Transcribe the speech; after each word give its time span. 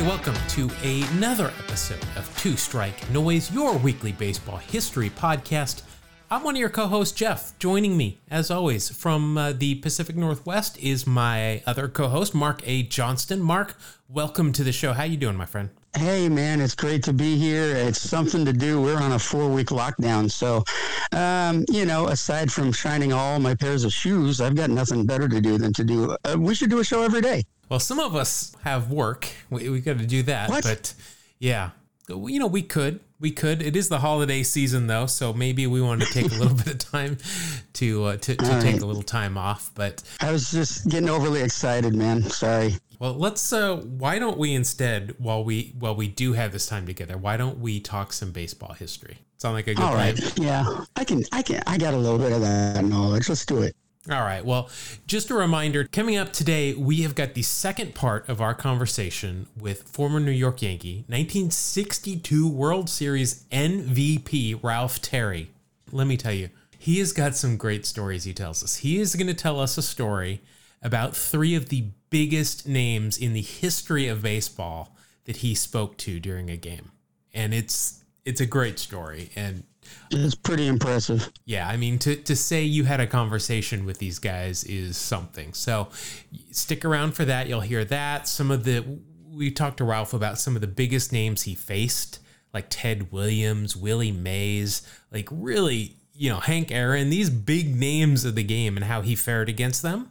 everybody. 0.00 0.32
Welcome 0.32 0.48
to 0.50 0.70
another 0.82 1.52
episode 1.58 2.02
of 2.16 2.38
Two 2.38 2.56
Strike 2.56 3.10
Noise, 3.10 3.52
your 3.52 3.76
weekly 3.78 4.12
baseball 4.12 4.56
history 4.56 5.10
podcast. 5.10 5.82
I'm 6.30 6.44
one 6.44 6.54
of 6.54 6.60
your 6.60 6.68
co-hosts, 6.68 7.16
Jeff. 7.16 7.58
Joining 7.58 7.96
me, 7.96 8.18
as 8.30 8.50
always, 8.50 8.88
from 8.88 9.36
uh, 9.36 9.52
the 9.52 9.76
Pacific 9.76 10.16
Northwest 10.16 10.78
is 10.78 11.06
my 11.06 11.62
other 11.66 11.88
co-host, 11.88 12.34
Mark 12.34 12.62
A. 12.66 12.82
Johnston. 12.84 13.40
Mark, 13.40 13.76
welcome 14.08 14.52
to 14.52 14.64
the 14.64 14.72
show. 14.72 14.92
How 14.92 15.04
you 15.04 15.16
doing, 15.16 15.36
my 15.36 15.46
friend? 15.46 15.70
Hey 15.96 16.28
man, 16.28 16.60
it's 16.60 16.76
great 16.76 17.02
to 17.04 17.12
be 17.12 17.36
here. 17.36 17.74
It's 17.74 18.00
something 18.00 18.44
to 18.44 18.52
do. 18.52 18.80
We're 18.80 19.02
on 19.02 19.12
a 19.12 19.18
four 19.18 19.48
week 19.48 19.68
lockdown. 19.68 20.30
So, 20.30 20.62
um, 21.12 21.64
you 21.68 21.84
know, 21.84 22.06
aside 22.08 22.52
from 22.52 22.70
shining 22.70 23.12
all 23.12 23.40
my 23.40 23.56
pairs 23.56 23.82
of 23.82 23.92
shoes, 23.92 24.40
I've 24.40 24.54
got 24.54 24.70
nothing 24.70 25.04
better 25.04 25.28
to 25.28 25.40
do 25.40 25.58
than 25.58 25.72
to 25.72 25.84
do. 25.84 26.16
Uh, 26.24 26.36
we 26.38 26.54
should 26.54 26.70
do 26.70 26.78
a 26.78 26.84
show 26.84 27.02
every 27.02 27.20
day. 27.20 27.42
Well, 27.70 27.80
some 27.80 28.00
of 28.00 28.16
us 28.16 28.54
have 28.64 28.90
work. 28.90 29.28
We, 29.48 29.68
we 29.68 29.80
got 29.80 29.98
to 29.98 30.06
do 30.06 30.24
that. 30.24 30.50
What? 30.50 30.64
But 30.64 30.92
yeah, 31.38 31.70
you 32.08 32.38
know, 32.40 32.48
we 32.48 32.62
could. 32.62 33.00
We 33.20 33.30
could. 33.30 33.62
It 33.62 33.76
is 33.76 33.88
the 33.88 33.98
holiday 33.98 34.42
season 34.42 34.86
though, 34.86 35.06
so 35.06 35.32
maybe 35.32 35.66
we 35.66 35.80
want 35.80 36.00
to 36.02 36.06
take 36.12 36.32
a 36.32 36.34
little 36.34 36.54
bit 36.64 36.66
of 36.68 36.78
time 36.78 37.18
to 37.74 38.04
uh, 38.04 38.16
to, 38.16 38.34
to 38.34 38.54
All 38.54 38.60
take 38.60 38.72
right. 38.74 38.82
a 38.82 38.86
little 38.86 39.02
time 39.02 39.38
off. 39.38 39.70
But 39.74 40.02
I 40.20 40.32
was 40.32 40.50
just 40.50 40.88
getting 40.88 41.08
overly 41.08 41.42
excited, 41.42 41.94
man. 41.94 42.22
Sorry. 42.22 42.74
well, 42.98 43.14
let's. 43.14 43.52
Uh, 43.52 43.76
why 43.76 44.18
don't 44.18 44.38
we 44.38 44.54
instead, 44.54 45.14
while 45.18 45.44
we 45.44 45.74
while 45.78 45.94
we 45.94 46.08
do 46.08 46.32
have 46.32 46.52
this 46.52 46.66
time 46.66 46.86
together, 46.86 47.16
why 47.18 47.36
don't 47.36 47.58
we 47.60 47.78
talk 47.78 48.12
some 48.12 48.32
baseball 48.32 48.72
history? 48.72 49.18
Sound 49.36 49.54
like 49.54 49.68
a 49.68 49.74
good 49.74 49.84
All 49.84 49.92
plan? 49.92 50.16
Yeah, 50.36 50.64
I 50.96 51.04
can. 51.04 51.22
I 51.30 51.42
can. 51.42 51.62
I 51.66 51.78
got 51.78 51.94
a 51.94 51.98
little 51.98 52.18
bit 52.18 52.32
of 52.32 52.40
that 52.40 52.84
knowledge. 52.84 53.28
Let's 53.28 53.46
do 53.46 53.62
it. 53.62 53.76
All 54.08 54.22
right. 54.22 54.42
Well, 54.42 54.70
just 55.06 55.28
a 55.28 55.34
reminder 55.34 55.84
coming 55.84 56.16
up 56.16 56.32
today, 56.32 56.72
we 56.72 57.02
have 57.02 57.14
got 57.14 57.34
the 57.34 57.42
second 57.42 57.94
part 57.94 58.26
of 58.30 58.40
our 58.40 58.54
conversation 58.54 59.46
with 59.58 59.82
former 59.82 60.18
New 60.18 60.30
York 60.30 60.62
Yankee, 60.62 61.04
1962 61.08 62.48
World 62.48 62.88
Series 62.88 63.44
MVP 63.52 64.62
Ralph 64.62 65.02
Terry. 65.02 65.50
Let 65.92 66.06
me 66.06 66.16
tell 66.16 66.32
you, 66.32 66.48
he 66.78 66.98
has 67.00 67.12
got 67.12 67.36
some 67.36 67.58
great 67.58 67.84
stories 67.84 68.24
he 68.24 68.32
tells 68.32 68.64
us. 68.64 68.76
He 68.76 68.98
is 68.98 69.14
going 69.14 69.26
to 69.26 69.34
tell 69.34 69.60
us 69.60 69.76
a 69.76 69.82
story 69.82 70.40
about 70.82 71.14
three 71.14 71.54
of 71.54 71.68
the 71.68 71.84
biggest 72.08 72.66
names 72.66 73.18
in 73.18 73.34
the 73.34 73.42
history 73.42 74.08
of 74.08 74.22
baseball 74.22 74.96
that 75.26 75.38
he 75.38 75.54
spoke 75.54 75.98
to 75.98 76.18
during 76.18 76.48
a 76.48 76.56
game. 76.56 76.92
And 77.34 77.52
it's 77.52 78.02
it's 78.24 78.40
a 78.40 78.46
great 78.46 78.78
story 78.78 79.30
and 79.36 79.64
It's 80.10 80.34
pretty 80.34 80.66
impressive. 80.66 81.30
yeah, 81.44 81.68
I 81.68 81.76
mean 81.76 81.98
to 82.00 82.16
to 82.16 82.36
say 82.36 82.62
you 82.62 82.84
had 82.84 83.00
a 83.00 83.06
conversation 83.06 83.84
with 83.84 83.98
these 83.98 84.18
guys 84.18 84.64
is 84.64 84.96
something. 84.96 85.52
So 85.52 85.88
stick 86.50 86.84
around 86.84 87.12
for 87.12 87.24
that. 87.24 87.48
You'll 87.48 87.60
hear 87.60 87.84
that. 87.84 88.26
Some 88.28 88.50
of 88.50 88.64
the 88.64 88.84
we 89.32 89.50
talked 89.50 89.78
to 89.78 89.84
Ralph 89.84 90.12
about 90.12 90.38
some 90.38 90.54
of 90.54 90.60
the 90.60 90.66
biggest 90.66 91.12
names 91.12 91.42
he 91.42 91.54
faced, 91.54 92.18
like 92.52 92.66
Ted 92.68 93.12
Williams, 93.12 93.76
Willie 93.76 94.12
Mays, 94.12 94.82
like 95.12 95.28
really, 95.30 95.96
you 96.14 96.28
know, 96.28 96.40
Hank 96.40 96.72
Aaron, 96.72 97.10
these 97.10 97.30
big 97.30 97.74
names 97.74 98.24
of 98.24 98.34
the 98.34 98.42
game 98.42 98.76
and 98.76 98.84
how 98.86 99.02
he 99.02 99.14
fared 99.14 99.48
against 99.48 99.82
them. 99.82 100.10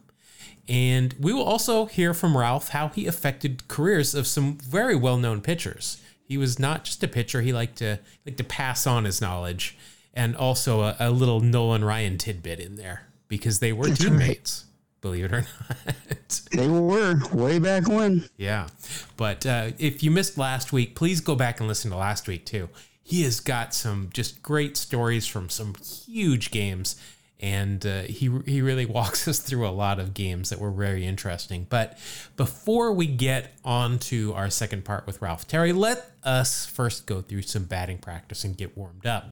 And 0.68 1.14
we 1.18 1.32
will 1.32 1.44
also 1.44 1.86
hear 1.86 2.14
from 2.14 2.36
Ralph 2.36 2.70
how 2.70 2.88
he 2.88 3.06
affected 3.06 3.68
careers 3.68 4.14
of 4.14 4.26
some 4.26 4.56
very 4.58 4.94
well-known 4.94 5.40
pitchers. 5.40 6.00
He 6.30 6.38
was 6.38 6.60
not 6.60 6.84
just 6.84 7.02
a 7.02 7.08
pitcher; 7.08 7.40
he 7.42 7.52
liked 7.52 7.78
to 7.78 7.98
like 8.24 8.36
to 8.36 8.44
pass 8.44 8.86
on 8.86 9.04
his 9.04 9.20
knowledge, 9.20 9.76
and 10.14 10.36
also 10.36 10.82
a, 10.82 10.96
a 11.00 11.10
little 11.10 11.40
Nolan 11.40 11.84
Ryan 11.84 12.18
tidbit 12.18 12.60
in 12.60 12.76
there 12.76 13.08
because 13.26 13.58
they 13.58 13.72
were 13.72 13.88
right. 13.88 13.96
teammates. 13.98 14.66
Believe 15.00 15.24
it 15.24 15.32
or 15.32 15.40
not. 15.86 16.40
They 16.52 16.68
were 16.68 17.20
way 17.32 17.58
back 17.58 17.88
when. 17.88 18.28
Yeah. 18.36 18.68
But 19.16 19.44
uh, 19.44 19.72
if 19.78 20.04
you 20.04 20.12
missed 20.12 20.38
last 20.38 20.72
week, 20.72 20.94
please 20.94 21.20
go 21.20 21.34
back 21.34 21.58
and 21.58 21.68
listen 21.68 21.90
to 21.90 21.96
last 21.96 22.28
week 22.28 22.46
too. 22.46 22.68
He 23.02 23.24
has 23.24 23.40
got 23.40 23.74
some 23.74 24.10
just 24.14 24.40
great 24.40 24.76
stories 24.76 25.26
from 25.26 25.48
some 25.48 25.74
huge 26.06 26.52
games. 26.52 26.94
And 27.40 27.84
uh, 27.84 28.02
he, 28.02 28.30
he 28.46 28.62
really 28.62 28.86
walks 28.98 29.26
us 29.26 29.38
through 29.38 29.66
a 29.66 29.70
lot 29.70 29.98
of 29.98 30.14
games 30.14 30.50
that 30.50 30.58
were 30.58 30.70
very 30.70 31.06
interesting. 31.06 31.66
But 31.68 31.98
before 32.36 32.92
we 32.92 33.06
get 33.06 33.52
on 33.64 33.98
to 34.00 34.32
our 34.34 34.50
second 34.50 34.84
part 34.84 35.06
with 35.06 35.20
Ralph 35.20 35.48
Terry, 35.48 35.72
let 35.72 36.10
us 36.22 36.66
first 36.66 37.06
go 37.06 37.20
through 37.20 37.42
some 37.42 37.64
batting 37.64 37.98
practice 37.98 38.44
and 38.44 38.56
get 38.56 38.76
warmed 38.76 39.06
up. 39.06 39.30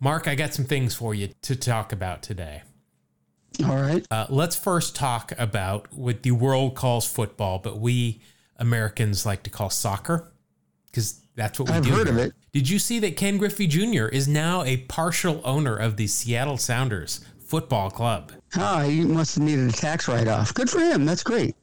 Mark, 0.00 0.26
I 0.26 0.34
got 0.34 0.52
some 0.52 0.64
things 0.64 0.94
for 0.94 1.14
you 1.14 1.28
to 1.42 1.54
talk 1.54 1.92
about 1.92 2.22
today. 2.22 2.62
All 3.64 3.76
right. 3.76 4.04
Uh, 4.10 4.26
let's 4.30 4.56
first 4.56 4.96
talk 4.96 5.32
about 5.38 5.92
what 5.92 6.22
the 6.22 6.32
world 6.32 6.74
calls 6.74 7.06
football, 7.06 7.58
but 7.58 7.78
we 7.78 8.20
Americans 8.56 9.26
like 9.26 9.42
to 9.44 9.50
call 9.50 9.70
soccer 9.70 10.32
because 10.86 11.21
that's 11.34 11.58
what 11.58 11.68
we 11.70 11.74
I've 11.74 11.84
do. 11.84 11.92
heard 11.92 12.08
of 12.08 12.18
it. 12.18 12.32
Did 12.52 12.68
you 12.68 12.78
see 12.78 12.98
that 13.00 13.16
Ken 13.16 13.38
Griffey 13.38 13.66
Jr. 13.66 14.06
is 14.06 14.28
now 14.28 14.62
a 14.64 14.78
partial 14.78 15.40
owner 15.44 15.76
of 15.76 15.96
the 15.96 16.06
Seattle 16.06 16.58
Sounders 16.58 17.24
Football 17.46 17.90
Club? 17.90 18.32
Ah, 18.56 18.80
he 18.82 19.04
must 19.04 19.36
have 19.36 19.44
needed 19.44 19.68
a 19.68 19.72
tax 19.72 20.08
write 20.08 20.28
off. 20.28 20.52
Good 20.54 20.68
for 20.68 20.80
him. 20.80 21.04
That's 21.06 21.22
great. 21.22 21.56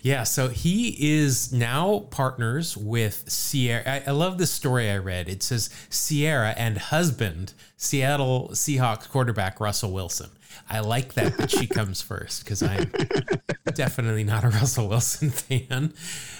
Yeah, 0.00 0.22
so 0.22 0.48
he 0.48 0.96
is 1.20 1.52
now 1.52 2.06
partners 2.10 2.76
with 2.76 3.24
Ciara. 3.28 3.82
I, 3.84 4.02
I 4.06 4.10
love 4.12 4.38
this 4.38 4.52
story 4.52 4.88
I 4.88 4.98
read. 4.98 5.28
It 5.28 5.42
says 5.42 5.70
Ciara 5.90 6.54
and 6.56 6.78
husband, 6.78 7.52
Seattle 7.76 8.50
Seahawks 8.52 9.08
quarterback 9.08 9.58
Russell 9.58 9.90
Wilson. 9.92 10.30
I 10.68 10.80
like 10.80 11.14
that 11.14 11.36
that 11.38 11.50
she 11.50 11.66
comes 11.66 12.00
first 12.02 12.44
because 12.44 12.62
I'm 12.62 12.90
definitely 13.74 14.24
not 14.24 14.44
a 14.44 14.48
Russell 14.50 14.88
Wilson 14.88 15.30
fan. 15.30 15.94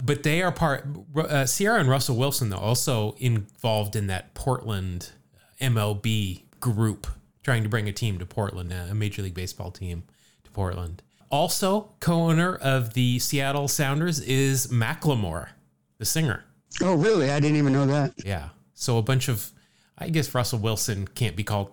But 0.05 0.23
they 0.23 0.43
are 0.43 0.53
part, 0.53 0.87
uh, 1.17 1.47
Ciara 1.47 1.81
and 1.81 1.89
Russell 1.89 2.17
Wilson, 2.17 2.51
though, 2.51 2.59
also 2.59 3.15
involved 3.19 3.97
in 3.97 4.07
that 4.09 4.35
Portland 4.35 5.11
MLB 5.61 6.43
group 6.61 7.07
trying 7.43 7.63
to 7.63 7.69
bring 7.69 7.89
a 7.89 7.93
team 7.93 8.19
to 8.19 8.27
Portland, 8.27 8.73
uh, 8.73 8.87
a 8.91 8.95
Major 8.95 9.23
League 9.23 9.35
Baseball 9.35 9.71
team 9.71 10.05
to 10.45 10.51
Portland. 10.51 11.03
Also, 11.31 11.93
co-owner 12.01 12.55
of 12.57 12.95
the 12.95 13.19
Seattle 13.19 13.69
Sounders 13.69 14.21
is 14.21 14.69
Macklemore, 14.69 15.49
the 15.99 16.05
singer. 16.05 16.45
Oh, 16.83 16.95
really? 16.95 17.31
I 17.31 17.41
didn't 17.41 17.57
even 17.57 17.73
know 17.73 17.87
that. 17.87 18.15
Yeah. 18.25 18.51
So 18.75 18.99
a 18.99 19.03
bunch 19.03 19.29
of, 19.29 19.51
I 19.97 20.09
guess 20.09 20.35
Russell 20.35 20.59
Wilson 20.59 21.07
can't 21.09 21.37
be 21.37 21.45
called. 21.45 21.71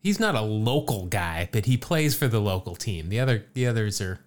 He's 0.00 0.20
not 0.20 0.34
a 0.34 0.40
local 0.40 1.06
guy, 1.06 1.48
but 1.52 1.66
he 1.66 1.76
plays 1.76 2.14
for 2.14 2.28
the 2.28 2.40
local 2.40 2.76
team. 2.76 3.08
The 3.08 3.20
other, 3.20 3.46
the 3.54 3.66
others 3.66 4.00
are 4.00 4.20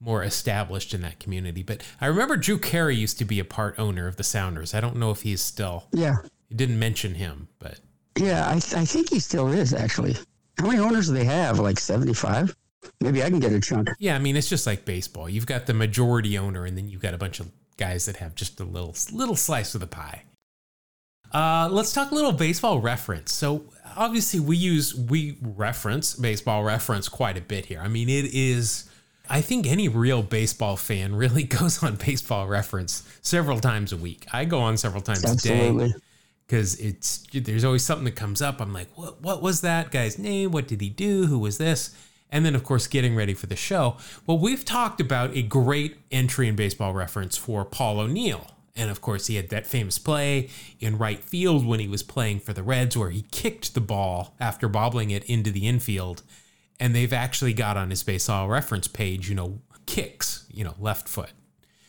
more 0.00 0.22
established 0.22 0.94
in 0.94 1.02
that 1.02 1.18
community. 1.18 1.62
But 1.62 1.82
I 2.00 2.06
remember 2.06 2.36
Drew 2.36 2.58
Carey 2.58 2.94
used 2.96 3.18
to 3.18 3.24
be 3.24 3.40
a 3.40 3.44
part 3.44 3.78
owner 3.78 4.06
of 4.06 4.16
the 4.16 4.24
Sounders. 4.24 4.74
I 4.74 4.80
don't 4.80 4.96
know 4.96 5.10
if 5.10 5.22
he's 5.22 5.40
still. 5.42 5.84
Yeah. 5.92 6.16
He 6.48 6.54
didn't 6.54 6.78
mention 6.78 7.14
him, 7.14 7.48
but 7.58 7.80
Yeah, 8.16 8.46
I, 8.46 8.54
I 8.54 8.84
think 8.84 9.10
he 9.10 9.18
still 9.18 9.48
is, 9.48 9.74
actually. 9.74 10.16
How 10.58 10.66
many 10.66 10.78
owners 10.78 11.08
do 11.08 11.14
they 11.14 11.24
have? 11.24 11.58
Like 11.58 11.78
75? 11.78 12.54
Maybe 13.00 13.22
I 13.22 13.30
can 13.30 13.40
get 13.40 13.52
a 13.52 13.60
chunk. 13.60 13.88
Yeah, 13.98 14.14
I 14.14 14.18
mean 14.18 14.36
it's 14.36 14.48
just 14.48 14.66
like 14.66 14.84
baseball. 14.84 15.28
You've 15.28 15.46
got 15.46 15.66
the 15.66 15.74
majority 15.74 16.38
owner, 16.38 16.64
and 16.64 16.78
then 16.78 16.88
you've 16.88 17.02
got 17.02 17.14
a 17.14 17.18
bunch 17.18 17.40
of 17.40 17.50
guys 17.76 18.06
that 18.06 18.16
have 18.16 18.34
just 18.36 18.60
a 18.60 18.64
little 18.64 18.94
little 19.12 19.34
slice 19.34 19.74
of 19.74 19.80
the 19.80 19.86
pie. 19.88 20.22
Uh, 21.32 21.68
let's 21.70 21.92
talk 21.92 22.12
a 22.12 22.14
little 22.14 22.32
baseball 22.32 22.78
reference. 22.78 23.32
So 23.32 23.64
obviously 23.96 24.40
we 24.40 24.56
use 24.56 24.94
we 24.94 25.38
reference 25.42 26.14
baseball 26.14 26.62
reference 26.64 27.08
quite 27.08 27.36
a 27.36 27.40
bit 27.40 27.66
here. 27.66 27.80
I 27.80 27.88
mean 27.88 28.08
it 28.08 28.26
is. 28.32 28.88
I 29.28 29.40
think 29.40 29.66
any 29.66 29.88
real 29.88 30.22
baseball 30.22 30.76
fan 30.76 31.14
really 31.14 31.42
goes 31.58 31.82
on 31.82 31.96
baseball 31.96 32.46
reference 32.46 33.02
several 33.22 33.60
times 33.60 33.92
a 33.92 33.96
week. 33.96 34.26
I 34.32 34.44
go 34.44 34.60
on 34.60 34.76
several 34.76 35.02
times 35.02 35.24
a 35.24 35.36
day 35.36 35.92
because 36.46 36.78
it's 36.78 37.26
there's 37.32 37.64
always 37.64 37.82
something 37.82 38.04
that 38.04 38.16
comes 38.16 38.40
up. 38.40 38.60
I'm 38.60 38.72
like, 38.72 38.88
what 38.94 39.20
what 39.22 39.42
was 39.42 39.62
that 39.62 39.90
guy's 39.90 40.18
name? 40.18 40.50
What 40.52 40.68
did 40.68 40.80
he 40.80 40.88
do? 40.88 41.26
Who 41.26 41.38
was 41.38 41.58
this? 41.58 41.96
And 42.30 42.44
then 42.44 42.54
of 42.54 42.64
course 42.64 42.86
getting 42.86 43.14
ready 43.14 43.34
for 43.34 43.46
the 43.46 43.56
show. 43.56 43.96
Well, 44.26 44.38
we've 44.38 44.64
talked 44.64 45.00
about 45.00 45.36
a 45.36 45.42
great 45.42 45.96
entry 46.10 46.48
in 46.48 46.56
baseball 46.56 46.92
reference 46.92 47.36
for 47.36 47.64
Paul 47.64 48.00
O'Neill. 48.00 48.50
And 48.76 48.90
of 48.90 49.00
course, 49.00 49.26
he 49.26 49.36
had 49.36 49.48
that 49.48 49.66
famous 49.66 49.98
play 49.98 50.50
in 50.80 50.98
right 50.98 51.22
field 51.24 51.64
when 51.66 51.80
he 51.80 51.88
was 51.88 52.02
playing 52.02 52.40
for 52.40 52.52
the 52.52 52.62
Reds 52.62 52.96
where 52.96 53.10
he 53.10 53.22
kicked 53.30 53.74
the 53.74 53.80
ball 53.80 54.34
after 54.38 54.68
bobbling 54.68 55.10
it 55.10 55.24
into 55.24 55.50
the 55.50 55.66
infield. 55.66 56.22
And 56.78 56.94
they've 56.94 57.12
actually 57.12 57.54
got 57.54 57.76
on 57.76 57.88
his 57.90 58.02
baseball 58.02 58.44
uh, 58.44 58.48
reference 58.48 58.86
page, 58.86 59.30
you 59.30 59.34
know, 59.34 59.60
kicks, 59.86 60.46
you 60.52 60.62
know, 60.64 60.74
left 60.78 61.08
foot. 61.08 61.30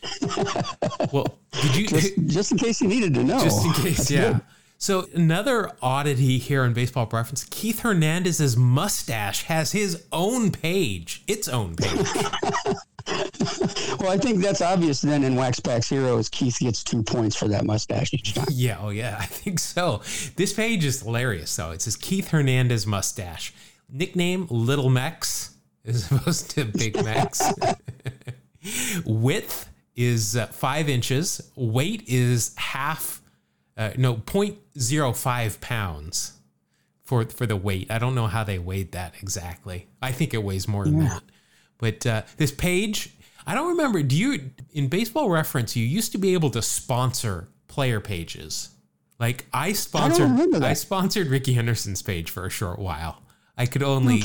well, 1.12 1.38
did 1.52 1.76
you 1.76 1.86
Just, 1.88 2.26
just 2.26 2.52
in 2.52 2.58
case 2.58 2.80
you 2.80 2.88
needed 2.88 3.12
to 3.14 3.24
know. 3.24 3.42
just 3.42 3.64
in 3.66 3.72
case, 3.72 3.96
That's 3.98 4.10
yeah. 4.10 4.32
good. 4.32 4.40
So 4.80 5.08
another 5.12 5.72
oddity 5.82 6.38
here 6.38 6.64
in 6.64 6.72
Baseball 6.72 7.08
Reference: 7.12 7.44
Keith 7.50 7.80
Hernandez's 7.80 8.56
mustache 8.56 9.42
has 9.44 9.72
his 9.72 10.04
own 10.12 10.52
page, 10.52 11.24
its 11.26 11.48
own 11.48 11.74
page. 11.74 12.06
Well, 14.00 14.12
I 14.12 14.16
think 14.16 14.40
that's 14.42 14.60
obvious 14.60 15.00
then 15.00 15.24
in 15.24 15.34
Wax 15.34 15.58
Packs 15.58 15.88
Heroes. 15.88 16.28
Keith 16.28 16.58
gets 16.60 16.84
two 16.84 17.02
points 17.02 17.34
for 17.34 17.48
that 17.48 17.64
mustache 17.64 18.14
each 18.14 18.34
time. 18.34 18.46
yeah, 18.50 18.78
oh 18.80 18.90
yeah, 18.90 19.16
I 19.18 19.26
think 19.26 19.58
so. 19.58 20.02
This 20.36 20.52
page 20.52 20.84
is 20.84 21.00
hilarious, 21.02 21.54
though. 21.56 21.72
It 21.72 21.82
says 21.82 21.96
Keith 21.96 22.28
Hernandez 22.28 22.86
mustache, 22.86 23.52
nickname 23.90 24.46
Little 24.50 24.88
Mex, 24.88 25.56
as 25.84 26.10
opposed 26.12 26.50
to 26.52 26.64
Big 26.64 26.94
Mex. 27.02 27.42
Width 29.04 29.68
is 29.96 30.36
uh, 30.36 30.46
five 30.46 30.88
inches. 30.88 31.50
Weight 31.56 32.04
is 32.06 32.54
half, 32.56 33.20
uh, 33.76 33.90
no, 33.96 34.14
0.05 34.14 35.60
pounds 35.60 36.34
for 37.02 37.24
for 37.24 37.46
the 37.46 37.56
weight. 37.56 37.90
I 37.90 37.98
don't 37.98 38.14
know 38.14 38.26
how 38.28 38.44
they 38.44 38.60
weighed 38.60 38.92
that 38.92 39.14
exactly. 39.20 39.88
I 40.00 40.12
think 40.12 40.34
it 40.34 40.44
weighs 40.44 40.68
more 40.68 40.84
than 40.84 41.00
that. 41.00 41.22
But 41.78 42.04
uh, 42.06 42.22
this 42.36 42.52
page, 42.52 43.14
I 43.46 43.54
don't 43.54 43.70
remember. 43.70 44.02
Do 44.02 44.16
you 44.16 44.50
in 44.72 44.88
baseball 44.88 45.30
reference? 45.30 45.76
You 45.76 45.86
used 45.86 46.12
to 46.12 46.18
be 46.18 46.34
able 46.34 46.50
to 46.50 46.62
sponsor 46.62 47.48
player 47.68 48.00
pages. 48.00 48.70
Like 49.18 49.46
I 49.52 49.72
sponsored, 49.72 50.30
remember 50.30 50.64
I, 50.64 50.74
sponsored 50.74 51.28
Rickey 51.28 51.54
Henderson's 51.54 52.02
page 52.02 52.30
for 52.30 52.46
a 52.46 52.50
short 52.50 52.78
while. 52.78 53.22
I 53.56 53.66
could 53.66 53.82
only 53.82 54.20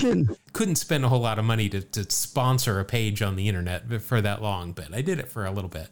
couldn't 0.53 0.75
spend 0.75 1.03
a 1.03 1.09
whole 1.09 1.21
lot 1.21 1.39
of 1.39 1.45
money 1.45 1.67
to, 1.69 1.81
to 1.81 2.11
sponsor 2.11 2.79
a 2.79 2.85
page 2.85 3.23
on 3.23 3.35
the 3.35 3.47
internet 3.47 4.01
for 4.03 4.21
that 4.21 4.43
long, 4.43 4.73
but 4.73 4.93
I 4.93 5.01
did 5.01 5.19
it 5.19 5.29
for 5.29 5.45
a 5.45 5.51
little 5.51 5.71
bit. 5.71 5.89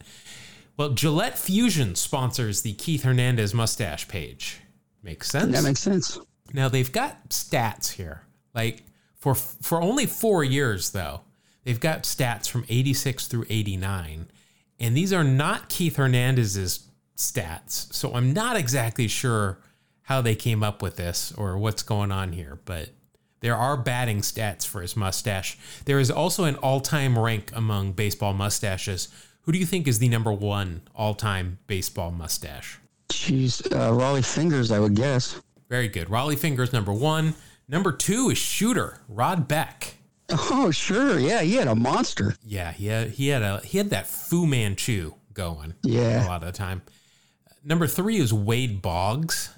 Well, 0.78 0.90
Gillette 0.90 1.40
Fusion 1.40 1.96
sponsors 1.96 2.62
the 2.62 2.74
Keith 2.74 3.04
Hernandez 3.04 3.54
mustache 3.54 4.08
page. 4.08 4.60
Makes 5.02 5.30
sense. 5.30 5.56
That 5.56 5.64
makes 5.64 5.80
sense. 5.80 6.20
Now 6.54 6.70
they've 6.70 6.92
got 6.92 7.30
stats 7.30 7.92
here. 7.94 8.22
Like 8.54 8.84
for 9.16 9.34
for 9.34 9.82
only 9.82 10.06
4 10.06 10.44
years 10.44 10.92
though. 10.92 11.22
They've 11.64 11.80
got 11.80 12.04
stats 12.04 12.50
from 12.50 12.66
86 12.70 13.28
through 13.28 13.46
89. 13.50 14.28
And 14.80 14.98
these 14.98 15.14
are 15.14 15.24
not 15.24 15.70
Keith 15.70 15.98
Hernandez's 15.98 16.88
stats. 17.16 17.94
So 17.94 18.14
I'm 18.14 18.34
not 18.34 18.56
exactly 18.56 19.08
sure 19.08 19.60
how 20.04 20.22
they 20.22 20.36
came 20.36 20.64
up 20.64 20.82
with 20.82 20.96
this 20.96 21.32
or 21.38 21.58
what's 21.58 21.84
going 21.84 22.12
on 22.12 22.34
here, 22.34 22.60
but 22.66 22.90
there 23.42 23.56
are 23.56 23.78
batting 23.78 24.22
stats 24.22 24.66
for 24.66 24.82
his 24.82 24.96
mustache. 24.96 25.58
There 25.86 26.00
is 26.00 26.10
also 26.10 26.46
an 26.46 26.56
all-time 26.56 27.18
rank 27.18 27.52
among 27.56 27.94
baseball 27.94 28.34
mustaches. 28.34 29.08
Who 29.42 29.52
do 29.52 29.60
you 29.60 29.66
think 29.66 29.88
is 29.88 30.00
the 30.00 30.10
number 30.10 30.32
1 30.32 30.82
all-time 30.96 31.60
baseball 31.68 32.12
mustache? 32.12 32.80
Jeez, 33.10 33.66
uh, 33.72 33.92
Rollie 33.92 34.26
fingers, 34.26 34.72
I 34.72 34.80
would 34.80 34.96
guess. 34.96 35.40
Very 35.72 35.88
good. 35.88 36.10
Rollie 36.10 36.38
Fingers 36.38 36.74
number 36.74 36.92
one. 36.92 37.34
Number 37.70 37.94
two 37.94 38.30
is 38.30 38.38
Shooter 38.38 39.00
Rod 39.08 39.48
Beck. 39.48 39.96
Oh, 40.32 40.72
sure. 40.72 41.20
Yeah, 41.20 41.42
he 41.42 41.56
had 41.56 41.68
a 41.68 41.76
monster. 41.76 42.36
Yeah, 42.44 42.72
he 42.72 42.88
had, 42.88 43.10
he 43.12 43.28
had 43.28 43.42
a 43.42 43.60
he 43.64 43.78
had 43.78 43.90
that 43.92 44.08
Fu 44.08 44.46
Manchu 44.48 45.14
going 45.34 45.74
Yeah. 45.84 46.26
a 46.26 46.28
lot 46.28 46.42
of 46.44 46.48
the 46.48 46.58
time. 46.58 46.82
Number 47.64 47.88
three 47.88 48.18
is 48.18 48.34
Wade 48.34 48.82
Boggs. 48.82 49.50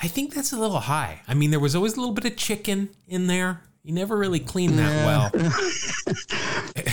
I 0.00 0.08
think 0.08 0.34
that's 0.34 0.52
a 0.52 0.58
little 0.58 0.80
high. 0.80 1.22
I 1.26 1.34
mean, 1.34 1.50
there 1.50 1.60
was 1.60 1.74
always 1.74 1.94
a 1.96 2.00
little 2.00 2.14
bit 2.14 2.24
of 2.24 2.36
chicken 2.36 2.90
in 3.08 3.26
there. 3.26 3.62
He 3.84 3.92
never 3.92 4.16
really 4.16 4.40
cleaned 4.40 4.78
that 4.78 5.06
well. 5.06 5.30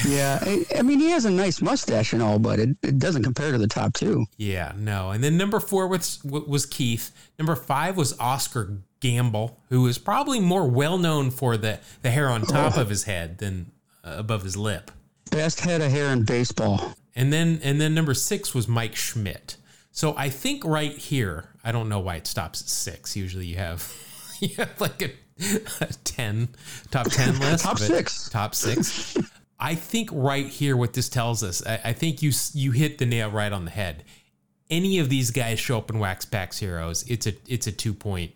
Yeah, 0.08 0.40
I, 0.42 0.66
I 0.78 0.82
mean, 0.84 1.00
he 1.00 1.10
has 1.12 1.26
a 1.26 1.32
nice 1.32 1.62
mustache 1.62 2.14
and 2.14 2.22
all, 2.22 2.38
but 2.38 2.60
it, 2.60 2.70
it 2.84 3.00
doesn't 3.00 3.24
compare 3.24 3.52
to 3.52 3.58
the 3.58 3.68
top 3.68 3.94
two. 3.94 4.26
Yeah, 4.38 4.74
no. 4.78 5.12
And 5.12 5.24
then 5.24 5.36
number 5.38 5.60
four 5.60 5.88
was 5.88 6.24
was 6.24 6.66
Keith. 6.66 7.12
Number 7.40 7.56
five 7.56 7.98
was 7.98 8.18
Oscar 8.20 8.78
Gamble, 9.06 9.60
who 9.70 9.86
is 9.86 10.00
probably 10.00 10.40
more 10.40 10.68
well 10.68 10.98
known 10.98 11.30
for 11.30 11.58
the 11.58 11.80
the 12.02 12.10
hair 12.10 12.28
on 12.28 12.42
top 12.42 12.76
of 12.76 12.90
his 12.90 13.04
head 13.04 13.38
than 13.38 13.72
uh, 14.04 14.16
above 14.18 14.42
his 14.42 14.58
lip. 14.58 14.90
Best 15.30 15.60
head 15.60 15.82
of 15.82 15.92
hair 15.92 16.12
in 16.12 16.24
baseball. 16.24 16.96
And 17.16 17.32
then 17.32 17.60
and 17.64 17.80
then 17.80 17.94
number 17.94 18.16
six 18.16 18.56
was 18.56 18.68
Mike 18.68 18.96
Schmidt. 18.96 19.58
So 19.92 20.16
I 20.18 20.30
think 20.30 20.66
right 20.66 20.98
here, 20.98 21.50
I 21.64 21.72
don't 21.72 21.88
know 21.88 22.00
why 22.00 22.16
it 22.16 22.26
stops 22.26 22.62
at 22.62 22.68
six. 22.68 23.16
Usually 23.16 23.46
you 23.46 23.58
have 23.58 23.94
you 24.40 24.56
have 24.56 24.82
like 24.82 25.00
a, 25.04 25.12
a 25.82 25.94
ten 26.04 26.50
top 26.90 27.06
ten 27.12 27.40
list. 27.40 27.64
Top 27.64 27.78
six. 27.78 28.28
Top 28.30 28.56
six. 28.56 29.16
I 29.60 29.76
think 29.76 30.10
right 30.14 30.48
here, 30.48 30.76
what 30.76 30.94
this 30.94 31.10
tells 31.10 31.44
us, 31.44 31.64
I, 31.64 31.80
I 31.86 31.94
think 31.94 32.24
you 32.24 32.32
you 32.54 32.72
hit 32.72 32.98
the 32.98 33.06
nail 33.06 33.30
right 33.30 33.54
on 33.54 33.66
the 33.66 33.72
head. 33.72 34.04
Any 34.68 34.98
of 34.98 35.10
these 35.10 35.30
guys 35.30 35.60
show 35.60 35.78
up 35.78 35.92
in 35.92 36.00
Wax 36.00 36.26
Packs 36.26 36.58
Heroes, 36.58 37.04
it's 37.08 37.28
a 37.28 37.34
it's 37.48 37.68
a 37.68 37.72
two 37.72 37.94
point 37.94 38.32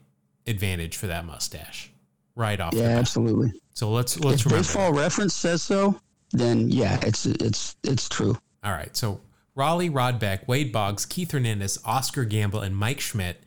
advantage 0.50 0.98
for 0.98 1.08
that 1.08 1.26
mustache, 1.26 1.92
right 2.36 2.60
off 2.60 2.74
Yeah, 2.74 2.82
the 2.84 2.88
bat. 2.90 2.98
absolutely. 3.00 3.54
So 3.74 3.92
let's 3.92 4.20
let's 4.20 4.42
If 4.42 4.46
remember. 4.48 4.64
baseball 4.64 4.94
reference 4.94 5.34
says 5.34 5.62
so, 5.62 6.00
then 6.32 6.70
yeah, 6.70 7.00
it's 7.04 7.26
it's 7.26 7.76
it's 7.84 8.10
true. 8.10 8.38
All 8.64 8.72
right. 8.74 8.96
So 8.98 9.22
Rollie 9.58 9.92
Rodbeck, 9.92 10.48
Wade 10.48 10.72
Boggs, 10.72 11.06
Keith 11.06 11.32
Hernandez, 11.32 11.80
Oscar 11.86 12.26
Gamble, 12.26 12.60
and 12.62 12.76
Mike 12.76 13.00
Schmidt, 13.00 13.42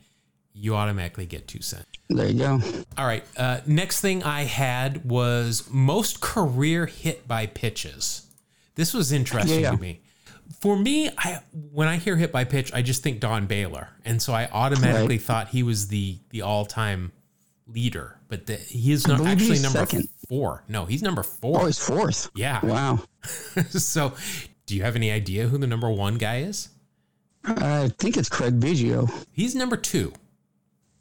you 0.53 0.75
automatically 0.75 1.25
get 1.25 1.47
two 1.47 1.61
cents. 1.61 1.85
There 2.09 2.27
you 2.27 2.37
go. 2.39 2.61
All 2.97 3.05
right. 3.05 3.23
Uh, 3.37 3.61
next 3.65 4.01
thing 4.01 4.23
I 4.23 4.43
had 4.43 5.05
was 5.09 5.67
most 5.71 6.19
career 6.21 6.85
hit 6.85 7.27
by 7.27 7.47
pitches. 7.47 8.27
This 8.75 8.93
was 8.93 9.11
interesting 9.11 9.61
Yeah, 9.61 9.71
yeah. 9.71 9.75
to 9.75 9.81
me. 9.81 10.01
For 10.61 10.77
me, 10.77 11.09
I 11.17 11.41
when 11.71 11.87
I 11.87 11.97
hear 11.97 12.15
hit 12.15 12.31
by 12.31 12.43
pitch, 12.45 12.71
I 12.73 12.81
just 12.81 13.03
think 13.03 13.19
Don 13.19 13.47
Baylor, 13.47 13.89
and 14.05 14.21
so 14.21 14.33
I 14.33 14.47
automatically 14.51 15.17
Right. 15.17 15.21
thought 15.21 15.47
he 15.49 15.63
was 15.63 15.87
the 15.89 16.19
the 16.29 16.41
all 16.41 16.65
time 16.65 17.11
leader. 17.67 18.17
But 18.27 18.45
the, 18.47 18.55
he 18.55 18.91
is 18.91 19.07
not 19.07 19.21
actually 19.25 19.59
number 19.59 19.79
second. 19.79 20.09
four. 20.27 20.63
No, 20.67 20.85
he's 20.85 21.01
number 21.03 21.21
Oh, 21.21 21.23
four. 21.41 21.65
he's 21.67 21.77
fourth. 21.77 22.29
yeah. 22.35 22.65
Wow. 22.65 22.99
so, 23.69 24.13
do 24.65 24.75
you 24.75 24.83
have 24.83 24.95
any 24.95 25.11
idea 25.11 25.47
who 25.47 25.57
the 25.57 25.67
number 25.67 25.89
one 25.89 26.15
guy 26.17 26.39
is? 26.39 26.69
I 27.45 27.89
think 27.99 28.15
it's 28.17 28.29
Craig 28.29 28.59
Biggio. 28.59 29.11
He's 29.31 29.53
number 29.55 29.75
two. 29.77 30.13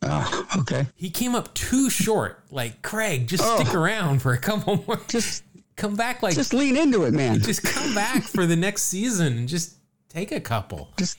Oh, 0.02 0.46
okay. 0.58 0.86
He 0.96 1.10
came 1.10 1.34
up 1.36 1.54
too 1.54 1.88
short. 1.88 2.42
Like 2.50 2.82
Craig, 2.82 3.28
just 3.28 3.44
Oh. 3.46 3.60
stick 3.62 3.72
around 3.74 4.20
for 4.20 4.32
a 4.32 4.38
couple 4.38 4.82
more. 4.86 5.00
Just 5.08 5.44
come 5.76 5.96
back, 5.96 6.22
like 6.22 6.34
just, 6.34 6.52
lean 6.54 6.76
into 6.76 7.04
it, 7.04 7.12
man. 7.12 7.40
Just 7.40 7.62
come 7.62 7.94
back 7.94 8.22
for 8.22 8.46
the 8.46 8.56
next 8.56 8.84
season 8.84 9.38
and 9.38 9.48
just 9.48 9.76
take 10.08 10.32
a 10.32 10.40
couple. 10.40 10.92
Just 10.98 11.18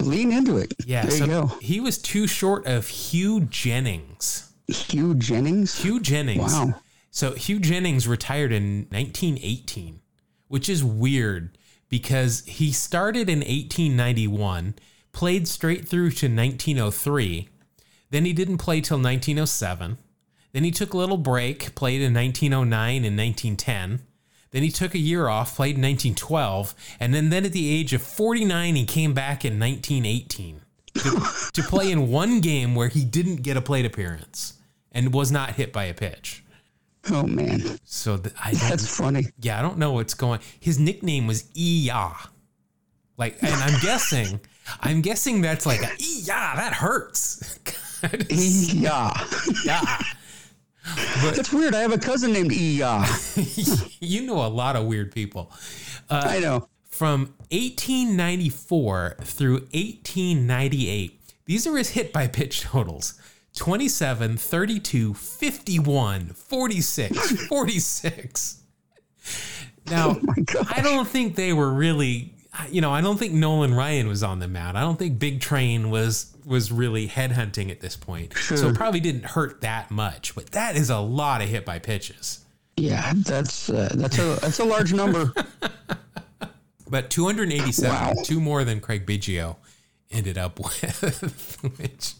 lean 0.00 0.32
into 0.32 0.58
it. 0.58 0.72
Yeah, 0.84 1.02
There 1.02 1.10
so 1.10 1.24
you 1.24 1.30
go. 1.30 1.46
he 1.60 1.80
was 1.80 1.98
too 1.98 2.26
short 2.26 2.66
of 2.66 2.86
Hugh 2.88 3.40
Jennings. 3.42 4.52
Hugh 4.68 5.14
Jennings. 5.14 5.78
Hugh 5.78 6.00
Jennings. 6.00 6.52
Wow. 6.52 6.74
So 7.10 7.32
Hugh 7.32 7.60
Jennings 7.60 8.06
retired 8.06 8.52
in 8.52 8.86
1918, 8.90 10.00
which 10.48 10.68
is 10.68 10.84
weird 10.84 11.56
because 11.88 12.44
he 12.46 12.72
started 12.72 13.30
in 13.30 13.38
1891, 13.38 14.74
played 15.12 15.48
straight 15.48 15.88
through 15.88 16.10
to 16.10 16.26
1903. 16.26 17.48
Then 18.10 18.24
he 18.24 18.32
didn't 18.32 18.58
play 18.58 18.80
till 18.80 18.98
1907. 18.98 19.98
Then 20.56 20.64
he 20.64 20.70
took 20.70 20.94
a 20.94 20.96
little 20.96 21.18
break, 21.18 21.74
played 21.74 22.00
in 22.00 22.14
1909 22.14 23.04
and 23.04 23.14
1910. 23.14 24.00
Then 24.52 24.62
he 24.62 24.70
took 24.70 24.94
a 24.94 24.98
year 24.98 25.28
off, 25.28 25.54
played 25.54 25.74
in 25.76 25.82
1912, 25.82 26.74
and 26.98 27.12
then, 27.12 27.28
then 27.28 27.44
at 27.44 27.52
the 27.52 27.68
age 27.78 27.92
of 27.92 28.00
49, 28.00 28.74
he 28.74 28.86
came 28.86 29.12
back 29.12 29.44
in 29.44 29.60
1918 29.60 30.62
to, 30.94 31.50
to 31.52 31.62
play 31.62 31.90
in 31.92 32.08
one 32.10 32.40
game 32.40 32.74
where 32.74 32.88
he 32.88 33.04
didn't 33.04 33.42
get 33.42 33.58
a 33.58 33.60
plate 33.60 33.84
appearance 33.84 34.54
and 34.92 35.12
was 35.12 35.30
not 35.30 35.56
hit 35.56 35.74
by 35.74 35.84
a 35.84 35.92
pitch. 35.92 36.42
Oh 37.10 37.26
man, 37.26 37.78
So 37.84 38.16
th- 38.16 38.34
I 38.42 38.54
that's 38.54 38.96
funny. 38.96 39.26
yeah, 39.38 39.58
I 39.58 39.62
don't 39.62 39.76
know 39.76 39.92
what's 39.92 40.14
going. 40.14 40.40
His 40.58 40.78
nickname 40.78 41.26
was 41.26 41.44
Ee-Yah. 41.54 42.14
Like, 43.18 43.42
and 43.42 43.52
I'm 43.52 43.78
guessing, 43.82 44.40
I'm 44.80 45.02
guessing 45.02 45.42
that's 45.42 45.66
like 45.66 45.82
a 45.82 45.90
yeah, 45.98 46.56
that 46.56 46.72
hurts. 46.72 47.58
Yeah, 48.30 49.10
yeah, 49.64 49.98
that's 51.34 51.52
weird. 51.52 51.74
I 51.74 51.80
have 51.80 51.92
a 51.92 51.98
cousin 51.98 52.32
named 52.32 52.52
Yeah. 52.52 53.06
you 54.00 54.22
know 54.22 54.44
a 54.44 54.48
lot 54.48 54.76
of 54.76 54.86
weird 54.86 55.12
people. 55.12 55.50
Uh, 56.08 56.24
I 56.26 56.38
know. 56.40 56.68
From 56.88 57.34
1894 57.50 59.16
through 59.20 59.54
1898, 59.72 61.20
these 61.44 61.66
are 61.66 61.76
his 61.76 61.90
hit 61.90 62.12
by 62.12 62.26
pitch 62.28 62.62
totals 62.62 63.20
27, 63.56 64.36
32, 64.36 65.14
51, 65.14 66.28
46, 66.28 67.46
46. 67.46 68.62
Now, 69.90 70.16
Oh. 70.28 70.64
I 70.74 70.80
don't 70.82 71.06
think 71.08 71.36
they 71.36 71.52
were 71.52 71.72
really, 71.72 72.34
you 72.70 72.80
know, 72.80 72.90
I 72.92 73.00
don't 73.00 73.18
think 73.18 73.32
Nolan 73.32 73.74
Ryan 73.74 74.08
was 74.08 74.22
on 74.22 74.38
the 74.38 74.48
mound. 74.48 74.76
I 74.78 74.80
don't 74.82 74.98
think 74.98 75.18
Big 75.18 75.40
Train 75.40 75.90
was 75.90 76.32
was 76.44 76.70
really 76.70 77.08
headhunting 77.08 77.70
at 77.70 77.80
this 77.80 77.96
point. 77.96 78.36
So 78.36 78.68
it 78.68 78.76
probably 78.76 79.00
didn't 79.00 79.24
hurt 79.24 79.62
that 79.62 79.90
much, 79.90 80.34
but 80.34 80.52
that 80.52 80.76
is 80.76 80.90
a 80.90 80.98
lot 80.98 81.42
of 81.42 81.48
hit 81.48 81.64
by 81.64 81.78
pitches. 81.80 82.44
Yeah, 82.76 83.12
that's 83.16 83.68
uh, 83.68 83.92
that's 83.94 84.18
a 84.18 84.38
that's 84.40 84.58
a 84.60 84.64
large 84.64 84.92
number. 84.92 85.32
But 86.88 87.10
287, 87.10 87.90
Wow. 87.90 88.12
two 88.22 88.40
more 88.40 88.62
than 88.62 88.78
Craig 88.80 89.06
Biggio 89.06 89.56
ended 90.12 90.38
up 90.38 90.58
with, 90.60 91.58
which 91.76 92.14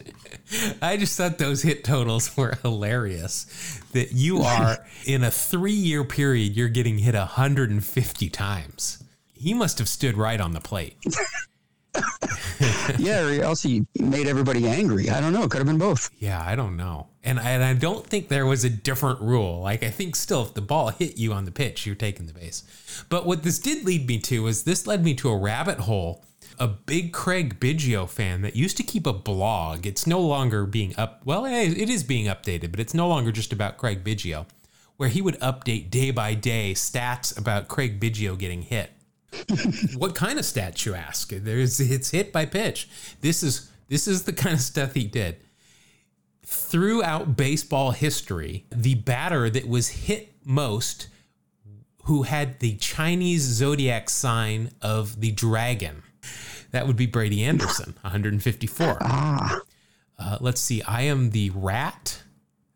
I 0.81 0.97
just 0.97 1.15
thought 1.17 1.37
those 1.37 1.61
hit 1.61 1.85
totals 1.85 2.35
were 2.35 2.57
hilarious. 2.63 3.79
That 3.93 4.11
you 4.11 4.41
are 4.41 4.85
in 5.05 5.23
a 5.23 5.31
three 5.31 5.71
year 5.71 6.03
period, 6.03 6.57
you're 6.57 6.67
getting 6.67 6.97
hit 6.97 7.15
150 7.15 8.29
times. 8.29 9.01
He 9.39 9.53
must 9.53 9.77
have 9.79 9.89
stood 9.89 10.17
right 10.17 10.39
on 10.39 10.53
the 10.53 10.61
plate. 10.61 10.97
Yeah, 12.97 13.27
or 13.27 13.43
else 13.43 13.61
he 13.61 13.85
made 13.99 14.27
everybody 14.27 14.67
angry. 14.67 15.09
I 15.09 15.19
don't 15.19 15.33
know. 15.33 15.43
It 15.43 15.51
could 15.51 15.59
have 15.59 15.67
been 15.67 15.77
both. 15.77 16.09
Yeah, 16.17 16.43
I 16.43 16.55
don't 16.55 16.77
know. 16.77 17.07
And 17.23 17.39
I, 17.39 17.51
and 17.51 17.63
I 17.63 17.73
don't 17.73 18.05
think 18.05 18.29
there 18.29 18.45
was 18.45 18.63
a 18.63 18.69
different 18.69 19.21
rule. 19.21 19.61
Like, 19.61 19.83
I 19.83 19.89
think 19.89 20.15
still, 20.15 20.43
if 20.43 20.53
the 20.53 20.61
ball 20.61 20.89
hit 20.89 21.17
you 21.17 21.33
on 21.33 21.45
the 21.45 21.51
pitch, 21.51 21.85
you're 21.85 21.95
taking 21.95 22.25
the 22.25 22.33
base. 22.33 22.63
But 23.09 23.25
what 23.25 23.43
this 23.43 23.59
did 23.59 23.85
lead 23.85 24.07
me 24.07 24.19
to 24.19 24.47
is 24.47 24.63
this 24.63 24.87
led 24.87 25.03
me 25.03 25.13
to 25.15 25.29
a 25.29 25.37
rabbit 25.37 25.79
hole. 25.79 26.23
A 26.59 26.67
big 26.67 27.13
Craig 27.13 27.59
Biggio 27.59 28.09
fan 28.09 28.41
that 28.41 28.55
used 28.55 28.77
to 28.77 28.83
keep 28.83 29.05
a 29.05 29.13
blog. 29.13 29.85
It's 29.85 30.07
no 30.07 30.19
longer 30.19 30.65
being 30.65 30.95
up. 30.97 31.21
Well, 31.25 31.45
it 31.45 31.89
is 31.89 32.03
being 32.03 32.25
updated, 32.25 32.71
but 32.71 32.79
it's 32.79 32.95
no 32.95 33.07
longer 33.07 33.31
just 33.31 33.53
about 33.53 33.77
Craig 33.77 34.03
Biggio, 34.03 34.47
where 34.95 35.09
he 35.09 35.21
would 35.21 35.39
update 35.39 35.91
day 35.91 36.09
by 36.09 36.33
day 36.33 36.73
stats 36.73 37.37
about 37.37 37.67
Craig 37.67 37.99
Biggio 37.99 38.35
getting 38.37 38.63
hit. 38.63 38.91
What 39.95 40.15
kind 40.15 40.39
of 40.39 40.45
stats, 40.45 40.85
you 40.85 40.93
ask? 40.93 41.29
There's 41.29 41.79
it's 41.79 42.11
hit 42.11 42.31
by 42.31 42.45
pitch. 42.45 42.89
This 43.21 43.43
is 43.43 43.71
this 43.87 44.07
is 44.07 44.23
the 44.23 44.33
kind 44.33 44.55
of 44.55 44.61
stuff 44.61 44.93
he 44.93 45.05
did 45.05 45.37
throughout 46.47 47.35
baseball 47.35 47.91
history, 47.91 48.65
the 48.71 48.95
batter 48.95 49.49
that 49.49 49.67
was 49.67 49.89
hit 49.89 50.33
most, 50.45 51.09
who 52.05 52.23
had 52.23 52.61
the 52.61 52.75
Chinese 52.77 53.41
zodiac 53.41 54.09
sign 54.09 54.71
of 54.81 55.19
the 55.19 55.31
dragon, 55.31 56.03
that 56.71 56.87
would 56.87 56.95
be 56.95 57.05
Brady 57.05 57.43
Anderson, 57.43 57.95
154. 58.01 58.97
Ah. 59.01 59.59
Uh, 60.17 60.37
let's 60.39 60.61
see. 60.61 60.81
I 60.83 61.01
am 61.01 61.31
the 61.31 61.49
rat. 61.49 62.23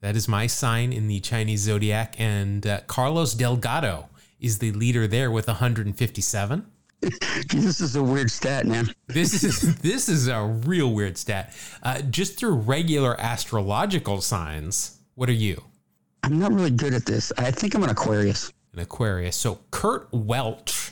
That 0.01 0.17
is 0.17 0.27
my 0.27 0.47
sign 0.47 0.91
in 0.91 1.07
the 1.07 1.21
Chinese 1.21 1.61
zodiac. 1.61 2.15
And 2.19 2.67
uh, 2.67 2.81
Carlos 2.87 3.33
Delgado 3.33 4.09
is 4.41 4.57
the 4.57 4.71
leader 4.71 5.07
there 5.07 5.31
with 5.31 5.47
157. 5.47 6.65
this 7.49 7.79
is 7.79 7.95
a 7.95 8.03
weird 8.03 8.29
stat, 8.29 8.65
man. 8.65 8.93
this 9.07 9.43
is 9.43 9.75
this 9.77 10.07
is 10.07 10.27
a 10.27 10.43
real 10.43 10.93
weird 10.93 11.17
stat. 11.17 11.55
Uh, 11.81 12.01
just 12.01 12.37
through 12.37 12.53
regular 12.53 13.19
astrological 13.19 14.21
signs, 14.21 14.99
what 15.15 15.29
are 15.29 15.33
you? 15.33 15.63
I'm 16.23 16.37
not 16.37 16.51
really 16.51 16.69
good 16.69 16.93
at 16.93 17.05
this. 17.05 17.31
I 17.37 17.49
think 17.49 17.73
I'm 17.73 17.83
an 17.83 17.89
Aquarius. 17.89 18.53
An 18.73 18.79
Aquarius. 18.79 19.35
So 19.35 19.59
Curt 19.71 20.09
Welch, 20.11 20.91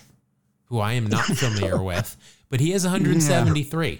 who 0.66 0.80
I 0.80 0.94
am 0.94 1.06
not 1.06 1.26
familiar 1.26 1.82
with, 1.84 2.18
but 2.50 2.60
he 2.60 2.72
has 2.72 2.84
173. 2.84 3.90
Yeah. 3.90 3.98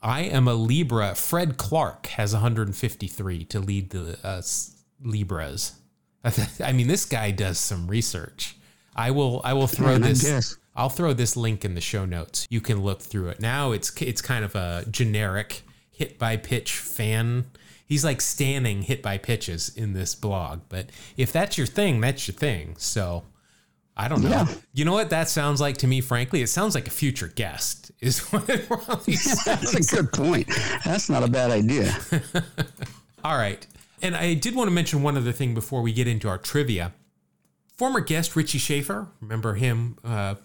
I 0.00 0.22
am 0.22 0.46
a 0.46 0.54
Libra. 0.54 1.14
Fred 1.14 1.56
Clarke 1.56 2.06
has 2.08 2.32
153 2.32 3.44
to 3.46 3.60
lead 3.60 3.90
the 3.90 4.18
uh, 4.24 4.42
Libras. 5.00 5.81
I 6.60 6.72
mean, 6.72 6.88
this 6.88 7.04
guy 7.04 7.30
does 7.30 7.58
some 7.58 7.88
research. 7.88 8.56
I 8.94 9.10
will. 9.10 9.40
I 9.44 9.54
will 9.54 9.66
throw 9.66 9.98
this. 9.98 10.56
I'll 10.74 10.88
throw 10.88 11.12
this 11.12 11.36
link 11.36 11.64
in 11.64 11.74
the 11.74 11.80
show 11.80 12.04
notes. 12.04 12.46
You 12.50 12.60
can 12.60 12.82
look 12.82 13.00
through 13.00 13.28
it. 13.28 13.40
Now 13.40 13.72
it's 13.72 14.00
it's 14.00 14.22
kind 14.22 14.44
of 14.44 14.54
a 14.54 14.84
generic 14.90 15.62
hit 15.90 16.18
by 16.18 16.36
pitch 16.36 16.72
fan. 16.72 17.46
He's 17.86 18.04
like 18.04 18.20
standing 18.20 18.82
hit 18.82 19.02
by 19.02 19.18
pitches 19.18 19.68
in 19.76 19.92
this 19.92 20.14
blog. 20.14 20.60
But 20.68 20.86
if 21.16 21.32
that's 21.32 21.58
your 21.58 21.66
thing, 21.66 22.00
that's 22.00 22.26
your 22.26 22.34
thing. 22.34 22.76
So 22.78 23.24
I 23.96 24.08
don't 24.08 24.22
know. 24.22 24.30
Yeah. 24.30 24.46
You 24.72 24.84
know 24.84 24.92
what 24.92 25.10
that 25.10 25.28
sounds 25.28 25.60
like 25.60 25.76
to 25.78 25.86
me, 25.86 26.00
frankly? 26.00 26.40
It 26.40 26.48
sounds 26.48 26.74
like 26.74 26.86
a 26.86 26.90
future 26.90 27.28
guest, 27.28 27.92
is 28.00 28.20
what 28.32 28.48
it 28.48 28.66
probably 28.68 29.14
sounds 29.14 29.72
That's 29.72 29.92
a 29.92 29.96
good 29.96 30.12
point. 30.12 30.48
That's 30.84 31.10
not 31.10 31.22
a 31.22 31.28
bad 31.28 31.50
idea. 31.50 31.94
All 33.24 33.36
right. 33.36 33.66
And 34.02 34.16
I 34.16 34.34
did 34.34 34.54
want 34.54 34.68
to 34.68 34.74
mention 34.74 35.02
one 35.02 35.16
other 35.16 35.32
thing 35.32 35.54
before 35.54 35.80
we 35.80 35.92
get 35.92 36.08
into 36.08 36.28
our 36.28 36.38
trivia 36.38 36.92
former 37.82 37.98
guest 38.00 38.36
Richie 38.36 38.58
Schaefer. 38.58 39.08
Remember 39.20 39.54
him 39.54 39.98
uh, 40.04 40.36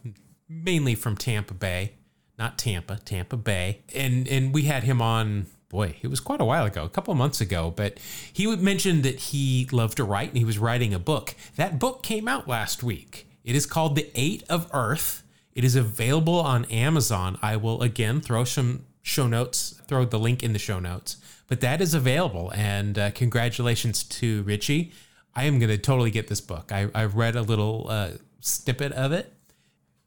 mainly 0.50 0.96
from 0.96 1.16
Tampa 1.16 1.54
Bay, 1.54 1.94
not 2.38 2.58
Tampa, 2.58 2.98
Tampa 3.06 3.38
Bay, 3.38 3.82
and 3.94 4.28
and 4.28 4.54
we 4.54 4.64
had 4.64 4.84
him 4.84 5.02
on. 5.02 5.46
Boy, 5.70 5.98
it 6.02 6.08
was 6.08 6.22
quite 6.22 6.40
a 6.40 6.46
while 6.46 6.66
ago, 6.66 6.86
a 6.86 6.90
couple 6.90 7.14
months 7.14 7.42
ago. 7.42 7.74
But 7.76 8.00
he 8.32 8.48
mentioned 8.56 9.04
that 9.04 9.20
he 9.20 9.68
loved 9.72 9.98
to 9.98 10.06
write 10.06 10.30
and 10.30 10.38
he 10.38 10.46
was 10.46 10.58
writing 10.58 10.94
a 10.94 11.00
book. 11.00 11.36
That 11.58 11.78
book 11.78 12.02
came 12.02 12.28
out 12.28 12.48
last 12.48 12.84
week. 12.84 13.28
It 13.44 13.54
is 13.54 13.66
called 13.66 13.96
The 13.96 14.10
Eight 14.16 14.44
of 14.50 14.70
Earth. 14.74 15.24
It 15.54 15.66
is 15.66 15.76
available 15.76 16.40
on 16.40 16.66
Amazon. 16.66 17.38
I 17.42 17.58
will 17.58 17.84
again 17.84 18.22
throw 18.22 18.46
some 18.46 18.86
show 19.04 19.28
notes, 19.28 19.80
throw 19.88 20.06
the 20.06 20.18
link 20.18 20.42
in 20.42 20.54
the 20.54 20.60
show 20.60 20.80
notes. 20.80 21.18
But 21.48 21.62
that 21.62 21.82
is 21.82 21.94
available, 21.94 22.52
and 22.54 23.00
uh, 23.00 23.12
congratulations 23.12 24.04
to 24.04 24.44
Richie. 24.44 24.92
I 25.34 25.46
am 25.46 25.60
going 25.60 25.70
to 25.70 25.78
totally 25.78 26.12
get 26.12 26.28
this 26.28 26.42
book. 26.42 26.72
I, 26.72 26.90
I 26.94 27.06
read 27.06 27.36
a 27.36 27.42
little 27.42 27.86
uh, 27.90 28.10
snippet 28.42 28.92
of 28.92 29.12
it. 29.12 29.34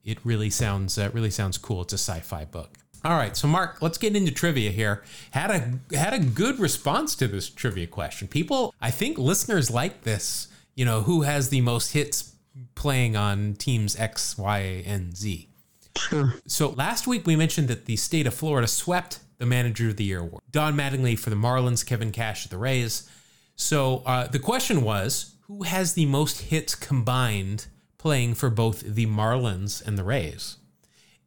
It 0.04 0.18
really 0.24 0.50
sounds 0.50 0.98
uh, 0.98 1.10
really 1.12 1.30
sounds 1.30 1.56
cool. 1.56 1.82
It's 1.82 1.92
a 1.92 1.98
sci-fi 1.98 2.44
book. 2.44 2.76
All 3.02 3.16
right, 3.16 3.34
so 3.34 3.48
Mark, 3.48 3.80
let's 3.80 3.96
get 3.96 4.14
into 4.14 4.30
trivia 4.30 4.70
here. 4.70 5.02
Had 5.30 5.50
a 5.50 5.96
had 5.96 6.12
a 6.12 6.18
good 6.18 6.58
response 6.58 7.14
to 7.16 7.28
this 7.28 7.48
trivia 7.48 7.86
question. 7.86 8.28
People, 8.28 8.74
I 8.80 8.90
think 8.90 9.18
listeners 9.18 9.70
like 9.70 10.02
this. 10.02 10.48
You 10.74 10.84
know, 10.84 11.02
who 11.02 11.22
has 11.22 11.48
the 11.48 11.60
most 11.60 11.92
hits 11.92 12.34
playing 12.74 13.16
on 13.16 13.54
teams 13.54 13.98
X, 13.98 14.36
Y, 14.36 14.82
and 14.86 15.16
Z? 15.16 15.48
Sure. 15.96 16.34
So 16.46 16.70
last 16.70 17.06
week 17.06 17.26
we 17.26 17.36
mentioned 17.36 17.68
that 17.68 17.86
the 17.86 17.96
state 17.96 18.26
of 18.26 18.34
Florida 18.34 18.66
swept 18.66 19.20
the 19.40 19.46
Manager 19.46 19.88
of 19.88 19.96
the 19.96 20.04
Year 20.04 20.20
award. 20.20 20.42
Don 20.52 20.76
Mattingly 20.76 21.18
for 21.18 21.30
the 21.30 21.36
Marlins, 21.36 21.84
Kevin 21.84 22.12
Cash 22.12 22.44
of 22.44 22.50
the 22.50 22.58
Rays. 22.58 23.10
So 23.56 24.02
uh, 24.06 24.28
the 24.28 24.38
question 24.38 24.82
was 24.82 25.34
who 25.46 25.64
has 25.64 25.94
the 25.94 26.06
most 26.06 26.42
hits 26.42 26.74
combined 26.74 27.66
playing 27.98 28.34
for 28.34 28.50
both 28.50 28.82
the 28.82 29.06
Marlins 29.06 29.84
and 29.84 29.98
the 29.98 30.04
Rays? 30.04 30.58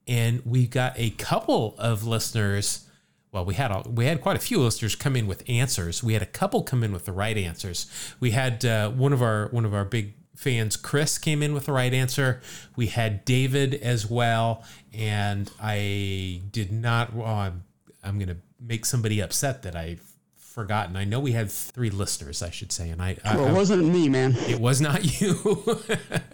And 0.08 0.42
we 0.46 0.68
got 0.68 0.94
a 0.96 1.10
couple 1.12 1.76
of 1.80 2.06
listeners. 2.06 2.88
Well, 3.32 3.46
we 3.46 3.56
had 3.56 3.72
a, 3.72 3.84
we 3.90 4.06
had 4.06 4.22
quite 4.22 4.38
a 4.38 4.40
few 4.40 4.60
listeners 4.60 4.96
come 4.96 5.16
in 5.16 5.26
with 5.26 5.44
answers. 5.50 6.04
We 6.04 6.14
had 6.14 6.22
a 6.22 6.28
couple 6.28 6.62
come 6.62 6.84
in 6.84 6.94
with 6.94 7.06
the 7.06 7.12
right 7.12 7.38
answers. 7.38 7.90
We 8.20 8.32
had 8.32 8.64
uh, 8.64 8.92
one 8.92 9.12
of 9.12 9.24
our 9.24 9.48
one 9.48 9.66
of 9.66 9.74
our 9.74 9.86
big 9.86 10.14
fans, 10.36 10.76
Chris, 10.76 11.18
came 11.18 11.42
in 11.42 11.54
with 11.54 11.66
the 11.66 11.72
right 11.72 11.94
answer. 11.94 12.42
We 12.76 12.88
had 12.88 13.26
David 13.26 13.74
as 13.76 14.08
well, 14.10 14.64
and 14.94 15.50
I 15.60 16.42
did 16.52 16.72
not. 16.72 17.14
Well, 17.14 17.28
I'm, 17.28 17.64
I'm 18.04 18.18
going 18.18 18.30
to 18.30 18.38
make 18.60 18.86
somebody 18.86 19.20
upset 19.20 19.64
that 19.64 19.76
I've 19.76 20.02
forgotten. 20.54 20.96
I 20.96 21.04
know 21.04 21.20
we 21.20 21.32
had 21.32 21.52
three 21.52 21.90
listeners, 21.90 22.44
I 22.44 22.52
should 22.52 22.72
say, 22.72 22.90
and 22.90 23.02
I. 23.02 23.18
Well, 23.26 23.48
it 23.48 23.54
wasn't 23.54 23.86
me, 23.86 24.08
man. 24.10 24.36
It 24.48 24.60
was 24.60 24.80
not 24.82 25.20
you. 25.20 25.82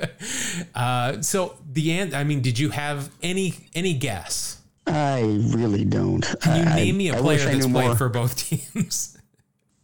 uh, 0.75 1.21
so 1.21 1.55
the 1.71 1.91
end. 1.91 2.13
I 2.13 2.23
mean, 2.23 2.41
did 2.41 2.59
you 2.59 2.69
have 2.71 3.09
any 3.23 3.53
any 3.73 3.93
guess? 3.93 4.61
I 4.85 5.21
really 5.21 5.85
don't. 5.85 6.25
Can 6.41 6.59
you 6.59 6.75
name 6.75 6.97
me 6.97 7.09
a 7.09 7.13
player 7.13 7.38
that's 7.38 7.67
played 7.67 7.71
more. 7.71 7.95
for 7.95 8.09
both 8.09 8.35
teams? 8.73 9.17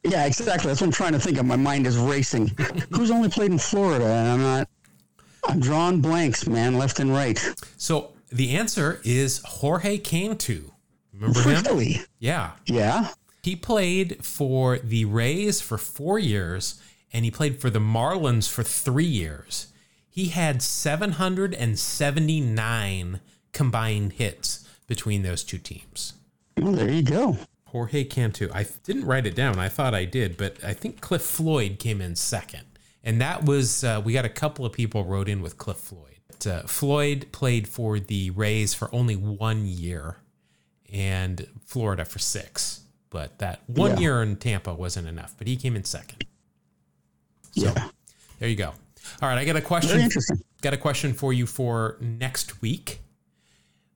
Yeah, 0.04 0.26
exactly. 0.26 0.70
That's 0.70 0.82
what 0.82 0.88
I'm 0.88 0.94
trying 0.94 1.14
to 1.14 1.20
think 1.20 1.38
of. 1.38 1.46
My 1.46 1.56
mind 1.56 1.88
is 1.88 1.98
racing. 1.98 2.48
Who's 2.92 3.12
only 3.12 3.30
played 3.30 3.52
in 3.52 3.58
Florida? 3.58 4.06
And 4.06 4.30
I'm 4.30 4.42
not. 4.42 4.68
I'm 5.48 5.60
drawing 5.60 6.02
blanks, 6.02 6.48
man, 6.48 6.76
left 6.78 7.00
and 7.00 7.14
right. 7.14 7.40
So 7.78 8.14
the 8.30 8.56
answer 8.56 9.00
is 9.04 9.42
Jorge 9.46 10.00
Cantu. 10.00 10.72
Remember 11.20 11.42
really? 11.42 11.94
him? 11.94 12.06
Yeah. 12.20 12.52
Yeah. 12.66 13.10
He 13.44 13.56
played 13.56 14.26
for 14.26 14.80
the 14.80 15.06
Rays 15.06 15.62
for 15.62 15.78
four 15.78 16.20
years 16.20 16.82
and 17.14 17.24
he 17.24 17.32
played 17.32 17.62
for 17.62 17.70
the 17.70 17.80
Marlins 17.80 18.50
for 18.50 18.64
three 18.64 19.06
years. 19.06 19.68
He 20.10 20.28
had 20.30 20.62
779 20.62 23.20
combined 23.54 24.14
hits 24.14 24.68
between 24.88 25.24
those 25.24 25.44
two 25.44 25.58
teams. 25.58 26.14
Well, 26.58 26.74
there 26.74 26.90
you 26.90 27.04
go. 27.04 27.38
Jorge 27.68 28.04
Cantu. 28.06 28.50
I 28.54 28.66
didn't 28.84 29.06
write 29.06 29.28
it 29.28 29.36
down. 29.36 29.60
I 29.60 29.70
thought 29.70 29.94
I 29.94 30.06
did, 30.06 30.38
but 30.38 30.64
I 30.64 30.74
think 30.74 31.02
Cliff 31.02 31.22
Floyd 31.22 31.78
came 31.80 32.02
in 32.02 32.16
second. 32.16 32.64
And 33.04 33.22
that 33.22 33.46
was, 33.46 33.84
uh, 33.84 34.02
we 34.04 34.14
got 34.14 34.26
a 34.26 34.30
couple 34.30 34.66
of 34.66 34.74
people 34.74 35.04
wrote 35.04 35.30
in 35.30 35.42
with 35.42 35.58
Cliff 35.58 35.78
Floyd. 35.78 36.02
Uh, 36.46 36.62
Floyd 36.62 37.28
played 37.32 37.68
for 37.68 38.00
the 38.00 38.30
Rays 38.32 38.74
for 38.74 38.94
only 38.94 39.16
one 39.16 39.66
year 39.66 40.18
and 40.92 41.48
Florida 41.66 42.06
for 42.06 42.20
six 42.20 42.82
but 43.16 43.40
that 43.40 43.62
one 43.68 43.92
yeah. 43.92 44.00
year 44.00 44.24
in 44.24 44.36
Tampa 44.36 44.74
wasn't 44.74 45.08
enough. 45.08 45.36
But 45.38 45.48
he 45.48 45.56
came 45.56 45.78
in 45.78 45.86
second. 45.86 46.26
So 47.52 47.68
yeah. 47.68 47.88
there 48.40 48.50
you 48.50 48.58
go. 48.58 48.74
All 49.22 49.30
right, 49.30 49.38
I 49.38 49.46
got 49.46 49.56
a 49.56 49.62
question. 49.62 50.02
Interesting. 50.02 50.44
Got 50.62 50.74
a 50.74 50.78
question 50.78 51.14
for 51.14 51.32
you 51.32 51.46
for 51.46 51.96
next 52.02 52.62
week. 52.62 53.00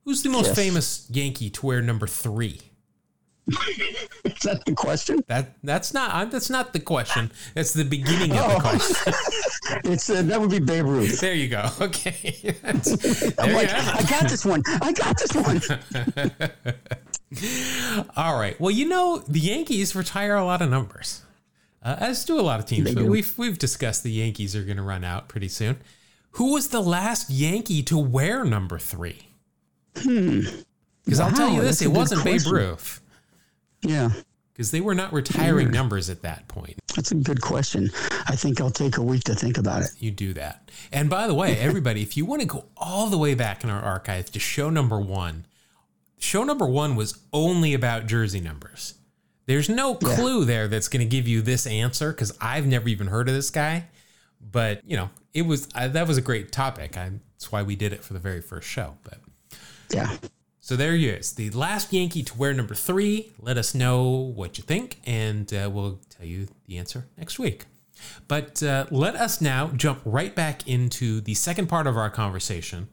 Who's 0.06 0.22
the 0.22 0.30
most 0.30 0.46
yes. 0.46 0.56
famous 0.56 1.06
Yankee 1.10 1.50
to 1.50 1.66
wear 1.66 1.82
number 1.82 2.06
three? 2.06 2.62
Is 4.24 4.40
that 4.44 4.62
the 4.64 4.72
question? 4.72 5.22
That 5.26 5.54
that's 5.62 5.92
not 5.92 6.12
uh, 6.14 6.24
that's 6.24 6.48
not 6.48 6.72
the 6.72 6.80
question. 6.80 7.30
That's 7.52 7.74
the 7.74 7.84
beginning 7.84 8.32
of 8.32 8.38
oh. 8.38 8.54
the 8.54 8.60
question. 8.60 9.12
it's 9.84 10.10
uh, 10.10 10.22
that 10.22 10.40
would 10.40 10.50
be 10.50 10.58
Babe 10.58 10.86
Ruth. 10.86 11.20
There 11.20 11.34
you 11.34 11.48
go. 11.48 11.68
Okay. 11.80 12.54
I'm 13.38 13.52
like, 13.52 13.72
I 13.72 14.04
got 14.08 14.28
this 14.28 14.44
one. 14.44 14.62
I 14.66 14.92
got 14.92 15.18
this 15.18 15.34
one. 15.34 15.60
All 18.16 18.38
right. 18.38 18.60
Well, 18.60 18.70
you 18.70 18.88
know, 18.88 19.18
the 19.26 19.40
Yankees 19.40 19.94
retire 19.96 20.34
a 20.36 20.44
lot 20.44 20.62
of 20.62 20.70
numbers, 20.70 21.22
uh, 21.82 21.96
as 21.98 22.24
do 22.24 22.38
a 22.38 22.42
lot 22.42 22.60
of 22.60 22.66
teams. 22.66 22.84
They 22.84 22.94
but 22.94 23.04
do. 23.04 23.10
we've 23.10 23.36
we've 23.38 23.58
discussed 23.58 24.02
the 24.02 24.10
Yankees 24.10 24.54
are 24.54 24.62
going 24.62 24.76
to 24.76 24.82
run 24.82 25.04
out 25.04 25.28
pretty 25.28 25.48
soon. 25.48 25.78
Who 26.32 26.52
was 26.52 26.68
the 26.68 26.80
last 26.80 27.30
Yankee 27.30 27.82
to 27.84 27.98
wear 27.98 28.44
number 28.44 28.78
three? 28.78 29.28
Hmm. 29.96 30.42
Because 31.04 31.18
wow, 31.18 31.26
I'll 31.26 31.32
tell 31.32 31.50
you 31.50 31.62
this, 31.62 31.82
it 31.82 31.88
wasn't 31.88 32.22
question. 32.22 32.52
Babe 32.52 32.60
Ruth. 32.60 33.00
Yeah. 33.82 34.10
Because 34.52 34.70
they 34.70 34.80
were 34.80 34.94
not 34.94 35.12
retiring 35.12 35.70
numbers 35.70 36.10
at 36.10 36.22
that 36.22 36.46
point. 36.48 36.78
That's 36.94 37.12
a 37.12 37.16
good 37.16 37.40
question. 37.40 37.90
I 38.26 38.36
think 38.36 38.60
I'll 38.60 38.70
take 38.70 38.96
a 38.96 39.02
week 39.02 39.24
to 39.24 39.34
think 39.34 39.58
about 39.58 39.82
it. 39.82 39.90
You 39.98 40.10
do 40.10 40.32
that. 40.34 40.70
And 40.92 41.08
by 41.08 41.26
the 41.26 41.34
way, 41.34 41.56
everybody, 41.58 42.02
if 42.02 42.16
you 42.16 42.24
want 42.24 42.42
to 42.42 42.46
go 42.46 42.66
all 42.76 43.06
the 43.06 43.18
way 43.18 43.34
back 43.34 43.64
in 43.64 43.70
our 43.70 43.80
archive 43.80 44.30
to 44.32 44.38
show 44.38 44.70
number 44.70 44.98
one, 45.00 45.46
show 46.18 46.44
number 46.44 46.66
one 46.66 46.96
was 46.96 47.18
only 47.32 47.74
about 47.74 48.06
jersey 48.06 48.40
numbers. 48.40 48.94
There's 49.46 49.68
no 49.68 49.94
clue 49.94 50.40
yeah. 50.40 50.46
there 50.46 50.68
that's 50.68 50.88
going 50.88 51.00
to 51.00 51.08
give 51.08 51.26
you 51.26 51.42
this 51.42 51.66
answer 51.66 52.12
because 52.12 52.36
I've 52.40 52.66
never 52.66 52.88
even 52.88 53.08
heard 53.08 53.28
of 53.28 53.34
this 53.34 53.50
guy. 53.50 53.86
But 54.40 54.80
you 54.84 54.96
know, 54.96 55.10
it 55.34 55.42
was 55.42 55.68
uh, 55.74 55.88
that 55.88 56.06
was 56.06 56.18
a 56.18 56.22
great 56.22 56.52
topic. 56.52 56.96
I, 56.96 57.10
that's 57.32 57.50
why 57.50 57.62
we 57.62 57.76
did 57.76 57.92
it 57.92 58.04
for 58.04 58.12
the 58.12 58.18
very 58.18 58.40
first 58.40 58.68
show. 58.68 58.96
But 59.02 59.18
yeah, 59.90 60.16
so 60.70 60.76
there 60.76 60.94
he 60.94 61.08
is, 61.08 61.32
the 61.32 61.50
last 61.50 61.92
Yankee 61.92 62.22
to 62.22 62.38
wear 62.38 62.54
number 62.54 62.76
three. 62.76 63.32
Let 63.40 63.58
us 63.58 63.74
know 63.74 64.08
what 64.08 64.56
you 64.56 64.62
think, 64.62 65.00
and 65.04 65.52
uh, 65.52 65.68
we'll 65.68 65.98
tell 66.10 66.24
you 66.24 66.46
the 66.68 66.78
answer 66.78 67.08
next 67.18 67.40
week. 67.40 67.64
But 68.28 68.62
uh, 68.62 68.86
let 68.92 69.16
us 69.16 69.40
now 69.40 69.72
jump 69.74 70.00
right 70.04 70.32
back 70.32 70.68
into 70.68 71.20
the 71.22 71.34
second 71.34 71.66
part 71.66 71.88
of 71.88 71.96
our 71.96 72.08
conversation 72.08 72.86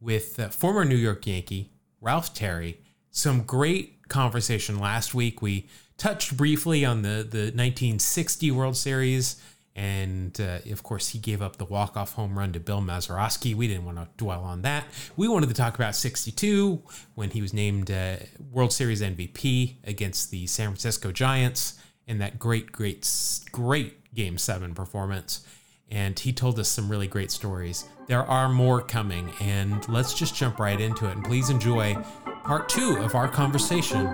with 0.00 0.38
uh, 0.38 0.50
former 0.50 0.84
New 0.84 0.94
York 0.94 1.26
Yankee 1.26 1.72
Ralph 2.00 2.34
Terry. 2.34 2.80
Some 3.10 3.42
great 3.42 4.06
conversation 4.06 4.78
last 4.78 5.12
week. 5.12 5.42
We 5.42 5.66
touched 5.98 6.36
briefly 6.36 6.84
on 6.84 7.02
the, 7.02 7.26
the 7.28 7.50
1960 7.50 8.52
World 8.52 8.76
Series 8.76 9.42
and 9.76 10.40
uh, 10.40 10.58
of 10.70 10.82
course, 10.84 11.08
he 11.08 11.18
gave 11.18 11.42
up 11.42 11.56
the 11.56 11.64
walk-off 11.64 12.12
home 12.12 12.38
run 12.38 12.52
to 12.52 12.60
Bill 12.60 12.80
Mazeroski. 12.80 13.56
We 13.56 13.66
didn't 13.66 13.84
want 13.84 13.98
to 13.98 14.08
dwell 14.16 14.42
on 14.42 14.62
that. 14.62 14.84
We 15.16 15.26
wanted 15.26 15.48
to 15.48 15.54
talk 15.54 15.74
about 15.74 15.96
62 15.96 16.80
when 17.16 17.30
he 17.30 17.42
was 17.42 17.52
named 17.52 17.90
uh, 17.90 18.16
World 18.52 18.72
Series 18.72 19.02
MVP 19.02 19.76
against 19.84 20.30
the 20.30 20.46
San 20.46 20.68
Francisco 20.68 21.10
Giants 21.10 21.80
in 22.06 22.18
that 22.18 22.38
great, 22.38 22.70
great, 22.70 23.08
great 23.50 24.14
Game 24.14 24.38
7 24.38 24.74
performance. 24.74 25.44
And 25.90 26.16
he 26.18 26.32
told 26.32 26.58
us 26.60 26.68
some 26.68 26.88
really 26.88 27.08
great 27.08 27.32
stories. 27.32 27.84
There 28.06 28.22
are 28.22 28.48
more 28.48 28.80
coming, 28.80 29.32
and 29.40 29.86
let's 29.88 30.14
just 30.14 30.34
jump 30.34 30.60
right 30.60 30.80
into 30.80 31.08
it. 31.08 31.16
And 31.16 31.24
please 31.24 31.50
enjoy 31.50 31.96
part 32.44 32.68
two 32.68 32.96
of 32.98 33.14
our 33.14 33.28
conversation 33.28 34.04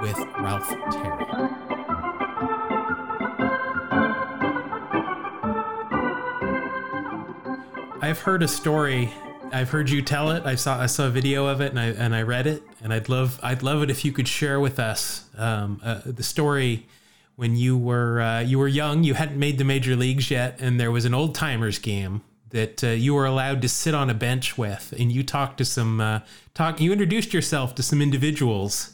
with 0.00 0.18
Ralph 0.38 0.68
Terry. 0.92 1.67
I've 8.00 8.20
heard 8.20 8.44
a 8.44 8.48
story. 8.48 9.12
I've 9.52 9.70
heard 9.70 9.90
you 9.90 10.02
tell 10.02 10.30
it. 10.30 10.46
I 10.46 10.54
saw 10.54 10.80
I 10.80 10.86
saw 10.86 11.08
a 11.08 11.10
video 11.10 11.46
of 11.46 11.60
it 11.60 11.70
and 11.70 11.80
I 11.80 11.86
and 11.86 12.14
I 12.14 12.22
read 12.22 12.46
it. 12.46 12.62
And 12.80 12.92
I'd 12.92 13.08
love 13.08 13.40
I'd 13.42 13.64
love 13.64 13.82
it 13.82 13.90
if 13.90 14.04
you 14.04 14.12
could 14.12 14.28
share 14.28 14.60
with 14.60 14.78
us 14.78 15.24
um, 15.36 15.80
uh, 15.82 16.02
the 16.04 16.22
story 16.22 16.86
when 17.34 17.56
you 17.56 17.76
were 17.76 18.20
uh, 18.20 18.40
you 18.40 18.58
were 18.58 18.68
young. 18.68 19.02
You 19.02 19.14
hadn't 19.14 19.38
made 19.38 19.58
the 19.58 19.64
major 19.64 19.96
leagues 19.96 20.30
yet, 20.30 20.60
and 20.60 20.78
there 20.78 20.92
was 20.92 21.06
an 21.06 21.14
old 21.14 21.34
timers 21.34 21.80
game 21.80 22.22
that 22.50 22.84
uh, 22.84 22.88
you 22.88 23.14
were 23.14 23.26
allowed 23.26 23.62
to 23.62 23.68
sit 23.68 23.94
on 23.94 24.08
a 24.08 24.14
bench 24.14 24.56
with, 24.56 24.94
and 24.96 25.10
you 25.10 25.24
talked 25.24 25.58
to 25.58 25.64
some 25.64 26.00
uh, 26.00 26.20
talk. 26.54 26.80
You 26.80 26.92
introduced 26.92 27.34
yourself 27.34 27.74
to 27.74 27.82
some 27.82 28.00
individuals 28.00 28.92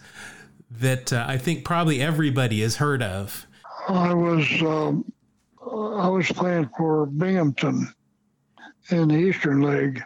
that 0.70 1.12
uh, 1.12 1.26
I 1.28 1.37
think 1.37 1.62
probably 1.62 2.00
everybody 2.00 2.62
has 2.62 2.76
heard 2.76 3.02
of. 3.02 3.46
I 3.87 4.14
was 4.14 4.62
um, 4.62 5.12
I 5.61 6.08
was 6.08 6.32
playing 6.32 6.70
for 6.78 7.04
Binghamton 7.04 7.92
in 8.91 9.09
the 9.09 9.17
Eastern 9.17 9.62
League, 9.62 10.03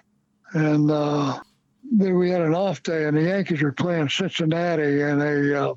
and 0.52 0.90
uh, 0.90 1.38
then 1.90 2.16
we 2.16 2.30
had 2.30 2.42
an 2.42 2.54
off 2.54 2.82
day, 2.82 3.06
and 3.06 3.16
the 3.16 3.22
Yankees 3.22 3.62
were 3.62 3.72
playing 3.72 4.08
Cincinnati 4.08 5.00
in 5.02 5.20
a 5.20 5.70
uh, 5.70 5.74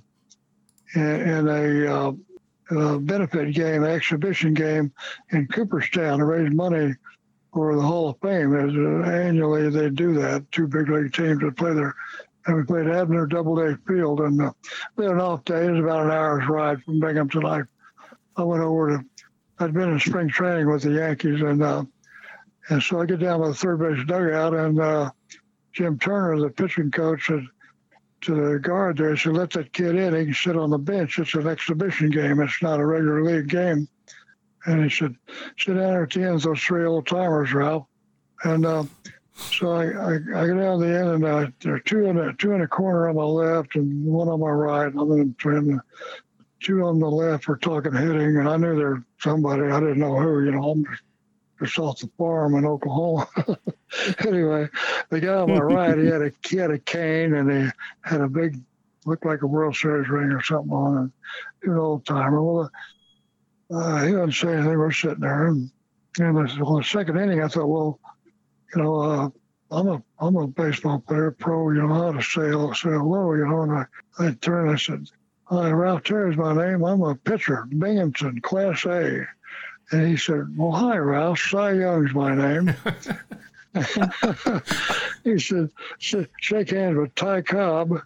in 0.96 1.48
a 1.48 1.88
uh, 1.88 2.12
uh, 2.72 2.98
benefit 2.98 3.54
game, 3.54 3.84
exhibition 3.84 4.54
game 4.54 4.92
in 5.32 5.48
Cooperstown 5.48 6.20
to 6.20 6.26
raise 6.26 6.52
money 6.54 6.94
for 7.54 7.76
the 7.76 7.82
Hall 7.82 8.10
of 8.10 8.18
Fame. 8.22 8.56
As 8.56 8.76
uh, 8.76 9.10
annually 9.10 9.70
they 9.70 9.90
do 9.90 10.14
that, 10.14 10.50
two 10.52 10.68
big 10.68 10.90
league 10.90 11.14
teams 11.14 11.42
would 11.44 11.58
play 11.58 11.74
there. 11.74 11.96
And 12.46 12.58
we 12.58 12.64
played 12.64 12.88
Abner 12.88 13.28
Doubleday 13.28 13.78
Field, 13.88 14.22
and 14.22 14.42
uh, 14.42 14.52
we 14.96 15.06
had 15.06 15.14
an 15.14 15.22
off 15.22 15.46
day. 15.46 15.66
It 15.66 15.72
was 15.72 15.80
about 15.80 16.06
an 16.06 16.12
hour's 16.12 16.48
ride 16.48 16.82
from 16.84 17.00
Binghamton. 17.00 17.46
I 17.46 17.62
I 18.36 18.44
went 18.44 18.64
over 18.64 18.98
to. 18.98 19.06
I'd 19.60 19.74
been 19.74 19.92
in 19.92 20.00
spring 20.00 20.28
training 20.28 20.68
with 20.68 20.82
the 20.82 20.94
Yankees, 20.94 21.42
and 21.42 21.62
uh, 21.62 21.84
and 22.70 22.82
so 22.82 23.02
I 23.02 23.06
get 23.06 23.20
down 23.20 23.42
to 23.42 23.50
the 23.50 23.54
third 23.56 23.80
base 23.80 24.06
dugout, 24.06 24.54
and 24.54 24.80
uh, 24.80 25.12
Jim 25.74 25.98
Turner, 26.00 26.40
the 26.40 26.50
pitching 26.50 26.92
coach, 26.92 27.28
said 27.28 27.46
to 28.22 28.36
the 28.36 28.60
guard 28.60 28.98
there, 28.98 29.12
he 29.16 29.18
said, 29.18 29.34
let 29.34 29.50
that 29.52 29.74
kid 29.74 29.96
in. 29.96 30.16
He 30.16 30.26
can 30.26 30.34
sit 30.34 30.56
on 30.56 30.70
the 30.70 30.78
bench. 30.78 31.18
It's 31.18 31.34
an 31.34 31.48
exhibition 31.48 32.10
game. 32.12 32.40
It's 32.40 32.62
not 32.62 32.80
a 32.80 32.86
regular 32.86 33.24
league 33.24 33.50
game. 33.50 33.88
And 34.66 34.84
he 34.84 34.90
said, 34.90 35.16
sit 35.58 35.74
down 35.74 36.04
at 36.04 36.12
the 36.12 36.24
end 36.24 36.42
those 36.42 36.62
three 36.62 36.86
old 36.86 37.08
timers, 37.08 37.52
Ralph. 37.52 37.88
And 38.44 38.66
uh, 38.66 38.84
so 39.34 39.72
I, 39.72 39.86
I, 39.86 40.14
I 40.14 40.48
get 40.48 40.58
down 40.58 40.80
to 40.80 40.86
the 40.86 41.00
end, 41.00 41.10
and 41.10 41.26
uh, 41.26 41.48
there 41.62 41.76
are 41.76 41.80
two 41.80 42.06
in, 42.06 42.20
a, 42.20 42.34
two 42.34 42.52
in 42.52 42.62
a 42.62 42.68
corner 42.68 43.10
on 43.10 43.16
my 43.16 43.24
left 43.24 43.76
and 43.76 44.06
one 44.06 44.28
on 44.28 44.40
my 44.40 44.50
right. 44.50 44.94
I'm 44.94 45.12
in 45.14 45.30
between 45.30 45.82
two 46.62 46.84
on 46.84 47.00
the 47.00 47.10
left 47.10 47.48
were 47.48 47.58
talking 47.58 47.94
hitting, 47.94 48.38
and 48.38 48.48
I 48.48 48.58
knew 48.58 48.76
there 48.76 48.92
was 48.92 49.04
somebody. 49.20 49.64
I 49.64 49.80
didn't 49.80 50.00
know 50.00 50.20
who, 50.20 50.46
you 50.46 50.52
know. 50.52 50.72
I'm 50.72 50.86
just 50.86 51.02
off 51.78 52.00
the 52.00 52.10
farm 52.18 52.56
in 52.56 52.66
Oklahoma. 52.66 53.28
anyway, 54.28 54.68
the 55.10 55.20
guy 55.20 55.34
on 55.34 55.50
my 55.54 55.60
right, 55.60 55.98
he 55.98 56.06
had 56.06 56.22
a 56.22 56.32
he 56.48 56.58
had 56.58 56.72
a 56.72 56.80
cane 56.80 57.34
and 57.34 57.52
he 57.52 57.70
had 58.02 58.22
a 58.22 58.28
big, 58.28 58.60
looked 59.06 59.26
like 59.26 59.42
a 59.42 59.48
World 59.48 59.76
Series 59.76 60.10
ring 60.10 60.32
or 60.32 60.42
something 60.42 60.72
on 60.72 61.06
it. 61.06 61.12
He 61.64 61.70
was 61.70 61.76
an 61.76 61.82
old 61.82 62.06
timer. 62.06 62.42
Well, 62.42 62.72
uh, 63.74 64.04
he 64.04 64.12
didn't 64.12 64.34
say 64.34 64.54
anything. 64.54 64.78
We're 64.78 64.92
sitting 64.92 65.20
there, 65.20 65.48
and 65.48 65.70
and 66.20 66.38
the, 66.38 66.64
well, 66.64 66.78
the 66.78 66.84
second 66.84 67.18
inning, 67.18 67.42
I 67.42 67.48
thought, 67.48 67.68
well, 67.68 68.00
you 68.76 68.82
know, 68.82 68.96
uh, 68.96 69.30
I'm 69.72 69.88
a 69.88 70.04
I'm 70.20 70.36
a 70.36 70.48
baseball 70.48 71.00
player, 71.00 71.32
pro. 71.32 71.72
You 71.72 71.88
know 71.88 71.94
how 71.94 72.12
to 72.12 72.22
say 72.22 72.52
say 72.74 72.96
hello. 72.96 73.34
You 73.34 73.48
know, 73.48 73.62
and 73.62 73.72
I 73.72 73.86
I 74.20 74.32
turned. 74.42 74.68
And 74.68 74.76
I 74.76 74.78
said, 74.78 75.08
Hi, 75.52 75.70
Ralph 75.70 76.04
Terry's 76.04 76.38
my 76.38 76.54
name. 76.54 76.82
I'm 76.86 77.02
a 77.02 77.14
pitcher, 77.14 77.66
Binghamton, 77.78 78.40
Class 78.40 78.86
A. 78.86 79.28
And 79.92 80.08
he 80.08 80.18
said, 80.18 80.58
Well, 80.58 80.72
hi, 80.72 80.98
Ralph. 80.98 81.40
Cy 81.40 81.74
Young's 81.74 82.14
my 82.14 82.36
name. 82.36 82.74
he 85.24 85.40
said, 85.40 85.70
Shake 86.00 86.70
hands 86.70 86.98
with 86.98 87.14
Ty 87.16 87.42
Cobb 87.42 88.02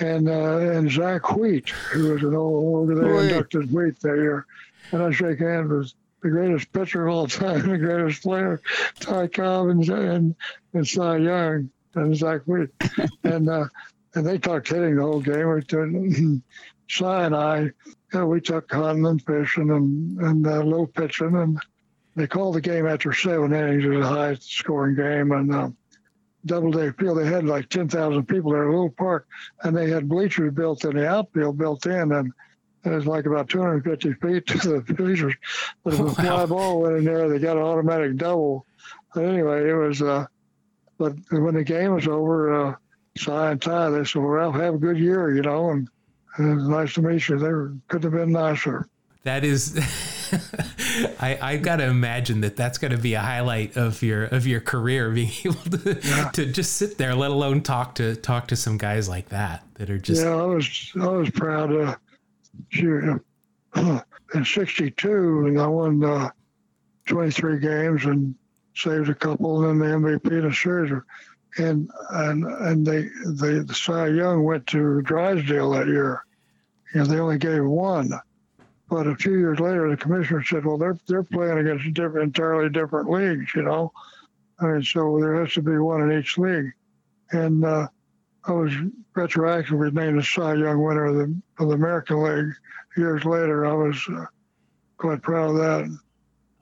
and 0.00 0.28
uh, 0.28 0.58
and 0.58 0.90
Zach 0.90 1.36
Wheat, 1.36 1.68
who 1.68 2.12
was 2.12 2.22
an 2.22 2.34
old, 2.34 2.90
over 2.90 3.00
there 3.00 3.22
inducted 3.22 3.72
Wheat 3.72 4.00
that 4.00 4.16
year. 4.16 4.46
And 4.92 5.02
I 5.02 5.10
shake 5.10 5.40
hands 5.40 5.70
with 5.70 5.92
the 6.22 6.30
greatest 6.30 6.72
pitcher 6.72 7.06
of 7.06 7.14
all 7.14 7.26
time, 7.26 7.68
the 7.70 7.78
greatest 7.78 8.22
player, 8.22 8.60
Ty 9.00 9.28
Cobb 9.28 9.68
and, 9.68 9.88
and, 9.88 10.34
and 10.72 10.88
Cy 10.88 11.18
Young 11.18 11.70
and 11.94 12.16
Zach 12.16 12.42
Wheat. 12.46 12.70
and 13.24 13.48
uh, 13.48 13.66
and 14.14 14.26
they 14.26 14.38
talked 14.38 14.68
hitting 14.68 14.96
the 14.96 15.02
whole 15.02 15.20
game. 15.20 16.42
Cy 16.88 17.24
and 17.24 17.36
I 17.36 17.70
yeah, 18.12 18.24
we 18.24 18.40
took 18.40 18.72
hunting 18.72 19.06
and 19.06 19.22
fishing 19.22 19.70
and, 19.70 20.18
and 20.20 20.46
uh, 20.46 20.62
low 20.62 20.86
pitching. 20.86 21.36
And 21.36 21.60
they 22.16 22.26
called 22.26 22.54
the 22.54 22.60
game 22.60 22.86
after 22.86 23.12
seven 23.12 23.52
innings. 23.52 23.84
It 23.84 23.88
was 23.88 24.06
a 24.06 24.08
high 24.08 24.34
scoring 24.40 24.96
game. 24.96 25.32
And 25.32 25.54
uh, 25.54 25.68
Doubleday 26.46 26.92
Field, 26.92 27.18
they 27.18 27.26
had 27.26 27.44
like 27.44 27.68
10,000 27.68 28.26
people 28.26 28.52
there, 28.52 28.64
a 28.64 28.70
little 28.70 28.90
park. 28.90 29.26
And 29.62 29.76
they 29.76 29.90
had 29.90 30.08
bleachers 30.08 30.54
built 30.54 30.84
in 30.84 30.96
the 30.96 31.06
outfield 31.06 31.58
built 31.58 31.84
in. 31.84 32.12
And 32.12 32.32
it 32.84 32.90
was 32.90 33.06
like 33.06 33.26
about 33.26 33.50
250 33.50 34.14
feet 34.14 34.46
to 34.46 34.58
the 34.58 34.94
bleachers. 34.94 35.34
But 35.84 35.94
if 35.94 36.00
a 36.00 36.10
fly 36.14 36.46
ball 36.46 36.80
went 36.80 36.96
in 36.96 37.04
there, 37.04 37.28
they 37.28 37.38
got 37.38 37.58
an 37.58 37.62
automatic 37.62 38.16
double. 38.16 38.64
But 39.14 39.24
anyway, 39.24 39.68
it 39.68 39.74
was, 39.74 40.00
uh, 40.00 40.26
but 40.96 41.14
when 41.30 41.54
the 41.54 41.64
game 41.64 41.94
was 41.94 42.08
over, 42.08 42.68
uh, 42.68 42.74
Cy 43.18 43.50
and 43.50 43.60
Ty, 43.60 43.90
they 43.90 44.04
said, 44.04 44.22
well, 44.22 44.30
Ralph, 44.30 44.54
have 44.54 44.74
a 44.74 44.78
good 44.78 44.98
year, 44.98 45.34
you 45.34 45.42
know. 45.42 45.70
And 45.70 45.88
it 46.38 46.54
was 46.54 46.68
nice 46.68 46.94
to 46.94 47.02
meet 47.02 47.28
you. 47.28 47.38
They 47.38 47.48
were, 47.48 47.74
could 47.88 48.04
have 48.04 48.12
been 48.12 48.32
nicer. 48.32 48.88
That 49.24 49.44
is, 49.44 49.76
I 51.20 51.38
I 51.40 51.56
got 51.56 51.76
to 51.76 51.84
imagine 51.84 52.40
that 52.42 52.56
that's 52.56 52.78
going 52.78 52.92
to 52.92 52.98
be 52.98 53.14
a 53.14 53.20
highlight 53.20 53.76
of 53.76 54.02
your 54.02 54.24
of 54.24 54.46
your 54.46 54.60
career, 54.60 55.10
being 55.14 55.32
able 55.44 55.54
to 55.54 56.00
yeah. 56.02 56.30
to 56.30 56.46
just 56.46 56.74
sit 56.74 56.98
there, 56.98 57.14
let 57.14 57.30
alone 57.30 57.62
talk 57.62 57.96
to 57.96 58.16
talk 58.16 58.46
to 58.48 58.56
some 58.56 58.78
guys 58.78 59.08
like 59.08 59.28
that 59.30 59.64
that 59.74 59.90
are 59.90 59.98
just. 59.98 60.22
Yeah, 60.22 60.36
I 60.36 60.44
was 60.44 60.92
I 61.00 61.06
was 61.08 61.30
proud. 61.30 61.74
Uh, 61.74 61.96
shoot, 62.70 63.20
uh, 63.74 64.00
in 64.34 64.44
'62, 64.44 65.56
I 65.58 65.66
won 65.66 66.04
uh, 66.04 66.30
23 67.06 67.58
games 67.58 68.04
and 68.04 68.34
saved 68.74 69.08
a 69.08 69.14
couple, 69.14 69.68
and 69.68 69.80
then 69.80 70.02
the 70.02 70.08
MVP 70.08 70.30
in 70.30 70.48
the 70.48 70.54
series 70.54 70.92
and 71.58 71.90
and 72.10 72.44
and 72.44 72.86
they 72.86 73.08
they 73.26 73.58
the 73.58 73.74
Cy 73.74 74.08
Young 74.08 74.44
went 74.44 74.66
to 74.68 75.02
Drysdale 75.02 75.70
that 75.72 75.86
year. 75.86 76.24
and 76.94 77.06
they 77.06 77.18
only 77.18 77.38
gave 77.38 77.64
one. 77.64 78.12
But 78.88 79.06
a 79.06 79.14
few 79.16 79.38
years 79.38 79.60
later, 79.60 79.90
the 79.90 79.96
commissioner 79.96 80.42
said, 80.42 80.64
"Well, 80.64 80.78
they're 80.78 80.98
they're 81.06 81.22
playing 81.22 81.58
against 81.58 81.92
different, 81.92 82.24
entirely 82.36 82.70
different 82.70 83.10
leagues, 83.10 83.54
you 83.54 83.62
know. 83.62 83.92
I 84.60 84.66
mean, 84.66 84.82
so 84.82 85.18
there 85.20 85.38
has 85.40 85.52
to 85.54 85.62
be 85.62 85.76
one 85.78 86.10
in 86.10 86.18
each 86.18 86.38
league." 86.38 86.72
And 87.32 87.64
uh, 87.64 87.88
I 88.44 88.52
was 88.52 88.72
retroactively 89.14 89.92
named 89.92 90.18
the 90.18 90.22
Cy 90.22 90.54
Young 90.54 90.82
winner 90.82 91.04
of 91.04 91.16
the 91.16 91.42
of 91.58 91.68
the 91.68 91.74
American 91.74 92.22
League. 92.22 92.54
Years 92.96 93.24
later, 93.26 93.66
I 93.66 93.74
was 93.74 94.02
uh, 94.10 94.24
quite 94.96 95.20
proud 95.22 95.50
of 95.50 95.56
that. 95.56 95.98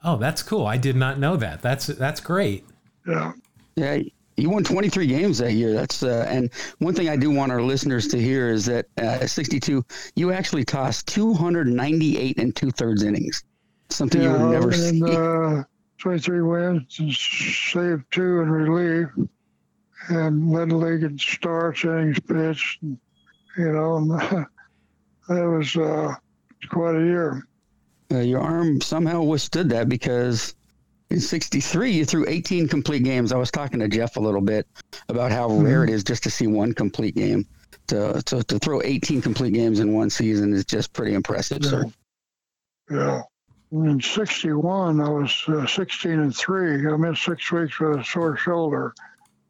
Oh, 0.03 0.17
that's 0.17 0.43
cool. 0.43 0.65
I 0.65 0.77
did 0.77 0.95
not 0.97 1.17
know 1.19 1.37
that. 1.37 1.61
That's 1.61 1.87
that's 1.87 2.19
great. 2.19 2.65
Yeah. 3.07 3.31
Yeah, 3.77 3.99
you 4.37 4.51
won 4.51 4.63
23 4.63 5.07
games 5.07 5.39
that 5.39 5.53
year. 5.53 5.73
That's 5.73 6.03
uh, 6.03 6.25
and 6.29 6.51
one 6.77 6.93
thing 6.93 7.09
I 7.09 7.17
do 7.17 7.31
want 7.31 7.51
our 7.51 7.61
listeners 7.61 8.07
to 8.09 8.21
hear 8.21 8.49
is 8.49 8.65
that 8.67 8.85
uh, 8.97 9.25
62, 9.25 9.83
you 10.15 10.31
actually 10.31 10.63
tossed 10.63 11.07
298 11.07 12.37
and 12.37 12.55
two 12.55 12.71
thirds 12.71 13.03
innings, 13.03 13.43
something 13.89 14.21
yeah, 14.21 14.37
you 14.37 14.45
would 14.45 14.51
never 14.51 14.69
and, 14.69 15.07
see. 15.07 15.15
Uh, 15.15 15.63
23 15.97 16.41
wins 16.43 16.99
and 16.99 17.11
saved 17.11 18.05
two 18.11 18.41
in 18.41 18.49
relief, 18.51 19.07
and 20.09 20.51
led 20.51 20.69
the 20.69 20.75
league 20.75 21.03
in 21.03 21.17
starts, 21.17 21.83
innings 21.83 22.19
pitched. 22.19 22.83
And, 22.83 22.99
you 23.57 23.71
know, 23.71 23.97
and, 23.97 24.11
that 25.29 25.49
was 25.49 25.75
uh, 25.75 26.13
quite 26.69 26.95
a 26.95 27.03
year. 27.03 27.47
Uh, 28.11 28.19
your 28.19 28.39
arm 28.39 28.79
somehow 28.79 29.21
withstood 29.23 29.67
that 29.69 29.89
because 29.89 30.55
in 31.09 31.19
63 31.19 31.91
you 31.91 32.05
threw 32.05 32.25
18 32.27 32.67
complete 32.67 33.03
games 33.03 33.31
i 33.31 33.37
was 33.37 33.49
talking 33.51 33.79
to 33.79 33.87
jeff 33.87 34.17
a 34.17 34.19
little 34.19 34.41
bit 34.41 34.67
about 35.09 35.31
how 35.31 35.47
Mm-hmm. 35.49 35.63
rare 35.65 35.83
it 35.83 35.89
is 35.89 36.03
just 36.03 36.23
to 36.23 36.29
see 36.29 36.47
one 36.47 36.73
complete 36.73 37.15
game 37.15 37.45
to, 37.87 38.21
to, 38.25 38.43
to 38.43 38.59
throw 38.59 38.81
18 38.83 39.21
complete 39.21 39.53
games 39.53 39.79
in 39.79 39.93
one 39.93 40.09
season 40.09 40.53
is 40.53 40.65
just 40.65 40.91
pretty 40.93 41.13
impressive 41.13 41.63
sir 41.63 41.85
Yeah. 42.89 43.21
In 43.71 43.99
61, 43.99 45.01
I 45.01 45.09
was 45.09 45.43
uh, 45.49 45.65
16 45.67 46.11
and 46.11 46.33
3. 46.33 46.87
I 46.87 46.95
missed 46.95 47.25
six 47.25 47.51
weeks 47.51 47.77
with 47.81 47.99
a 47.99 48.03
sore 48.05 48.37
shoulder 48.37 48.93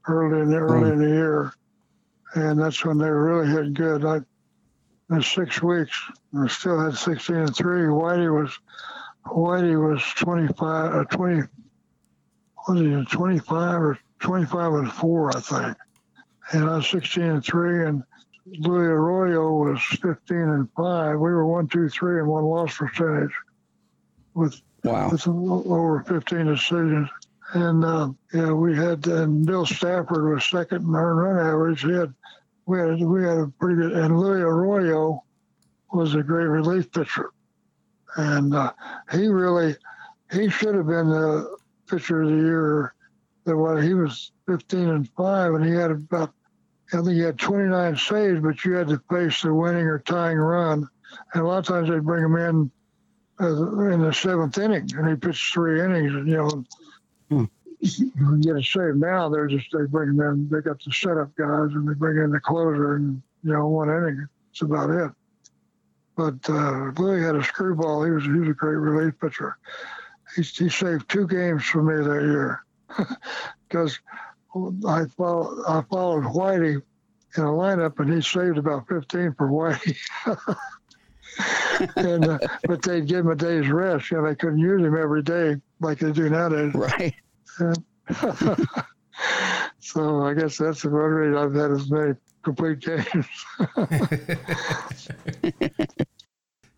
early 0.08 0.42
in 0.42 0.50
the, 0.50 0.58
early 0.58 0.90
in 0.90 0.98
the 0.98 1.08
year. 1.08 1.54
And 2.34 2.60
that's 2.60 2.84
when 2.84 2.98
they 2.98 3.10
really 3.12 3.48
hitting 3.48 3.76
good. 3.76 4.04
I 4.06 4.22
missed 5.10 5.36
six 5.36 5.62
weeks. 5.62 5.96
I 6.36 6.48
still 6.48 6.80
had 6.80 6.98
16 6.98 7.36
and 7.36 7.56
3. 7.56 7.82
Whitey 7.84 8.34
was 8.34 8.58
Whitey 9.30 9.92
was 9.92 10.04
25, 10.16 10.94
uh, 10.94 11.04
20, 11.06 11.48
what 12.66 12.78
is 12.78 13.02
it, 13.02 13.10
25 13.10 13.82
or 13.82 14.00
25 14.20 14.74
and 14.74 14.92
4, 14.92 15.38
I 15.38 15.40
think. 15.40 15.78
And 16.54 16.64
I 16.70 16.78
was 16.78 16.90
16 16.90 17.24
and 17.24 17.44
3. 17.46 17.86
And 17.86 18.04
Luis 18.60 18.88
Arroyo 18.88 19.52
was 19.52 19.82
15 19.82 20.38
and 20.38 20.70
5. 20.76 21.14
We 21.14 21.32
were 21.32 21.46
1, 21.46 21.68
2, 21.68 21.90
3 21.90 22.20
and 22.20 22.28
one 22.28 22.44
loss 22.46 22.78
percentage 22.78 23.34
with 24.34 24.62
wow 24.84 25.10
with 25.10 25.28
over 25.28 26.04
15 26.04 26.46
decisions. 26.46 27.10
And 27.54 27.84
uh, 27.84 28.10
yeah, 28.34 28.52
we 28.52 28.76
had 28.76 29.06
and 29.08 29.46
Bill 29.46 29.66
Stafford 29.66 30.34
was 30.34 30.46
second 30.46 30.84
in 30.84 30.96
earned 30.96 31.20
run 31.20 31.46
average. 31.46 31.82
He 31.82 31.92
had 31.92 32.14
we 32.66 32.80
had 32.80 33.02
we 33.02 33.24
had 33.24 33.38
a 33.38 33.48
pretty 33.60 33.82
good 33.82 33.94
and 33.94 34.20
Luis 34.20 34.42
Arroyo 34.42 35.24
was 35.92 36.16
a 36.16 36.24
great 36.24 36.46
relief 36.46 36.92
pitcher, 36.92 37.32
and 38.18 38.54
uh, 38.54 38.74
he 39.12 39.28
really 39.28 39.76
he 40.32 40.50
should 40.50 40.76
have 40.76 40.88
been 40.88 41.10
the 41.10 41.58
pitcher 41.90 42.22
of 42.24 42.30
the 42.30 42.36
year. 42.36 42.94
That 43.46 43.56
what 43.58 43.82
he 43.82 43.94
was 43.94 44.34
15 44.48 44.90
and 44.90 45.10
five, 45.12 45.54
and 45.54 45.64
he 45.64 45.72
had 45.72 45.92
about 45.92 46.34
I 46.94 46.98
think 46.98 47.12
he 47.12 47.20
had 47.20 47.38
29 47.40 47.96
saves, 47.98 48.42
but 48.42 48.64
you 48.66 48.74
had 48.74 48.88
to 48.90 49.02
face 49.10 49.42
the 49.42 49.54
winning 49.54 49.86
or 49.86 50.00
tying 50.00 50.38
run, 50.38 50.88
and 51.34 51.44
a 51.44 51.46
lot 51.46 51.60
of 51.60 51.66
times 51.66 51.90
they'd 51.90 52.04
bring 52.04 52.24
him 52.24 52.36
in 52.36 52.72
uh, 53.40 53.92
in 53.92 54.02
the 54.02 54.12
seventh 54.12 54.58
inning, 54.58 54.90
and 54.98 55.08
he 55.08 55.16
pitched 55.16 55.54
three 55.54 55.82
innings. 55.82 56.14
And 56.14 56.28
you 56.28 56.38
know, 56.38 56.64
Hmm. 57.30 57.46
you 57.80 58.42
get 58.42 58.56
a 58.56 58.64
save 58.64 58.96
now. 58.96 59.30
They're 59.30 59.48
just 59.48 59.68
they 59.72 59.86
bring 59.86 60.16
them 60.16 60.28
in. 60.28 60.50
They 60.50 60.62
got 60.62 60.84
the 60.84 60.92
setup 60.92 61.36
guys, 61.36 61.74
and 61.74 61.88
they 61.88 61.94
bring 61.94 62.24
in 62.24 62.32
the 62.32 62.40
closer, 62.40 62.96
and 62.96 63.22
you 63.44 63.54
know, 63.54 63.68
one 63.68 63.90
inning. 63.90 64.28
That's 64.50 64.62
about 64.62 64.90
it. 64.90 65.12
But 66.18 66.50
uh, 66.50 66.92
Luis 66.98 67.24
had 67.24 67.36
a 67.36 67.44
screwball. 67.44 68.04
He 68.04 68.10
was 68.10 68.24
he 68.24 68.32
was 68.32 68.50
a 68.50 68.54
great 68.54 68.78
relief 68.78 69.14
pitcher. 69.22 69.56
He, 70.36 70.42
he 70.42 70.68
saved 70.68 71.08
two 71.08 71.28
games 71.28 71.64
for 71.64 71.84
me 71.84 72.04
that 72.04 72.24
year 72.24 72.66
because 73.70 74.00
I 74.88 75.06
followed 75.16 75.64
I 75.68 75.84
followed 75.90 76.24
Whitey 76.24 76.82
in 77.38 77.44
a 77.44 77.48
lineup, 77.48 78.00
and 78.00 78.12
he 78.12 78.22
saved 78.22 78.58
about 78.58 78.88
15 78.88 79.36
for 79.38 79.48
Whitey. 79.48 79.96
and 81.96 82.26
uh, 82.26 82.40
but 82.68 82.82
they'd 82.82 83.08
give 83.08 83.20
him 83.20 83.32
a 83.32 83.36
day's 83.36 83.70
rest. 83.70 84.10
You 84.10 84.18
know, 84.18 84.28
they 84.28 84.34
couldn't 84.36 84.58
use 84.58 84.82
him 84.82 84.98
every 84.98 85.22
day 85.22 85.58
like 85.80 86.00
they 86.00 86.12
do 86.12 86.30
nowadays. 86.30 86.74
right 86.74 87.14
so 89.80 90.26
I 90.26 90.34
guess 90.34 90.58
that's 90.58 90.82
the 90.82 90.90
run 90.90 91.12
rate 91.12 91.38
I've 91.38 91.54
had 91.54 91.70
as 91.72 91.92
many 91.92 92.16
complete 92.44 92.80
games. 92.80 93.28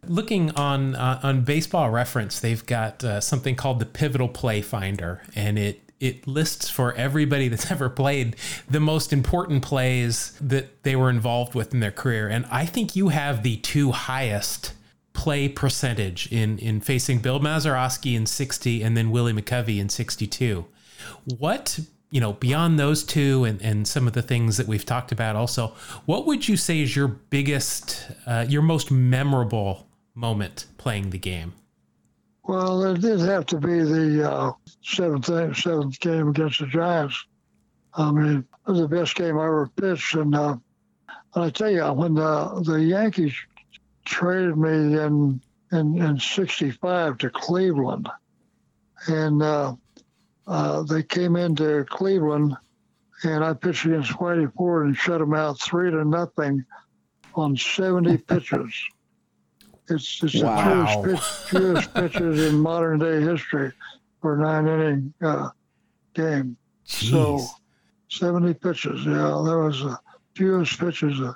Looking 0.10 0.50
on 0.56 0.95
uh, 0.95 1.19
on 1.22 1.43
Baseball 1.43 1.91
Reference, 1.91 2.39
they've 2.39 2.65
got 2.65 3.04
uh, 3.04 3.22
something 3.22 3.56
called 3.56 3.80
the 3.80 3.86
Pivotal 3.86 4.28
Play 4.28 4.62
Finder, 4.63 5.22
and 5.36 5.60
it 5.60 5.82
it 6.00 6.28
lists 6.28 6.67
for 6.67 6.93
everybody 6.93 7.48
that's 7.48 7.69
ever 7.72 7.89
played 7.89 8.36
the 8.67 8.80
most 8.80 9.13
important 9.13 9.62
plays 9.62 10.38
that 10.41 10.82
they 10.84 10.95
were 10.95 11.12
involved 11.12 11.54
with 11.54 11.76
in 11.76 11.80
their 11.80 11.91
career. 11.91 12.28
And 12.28 12.48
I 12.50 12.65
think 12.65 12.95
you 12.95 13.10
have 13.10 13.43
the 13.43 13.58
two 13.58 13.91
highest 13.91 14.74
play 15.13 15.48
percentage 15.48 16.32
in 16.32 16.58
in 16.58 16.82
facing 16.82 17.19
Bill 17.19 17.39
Mazeroski 17.39 18.15
in 18.15 18.26
60 18.26 18.82
and 18.82 18.98
then 18.98 19.12
Willie 19.12 19.34
McCovey 19.34 19.80
in 19.80 19.89
62. 19.89 20.65
What 21.38 21.80
you 22.10 22.19
know 22.19 22.34
beyond 22.34 22.80
those 22.80 23.04
two 23.04 23.43
and, 23.43 23.62
and 23.62 23.88
some 23.88 24.08
of 24.08 24.13
the 24.13 24.24
things 24.24 24.58
that 24.58 24.65
we've 24.65 24.86
talked 24.86 25.12
about 25.12 25.36
also 25.36 25.67
what 26.08 26.26
would 26.26 26.48
you 26.48 26.58
say 26.58 26.82
is 26.82 26.95
your 26.95 27.08
biggest 27.08 28.10
uh, 28.26 28.45
your 28.50 28.63
most 28.63 28.89
memorable 28.89 29.88
moment 30.19 30.65
playing 30.77 31.10
the 31.10 31.17
game 31.17 31.53
well, 32.49 32.84
it 32.84 33.01
did 33.01 33.19
have 33.19 33.45
to 33.47 33.60
be 33.60 33.79
the 33.84 34.27
uh, 34.27 34.51
seventh 34.82 35.27
seventh 35.55 35.99
game 35.99 36.29
against 36.29 36.60
the 36.60 36.65
Giants. 36.65 37.23
I 37.93 38.12
mean, 38.12 38.38
it 38.67 38.71
was 38.71 38.79
the 38.79 38.88
best 38.88 39.13
game 39.13 39.38
I 39.38 39.45
ever 39.45 39.69
pitched, 39.75 40.15
and 40.15 40.34
uh, 40.34 40.58
I 41.36 41.51
tell 41.51 41.69
you, 41.69 41.86
when 41.93 42.15
the 42.15 42.63
the 42.65 42.82
Yankees 42.82 43.36
traded 44.03 44.58
me 44.58 44.97
in 44.97 45.39
in, 45.71 46.01
in 46.01 46.19
'65 46.19 47.19
to 47.19 47.29
Cleveland, 47.29 48.10
and 49.08 49.43
uh, 49.43 49.75
uh, 50.47 50.82
they 50.82 51.03
came 51.03 51.36
into 51.36 51.86
Cleveland, 51.88 52.58
and 53.23 53.43
I 53.43 53.53
pitched 53.53 53.86
against 53.86 54.13
Whitey 54.13 54.51
Ford 54.55 54.88
and 54.88 54.97
shut 54.97 55.19
them 55.19 55.36
out 55.36 55.62
three 55.62 55.91
to 55.91 56.03
nothing 56.03 56.65
on 57.36 57.55
70 57.55 58.17
pitches. 58.27 58.73
It's, 59.89 60.21
it's 60.23 60.41
Wow. 60.43 61.02
the 61.02 61.08
fewest, 61.17 61.49
pitch, 61.49 61.49
fewest 61.62 61.93
pitches 61.93 62.45
in 62.54 62.60
modern 62.60 62.99
day 62.99 63.21
history 63.21 63.71
for 64.21 64.36
a 64.36 64.41
nine 64.41 64.67
inning 64.67 65.13
uh, 65.21 65.49
game. 66.13 66.58
So 66.84 67.45
70 68.10 68.54
pitches, 68.56 69.06
yeah, 69.06 69.13
that 69.13 69.58
was 69.58 69.82
the 69.82 69.97
fewest 70.36 70.80
pitches. 70.80 71.19
Uh, 71.19 71.34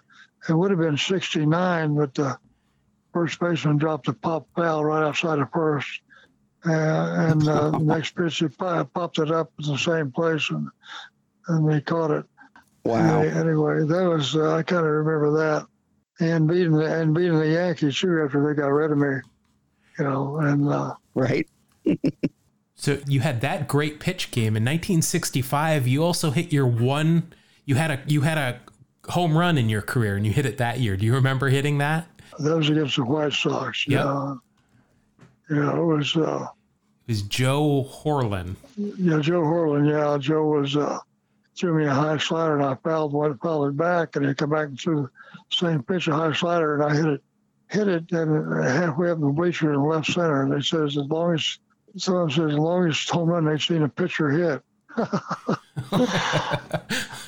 it 0.50 0.54
would 0.54 0.72
have 0.72 0.80
been 0.80 0.98
69, 0.98 1.96
but 1.96 2.14
the 2.16 2.38
first 3.14 3.40
baseman 3.40 3.78
dropped 3.78 4.08
a 4.08 4.14
pop 4.14 4.48
foul 4.56 4.84
right 4.84 5.04
outside 5.04 5.40
of 5.40 5.50
first. 5.52 6.02
Uh, 6.66 6.72
and 6.72 7.48
uh, 7.48 7.72
the 7.72 7.78
next 7.84 8.16
pitch, 8.16 8.38
he 8.40 8.48
popped 8.48 9.20
it 9.20 9.32
up 9.32 9.52
in 9.64 9.72
the 9.72 9.78
same 9.78 10.12
place, 10.12 10.50
and 10.50 10.68
and 11.48 11.70
they 11.70 11.82
caught 11.82 12.10
it. 12.12 12.26
wow 12.86 13.20
Anyway, 13.20 13.40
anyway, 13.40 13.86
that 13.86 14.10
was 14.10 14.36
uh, 14.36 14.56
I 14.56 14.64
kind 14.64 14.86
of 14.86 14.92
remember 14.92 15.32
that, 15.38 15.68
and 16.20 16.48
beating 16.48 16.74
the, 16.74 16.86
and 17.02 17.14
beating 17.14 17.38
the 17.38 17.48
Yankees 17.48 17.98
too 17.98 18.22
after 18.24 18.48
they 18.48 18.60
got 18.60 18.68
rid 18.68 18.92
of 18.92 18.98
me, 18.98 19.16
you 20.00 20.06
know, 20.06 20.38
and 20.38 20.70
uh, 20.70 20.94
right 21.16 21.48
So 22.76 23.00
you 23.08 23.22
had 23.22 23.40
that 23.42 23.70
great 23.70 24.02
pitch 24.02 24.30
game 24.32 24.58
in 24.58 24.64
1965. 24.66 25.88
You 25.88 26.04
also 26.04 26.32
hit 26.32 26.52
your 26.52 26.68
one. 26.68 27.32
You 27.66 27.76
had 27.76 27.92
a 27.92 28.00
you 28.08 28.22
had 28.22 28.38
a 28.38 28.60
home 29.10 29.38
run 29.38 29.58
in 29.58 29.70
your 29.70 29.82
career, 29.82 30.18
and 30.18 30.26
you 30.26 30.34
hit 30.34 30.46
it 30.46 30.58
that 30.58 30.82
year. 30.82 30.98
Do 30.98 31.06
you 31.06 31.14
remember 31.14 31.48
hitting 31.48 31.78
that? 31.78 32.08
that 32.40 32.58
was 32.58 32.70
against 32.70 32.98
the 32.98 33.06
White 33.06 33.32
Sox. 33.32 33.88
Yep. 33.88 34.04
Yeah, 34.04 34.36
yeah, 35.50 35.78
it 35.78 35.84
was. 35.84 36.18
Uh, 36.18 36.48
It 37.08 37.12
was 37.12 37.22
Joe 37.22 37.88
Horlen. 37.90 38.58
Yeah, 38.76 39.20
Joe 39.20 39.44
Horlen. 39.44 39.90
Yeah, 39.90 40.18
Joe 40.18 40.46
was 40.46 40.76
uh, 40.76 41.00
threw 41.56 41.78
me 41.78 41.86
a 41.86 41.94
high 41.94 42.18
slider 42.18 42.58
and 42.58 42.66
I 42.66 42.76
fouled 42.84 43.14
one, 43.14 43.38
fouled 43.38 43.70
it 43.70 43.78
back, 43.78 44.18
and 44.18 44.26
he 44.26 44.34
come 44.34 44.50
back 44.50 44.68
and 44.68 44.78
threw 44.78 45.04
the 45.04 45.10
same 45.54 45.84
pitch, 45.84 46.08
a 46.08 46.14
high 46.14 46.34
slider, 46.34 46.76
and 46.76 46.84
I 46.84 46.96
hit 46.96 47.06
it, 47.06 47.22
hit 47.70 47.88
it, 47.88 48.12
and 48.12 48.64
halfway 48.64 49.12
up 49.12 49.20
the 49.20 49.28
bleacher 49.28 49.74
in 49.74 49.84
left 49.84 50.08
center. 50.08 50.44
And 50.44 50.52
they 50.52 50.62
says 50.62 50.98
as 50.98 51.08
long 51.08 51.34
as 51.34 51.60
someone 51.98 52.30
says 52.30 52.52
as 52.52 52.58
long 52.58 52.88
as 52.88 53.10
home 53.10 53.30
run 53.30 53.46
they've 53.46 53.62
seen 53.62 53.84
a 53.84 53.90
pitcher 53.90 54.30
hit. 54.30 54.62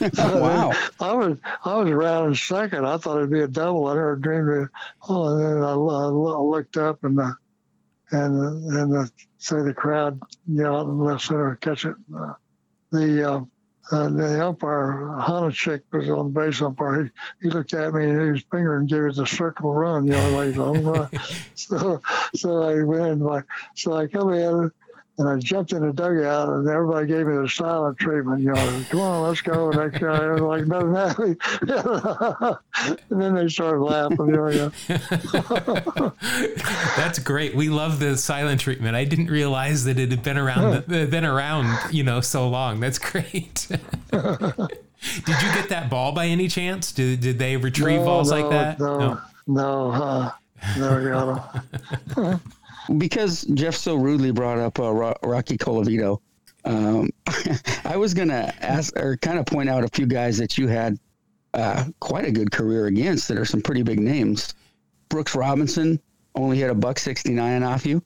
wow 0.14 0.72
I 1.00 1.14
was 1.14 1.38
I 1.64 1.76
was 1.78 1.90
around 1.90 2.28
in 2.28 2.36
second. 2.36 2.86
I 2.86 2.98
thought 2.98 3.18
it'd 3.18 3.32
be 3.32 3.42
a 3.42 3.48
double. 3.48 3.88
I 3.88 3.96
never 3.96 4.16
dreamed 4.16 4.50
it. 4.50 4.70
Oh, 5.10 5.30
and 5.30 5.42
then 5.42 5.64
I, 5.64 5.72
I 5.72 6.08
looked 6.40 6.78
up 6.78 7.04
and 7.04 7.20
uh, 7.20 7.32
and 8.12 8.40
uh, 8.40 8.80
and 8.80 8.98
uh, 8.98 9.06
say 9.40 9.62
the 9.64 9.74
crowd 9.74 10.22
yelled 10.48 10.90
in 10.90 11.00
left 11.00 11.26
center 11.26 11.56
catch 11.56 11.86
it. 11.86 11.96
Uh, 12.16 12.34
the 12.92 13.32
uh, 13.32 13.42
and 13.92 14.20
the 14.20 14.48
umpire, 14.48 15.16
Honochick, 15.20 15.82
was 15.92 16.10
on 16.10 16.34
the 16.34 16.40
base 16.40 16.62
umpire. 16.62 17.12
He, 17.42 17.48
he 17.48 17.50
looked 17.50 17.74
at 17.74 17.94
me 17.94 18.06
and 18.06 18.36
his 18.36 18.44
finger 18.52 18.78
and 18.78 18.90
gave 18.90 19.04
it 19.04 19.16
the 19.16 19.26
circle 19.26 19.74
run, 19.74 20.06
you 20.06 20.14
know, 20.14 20.30
like 20.32 20.56
home 20.56 20.84
run. 20.84 21.10
so, 21.56 22.02
so 22.34 22.64
I 22.64 22.84
went, 22.84 23.22
like, 23.22 23.46
so 23.76 23.94
I 23.94 24.08
come 24.08 24.34
in 24.34 24.72
and 25.18 25.30
I 25.30 25.38
jumped 25.38 25.72
in 25.72 25.86
the 25.86 25.94
dugout, 25.94 26.50
and 26.50 26.68
everybody 26.68 27.08
gave 27.08 27.26
me 27.26 27.38
the 27.38 27.48
silent 27.48 27.98
treatment. 27.98 28.42
You 28.42 28.54
know, 28.54 28.84
come 28.90 29.00
on, 29.00 29.24
let's 29.24 29.42
go. 29.42 29.72
Guy, 29.72 30.08
I 30.08 30.32
was 30.34 30.42
like, 30.42 30.68
nothing 30.68 30.94
happened. 30.94 31.38
and 33.10 33.22
then 33.22 33.34
they 33.34 33.48
started 33.48 33.80
laughing. 33.80 34.28
You 34.28 34.36
know. 34.36 36.12
That's 36.98 37.20
great. 37.20 37.56
We 37.56 37.70
love 37.70 38.00
the 38.00 38.18
silent 38.18 38.60
treatment. 38.60 38.98
I 38.98 39.06
didn't 39.06 39.28
realize 39.28 39.86
that 39.86 39.98
it 40.00 40.12
had 40.12 40.22
been 40.22 40.38
around, 40.38 40.86
been 40.88 41.26
around, 41.26 41.94
you 41.94 42.04
know, 42.04 42.20
so 42.20 42.50
long. 42.50 42.82
That's 42.82 43.00
great. 43.00 43.68
did 43.70 43.82
you 44.12 45.54
get 45.54 45.70
that 45.70 45.90
ball 45.90 46.12
by 46.12 46.26
any 46.26 46.50
chance? 46.50 46.92
Did, 46.92 47.22
did 47.22 47.40
they 47.40 47.56
retrieve 47.56 48.02
no, 48.02 48.06
balls 48.06 48.32
no, 48.32 48.42
like 48.42 48.50
that? 48.50 48.80
No, 48.80 48.98
no, 48.98 49.22
no, 49.48 49.92
uh, 49.92 50.32
no 50.78 51.10
got 51.10 52.16
them 52.16 52.42
because 52.98 53.44
Jeff 53.54 53.76
so 53.76 53.96
rudely 53.96 54.32
brought 54.32 54.58
up 54.58 54.80
uh, 54.80 54.92
Rocky 55.24 55.58
Colavito, 55.58 56.20
um, 56.66 57.10
I 57.86 57.98
was 57.98 58.14
going 58.14 58.30
to 58.30 58.54
ask 58.64 58.96
or 58.98 59.18
kind 59.18 59.40
of 59.40 59.46
point 59.46 59.70
out 59.70 59.84
a 59.84 59.90
few 59.90 60.06
guys 60.06 60.38
that 60.38 60.58
you 60.58 60.68
had 60.68 60.98
uh, 61.54 61.86
quite 62.00 62.26
a 62.26 62.32
good 62.32 62.52
career 62.52 62.88
against 62.88 63.28
that 63.28 63.38
are 63.38 63.46
some 63.46 63.62
pretty 63.62 63.84
big 63.84 64.00
names. 64.00 64.54
Brooks 65.10 65.36
Robinson 65.36 66.00
only 66.36 66.58
hit 66.58 66.70
a 66.70 66.76
buck 66.76 67.00
69 67.00 67.64
off 67.64 67.86
you. 67.86 68.04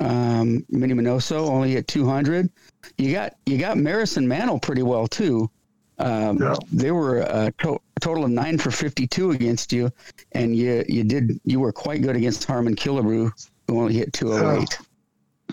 Um, 0.00 0.64
Minnie 0.70 0.94
Minoso 0.94 1.48
only 1.48 1.72
hit 1.72 1.88
200. 1.88 2.48
You 2.96 3.12
got 3.12 3.34
you 3.46 3.58
got 3.58 3.76
Marison 3.76 4.24
Mantle 4.24 4.60
pretty 4.60 4.82
well 4.82 5.08
too. 5.08 5.50
Um, 5.98 6.38
yeah. 6.40 6.54
They 6.72 6.92
were 6.92 7.18
a, 7.18 7.52
to- 7.58 7.80
a, 7.96 8.00
total 8.00 8.24
of 8.24 8.30
nine 8.30 8.58
for 8.58 8.70
52 8.70 9.32
against 9.32 9.72
you, 9.72 9.90
and 10.32 10.54
you 10.54 10.84
you 10.88 11.02
did 11.02 11.40
you 11.44 11.58
were 11.58 11.72
quite 11.72 12.02
good 12.02 12.14
against 12.14 12.44
Harmon 12.44 12.76
Killebrew 12.76 13.32
only 13.68 13.94
hit 13.94 14.12
208. 14.12 14.78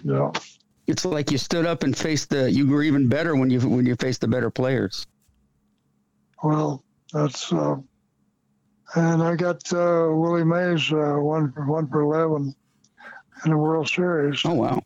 Yeah. 0.03 0.31
It's 0.87 1.05
like 1.05 1.31
you 1.31 1.37
stood 1.37 1.65
up 1.65 1.83
and 1.83 1.97
faced 1.97 2.29
the. 2.29 2.51
You 2.51 2.67
were 2.67 2.83
even 2.83 3.07
better 3.07 3.35
when 3.35 3.49
you 3.49 3.59
when 3.61 3.85
you 3.85 3.95
faced 3.95 4.21
the 4.21 4.27
better 4.27 4.51
players. 4.51 5.07
Well, 6.43 6.83
that's. 7.11 7.51
Uh, 7.51 7.77
and 8.93 9.23
I 9.23 9.35
got 9.35 9.61
uh, 9.73 10.09
Willie 10.11 10.43
Mays 10.43 10.91
uh, 10.91 11.15
one 11.15 11.51
for 11.51 11.65
one 11.65 11.87
for 11.87 12.01
eleven 12.01 12.55
in 13.43 13.51
the 13.51 13.57
World 13.57 13.89
Series. 13.89 14.41
Oh 14.45 14.53
wow, 14.53 14.79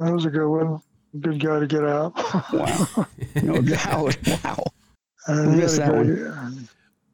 that 0.00 0.12
was 0.12 0.24
a 0.24 0.30
good 0.30 0.48
one. 0.48 0.80
Good 1.20 1.38
guy 1.38 1.60
to 1.60 1.66
get 1.68 1.84
out. 1.84 2.12
wow, 2.52 3.06
no 3.42 3.62
doubt. 3.62 4.16
Wow, 4.42 4.64
and 5.28 5.56
missed 5.56 5.76
that 5.76 5.94
one 5.94 6.68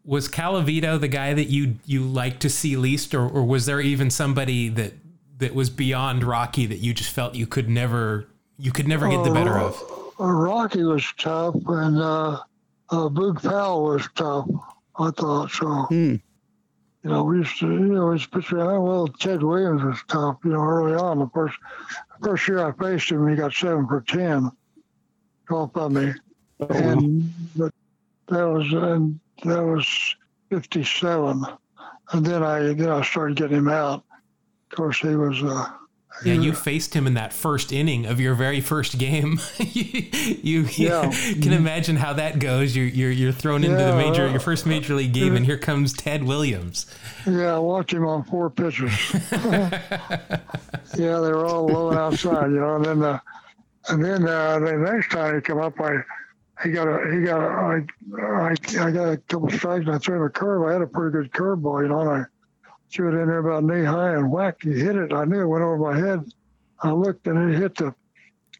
was 0.05 0.29
Colavito 0.29 0.99
the 0.99 1.09
guy 1.09 1.35
that 1.35 1.49
you 1.49 1.77
you 1.87 2.03
like 2.03 2.41
to 2.41 2.51
see 2.51 2.77
least, 2.77 3.15
or, 3.15 3.29
or 3.29 3.45
was 3.45 3.67
there 3.67 3.81
even 3.81 4.11
somebody 4.11 4.69
that 4.71 4.95
that 5.41 5.55
was 5.55 5.69
beyond 5.71 6.23
Rocky 6.23 6.67
that 6.67 6.79
you 6.79 6.95
just 6.95 7.11
felt 7.11 7.35
you 7.35 7.47
could 7.47 7.69
never 7.69 8.29
you 8.59 8.73
could 8.73 8.87
never 8.87 9.09
get 9.09 9.25
the 9.25 9.33
better 9.33 9.59
uh, 9.59 9.67
of? 9.67 9.83
Uh, 10.21 10.25
Rocky 10.31 10.85
was 10.85 11.13
tough, 11.19 11.57
and 11.67 11.99
uh, 11.99 12.41
uh, 12.91 13.09
Boog 13.09 13.43
Powell 13.43 13.85
was 13.85 14.09
tough. 14.15 14.47
I 14.99 15.11
thought 15.11 15.51
so. 15.51 15.67
Hmm. 15.67 16.17
You 17.03 17.09
know, 17.09 17.25
we 17.25 17.39
used 17.39 17.59
to, 17.61 17.67
you 17.67 17.79
know, 17.79 18.11
it's 18.11 18.27
picture, 18.27 18.59
well, 18.79 19.09
Ted 19.09 19.43
Williams 19.43 19.83
was 19.83 20.03
tough, 20.07 20.37
you 20.45 20.51
know, 20.51 20.61
early 20.61 20.95
on. 20.95 21.19
The 21.19 21.31
first, 21.33 21.57
first 22.23 22.47
year 22.47 22.67
I 22.67 22.73
faced 22.73 23.11
him, 23.11 23.27
he 23.27 23.37
got 23.37 23.55
seven 23.55 23.87
for 23.87 24.03
10 24.03 24.51
off 25.51 25.75
on 25.79 25.95
me. 25.95 26.13
Oh, 26.61 26.67
and, 26.69 27.33
but 27.57 27.73
that 28.29 28.45
was, 28.45 28.71
and 28.75 29.19
that 29.45 29.65
was 29.65 30.17
57. 30.51 31.47
And 32.13 32.27
then 32.27 32.43
I, 32.43 32.75
then 32.75 32.91
I 32.91 33.03
started 33.03 33.39
getting 33.39 33.57
him 33.57 33.69
out. 33.69 34.05
Of 34.71 34.77
course, 34.77 35.01
he 35.01 35.17
was. 35.17 35.43
Uh, 35.43 35.71
yeah, 36.25 36.35
you 36.35 36.53
faced 36.53 36.95
him 36.95 37.07
in 37.07 37.15
that 37.15 37.33
first 37.33 37.73
inning 37.73 38.05
of 38.05 38.21
your 38.21 38.35
very 38.35 38.61
first 38.61 38.99
game. 38.99 39.41
you, 39.59 40.09
you, 40.43 40.67
yeah. 40.77 41.11
can 41.11 41.53
imagine 41.53 41.97
how 41.97 42.13
that 42.15 42.39
goes. 42.39 42.77
You're 42.77 42.87
you're, 42.87 43.11
you're 43.11 43.33
thrown 43.33 43.65
into 43.65 43.79
yeah, 43.79 43.91
the 43.91 43.97
major, 43.97 44.29
your 44.29 44.41
first 44.41 44.67
major 44.67 44.95
league 44.95 45.15
game, 45.15 45.35
and 45.35 45.47
here 45.47 45.57
comes 45.57 45.93
Ted 45.93 46.25
Williams. 46.25 46.87
Yeah, 47.27 47.55
I 47.55 47.59
watched 47.59 47.93
him 47.93 48.07
on 48.07 48.25
four 48.25 48.51
pitches. 48.51 48.93
yeah, 49.33 49.71
they 50.95 51.07
were 51.33 51.47
all 51.47 51.67
low 51.67 51.93
outside, 51.93 52.51
you 52.51 52.61
know. 52.61 52.77
And 52.77 52.85
then, 52.85 53.03
uh, 53.03 53.19
and 53.89 54.05
then 54.05 54.29
uh, 54.29 54.59
the 54.59 54.77
next 54.77 55.11
time 55.11 55.37
he 55.37 55.41
come 55.41 55.59
up, 55.59 55.81
I 55.81 56.03
he 56.63 56.71
got 56.71 56.87
a 56.87 57.11
he 57.13 57.23
got 57.23 57.41
a 57.41 57.49
I 57.49 57.83
I, 58.21 58.87
I 58.87 58.91
got 58.91 59.13
a 59.13 59.17
couple 59.17 59.49
strikes 59.51 59.87
and 59.87 59.95
I 59.95 59.99
threw 59.99 60.17
him 60.17 60.23
a 60.23 60.31
curve. 60.31 60.69
I 60.69 60.73
had 60.75 60.83
a 60.83 60.87
pretty 60.87 61.13
good 61.13 61.33
curveball, 61.33 61.83
you 61.83 61.89
know, 61.89 62.01
and 62.01 62.11
I 62.11 62.25
threw 62.91 63.09
it 63.09 63.21
in 63.21 63.29
there 63.29 63.39
about 63.39 63.65
knee 63.65 63.85
high 63.85 64.15
and 64.15 64.31
whack, 64.31 64.63
he 64.63 64.73
hit 64.73 64.97
it. 64.97 65.13
I 65.13 65.25
knew 65.25 65.43
it 65.43 65.47
went 65.47 65.65
over 65.65 65.79
my 65.79 65.99
head. 65.99 66.25
I 66.83 66.91
looked 66.93 67.27
and 67.27 67.53
it 67.53 67.59
hit 67.59 67.77
the 67.77 67.95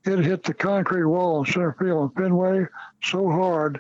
it 0.05 0.19
hit 0.21 0.45
the 0.45 0.55
concrete 0.55 1.05
wall 1.05 1.41
in 1.41 1.53
center 1.53 1.77
field 1.79 2.13
in 2.17 2.23
Fenway 2.23 2.67
so 3.03 3.29
hard 3.31 3.79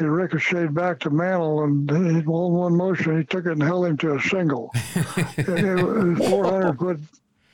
it 0.00 0.04
ricocheted 0.04 0.74
back 0.74 0.98
to 1.00 1.10
Mantle 1.10 1.64
and 1.64 1.88
then, 1.88 2.06
in 2.06 2.24
one 2.24 2.76
motion 2.76 3.18
he 3.18 3.24
took 3.24 3.46
it 3.46 3.52
and 3.52 3.62
held 3.62 3.86
him 3.86 3.96
to 3.98 4.14
a 4.14 4.22
single. 4.22 4.70
it, 5.36 5.48
it 5.48 5.84
was 5.84 6.18
400 6.28 6.78
foot 6.78 7.00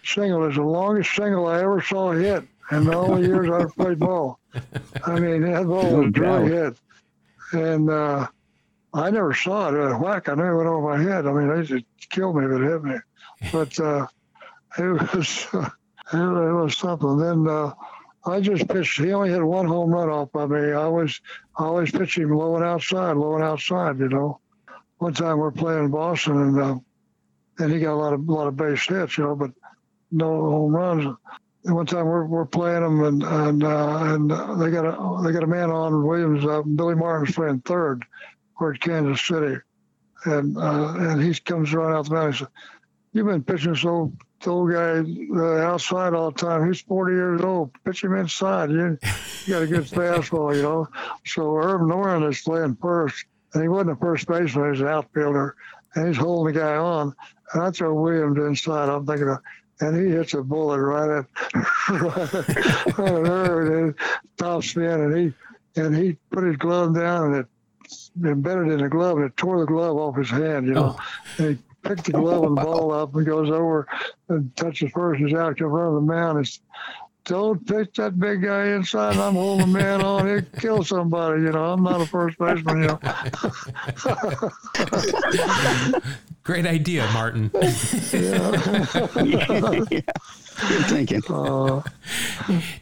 single. 0.05 0.45
It 0.45 0.49
was 0.49 0.57
the 0.57 0.63
longest 0.63 1.15
single 1.15 1.47
I 1.47 1.61
ever 1.61 1.81
saw 1.83 2.13
hit 2.13 2.45
in 2.71 2.85
the 2.85 2.95
only 2.95 3.27
years 3.27 3.51
I've 3.51 3.75
played 3.75 3.99
ball. 3.99 4.39
I 5.05 5.19
mean, 5.19 5.43
that 5.43 5.67
ball 5.67 5.97
was 5.97 6.13
dry 6.13 6.45
hit. 6.45 6.77
And 7.53 7.91
uh, 7.91 8.29
I 8.95 9.11
never 9.11 9.35
saw 9.35 9.69
it. 9.69 9.75
A 9.75 9.97
whack, 9.97 10.29
I 10.29 10.35
knew 10.35 10.45
it 10.45 10.57
went 10.57 10.69
over 10.69 10.97
my 10.97 11.03
head. 11.03 11.27
I 11.27 11.33
mean, 11.33 11.49
they 11.49 11.63
just 11.63 11.85
killed 12.11 12.37
me 12.37 12.45
if 12.47 12.53
it 12.53 12.65
hit 12.65 12.85
me. 12.85 12.97
But 13.53 13.79
uh, 13.79 14.09
it 14.79 15.15
was 15.15 15.47
it, 15.53 16.17
was 16.17 16.77
something. 16.77 17.19
Then 17.19 17.47
uh, 17.47 17.73
I 18.27 18.41
just 18.41 18.69
pitched. 18.69 18.99
He 18.99 19.13
only 19.13 19.31
hit 19.31 19.43
one 19.43 19.67
home 19.67 19.91
run 19.91 20.09
off 20.09 20.33
by 20.33 20.47
me. 20.47 20.73
I 20.73 20.89
was 20.89 21.21
I 21.57 21.65
always 21.65 21.93
pitched 21.93 22.19
him 22.19 22.31
low 22.31 22.57
and 22.57 22.65
outside, 22.65 23.17
low 23.17 23.37
and 23.37 23.45
outside. 23.45 24.01
You 24.01 24.09
know, 24.09 24.41
one 24.97 25.15
time 25.15 25.39
we're 25.39 25.53
playing 25.53 25.85
in 25.85 25.91
Boston, 25.91 26.37
and 26.37 26.61
uh, 26.61 26.79
and 27.59 27.73
he 27.73 27.79
got 27.79 27.95
a 27.95 28.01
lot 28.01 28.13
of 28.13 28.29
a 28.29 28.33
lot 28.33 28.49
of 28.49 28.57
base 28.57 28.85
hits. 28.87 29.17
You 29.19 29.25
know, 29.25 29.37
but 29.37 29.53
no 30.11 30.27
home 30.27 30.75
runs. 30.75 31.17
And 31.65 31.75
one 31.75 31.87
time 31.87 32.07
we're, 32.07 32.25
we're 32.25 32.47
playing 32.47 32.83
them, 32.83 33.05
and 33.05 33.23
and 33.23 33.65
uh, 33.65 33.99
and 34.05 34.31
they 34.61 34.71
got 34.71 34.85
a 34.85 35.23
they 35.23 35.33
got 35.33 35.45
a 35.45 35.49
man 35.49 35.71
on 35.71 36.05
Williams. 36.05 36.45
Uh, 36.45 36.63
Billy 36.63 36.95
Martin's 36.95 37.35
playing 37.35 37.61
third, 37.61 38.05
we're 38.61 38.75
Kansas 38.75 39.27
City, 39.27 39.61
and 40.25 40.57
uh, 40.57 40.95
and 40.99 41.23
he 41.23 41.35
comes 41.35 41.73
right 41.73 41.95
out 41.95 42.07
the 42.07 42.15
mountain. 42.15 42.33
He 42.33 42.39
said, 42.39 42.49
"You've 43.13 43.27
been 43.27 43.43
pitching 43.43 43.73
this 43.73 43.85
old 43.85 44.17
old 44.47 44.71
guy 44.71 45.03
uh, 45.37 45.59
outside 45.59 46.15
all 46.15 46.31
the 46.31 46.39
time. 46.39 46.67
He's 46.67 46.81
40 46.81 47.13
years 47.13 47.41
old. 47.41 47.73
Pitch 47.85 48.05
him 48.05 48.15
inside. 48.15 48.71
You, 48.71 48.99
you 49.47 49.53
got 49.53 49.63
a 49.63 49.67
good 49.67 49.85
fastball, 49.85 50.55
you 50.55 50.63
know." 50.63 50.89
So 51.27 51.57
Irv 51.57 51.83
Noren 51.83 52.29
is 52.29 52.41
playing 52.41 52.77
first, 52.81 53.25
and 53.55 53.63
he 53.63 53.69
wasn't 53.69 53.93
a 53.93 53.97
first 53.97 54.27
baseman; 54.27 54.67
he 54.67 54.71
was 54.71 54.81
an 54.81 54.89
outfielder, 54.89 55.55
and 55.95 56.09
he's 56.09 56.17
holding 56.17 56.55
the 56.55 56.61
guy 56.61 56.77
on. 56.77 57.15
And 57.53 57.63
I 57.63 57.71
throw 57.71 57.95
Williams 57.95 58.39
inside. 58.39 58.89
I'm 58.89 59.07
thinking, 59.07 59.29
of, 59.29 59.39
and 59.81 59.97
he 59.97 60.11
hits 60.11 60.35
a 60.35 60.43
bullet 60.43 60.81
right 60.81 61.19
at 61.19 61.27
right 62.03 62.35
at, 62.35 62.99
Irv, 62.99 63.73
and 63.73 63.95
top 64.37 64.65
spin, 64.65 65.01
and 65.01 65.17
he 65.17 65.33
and 65.81 65.95
he 65.95 66.17
put 66.31 66.45
his 66.45 66.57
glove 66.57 66.95
down, 66.95 67.27
and 67.27 67.37
it 67.37 67.47
embedded 68.25 68.73
in 68.73 68.81
a 68.81 68.89
glove 68.89 69.19
and 69.19 69.27
it 69.27 69.37
tore 69.37 69.61
the 69.61 69.67
glove 69.67 69.97
off 69.97 70.17
his 70.17 70.31
hand, 70.31 70.67
you 70.67 70.75
know. 70.75 70.97
Oh. 70.99 71.05
And 71.39 71.57
he 71.57 71.63
picked 71.83 72.05
the 72.05 72.13
glove 72.13 72.45
and 72.45 72.57
the 72.57 72.63
ball 72.63 72.93
up 72.93 73.15
and 73.15 73.27
goes 73.27 73.51
over 73.51 73.87
and 74.29 74.55
touches 74.57 74.91
first. 74.93 75.21
He's 75.21 75.35
out 75.35 75.61
in 75.61 75.71
front 75.71 75.89
of 75.89 75.95
the 75.95 76.01
mound. 76.01 76.41
It's, 76.41 76.61
don't 77.29 77.65
pitch 77.67 77.97
that 77.97 78.19
big 78.19 78.43
guy 78.43 78.69
inside. 78.69 79.19
I'm 79.19 79.35
holding 79.35 79.71
the 79.71 79.79
man 79.79 80.01
on. 80.01 80.27
He'll 80.27 80.41
kill 80.59 80.83
somebody. 80.83 81.43
You 81.43 81.53
know, 81.53 81.73
I'm 81.73 81.83
not 81.83 82.01
a 82.01 82.07
first 82.07 82.39
baseman. 82.39 82.83
You 82.83 82.89
know. 82.89 82.99
Great 86.43 86.67
idea, 86.67 87.07
Martin. 87.13 87.51
yeah. 88.13 88.51
Good 90.69 90.87
thinking. 90.87 91.23
Uh, 91.29 91.83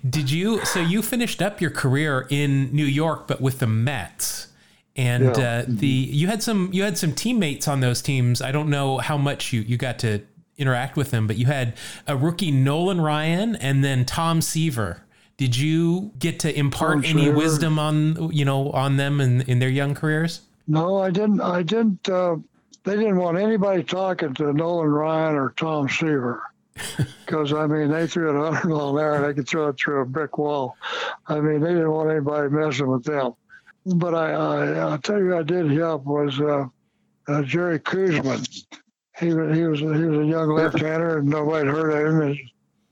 Did 0.09 0.31
you? 0.31 0.65
So 0.65 0.79
you 0.79 1.03
finished 1.03 1.43
up 1.43 1.61
your 1.61 1.73
career 1.73 2.29
in 2.31 2.73
New 2.73 2.85
York, 2.85 3.27
but 3.27 3.41
with 3.41 3.59
the 3.59 3.67
Mets 3.67 4.47
and 4.97 5.37
yeah. 5.37 5.43
uh, 5.43 5.65
the 5.69 5.87
you 5.87 6.27
had 6.27 6.43
some 6.43 6.71
you 6.73 6.83
had 6.83 6.97
some 6.97 7.13
teammates 7.13 7.69
on 7.69 7.81
those 7.81 8.01
teams. 8.03 8.41
I 8.41 8.51
don't 8.51 8.71
know 8.71 8.99
how 8.99 9.17
much 9.17 9.53
you 9.53 9.61
you 9.61 9.77
got 9.77 9.99
to 10.01 10.23
interact 10.57 10.97
with 10.97 11.11
them, 11.11 11.27
but 11.27 11.37
you 11.37 11.47
had 11.47 11.75
a 12.07 12.17
rookie 12.17 12.51
Nolan 12.51 13.01
Ryan 13.01 13.57
and 13.57 13.85
then 13.85 14.05
Tom 14.05 14.41
Seaver. 14.41 15.03
Did 15.37 15.57
you 15.57 16.13
get 16.19 16.41
to 16.41 16.59
impart 16.59 16.95
Tom 16.95 17.05
any 17.05 17.27
Seaver. 17.27 17.37
wisdom 17.37 17.79
on 17.79 18.33
you 18.33 18.45
know 18.45 18.71
on 18.71 18.97
them 18.97 19.21
in 19.21 19.43
in 19.43 19.59
their 19.59 19.69
young 19.69 19.95
careers? 19.95 20.41
No, 20.67 20.99
I 20.99 21.11
didn't. 21.11 21.41
I 21.41 21.63
didn't. 21.63 22.09
Uh, 22.09 22.37
they 22.85 22.97
didn't 22.97 23.17
want 23.17 23.39
anybody 23.39 23.83
talking 23.83 24.33
to 24.35 24.53
Nolan 24.53 24.89
Ryan 24.89 25.37
or 25.37 25.53
Tom 25.57 25.89
Seaver. 25.89 26.43
because 27.25 27.53
I 27.53 27.67
mean 27.67 27.91
they 27.91 28.07
threw 28.07 28.31
it 28.31 28.39
100 28.39 28.69
mile 28.69 28.99
an 28.99 28.99
hour 29.05 29.15
and 29.15 29.25
they 29.25 29.35
could 29.35 29.49
throw 29.49 29.69
it 29.69 29.77
through 29.79 30.03
a 30.03 30.07
brick 30.07 30.39
wall. 30.39 30.77
I 31.27 31.41
mean 31.41 31.61
they 31.61 31.71
didn't 31.71 31.91
want 31.91 32.11
anybody 32.11 32.49
messing 32.51 32.87
with 32.87 33.05
them. 33.05 33.35
But 33.95 34.15
I, 34.15 34.33
I 34.33 34.73
I'll 34.79 34.99
tell 34.99 35.19
you, 35.19 35.37
I 35.37 35.43
did 35.43 35.71
help 35.71 36.05
was 36.05 36.41
uh, 36.41 36.67
uh, 37.29 37.43
Jerry 37.43 37.79
Koosman. 37.79 38.65
He 39.19 39.33
was 39.33 39.57
he 39.57 39.63
was 39.65 39.81
he 39.81 39.87
was 39.87 40.19
a 40.19 40.25
young 40.25 40.49
left-hander 40.49 41.19
and 41.19 41.29
nobody 41.29 41.69
heard 41.69 41.91
of 41.91 42.23
him. 42.23 42.39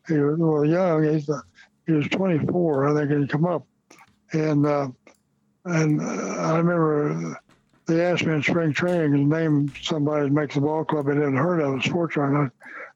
He 0.06 0.18
was 0.18 0.38
well 0.38 0.64
young. 0.64 1.02
He's 1.02 1.28
he 1.86 1.92
was 1.92 2.08
24, 2.08 2.88
I 2.88 2.94
think, 2.94 3.20
he'd 3.20 3.28
come 3.28 3.44
up, 3.44 3.66
and 4.32 4.64
uh, 4.64 4.88
and 5.64 6.00
uh, 6.00 6.04
I 6.04 6.58
remember 6.58 7.40
they 7.86 8.04
asked 8.04 8.24
me 8.24 8.34
in 8.34 8.42
spring 8.42 8.72
training 8.72 9.12
to 9.12 9.18
name 9.18 9.72
somebody 9.82 10.28
to 10.28 10.32
make 10.32 10.52
the 10.52 10.60
ball 10.60 10.84
club 10.84 11.08
I 11.08 11.14
didn't 11.14 11.36
heard 11.36 11.60
of, 11.60 11.82
sports 11.84 12.16
writer. 12.16 12.52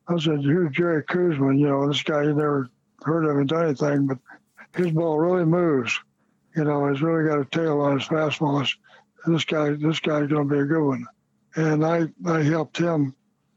I, 0.09 0.15
I 0.15 0.19
said, 0.19 0.43
"Who's 0.43 0.71
Jerry 0.73 1.03
Koosman? 1.03 1.59
You 1.59 1.69
know, 1.69 1.89
this 1.89 2.03
guy 2.03 2.23
you 2.23 2.33
never 2.33 2.71
heard 3.03 3.25
of 3.25 3.37
and 3.37 3.49
done 3.49 3.65
anything, 3.67 4.07
but 4.07 4.19
his 4.77 4.93
ball 4.93 5.19
really 5.19 5.45
moves. 5.45 5.99
You 6.57 6.65
know, 6.65 6.89
he's 6.91 7.03
really 7.03 7.29
got 7.29 7.41
a 7.41 7.45
tail 7.45 7.81
on 7.81 7.99
his 7.99 8.09
fastball. 8.09 8.69
This 9.27 9.45
guy, 9.45 9.71
this 9.71 10.01
guy's 10.01 10.29
going 10.29 10.49
to 10.49 10.55
be 10.55 10.61
a 10.61 10.65
good 10.65 10.85
one." 10.85 11.07
And 11.57 11.85
I, 11.85 12.09
I 12.27 12.43
helped 12.43 12.79
him 12.79 13.15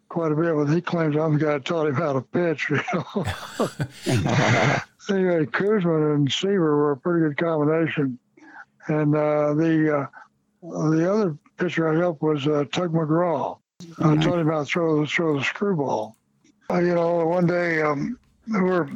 quite 0.10 0.32
a 0.32 0.36
bit. 0.36 0.54
But 0.54 0.66
he 0.66 0.82
claims 0.82 1.16
I'm 1.16 1.38
the 1.38 1.46
guy 1.46 1.54
that 1.54 1.66
taught 1.66 1.88
him 1.88 1.96
how 1.96 2.14
to 2.14 2.22
pitch. 2.22 2.70
You 2.70 2.82
know. 3.04 3.26
anyway, 5.10 5.46
Koosman 5.46 6.16
and 6.16 6.32
Seaver 6.32 6.78
were 6.78 6.92
a 6.92 6.98
pretty 6.98 7.28
good 7.28 7.38
combination. 7.38 8.20
And 8.88 9.16
uh, 9.16 9.54
the 9.54 9.98
uh, 9.98 10.08
the 10.90 11.12
other 11.12 11.38
pitcher 11.58 11.90
I 11.90 12.00
helped 12.00 12.22
was 12.22 12.48
uh, 12.48 12.66
Tug 12.72 12.94
McGraw. 12.94 13.58
I 14.00 14.16
taught 14.18 14.40
him 14.40 14.48
how 14.48 14.60
to 14.60 14.66
throw, 14.66 15.02
the 15.02 15.08
throw 15.08 15.38
the 15.38 15.44
screwball. 15.44 16.16
Uh, 16.70 16.80
you 16.80 16.94
know, 16.94 17.26
one 17.26 17.48
day 17.48 17.82
um, 17.82 18.18
we 18.48 18.60
were 18.60 18.90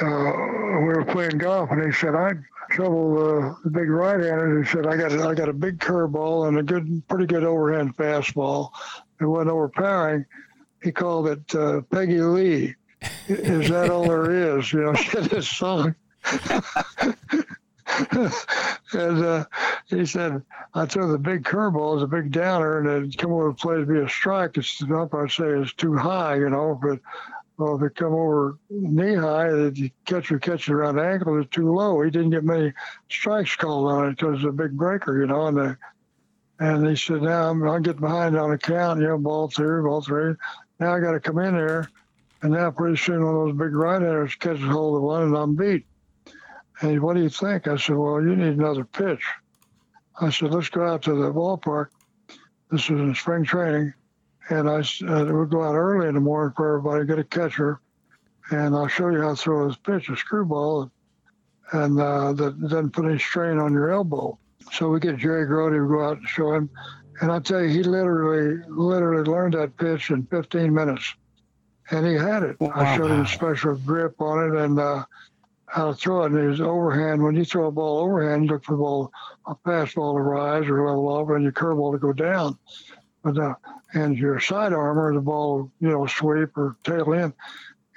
uh, 0.00 0.04
we 0.04 0.86
were 0.86 1.04
playing 1.04 1.38
golf, 1.38 1.70
and 1.70 1.84
he 1.84 1.92
said, 1.92 2.14
"I 2.14 2.32
trouble 2.70 3.18
uh, 3.18 3.54
the 3.64 3.70
big 3.70 3.90
right-hander." 3.90 4.62
He 4.62 4.68
said, 4.68 4.86
"I 4.86 4.96
got 4.96 5.12
I 5.12 5.34
got 5.34 5.48
a 5.48 5.52
big 5.52 5.78
curveball 5.78 6.48
and 6.48 6.58
a 6.58 6.62
good, 6.62 7.02
pretty 7.08 7.26
good 7.26 7.44
overhand 7.44 7.96
fastball. 7.96 8.70
It 9.20 9.26
wasn't 9.26 9.50
overpowering." 9.50 10.26
He 10.82 10.92
called 10.92 11.28
it 11.28 11.54
uh, 11.54 11.82
Peggy 11.90 12.22
Lee. 12.22 12.74
Is 13.28 13.68
that 13.68 13.90
all 13.90 14.04
there 14.04 14.58
is? 14.58 14.72
You 14.72 14.84
know, 14.84 14.92
this 15.22 15.48
song. 15.48 15.94
and 18.92 19.24
uh, 19.24 19.44
he 19.86 20.06
said, 20.06 20.42
I 20.74 20.86
throw 20.86 21.10
the 21.10 21.18
big 21.18 21.44
curveball 21.44 21.96
as 21.96 22.02
a 22.02 22.06
big 22.06 22.32
downer, 22.32 22.78
and 22.78 22.88
it'd 22.88 23.18
come 23.18 23.32
over 23.32 23.48
the 23.48 23.54
plate 23.54 23.80
to 23.80 23.86
be 23.86 23.98
a 23.98 24.08
strike. 24.08 24.56
It's 24.56 24.78
the 24.78 24.96
umpire 24.96 25.28
say 25.28 25.48
it's 25.48 25.72
too 25.72 25.96
high, 25.96 26.36
you 26.36 26.48
know, 26.48 26.78
but 26.80 27.00
well, 27.60 27.76
if 27.76 27.82
it 27.82 27.94
come 27.94 28.14
over 28.14 28.58
knee 28.70 29.14
high, 29.14 29.50
the 29.50 29.92
catcher 30.06 30.38
catches 30.38 30.70
around 30.70 30.96
the 30.96 31.02
ankle 31.02 31.38
is 31.38 31.46
too 31.50 31.72
low. 31.72 32.00
He 32.00 32.10
didn't 32.10 32.30
get 32.30 32.42
many 32.42 32.72
strikes 33.10 33.54
called 33.54 33.90
on 33.90 34.08
it 34.08 34.10
because 34.16 34.36
it's 34.36 34.48
a 34.48 34.52
big 34.52 34.76
breaker, 34.76 35.20
you 35.20 35.26
know. 35.26 35.46
And 35.46 35.56
the, 35.58 35.78
and 36.58 36.86
he 36.88 36.96
said, 36.96 37.22
now 37.22 37.50
I'm, 37.50 37.62
I'll 37.68 37.78
get 37.78 38.00
behind 38.00 38.36
on 38.36 38.52
a 38.52 38.58
count, 38.58 39.00
you 39.00 39.08
know, 39.08 39.18
ball 39.18 39.48
two, 39.48 39.82
ball 39.82 40.00
three. 40.00 40.34
Now 40.78 40.94
I 40.94 41.00
got 41.00 41.12
to 41.12 41.20
come 41.20 41.38
in 41.38 41.54
there, 41.54 41.90
and 42.42 42.52
now 42.52 42.70
pretty 42.70 42.96
soon 42.96 43.24
one 43.24 43.34
of 43.34 43.40
those 43.46 43.58
big 43.58 43.74
right-handers 43.74 44.34
catches 44.36 44.64
hold 44.64 44.96
of 44.96 45.02
one, 45.02 45.24
and 45.24 45.36
I'm 45.36 45.54
beat. 45.54 45.84
And 46.80 46.92
he, 46.92 46.98
what 46.98 47.14
do 47.14 47.22
you 47.22 47.28
think? 47.28 47.68
I 47.68 47.76
said, 47.76 47.96
well, 47.96 48.22
you 48.22 48.34
need 48.34 48.58
another 48.58 48.84
pitch. 48.84 49.22
I 50.18 50.30
said, 50.30 50.54
let's 50.54 50.70
go 50.70 50.86
out 50.86 51.02
to 51.02 51.14
the 51.14 51.30
ballpark. 51.30 51.88
This 52.70 52.88
was 52.88 53.00
in 53.00 53.14
spring 53.14 53.44
training. 53.44 53.92
And 54.50 54.68
I 54.68 54.82
said, 54.82 55.30
we'll 55.30 55.46
go 55.46 55.62
out 55.62 55.76
early 55.76 56.08
in 56.08 56.14
the 56.14 56.20
morning 56.20 56.52
for 56.56 56.68
everybody, 56.76 57.02
to 57.02 57.06
get 57.06 57.18
a 57.20 57.24
catcher, 57.24 57.80
and 58.50 58.74
I'll 58.74 58.88
show 58.88 59.08
you 59.08 59.22
how 59.22 59.30
to 59.30 59.36
throw 59.36 59.68
this 59.68 59.76
pitch, 59.76 60.08
a 60.08 60.16
screwball, 60.16 60.90
and 61.72 62.00
uh, 62.00 62.32
that 62.32 62.60
doesn't 62.60 62.90
put 62.90 63.06
any 63.06 63.18
strain 63.18 63.58
on 63.58 63.72
your 63.72 63.92
elbow. 63.92 64.36
So 64.72 64.88
we 64.88 64.98
get 64.98 65.18
Jerry 65.18 65.46
Grote 65.46 65.72
to 65.72 65.88
go 65.88 66.04
out 66.04 66.18
and 66.18 66.28
show 66.28 66.52
him. 66.52 66.68
And 67.20 67.30
I 67.30 67.38
tell 67.38 67.62
you, 67.62 67.68
he 67.68 67.82
literally, 67.84 68.62
literally 68.68 69.22
learned 69.22 69.54
that 69.54 69.76
pitch 69.76 70.10
in 70.10 70.26
15 70.26 70.74
minutes. 70.74 71.14
And 71.92 72.06
he 72.06 72.14
had 72.14 72.42
it. 72.42 72.58
Wow. 72.60 72.72
I 72.74 72.96
showed 72.96 73.10
him 73.10 73.20
a 73.20 73.28
special 73.28 73.76
grip 73.76 74.20
on 74.20 74.52
it, 74.52 74.60
and 74.60 74.80
uh, 74.80 75.04
how 75.66 75.92
to 75.92 75.94
throw 75.94 76.24
it. 76.24 76.32
And 76.32 76.50
his 76.50 76.60
overhand, 76.60 77.22
when 77.22 77.36
you 77.36 77.44
throw 77.44 77.66
a 77.66 77.70
ball 77.70 77.98
overhand, 77.98 78.44
you 78.44 78.50
look 78.50 78.64
for 78.64 78.72
the 78.72 78.78
ball, 78.78 79.12
a 79.46 79.54
fastball 79.66 80.16
to 80.16 80.22
rise 80.22 80.68
or 80.68 80.86
level 80.86 81.08
off, 81.08 81.28
and 81.30 81.42
your 81.42 81.52
curveball 81.52 81.92
to 81.92 81.98
go 81.98 82.12
down. 82.12 82.58
But 83.22 83.38
uh, 83.38 83.54
and 83.94 84.16
your 84.16 84.40
side 84.40 84.72
armor, 84.72 85.12
the 85.12 85.20
ball, 85.20 85.70
you 85.80 85.88
know, 85.88 86.06
sweep 86.06 86.56
or 86.56 86.76
tail 86.84 87.12
in 87.12 87.32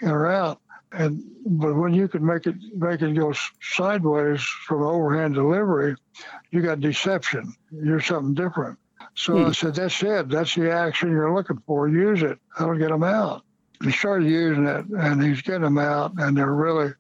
or 0.01 0.27
out. 0.27 0.60
And 0.91 1.23
but 1.45 1.75
when 1.75 1.93
you 1.93 2.08
can 2.08 2.25
make 2.25 2.45
it 2.45 2.56
make 2.75 3.01
it 3.01 3.15
go 3.15 3.34
sideways 3.62 4.41
from 4.41 4.84
overhand 4.84 5.34
delivery, 5.34 5.95
you 6.51 6.62
got 6.62 6.82
deception. 6.82 7.53
You're 7.71 8.01
something 8.01 8.36
different. 8.36 8.77
So 9.15 9.38
hmm. 9.38 9.45
I 9.45 9.51
said, 9.51 9.75
that's 9.75 10.01
it. 10.03 10.29
That's 10.29 10.56
the 10.56 10.71
action 10.71 11.12
you're 11.12 11.34
looking 11.34 11.62
for. 11.65 11.88
Use 11.88 12.21
it. 12.21 12.38
That'll 12.58 12.77
get 12.77 12.89
them 12.89 13.03
out. 13.03 13.43
He 13.84 13.91
started 13.91 14.29
using 14.29 14.65
it, 14.65 14.86
and 14.86 15.21
he's 15.21 15.41
getting 15.41 15.63
them 15.63 15.77
out, 15.77 16.13
and 16.17 16.38
they're 16.38 16.53
really 16.53 16.93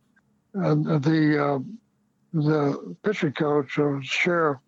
uh, 0.55 0.75
the 0.75 1.43
uh, 1.43 1.59
the 2.33 2.95
pitching 3.03 3.33
coach, 3.33 3.77
uh, 3.79 3.99
sheriff, 4.01 4.59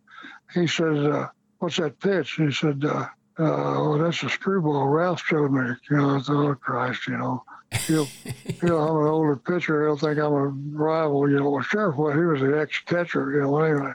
he 0.54 0.68
says, 0.68 0.98
uh, 1.00 1.28
"What's 1.60 1.78
that 1.78 2.00
pitch?" 2.00 2.34
he 2.34 2.52
said, 2.52 2.84
uh, 2.86 3.08
"Oh, 3.38 3.98
that's 3.98 4.24
a 4.24 4.30
screwball." 4.30 4.88
Ralph 4.88 5.24
showed 5.24 5.52
me. 5.52 5.74
You 5.90 5.98
know, 5.98 6.16
I 6.16 6.20
thought, 6.20 6.50
"Oh 6.50 6.56
Christ," 6.56 7.08
you 7.08 7.18
know. 7.18 7.44
He'll, 7.88 8.06
he'll, 8.62 8.82
I'm 8.82 8.98
an 8.98 9.08
older 9.08 9.36
pitcher. 9.36 9.86
He'll 9.86 9.98
think 9.98 10.20
I'm 10.20 10.34
a 10.34 10.48
rival. 10.48 11.30
You 11.30 11.38
know, 11.38 11.50
well, 11.50 11.62
sheriff, 11.62 11.96
well, 11.98 12.14
he 12.14 12.24
was 12.24 12.42
an 12.42 12.58
ex-catcher. 12.58 13.32
You 13.32 13.42
know, 13.42 13.60
anyway. 13.60 13.94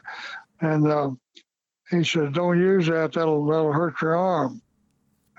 And 0.60 0.90
um, 0.90 1.20
he 1.90 2.04
said, 2.04 2.34
"Don't 2.34 2.58
use 2.58 2.86
that. 2.88 3.12
That'll 3.12 3.46
that'll 3.46 3.72
hurt 3.72 4.00
your 4.02 4.16
arm." 4.16 4.62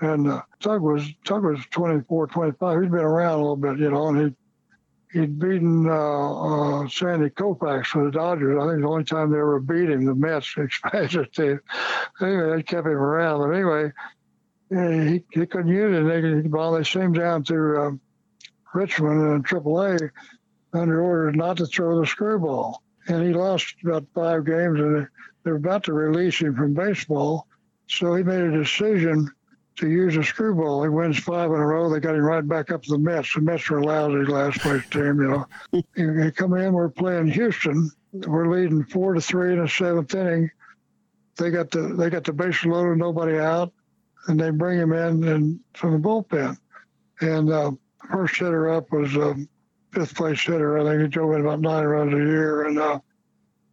And 0.00 0.28
uh, 0.28 0.42
Tug 0.60 0.82
was 0.82 1.08
Tug 1.24 1.44
was 1.44 1.60
24, 1.70 2.26
25. 2.26 2.82
He'd 2.82 2.90
been 2.90 3.00
around 3.00 3.34
a 3.34 3.36
little 3.36 3.56
bit, 3.56 3.78
you 3.78 3.90
know, 3.90 4.08
and 4.08 4.20
he 4.20 4.36
he'd 5.12 5.38
beaten 5.38 5.88
uh, 5.88 5.92
uh, 6.82 6.88
Sandy 6.88 7.30
Koufax 7.30 7.86
for 7.86 8.04
the 8.04 8.10
Dodgers. 8.10 8.58
I 8.60 8.68
think 8.68 8.82
the 8.82 8.88
only 8.88 9.04
time 9.04 9.30
they 9.30 9.38
ever 9.38 9.60
beat 9.60 9.90
him, 9.90 10.04
the 10.04 10.14
Mets 10.14 10.54
expansion 10.56 11.26
team. 11.32 11.60
Anyway, 12.20 12.56
they 12.56 12.62
kept 12.62 12.86
him 12.86 12.92
around. 12.92 13.40
But 13.40 13.54
anyway, 13.54 13.92
he, 15.10 15.24
he 15.38 15.46
couldn't 15.46 15.68
use 15.68 15.96
it. 15.96 16.42
They, 16.42 16.48
well, 16.48 16.72
they 16.72 16.84
sent 16.84 17.04
him 17.04 17.12
down 17.12 17.44
to 17.44 17.76
um, 17.80 18.00
Richmond 18.74 19.20
in 19.20 19.42
AAA 19.42 20.10
under 20.72 21.02
orders 21.02 21.36
not 21.36 21.58
to 21.58 21.66
throw 21.66 22.00
the 22.00 22.06
screwball. 22.06 22.82
And 23.08 23.22
he 23.22 23.34
lost 23.34 23.74
about 23.84 24.06
five 24.14 24.46
games, 24.46 24.78
and 24.78 25.06
they 25.44 25.50
were 25.50 25.56
about 25.56 25.84
to 25.84 25.92
release 25.92 26.40
him 26.40 26.54
from 26.54 26.72
baseball. 26.72 27.46
So 27.88 28.14
he 28.14 28.22
made 28.22 28.40
a 28.40 28.56
decision 28.56 29.30
to 29.76 29.88
use 29.88 30.16
a 30.16 30.24
screwball. 30.24 30.82
He 30.82 30.88
wins 30.88 31.18
five 31.18 31.50
in 31.50 31.56
a 31.56 31.66
row. 31.66 31.88
They 31.88 32.00
got 32.00 32.14
him 32.14 32.22
right 32.22 32.46
back 32.46 32.70
up 32.70 32.82
to 32.82 32.90
the 32.90 32.98
Mets. 32.98 33.34
The 33.34 33.40
Mets 33.40 33.68
were 33.70 33.78
a 33.78 33.84
lousy 33.84 34.30
last 34.30 34.60
place 34.60 34.86
team, 34.90 35.20
you 35.20 35.28
know. 35.28 35.46
he, 35.96 36.30
come 36.32 36.54
in, 36.54 36.72
we're 36.72 36.88
playing 36.88 37.28
Houston. 37.28 37.90
We're 38.12 38.48
leading 38.48 38.84
four 38.84 39.14
to 39.14 39.20
three 39.20 39.54
in 39.54 39.60
the 39.60 39.68
seventh 39.68 40.14
inning. 40.14 40.50
They 41.36 41.50
got 41.50 41.70
the 41.70 41.94
they 41.94 42.10
got 42.10 42.24
the 42.24 42.32
base 42.32 42.62
loaded, 42.64 42.98
nobody 42.98 43.38
out, 43.38 43.72
and 44.28 44.38
they 44.38 44.50
bring 44.50 44.78
him 44.78 44.92
in 44.92 45.24
and 45.24 45.60
from 45.72 45.92
the 45.92 45.98
bullpen. 45.98 46.58
And 47.22 47.50
uh, 47.50 47.72
first 48.10 48.36
hitter 48.36 48.70
up 48.70 48.92
was 48.92 49.14
a 49.16 49.30
um, 49.30 49.48
fifth 49.92 50.14
place 50.14 50.40
hitter. 50.42 50.78
I 50.78 50.84
think 50.84 51.02
he 51.02 51.08
drove 51.08 51.34
in 51.34 51.40
about 51.40 51.60
nine 51.60 51.84
runs 51.84 52.12
a 52.12 52.16
year. 52.16 52.66
And 52.66 52.78
uh, 52.78 53.00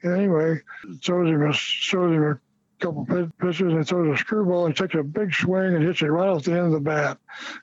anyway, 0.03 0.61
throws 1.03 1.29
him 1.29 1.41
a 1.41 1.53
throws 1.53 2.15
him 2.15 2.23
a 2.23 2.39
couple 2.79 3.05
pitches 3.39 3.73
and 3.73 3.87
throws 3.87 4.15
a 4.15 4.17
screwball 4.17 4.65
and 4.65 4.75
takes 4.75 4.95
a 4.95 5.03
big 5.03 5.33
swing 5.33 5.75
and 5.75 5.83
hits 5.83 6.01
it 6.01 6.07
right 6.07 6.27
off 6.27 6.43
the 6.43 6.51
end 6.51 6.67
of 6.67 6.71
the 6.71 6.79
bat. 6.79 7.17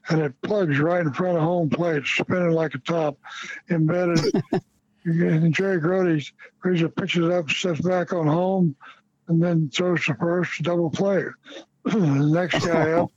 And 0.09 0.21
it 0.21 0.41
plugs 0.43 0.79
right 0.79 1.01
in 1.01 1.13
front 1.13 1.39
of 1.39 1.43
home 1.43 1.71
plate, 1.71 2.05
spinning 2.05 2.53
like 2.53 2.75
a 2.75 2.79
top, 2.79 3.19
embedded. 3.71 4.21
and 5.05 5.55
Jerry 5.55 5.81
brings 5.81 6.33
it, 6.83 6.97
picks 6.97 7.17
it 7.17 7.25
up, 7.25 7.51
steps 7.51 7.81
back 7.81 8.13
on 8.13 8.27
home, 8.27 8.77
and 9.29 9.43
then 9.43 9.71
throws 9.71 10.05
the 10.07 10.15
first 10.15 10.63
double 10.63 10.91
play. 10.91 11.25
the 11.85 11.99
next 11.99 12.67
guy 12.67 12.93
up, 12.93 13.11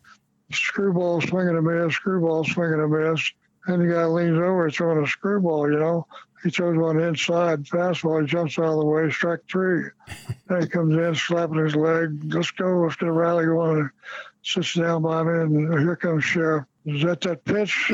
screwball 0.52 1.22
swinging 1.22 1.58
a 1.58 1.62
miss, 1.62 1.96
screwball 1.96 2.44
swinging 2.44 2.82
a 2.82 2.88
miss. 2.88 3.32
And 3.68 3.82
the 3.82 3.94
guy 3.94 4.06
leans 4.06 4.38
over, 4.38 4.70
throwing 4.72 5.04
a 5.04 5.08
screwball, 5.08 5.70
you 5.70 5.78
know. 5.78 6.08
He 6.44 6.50
throws 6.50 6.78
one 6.78 7.00
inside 7.02 7.66
fastball. 7.66 8.22
He 8.22 8.28
jumps 8.28 8.58
out 8.58 8.66
of 8.66 8.80
the 8.80 8.86
way, 8.86 9.10
strike 9.10 9.42
three. 9.50 9.90
then 10.48 10.62
he 10.62 10.68
comes 10.68 10.96
in, 10.96 11.16
slapping 11.16 11.58
his 11.58 11.76
leg. 11.76 12.34
Let's 12.34 12.52
go. 12.52 12.84
Let's 12.84 12.96
get 12.96 13.10
a 13.10 13.12
rally 13.12 13.46
going. 13.46 13.80
And 13.80 13.90
sits 14.44 14.74
down 14.74 15.02
by 15.02 15.24
me, 15.24 15.40
and 15.42 15.80
here 15.80 15.96
comes 15.96 16.24
Sheriff. 16.24 16.66
Is 16.86 17.04
that 17.04 17.22
that 17.22 17.44
pitch? 17.44 17.92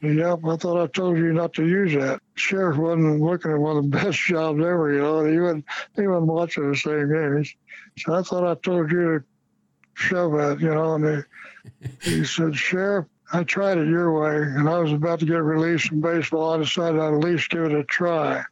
Yep, 0.00 0.40
I 0.46 0.56
thought 0.56 0.80
I 0.80 0.86
told 0.86 1.18
you 1.18 1.32
not 1.32 1.54
to 1.54 1.66
use 1.66 1.92
that. 1.94 2.20
Sheriff 2.34 2.76
wasn't 2.76 3.20
looking 3.20 3.50
at 3.50 3.58
one 3.58 3.76
of 3.76 3.90
the 3.90 3.98
best 4.04 4.18
jobs 4.18 4.58
ever, 4.58 4.92
you 4.92 5.00
know. 5.00 5.24
He 5.24 5.40
wasn't, 5.40 5.64
he 5.96 6.06
wasn't 6.06 6.26
watching 6.26 6.70
the 6.70 6.76
same 6.76 7.12
game. 7.12 7.44
So 7.98 8.14
I 8.14 8.22
thought 8.22 8.46
I 8.46 8.54
told 8.54 8.92
you 8.92 9.18
to 9.18 9.24
shove 9.94 10.32
that, 10.32 10.60
you 10.60 10.72
know. 10.72 10.94
And 10.94 11.24
he, 12.00 12.10
he 12.10 12.24
said, 12.24 12.54
Sheriff, 12.54 13.06
I 13.32 13.44
tried 13.44 13.78
it 13.78 13.88
your 13.88 14.12
way, 14.12 14.36
and 14.36 14.68
I 14.68 14.78
was 14.78 14.92
about 14.92 15.20
to 15.20 15.26
get 15.26 15.42
released 15.42 15.88
from 15.88 16.00
baseball. 16.00 16.54
I 16.54 16.58
decided 16.58 17.00
I'd 17.00 17.12
at 17.12 17.20
least 17.20 17.50
give 17.50 17.64
it 17.64 17.72
a 17.72 17.84
try. 17.84 18.42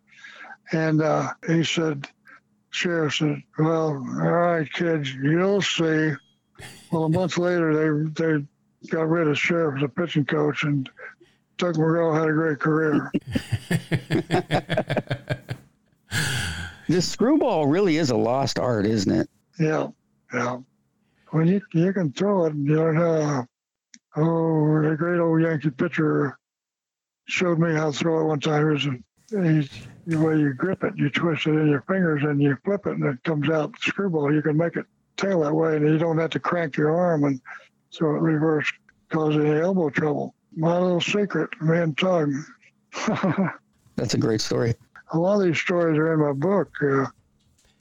And 0.72 1.00
uh, 1.00 1.32
he 1.46 1.64
said, 1.64 2.06
Sheriff 2.70 3.14
said, 3.14 3.42
"Well, 3.58 3.88
all 3.88 4.32
right, 4.32 4.70
kids, 4.70 5.12
you'll 5.14 5.62
see." 5.62 6.12
Well, 6.90 7.04
a 7.04 7.08
month 7.08 7.38
later, 7.38 7.74
they 7.74 7.88
they 8.22 8.44
got 8.90 9.08
rid 9.08 9.28
of 9.28 9.38
Sheriff 9.38 9.78
as 9.78 9.82
a 9.84 9.88
pitching 9.88 10.26
coach, 10.26 10.62
and 10.64 10.90
Tug 11.56 11.76
McGraw 11.76 12.18
had 12.18 12.28
a 12.28 12.32
great 12.32 12.60
career. 12.60 13.10
this 16.88 17.08
screwball 17.08 17.66
really 17.66 17.96
is 17.96 18.10
a 18.10 18.16
lost 18.16 18.58
art, 18.58 18.84
isn't 18.84 19.12
it? 19.12 19.30
Yeah, 19.58 19.88
yeah. 20.34 20.58
When 21.30 21.46
you 21.46 21.62
you 21.72 21.92
can 21.94 22.12
throw 22.12 22.44
it, 22.46 22.54
you 22.54 22.76
don't 22.76 22.94
know. 22.96 23.46
Oh, 24.16 24.82
the 24.82 24.96
great 24.96 25.20
old 25.20 25.42
Yankee 25.42 25.70
pitcher 25.70 26.38
showed 27.26 27.58
me 27.58 27.74
how 27.74 27.90
to 27.90 27.96
throw 27.96 28.20
it 28.20 28.24
one 28.24 28.40
time. 28.40 28.76
He's, 28.76 28.88
he's, 29.30 29.70
the 30.06 30.16
way 30.16 30.38
you 30.38 30.54
grip 30.54 30.84
it, 30.84 30.94
you 30.96 31.10
twist 31.10 31.46
it 31.46 31.50
in 31.50 31.68
your 31.68 31.82
fingers 31.82 32.22
and 32.22 32.40
you 32.40 32.56
flip 32.64 32.86
it, 32.86 32.92
and 32.92 33.04
it 33.04 33.22
comes 33.24 33.50
out 33.50 33.74
screwball. 33.80 34.32
You 34.32 34.40
can 34.40 34.56
make 34.56 34.76
it 34.76 34.86
tail 35.16 35.40
that 35.40 35.54
way, 35.54 35.76
and 35.76 35.86
you 35.86 35.98
don't 35.98 36.18
have 36.18 36.30
to 36.30 36.40
crank 36.40 36.76
your 36.76 36.96
arm 36.96 37.24
and 37.24 37.40
so 37.90 38.06
it 38.06 38.20
reverse, 38.20 38.70
cause 39.08 39.36
any 39.36 39.58
elbow 39.58 39.90
trouble. 39.90 40.34
My 40.54 40.78
little 40.78 41.00
secret, 41.00 41.50
man, 41.60 41.94
Tug. 41.94 42.30
That's 43.96 44.14
a 44.14 44.18
great 44.18 44.40
story. 44.40 44.74
A 45.12 45.18
lot 45.18 45.40
of 45.40 45.46
these 45.46 45.58
stories 45.58 45.98
are 45.98 46.12
in 46.12 46.20
my 46.20 46.32
book. 46.32 46.70
Uh, 46.82 47.06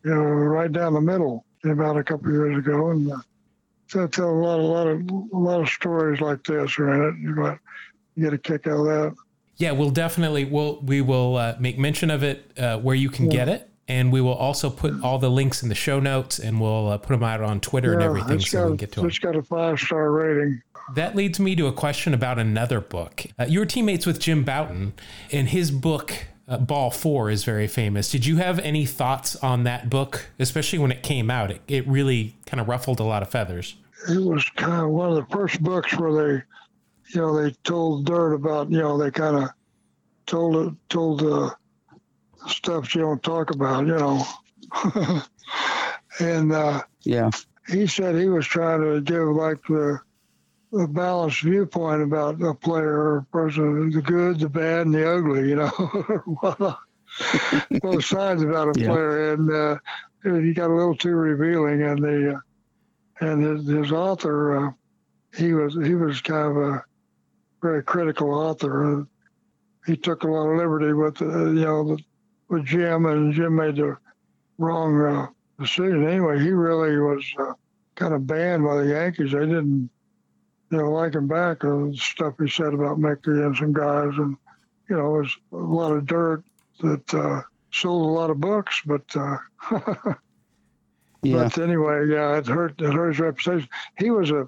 you 0.04 0.14
know, 0.14 0.22
right 0.22 0.72
down 0.72 0.94
the 0.94 1.02
middle. 1.02 1.46
Came 1.64 1.82
out 1.82 1.98
a 1.98 2.04
couple 2.04 2.32
years 2.32 2.58
ago, 2.58 2.92
and 2.92 3.12
uh, 3.12 3.18
I 3.96 4.08
tell 4.08 4.30
a 4.30 4.32
lot, 4.32 4.60
a 4.60 4.64
lot 4.64 4.88
of, 4.88 5.10
a 5.10 5.38
lot 5.38 5.62
of 5.62 5.70
stories 5.70 6.22
like 6.22 6.44
this 6.44 6.78
are 6.80 6.94
in 6.94 7.10
it. 7.10 7.22
You 7.22 7.36
got, 7.36 7.60
you 8.16 8.24
get 8.24 8.34
a 8.34 8.38
kick 8.38 8.68
out 8.68 8.80
of 8.80 8.86
that. 8.86 9.16
Yeah, 9.58 9.72
we'll 9.72 9.90
definitely 9.90 10.46
we'll 10.46 10.82
we 10.82 11.02
will 11.02 11.38
uh, 11.38 11.56
make 11.60 11.78
mention 11.78 12.12
of 12.12 12.24
it 12.24 12.52
uh, 12.58 12.78
where 12.80 12.96
you 12.96 13.10
can 13.10 13.26
yeah. 13.26 13.32
get 13.32 13.50
it, 13.50 13.70
and 13.88 14.12
we 14.12 14.20
will 14.20 14.34
also 14.34 14.70
put 14.70 15.02
all 15.02 15.18
the 15.18 15.30
links 15.30 15.64
in 15.64 15.70
the 15.70 15.76
show 15.76 16.00
notes, 16.00 16.40
and 16.40 16.60
we'll 16.60 16.90
uh, 16.90 16.98
put 16.98 17.14
them 17.14 17.24
out 17.24 17.42
on 17.42 17.62
Twitter 17.62 17.90
yeah, 17.90 17.94
and 17.96 18.04
everything, 18.04 18.40
so 18.40 18.58
got, 18.58 18.64
we 18.64 18.70
can 18.72 18.78
get 18.78 18.92
to 18.94 19.06
It's 19.06 19.20
got 19.20 19.36
a 19.36 19.44
five 19.44 19.80
star 19.80 20.12
rating. 20.12 20.62
That 20.94 21.16
leads 21.16 21.40
me 21.40 21.56
to 21.56 21.68
a 21.68 21.74
question 21.74 22.14
about 22.14 22.38
another 22.38 22.80
book. 22.82 23.26
Uh, 23.40 23.46
you 23.48 23.60
were 23.60 23.66
teammates 23.66 24.06
with 24.06 24.20
Jim 24.20 24.44
Bouton, 24.44 24.94
and 25.32 25.48
his 25.48 25.72
book 25.72 26.14
uh, 26.48 26.58
Ball 26.58 26.92
Four 26.92 27.30
is 27.30 27.46
very 27.46 27.68
famous. 27.68 28.12
Did 28.12 28.26
you 28.26 28.36
have 28.38 28.60
any 28.60 28.86
thoughts 28.86 29.38
on 29.38 29.64
that 29.64 29.90
book, 29.90 30.28
especially 30.38 30.80
when 30.80 30.92
it 30.92 31.02
came 31.02 31.32
out? 31.32 31.50
It, 31.50 31.62
it 31.70 31.88
really 31.88 32.36
kind 32.46 32.60
of 32.60 32.68
ruffled 32.68 33.00
a 33.00 33.04
lot 33.04 33.24
of 33.24 33.30
feathers. 33.30 33.76
It 34.10 34.22
was 34.22 34.44
kind 34.56 34.82
of 34.84 34.90
one 34.90 35.10
of 35.10 35.16
the 35.16 35.36
first 35.36 35.62
books 35.62 35.98
where 35.98 36.14
they, 36.14 36.44
you 37.14 37.22
know, 37.22 37.42
they 37.42 37.52
told 37.64 38.06
dirt 38.06 38.34
about, 38.34 38.72
you 38.72 38.80
know, 38.80 38.98
they 38.98 39.12
kind 39.12 39.38
of 39.38 39.50
told 40.26 40.56
it, 40.56 40.74
told 40.90 41.20
the 41.20 41.56
stuff 42.48 42.94
you 42.96 43.02
don't 43.02 43.24
talk 43.24 43.52
about, 43.52 43.86
you 43.88 43.96
know. 43.96 44.26
and 46.20 46.52
uh, 46.52 46.82
yeah, 47.02 47.30
he 47.68 47.88
said 47.88 48.16
he 48.16 48.28
was 48.28 48.46
trying 48.46 48.82
to 48.82 49.02
give 49.02 49.28
like 49.28 49.60
the 49.68 50.00
a 50.74 50.88
balanced 50.88 51.42
viewpoint 51.42 52.02
about 52.02 52.42
a 52.42 52.54
player 52.54 52.92
or 52.92 53.18
a 53.18 53.24
person, 53.26 53.90
the 53.92 54.02
good, 54.02 54.40
the 54.40 54.50
bad, 54.50 54.86
and 54.86 54.94
the 54.94 55.10
ugly, 55.10 55.50
you 55.50 55.56
know, 55.56 56.78
both 57.82 58.06
sides 58.06 58.42
about 58.42 58.76
a 58.76 58.80
yeah. 58.80 58.88
player. 58.88 59.34
And 59.34 59.52
uh, 59.52 59.78
he 60.24 60.54
got 60.54 60.70
a 60.70 60.76
little 60.76 60.96
too 60.96 61.16
revealing, 61.16 61.82
and 61.82 62.04
the 62.04 62.36
uh, 62.36 62.40
and 63.22 63.44
his, 63.44 63.68
his 63.68 63.92
author, 63.92 64.68
uh, 64.68 64.72
he 65.36 65.54
was 65.54 65.74
he 65.84 65.96
was 65.96 66.22
kind 66.22 66.50
of 66.50 66.58
a 66.58 66.84
very 67.62 67.84
critical 67.84 68.34
author. 68.34 69.02
Uh, 69.02 69.04
he 69.86 69.96
took 69.96 70.24
a 70.24 70.28
lot 70.28 70.50
of 70.50 70.58
liberty 70.58 70.94
with 70.94 71.22
uh, 71.22 71.46
you 71.46 71.66
know 71.66 71.98
with 72.50 72.66
Jim, 72.66 73.06
and 73.06 73.34
Jim 73.34 73.56
made 73.56 73.78
the 73.78 73.98
wrong 74.58 75.02
uh, 75.02 75.28
decision. 75.62 76.08
Anyway, 76.08 76.40
he 76.40 76.52
really 76.52 76.98
was 76.98 77.26
kind 77.96 78.14
of 78.14 78.28
banned 78.28 78.64
by 78.64 78.78
the 78.78 78.88
Yankees. 78.88 79.32
They 79.32 79.40
didn't 79.40 79.90
you 80.72 80.78
know, 80.78 80.92
like 80.92 81.16
him 81.16 81.28
back 81.28 81.60
the 81.60 81.96
stuff 81.98 82.34
he 82.40 82.50
said 82.50 82.74
about 82.74 83.00
Mickey 83.00 83.32
and 83.32 83.56
some 83.56 83.74
guys, 83.74 84.12
and 84.18 84.36
you 84.90 84.98
know, 84.98 85.16
it 85.16 85.22
was 85.22 85.38
a 85.54 85.56
lot 85.56 85.92
of 85.92 86.06
dirt 86.06 86.44
that 86.82 87.14
uh, 87.14 87.42
sold 87.72 88.10
a 88.10 88.14
lot 88.14 88.30
of 88.30 88.40
books, 88.40 88.82
but 88.86 89.04
uh, 89.16 89.38
yeah. 91.26 91.44
but 91.44 91.58
anyway, 91.58 92.08
yeah, 92.10 92.38
it 92.38 92.48
hurt 92.48 92.80
it 92.82 92.94
hurt 92.94 93.10
his 93.10 93.20
reputation. 93.20 93.70
He 93.98 94.12
was 94.12 94.32
a 94.32 94.48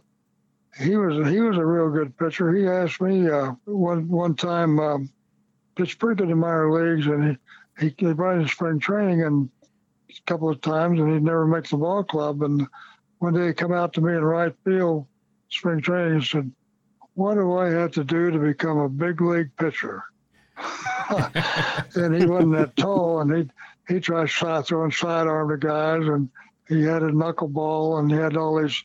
he 0.79 0.95
was 0.95 1.27
he 1.29 1.39
was 1.39 1.57
a 1.57 1.65
real 1.65 1.89
good 1.89 2.17
pitcher. 2.17 2.53
He 2.53 2.67
asked 2.67 3.01
me 3.01 3.29
uh, 3.29 3.53
one 3.65 4.07
one 4.07 4.35
time, 4.35 4.79
um, 4.79 5.09
pitched 5.75 5.99
pretty 5.99 6.21
good 6.21 6.31
in 6.31 6.37
minor 6.37 6.71
leagues, 6.71 7.07
and 7.07 7.37
he 7.77 7.87
he, 7.87 7.95
he 7.97 8.13
brought 8.13 8.39
in 8.39 8.47
spring 8.47 8.79
training 8.79 9.23
and 9.23 9.49
a 10.09 10.13
couple 10.25 10.49
of 10.49 10.61
times, 10.61 10.99
and 10.99 11.11
he'd 11.11 11.23
never 11.23 11.45
make 11.45 11.67
the 11.67 11.77
ball 11.77 12.03
club. 12.03 12.41
And 12.41 12.67
one 13.19 13.33
day 13.33 13.47
he 13.47 13.53
come 13.53 13.73
out 13.73 13.93
to 13.93 14.01
me 14.01 14.13
in 14.13 14.23
right 14.23 14.53
field 14.63 15.07
spring 15.49 15.81
training 15.81 16.15
and 16.15 16.23
said, 16.23 16.51
What 17.13 17.35
do 17.35 17.57
I 17.57 17.69
have 17.69 17.91
to 17.93 18.03
do 18.03 18.31
to 18.31 18.39
become 18.39 18.77
a 18.77 18.89
big 18.89 19.21
league 19.21 19.55
pitcher? 19.57 20.03
and 21.95 22.15
he 22.15 22.25
wasn't 22.25 22.53
that 22.53 22.73
tall, 22.75 23.21
and 23.21 23.35
he 23.35 23.49
he 23.93 23.99
tried 23.99 24.29
side 24.29 24.65
throwing 24.65 24.91
sidearm 24.91 25.49
to 25.49 25.57
guys, 25.57 26.07
and 26.07 26.29
he 26.67 26.83
had 26.83 27.03
a 27.03 27.11
knuckleball, 27.11 27.99
and 27.99 28.11
he 28.11 28.17
had 28.17 28.35
all 28.35 28.61
these 28.61 28.83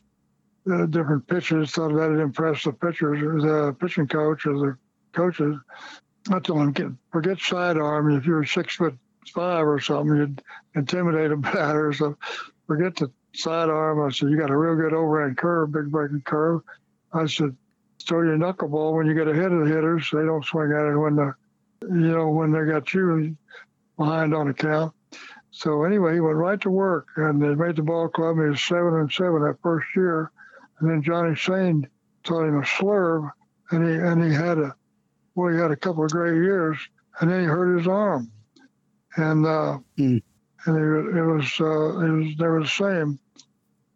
uh, 0.71 0.85
different 0.85 1.27
pitches. 1.27 1.71
Thought 1.71 1.95
that'd 1.95 2.19
impress 2.19 2.63
the 2.63 2.73
pitchers, 2.73 3.43
the 3.43 3.75
pitching 3.79 4.07
coach, 4.07 4.45
or 4.45 4.53
the 4.53 4.77
coaches. 5.11 5.57
I 6.31 6.39
told 6.39 6.61
him, 6.61 6.71
get, 6.71 6.87
forget 7.11 7.39
sidearm. 7.39 8.15
If 8.15 8.25
you're 8.25 8.45
six 8.45 8.75
foot 8.75 8.97
five 9.33 9.67
or 9.67 9.79
something, 9.79 10.15
you'd 10.15 10.41
intimidate 10.75 11.31
a 11.31 11.37
batter. 11.37 11.93
So 11.93 12.17
forget 12.67 12.95
the 12.95 13.11
sidearm. 13.33 14.01
I 14.05 14.11
said, 14.11 14.29
You 14.29 14.37
got 14.37 14.49
a 14.49 14.57
real 14.57 14.75
good 14.75 14.93
overhand 14.93 15.37
curve, 15.37 15.71
big 15.71 15.91
breaking 15.91 16.21
curve. 16.21 16.61
I 17.13 17.25
said, 17.25 17.55
Throw 18.07 18.23
your 18.23 18.37
knuckleball 18.37 18.95
when 18.95 19.07
you 19.07 19.13
get 19.13 19.27
ahead 19.27 19.51
of 19.51 19.67
the 19.67 19.73
hitters. 19.73 20.09
They 20.11 20.23
don't 20.23 20.43
swing 20.43 20.71
at 20.71 20.85
it 20.85 20.97
when 20.97 21.15
the, 21.15 21.33
you 21.83 22.11
know, 22.11 22.29
when 22.29 22.51
they 22.51 22.65
got 22.65 22.93
you 22.93 23.35
behind 23.97 24.33
on 24.33 24.49
a 24.49 24.53
count. 24.53 24.93
So 25.55 25.83
anyway, 25.83 26.15
he 26.15 26.19
went 26.19 26.37
right 26.37 26.59
to 26.61 26.71
work, 26.71 27.09
and 27.15 27.39
they 27.39 27.53
made 27.53 27.75
the 27.75 27.83
ball 27.83 28.09
club. 28.09 28.37
He 28.37 28.49
was 28.49 28.61
seven 28.63 28.95
and 28.95 29.11
seven 29.11 29.43
that 29.43 29.61
first 29.61 29.85
year, 29.95 30.31
and 30.79 30.89
then 30.89 31.03
Johnny 31.03 31.35
Sain 31.35 31.87
taught 32.23 32.47
him 32.47 32.57
a 32.57 32.63
slurve, 32.63 33.29
and 33.69 33.87
he 33.87 33.93
and 33.93 34.23
he 34.23 34.33
had 34.33 34.57
a, 34.57 34.75
well, 35.35 35.53
he 35.53 35.59
had 35.59 35.69
a 35.69 35.75
couple 35.75 36.03
of 36.03 36.11
great 36.11 36.33
years, 36.33 36.77
and 37.19 37.29
then 37.29 37.41
he 37.41 37.45
hurt 37.45 37.77
his 37.77 37.87
arm, 37.87 38.31
and 39.15 39.45
uh, 39.45 39.77
mm. 39.95 40.23
and 40.65 40.75
it, 40.75 41.17
it 41.17 41.23
was 41.23 41.53
uh, 41.61 41.99
it 41.99 42.11
was 42.11 42.35
were 42.39 42.63
the 42.63 42.67
same. 42.67 43.19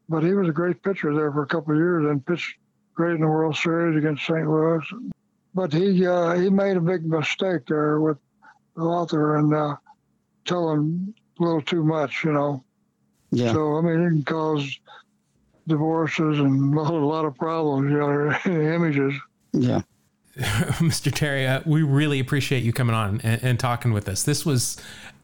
But 0.07 0.23
he 0.23 0.35
was 0.35 0.47
a 0.47 0.53
great 0.53 0.83
pitcher 0.83 1.13
there 1.15 1.31
for 1.31 1.41
a 1.41 1.47
couple 1.47 1.73
of 1.73 1.79
years 1.79 2.05
and 2.05 2.23
pitched 2.23 2.53
great 2.93 3.15
in 3.15 3.21
the 3.21 3.27
World 3.27 3.57
Series 3.57 3.97
against 3.97 4.27
St. 4.27 4.47
Louis. 4.47 4.85
But 5.55 5.73
he 5.73 6.05
uh, 6.05 6.35
he 6.35 6.51
made 6.51 6.77
a 6.77 6.81
big 6.81 7.03
mistake 7.03 7.65
there 7.67 7.99
with 7.99 8.19
the 8.75 8.83
author 8.83 9.37
and 9.37 9.51
uh, 9.55 9.75
telling 10.45 11.15
a 11.39 11.43
little 11.43 11.61
too 11.61 11.83
much, 11.83 12.23
you 12.23 12.31
know. 12.31 12.63
Yeah. 13.31 13.53
So 13.53 13.77
I 13.77 13.81
mean, 13.81 14.01
it 14.01 14.09
can 14.09 14.23
cause 14.23 14.79
divorces 15.67 16.39
and 16.39 16.73
a 16.77 16.81
lot 16.81 17.25
of 17.25 17.35
problems, 17.35 17.91
you 17.91 17.97
know, 17.97 18.37
images. 18.45 19.13
Yeah. 19.53 19.81
Mr. 20.37 21.11
Terry, 21.11 21.47
uh, 21.47 21.61
we 21.65 21.81
really 21.81 22.19
appreciate 22.19 22.63
you 22.63 22.71
coming 22.71 22.95
on 22.95 23.19
and, 23.23 23.43
and 23.43 23.59
talking 23.59 23.91
with 23.91 24.07
us. 24.07 24.21
This 24.21 24.45
was 24.45 24.77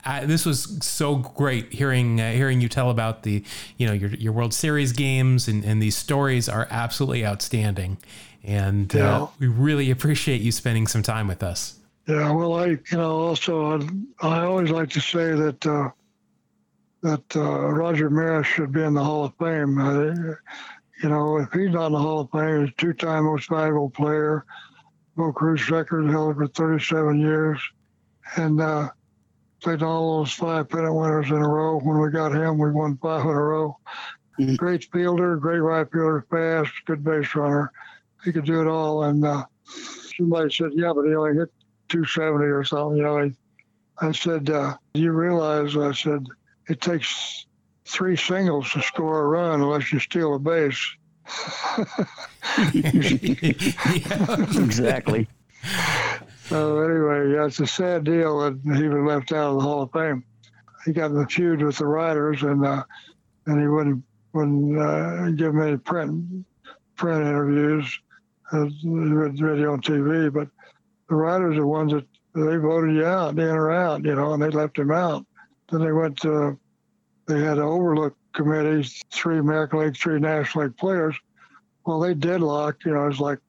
uh, 0.05 0.25
this 0.25 0.43
was 0.43 0.83
so 0.83 1.15
great 1.15 1.71
hearing 1.71 2.19
uh, 2.19 2.31
hearing 2.31 2.59
you 2.59 2.67
tell 2.67 2.89
about 2.89 3.21
the 3.21 3.43
you 3.77 3.85
know 3.85 3.93
your 3.93 4.09
your 4.09 4.33
World 4.33 4.55
Series 4.55 4.91
games 4.91 5.47
and, 5.47 5.63
and 5.63 5.81
these 5.81 5.95
stories 5.95 6.49
are 6.49 6.67
absolutely 6.71 7.23
outstanding, 7.23 7.97
and 8.43 8.93
uh, 8.95 8.99
yeah. 8.99 9.21
uh, 9.21 9.27
we 9.37 9.47
really 9.47 9.91
appreciate 9.91 10.41
you 10.41 10.51
spending 10.51 10.87
some 10.87 11.03
time 11.03 11.27
with 11.27 11.43
us. 11.43 11.77
Yeah, 12.07 12.31
well, 12.31 12.55
I 12.55 12.65
you 12.65 12.79
know 12.93 13.11
also 13.11 13.79
I, 14.19 14.27
I 14.27 14.45
always 14.45 14.71
like 14.71 14.89
to 14.89 14.99
say 14.99 15.33
that 15.33 15.65
uh, 15.65 15.91
that 17.03 17.35
uh, 17.35 17.67
Roger 17.69 18.09
Maris 18.09 18.47
should 18.47 18.71
be 18.71 18.81
in 18.81 18.93
the 18.93 19.03
Hall 19.03 19.25
of 19.25 19.33
Fame. 19.37 19.77
you 21.03 21.09
know, 21.09 21.37
if 21.37 21.51
he's 21.51 21.71
not 21.71 21.87
in 21.87 21.91
the 21.93 21.99
Hall 21.99 22.21
of 22.21 22.31
Fame, 22.31 22.61
he's 22.61 22.69
a 22.69 22.77
two-time 22.77 23.25
most 23.25 23.49
valuable 23.49 23.89
player. 23.89 24.45
Bo 25.15 25.31
Cruz 25.31 25.69
record 25.69 26.09
held 26.09 26.37
for 26.37 26.47
37 26.47 27.19
years, 27.19 27.59
and 28.37 28.59
played 29.63 29.81
all 29.81 30.19
those 30.19 30.33
five 30.33 30.69
pennant 30.69 30.93
winners 30.93 31.29
in 31.29 31.37
a 31.37 31.47
row. 31.47 31.79
When 31.79 31.99
we 31.99 32.09
got 32.09 32.35
him, 32.35 32.57
we 32.57 32.71
won 32.71 32.97
five 32.97 33.21
in 33.21 33.29
a 33.29 33.41
row. 33.41 33.77
Mm-hmm. 34.39 34.55
Great 34.55 34.85
fielder, 34.91 35.37
great 35.37 35.59
right 35.59 35.89
fielder, 35.91 36.25
fast, 36.29 36.71
good 36.85 37.03
base 37.03 37.33
runner. 37.35 37.71
He 38.23 38.31
could 38.31 38.45
do 38.45 38.61
it 38.61 38.67
all. 38.67 39.03
And 39.03 39.25
uh, 39.25 39.45
somebody 40.17 40.53
said, 40.53 40.71
"Yeah, 40.73 40.91
but 40.93 41.05
he 41.05 41.15
only 41.15 41.37
hit 41.37 41.49
270 41.89 42.45
or 42.45 42.63
something." 42.63 42.97
You 42.97 43.03
know, 43.03 43.19
I, 43.19 43.31
I 43.99 44.11
said, 44.11 44.49
uh, 44.49 44.75
"Do 44.93 45.01
you 45.01 45.11
realize?" 45.11 45.77
I 45.77 45.91
said, 45.93 46.25
"It 46.67 46.81
takes 46.81 47.45
three 47.85 48.15
singles 48.15 48.71
to 48.71 48.81
score 48.81 49.21
a 49.21 49.27
run 49.27 49.61
unless 49.61 49.91
you 49.91 49.99
steal 49.99 50.35
a 50.35 50.39
base." 50.39 50.95
exactly. 54.57 55.27
So 56.45 56.79
anyway, 56.79 57.31
yeah, 57.33 57.45
it's 57.45 57.59
a 57.59 57.67
sad 57.67 58.03
deal 58.03 58.39
that 58.39 58.59
he 58.77 58.87
was 58.87 59.07
left 59.07 59.31
out 59.31 59.51
of 59.51 59.55
the 59.55 59.61
Hall 59.61 59.83
of 59.83 59.91
Fame. 59.91 60.23
He 60.85 60.91
got 60.91 61.11
in 61.11 61.15
the 61.15 61.25
feud 61.25 61.61
with 61.61 61.77
the 61.77 61.85
writers, 61.85 62.43
and 62.43 62.65
uh, 62.65 62.83
and 63.45 63.61
he 63.61 63.67
wouldn't 63.67 64.03
wouldn't 64.33 64.77
uh, 64.77 65.31
give 65.31 65.57
any 65.57 65.77
print 65.77 66.45
print 66.95 67.21
interviews, 67.21 67.99
uh, 68.51 68.65
radio 68.83 69.73
on 69.73 69.81
TV. 69.81 70.31
But 70.33 70.49
the 71.09 71.15
writers 71.15 71.55
are 71.55 71.61
the 71.61 71.67
ones 71.67 71.93
that 71.93 72.05
they 72.35 72.57
voted 72.57 72.95
you 72.95 73.05
out, 73.05 73.31
in 73.31 73.39
or 73.39 73.71
out, 73.71 74.03
you 74.03 74.15
know, 74.15 74.33
and 74.33 74.43
they 74.43 74.49
left 74.49 74.77
him 74.77 74.91
out. 74.91 75.25
Then 75.73 75.81
they 75.81 75.91
went 75.91 76.17
to, 76.21 76.59
they 77.25 77.39
had 77.39 77.57
an 77.57 77.63
overlook 77.63 78.15
committee, 78.33 78.87
three 79.11 79.39
American 79.39 79.79
League, 79.79 79.97
three 79.97 80.19
National 80.19 80.65
League 80.65 80.77
players. 80.77 81.15
Well, 81.83 81.99
they 81.99 82.13
deadlocked, 82.13 82.85
you 82.85 82.93
know, 82.93 83.07
it's 83.07 83.19
like 83.19 83.39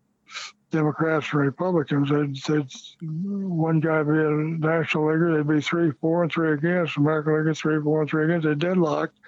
Democrats 0.70 1.26
and 1.32 1.42
Republicans. 1.42 2.08
They'd, 2.08 2.34
they'd 2.46 2.70
one 3.02 3.78
guy 3.78 4.02
be 4.04 4.12
a 4.12 4.30
national 4.30 5.12
leaguer, 5.12 5.36
they'd 5.36 5.54
be 5.54 5.60
three, 5.60 5.92
four, 6.00 6.22
and 6.22 6.32
three 6.32 6.54
against. 6.54 6.96
American 6.96 7.44
League 7.44 7.56
three, 7.58 7.82
four, 7.82 8.00
and 8.00 8.08
three 8.08 8.24
against. 8.24 8.46
They 8.46 8.54
deadlocked. 8.54 9.18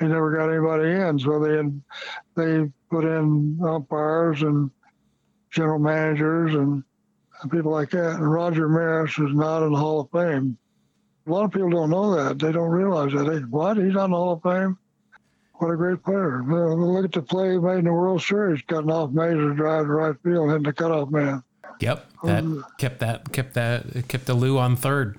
They 0.00 0.08
never 0.08 0.34
got 0.34 0.48
anybody 0.48 0.90
in, 0.90 1.18
so 1.18 1.38
they 1.38 1.62
they 2.34 2.70
put 2.90 3.04
in 3.04 3.60
umpires 3.62 4.40
and 4.40 4.70
general 5.50 5.78
managers 5.78 6.54
and 6.54 6.82
people 7.50 7.72
like 7.72 7.90
that. 7.90 8.14
And 8.14 8.32
Roger 8.32 8.70
Maris 8.70 9.18
is 9.18 9.34
not 9.34 9.62
in 9.66 9.72
the 9.72 9.78
Hall 9.78 10.00
of 10.00 10.10
Fame. 10.10 10.56
A 11.28 11.30
lot 11.30 11.44
of 11.44 11.52
people 11.52 11.68
don't 11.68 11.90
know 11.90 12.14
that. 12.14 12.38
They 12.38 12.52
don't 12.52 12.70
realize 12.70 13.12
that. 13.12 13.24
They, 13.24 13.40
what? 13.40 13.76
He's 13.76 13.96
on 13.96 14.10
the 14.10 14.16
Hall 14.16 14.32
of 14.32 14.42
Fame? 14.42 14.78
What 15.54 15.70
a 15.70 15.76
great 15.76 16.02
player. 16.02 16.42
Look 16.42 17.04
at 17.04 17.12
the 17.12 17.20
play 17.20 17.52
he 17.52 17.58
made 17.58 17.80
in 17.80 17.84
the 17.84 17.92
World 17.92 18.22
Series, 18.22 18.62
cutting 18.62 18.90
off 18.90 19.10
Mazur, 19.10 19.54
drive 19.54 19.86
to 19.86 19.92
right 19.92 20.14
field, 20.22 20.48
hitting 20.48 20.62
the 20.62 20.72
cutoff 20.72 21.10
man. 21.10 21.42
Yep. 21.80 22.06
That 22.24 22.44
um, 22.44 22.64
kept 22.78 23.00
that 23.00 23.32
kept 23.32 23.54
that 23.54 24.08
kept 24.08 24.26
the 24.26 24.34
Lou 24.34 24.58
on 24.58 24.76
third. 24.76 25.18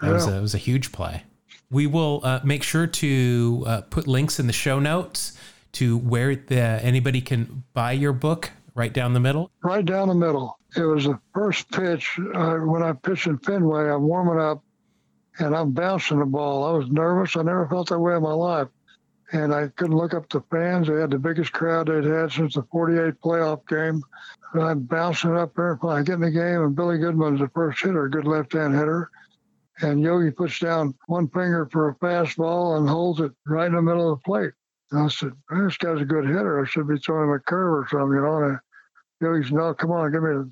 That 0.00 0.08
yeah. 0.08 0.12
was 0.12 0.26
a, 0.26 0.40
was 0.40 0.54
a 0.54 0.58
huge 0.58 0.92
play. 0.92 1.22
We 1.70 1.86
will 1.86 2.20
uh, 2.24 2.40
make 2.44 2.62
sure 2.62 2.86
to 2.86 3.64
uh, 3.66 3.80
put 3.82 4.06
links 4.06 4.38
in 4.38 4.46
the 4.46 4.52
show 4.52 4.78
notes 4.78 5.38
to 5.72 5.96
where 5.96 6.34
the, 6.34 6.56
anybody 6.56 7.20
can 7.20 7.64
buy 7.72 7.92
your 7.92 8.12
book 8.12 8.50
right 8.74 8.92
down 8.92 9.12
the 9.12 9.20
middle. 9.20 9.50
Right 9.62 9.84
down 9.84 10.08
the 10.08 10.14
middle. 10.14 10.58
It 10.76 10.82
was 10.82 11.04
the 11.04 11.18
first 11.34 11.70
pitch 11.70 12.18
uh, 12.34 12.56
when 12.56 12.82
I 12.82 12.92
pitched 12.92 13.26
in 13.26 13.38
Fenway. 13.38 13.88
I'm 13.90 14.02
warming 14.02 14.40
up 14.40 14.62
and 15.38 15.56
I'm 15.56 15.72
bouncing 15.72 16.18
the 16.18 16.26
ball. 16.26 16.64
I 16.64 16.72
was 16.76 16.88
nervous. 16.90 17.36
I 17.36 17.42
never 17.42 17.68
felt 17.68 17.88
that 17.88 17.98
way 17.98 18.16
in 18.16 18.22
my 18.22 18.32
life 18.32 18.68
and 19.32 19.54
I 19.54 19.68
couldn't 19.68 19.96
look 19.96 20.14
up 20.14 20.28
the 20.28 20.42
fans. 20.50 20.88
They 20.88 20.94
had 20.94 21.10
the 21.10 21.18
biggest 21.18 21.52
crowd 21.52 21.88
they'd 21.88 22.04
had 22.04 22.32
since 22.32 22.54
the 22.54 22.62
48 22.70 23.20
playoff 23.20 23.66
game. 23.68 24.02
And 24.54 24.62
I'm 24.62 24.80
bouncing 24.80 25.36
up 25.36 25.54
there, 25.54 25.78
I 25.86 26.02
get 26.02 26.14
in 26.14 26.20
the 26.20 26.30
game, 26.30 26.62
and 26.62 26.74
Billy 26.74 26.98
Goodman's 26.98 27.40
the 27.40 27.48
first 27.48 27.82
hitter, 27.82 28.06
a 28.06 28.10
good 28.10 28.26
left-hand 28.26 28.74
hitter. 28.74 29.10
And 29.80 30.00
Yogi 30.00 30.30
puts 30.30 30.58
down 30.58 30.94
one 31.06 31.28
finger 31.28 31.68
for 31.70 31.90
a 31.90 31.94
fastball 31.96 32.78
and 32.78 32.88
holds 32.88 33.20
it 33.20 33.32
right 33.46 33.66
in 33.66 33.74
the 33.74 33.82
middle 33.82 34.12
of 34.12 34.18
the 34.18 34.24
plate. 34.24 34.52
And 34.90 35.02
I 35.02 35.08
said, 35.08 35.32
this 35.50 35.76
guy's 35.76 36.00
a 36.00 36.06
good 36.06 36.26
hitter. 36.26 36.60
I 36.60 36.66
should 36.66 36.88
be 36.88 36.96
throwing 36.96 37.28
him 37.28 37.34
a 37.34 37.38
curve 37.38 37.84
or 37.84 37.88
something, 37.90 38.16
you 38.16 38.22
know. 38.22 38.42
And 38.42 38.58
Yogi 39.20 39.44
said, 39.44 39.52
no, 39.52 39.74
come 39.74 39.90
on, 39.90 40.10
give 40.10 40.22
me 40.22 40.30
it. 40.30 40.46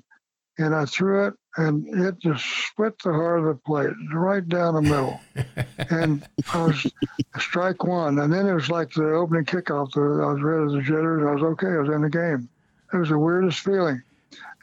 And 0.59 0.73
I 0.73 0.85
threw 0.85 1.27
it, 1.27 1.33
and 1.57 1.87
it 2.05 2.19
just 2.19 2.43
split 2.67 2.97
the 2.99 3.13
heart 3.13 3.39
of 3.39 3.45
the 3.45 3.55
plate 3.55 3.93
right 4.11 4.47
down 4.47 4.73
the 4.73 4.81
middle. 4.81 5.19
and 5.91 6.27
I 6.51 6.63
was 6.63 6.91
strike 7.37 7.83
one. 7.83 8.17
And 8.19 8.33
then 8.33 8.47
it 8.47 8.53
was 8.53 8.69
like 8.69 8.91
the 8.91 9.13
opening 9.13 9.45
kickoff. 9.45 9.95
I 9.95 10.33
was 10.33 10.41
rid 10.41 10.63
of 10.63 10.71
the 10.71 10.81
jitters. 10.81 11.23
I 11.27 11.33
was 11.33 11.43
okay. 11.43 11.67
I 11.67 11.77
was 11.77 11.89
in 11.89 12.01
the 12.01 12.09
game. 12.09 12.49
It 12.91 12.97
was 12.97 13.09
the 13.09 13.19
weirdest 13.19 13.59
feeling. 13.59 14.01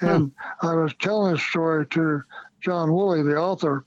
And 0.00 0.32
hmm. 0.60 0.66
I 0.66 0.74
was 0.74 0.92
telling 1.00 1.32
this 1.34 1.42
story 1.42 1.86
to 1.88 2.22
John 2.60 2.92
Wooley, 2.92 3.22
the 3.22 3.36
author 3.36 3.84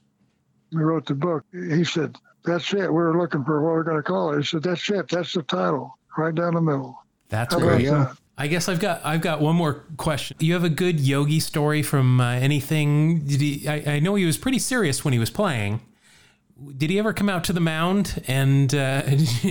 who 0.72 0.80
wrote 0.80 1.06
the 1.06 1.16
book. 1.16 1.46
He 1.52 1.84
said, 1.84 2.16
That's 2.46 2.74
it. 2.74 2.88
We 2.88 2.94
were 2.94 3.20
looking 3.20 3.44
for 3.44 3.62
what 3.62 3.72
we're 3.72 3.84
going 3.84 3.98
to 3.98 4.04
call 4.04 4.34
it. 4.34 4.38
He 4.38 4.44
said, 4.44 4.64
That's 4.64 4.90
it. 4.90 5.10
That's 5.10 5.34
the 5.34 5.44
title, 5.44 5.98
right 6.18 6.34
down 6.34 6.54
the 6.54 6.62
middle. 6.62 6.98
That's 7.30 7.54
How 7.54 7.60
great. 7.60 7.86
That? 7.86 8.18
I 8.38 8.48
guess 8.48 8.70
I've 8.70 8.80
got 8.80 9.02
I've 9.04 9.22
got 9.22 9.42
one 9.42 9.56
more 9.56 9.86
question. 9.98 10.38
You 10.40 10.54
have 10.54 10.64
a 10.64 10.70
good 10.70 11.00
Yogi 11.00 11.40
story 11.40 11.82
from 11.82 12.22
uh, 12.22 12.34
anything? 12.34 13.26
Did 13.26 13.42
he? 13.42 13.68
I, 13.68 13.96
I, 13.96 14.00
know 14.00 14.14
he 14.14 14.26
was 14.26 14.38
pretty 14.38 14.60
serious 14.60 15.04
when 15.04 15.12
he 15.12 15.20
was 15.20 15.32
playing. 15.32 15.82
Did 16.78 16.92
he 16.92 17.00
ever 17.00 17.14
come 17.14 17.30
out 17.30 17.44
to 17.46 17.54
the 17.54 17.60
mound 17.60 18.22
and 18.28 18.74
uh, 18.74 19.04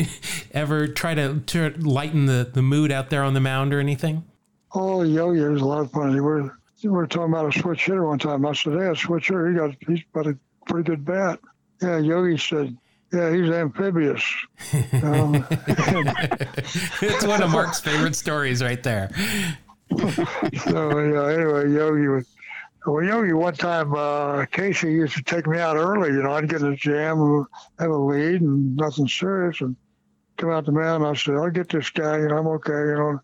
ever 0.52 0.86
try 0.88 1.14
to, 1.14 1.40
to 1.40 1.70
lighten 1.78 2.26
the, 2.26 2.50
the 2.52 2.62
mood 2.62 2.90
out 2.90 3.10
there 3.10 3.22
on 3.22 3.34
the 3.34 3.40
mound 3.40 3.72
or 3.72 3.78
anything? 3.78 4.24
Oh, 4.72 5.02
Yogi 5.02 5.40
was 5.40 5.62
a 5.62 5.64
lot 5.64 5.80
of 5.80 5.90
fun. 5.90 6.12
We 6.12 6.20
were 6.20 6.56
we 6.82 6.90
were 6.90 7.06
talking 7.06 7.32
about 7.32 7.54
a 7.54 7.58
switch 7.58 7.86
hitter 7.86 8.06
one 8.06 8.20
time. 8.20 8.46
I 8.46 8.52
said, 8.52 8.74
"Hey, 8.74 8.86
a 8.86 8.94
switch 8.94 9.28
hitter. 9.28 9.48
He 9.48 9.56
got 9.56 9.76
he's 9.86 10.04
got 10.12 10.28
a 10.28 10.38
pretty 10.66 10.88
good 10.88 11.04
bat." 11.04 11.40
Yeah, 11.82 11.98
Yogi 11.98 12.38
said, 12.38 12.76
yeah, 13.12 13.32
he's 13.34 13.50
amphibious. 13.50 14.24
Um, 15.02 15.46
it's 15.50 17.24
one 17.24 17.42
of 17.42 17.50
Mark's 17.50 17.80
favorite 17.80 18.16
stories 18.16 18.62
right 18.62 18.82
there. 18.82 19.10
so 19.96 20.98
yeah, 20.98 21.32
anyway, 21.32 21.70
Yogi 21.70 22.08
was. 22.08 22.26
Well, 22.84 23.02
Yogi, 23.02 23.32
one 23.32 23.54
time 23.54 23.94
uh, 23.94 24.46
Casey 24.46 24.92
used 24.92 25.16
to 25.16 25.22
take 25.22 25.46
me 25.46 25.58
out 25.58 25.76
early. 25.76 26.10
You 26.10 26.22
know, 26.22 26.32
I'd 26.32 26.48
get 26.48 26.62
a 26.62 26.76
jam, 26.76 27.46
have 27.80 27.90
a 27.90 27.96
lead, 27.96 28.42
and 28.42 28.76
nothing 28.76 29.08
serious, 29.08 29.60
and 29.60 29.74
come 30.36 30.50
out 30.50 30.66
the 30.66 30.72
mound. 30.72 31.04
I 31.04 31.14
said, 31.14 31.34
"I'll 31.34 31.50
get 31.50 31.68
this 31.68 31.90
guy. 31.90 32.18
You 32.18 32.28
know, 32.28 32.38
I'm 32.38 32.46
okay." 32.46 32.72
You 32.72 32.94
know, 32.94 33.20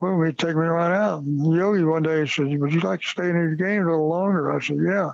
well, 0.00 0.22
he'd 0.22 0.38
take 0.38 0.56
me 0.56 0.62
right 0.62 0.94
out. 0.94 1.22
And 1.22 1.54
Yogi 1.54 1.84
one 1.84 2.02
day 2.02 2.26
said, 2.26 2.58
"Would 2.58 2.72
you 2.72 2.80
like 2.80 3.00
to 3.00 3.06
stay 3.06 3.28
in 3.28 3.50
the 3.50 3.56
game 3.56 3.82
a 3.82 3.90
little 3.90 4.08
longer?" 4.08 4.52
I 4.52 4.60
said, 4.60 4.78
"Yeah." 4.82 5.12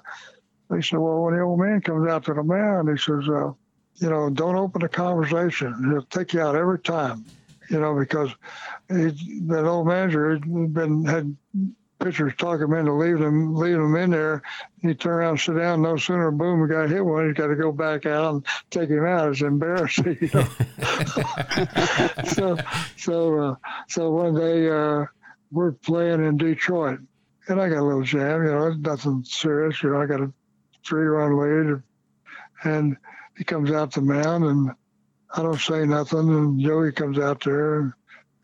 They 0.70 0.82
said, 0.82 0.98
"Well, 0.98 1.22
when 1.22 1.34
the 1.34 1.42
old 1.42 1.60
man 1.60 1.80
comes 1.80 2.08
out 2.08 2.24
to 2.24 2.34
the 2.34 2.42
mound, 2.42 2.88
he 2.88 2.96
says." 2.96 3.28
Uh, 3.28 3.52
you 3.98 4.10
know, 4.10 4.30
don't 4.30 4.56
open 4.56 4.82
a 4.82 4.88
conversation. 4.88 5.90
He'll 5.90 6.02
take 6.02 6.32
you 6.32 6.40
out 6.40 6.54
every 6.56 6.78
time, 6.78 7.24
you 7.70 7.80
know, 7.80 7.98
because 7.98 8.30
that 8.88 9.64
old 9.64 9.86
manager 9.86 10.32
had 10.32 10.72
been 10.72 11.04
had 11.04 11.36
pitchers 11.98 12.32
talk 12.36 12.60
him 12.60 12.72
into 12.74 12.92
leaving 12.92 13.22
him, 13.22 13.54
leaving 13.54 13.82
him 13.82 13.96
in 13.96 14.10
there. 14.10 14.42
He 14.80 14.94
turn 14.94 15.14
around, 15.14 15.40
sit 15.40 15.56
down. 15.56 15.82
No 15.82 15.96
sooner, 15.96 16.30
boom, 16.30 16.62
he 16.62 16.68
got 16.68 16.88
hit 16.88 17.04
one. 17.04 17.26
He's 17.26 17.36
got 17.36 17.48
to 17.48 17.56
go 17.56 17.72
back 17.72 18.06
out 18.06 18.34
and 18.34 18.46
take 18.70 18.88
him 18.88 19.04
out. 19.04 19.30
It's 19.30 19.42
embarrassing, 19.42 20.18
you 20.20 20.30
know. 20.32 20.46
so, 22.24 22.56
so, 22.96 23.38
uh, 23.38 23.54
so 23.88 24.10
one 24.10 24.34
day 24.34 24.68
uh, 24.68 25.06
we're 25.50 25.72
playing 25.72 26.24
in 26.24 26.36
Detroit, 26.36 27.00
and 27.48 27.60
I 27.60 27.68
got 27.68 27.78
a 27.78 27.84
little 27.84 28.02
jam. 28.02 28.44
You 28.44 28.52
know, 28.52 28.72
nothing 28.74 29.24
serious. 29.24 29.82
You 29.82 29.90
know, 29.90 30.00
I 30.00 30.06
got 30.06 30.20
a 30.20 30.32
three-run 30.86 31.36
lead, 31.36 31.82
and 32.62 32.96
he 33.38 33.44
comes 33.44 33.70
out 33.70 33.92
the 33.92 34.02
mound 34.02 34.44
and 34.44 34.70
I 35.34 35.42
don't 35.42 35.60
say 35.60 35.86
nothing. 35.86 36.28
And 36.28 36.60
Yogi 36.60 36.92
comes 36.92 37.18
out 37.18 37.42
there 37.44 37.80
and 37.80 37.92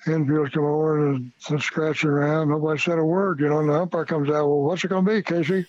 infield 0.07 0.53
come 0.53 0.64
over 0.64 1.11
and, 1.11 1.32
scratching 1.59 2.11
around. 2.11 2.51
Nobody 2.51 2.78
said 2.78 2.99
a 2.99 3.05
word, 3.05 3.40
you 3.40 3.49
know. 3.49 3.59
And 3.59 3.68
the 3.68 3.80
umpire 3.80 4.05
comes 4.05 4.28
out. 4.28 4.47
Well, 4.47 4.62
what's 4.62 4.84
it 4.84 4.88
going 4.88 5.05
to 5.05 5.11
be, 5.11 5.22
Casey? 5.22 5.66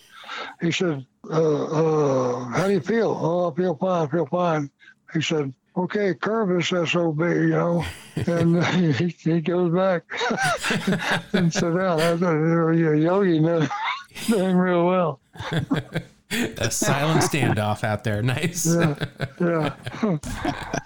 He 0.60 0.70
said, 0.70 1.04
uh, 1.30 1.64
uh, 1.64 2.44
"How 2.46 2.66
do 2.66 2.72
you 2.74 2.80
feel?" 2.80 3.18
"Oh, 3.20 3.50
I 3.50 3.54
feel 3.54 3.74
fine. 3.74 4.06
I 4.06 4.10
feel 4.10 4.26
fine." 4.26 4.70
He 5.12 5.22
said, 5.22 5.52
"Okay, 5.76 6.14
curve 6.14 6.48
this 6.48 6.68
sob," 6.68 7.20
you 7.20 7.48
know. 7.48 7.84
and 8.26 8.64
he, 8.94 9.08
he 9.08 9.40
goes 9.40 9.72
back 9.72 10.02
and 11.32 11.52
sit 11.52 11.76
down. 11.76 11.98
Yogi 11.98 13.38
knew, 13.38 13.68
him 14.10 14.56
real 14.56 14.86
well. 14.86 15.20
a 16.58 16.70
silent 16.70 17.22
standoff 17.22 17.84
out 17.84 18.04
there. 18.04 18.22
Nice. 18.22 18.66
Yeah. 18.66 19.06
yeah. 19.40 20.18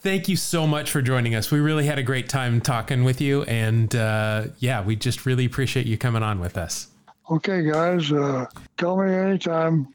Thank 0.00 0.28
you 0.28 0.36
so 0.36 0.66
much 0.66 0.90
for 0.90 1.00
joining 1.00 1.34
us. 1.34 1.50
We 1.50 1.60
really 1.60 1.86
had 1.86 1.98
a 1.98 2.02
great 2.02 2.28
time 2.28 2.60
talking 2.60 3.04
with 3.04 3.20
you. 3.20 3.42
And 3.44 3.94
uh, 3.94 4.46
yeah, 4.58 4.82
we 4.82 4.96
just 4.96 5.24
really 5.24 5.46
appreciate 5.46 5.86
you 5.86 5.96
coming 5.96 6.22
on 6.22 6.40
with 6.40 6.58
us. 6.58 6.88
Okay, 7.30 7.62
guys. 7.70 8.12
Uh, 8.12 8.46
call 8.76 9.02
me 9.02 9.14
anytime. 9.14 9.88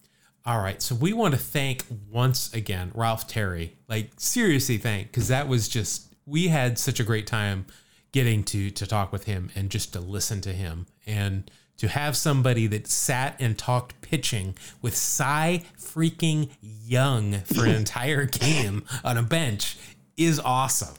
All 0.46 0.60
right. 0.60 0.82
So 0.82 0.96
we 0.96 1.14
want 1.14 1.36
to 1.36 1.40
thank 1.40 1.86
once 2.10 2.52
again 2.54 2.92
Ralph 2.96 3.28
Terry. 3.28 3.78
Like, 3.88 4.12
seriously, 4.18 4.78
thank, 4.78 5.12
because 5.12 5.28
that 5.28 5.48
was 5.48 5.70
just, 5.70 6.16
we 6.26 6.48
had 6.48 6.80
such 6.80 7.00
a 7.00 7.04
great 7.04 7.28
time 7.28 7.68
getting 8.12 8.44
to 8.44 8.72
to 8.72 8.88
talk 8.88 9.12
with 9.12 9.26
him 9.26 9.52
and 9.56 9.70
just 9.70 9.94
to 9.94 10.00
listen 10.00 10.42
to 10.42 10.54
him 10.54 10.88
and 11.06 11.52
to 11.80 11.88
have 11.88 12.16
somebody 12.16 12.68
that 12.68 12.88
sat 12.88 13.36
and 13.40 13.58
talked 13.58 14.00
pitching 14.02 14.56
with 14.82 14.96
Cy 14.96 15.64
freaking 15.80 16.50
Young 16.62 17.40
for 17.42 17.66
an 17.66 17.76
entire 17.76 18.26
game 18.26 18.84
on 19.04 19.18
a 19.18 19.24
bench 19.24 19.78
is 20.18 20.40
awesome. 20.40 20.96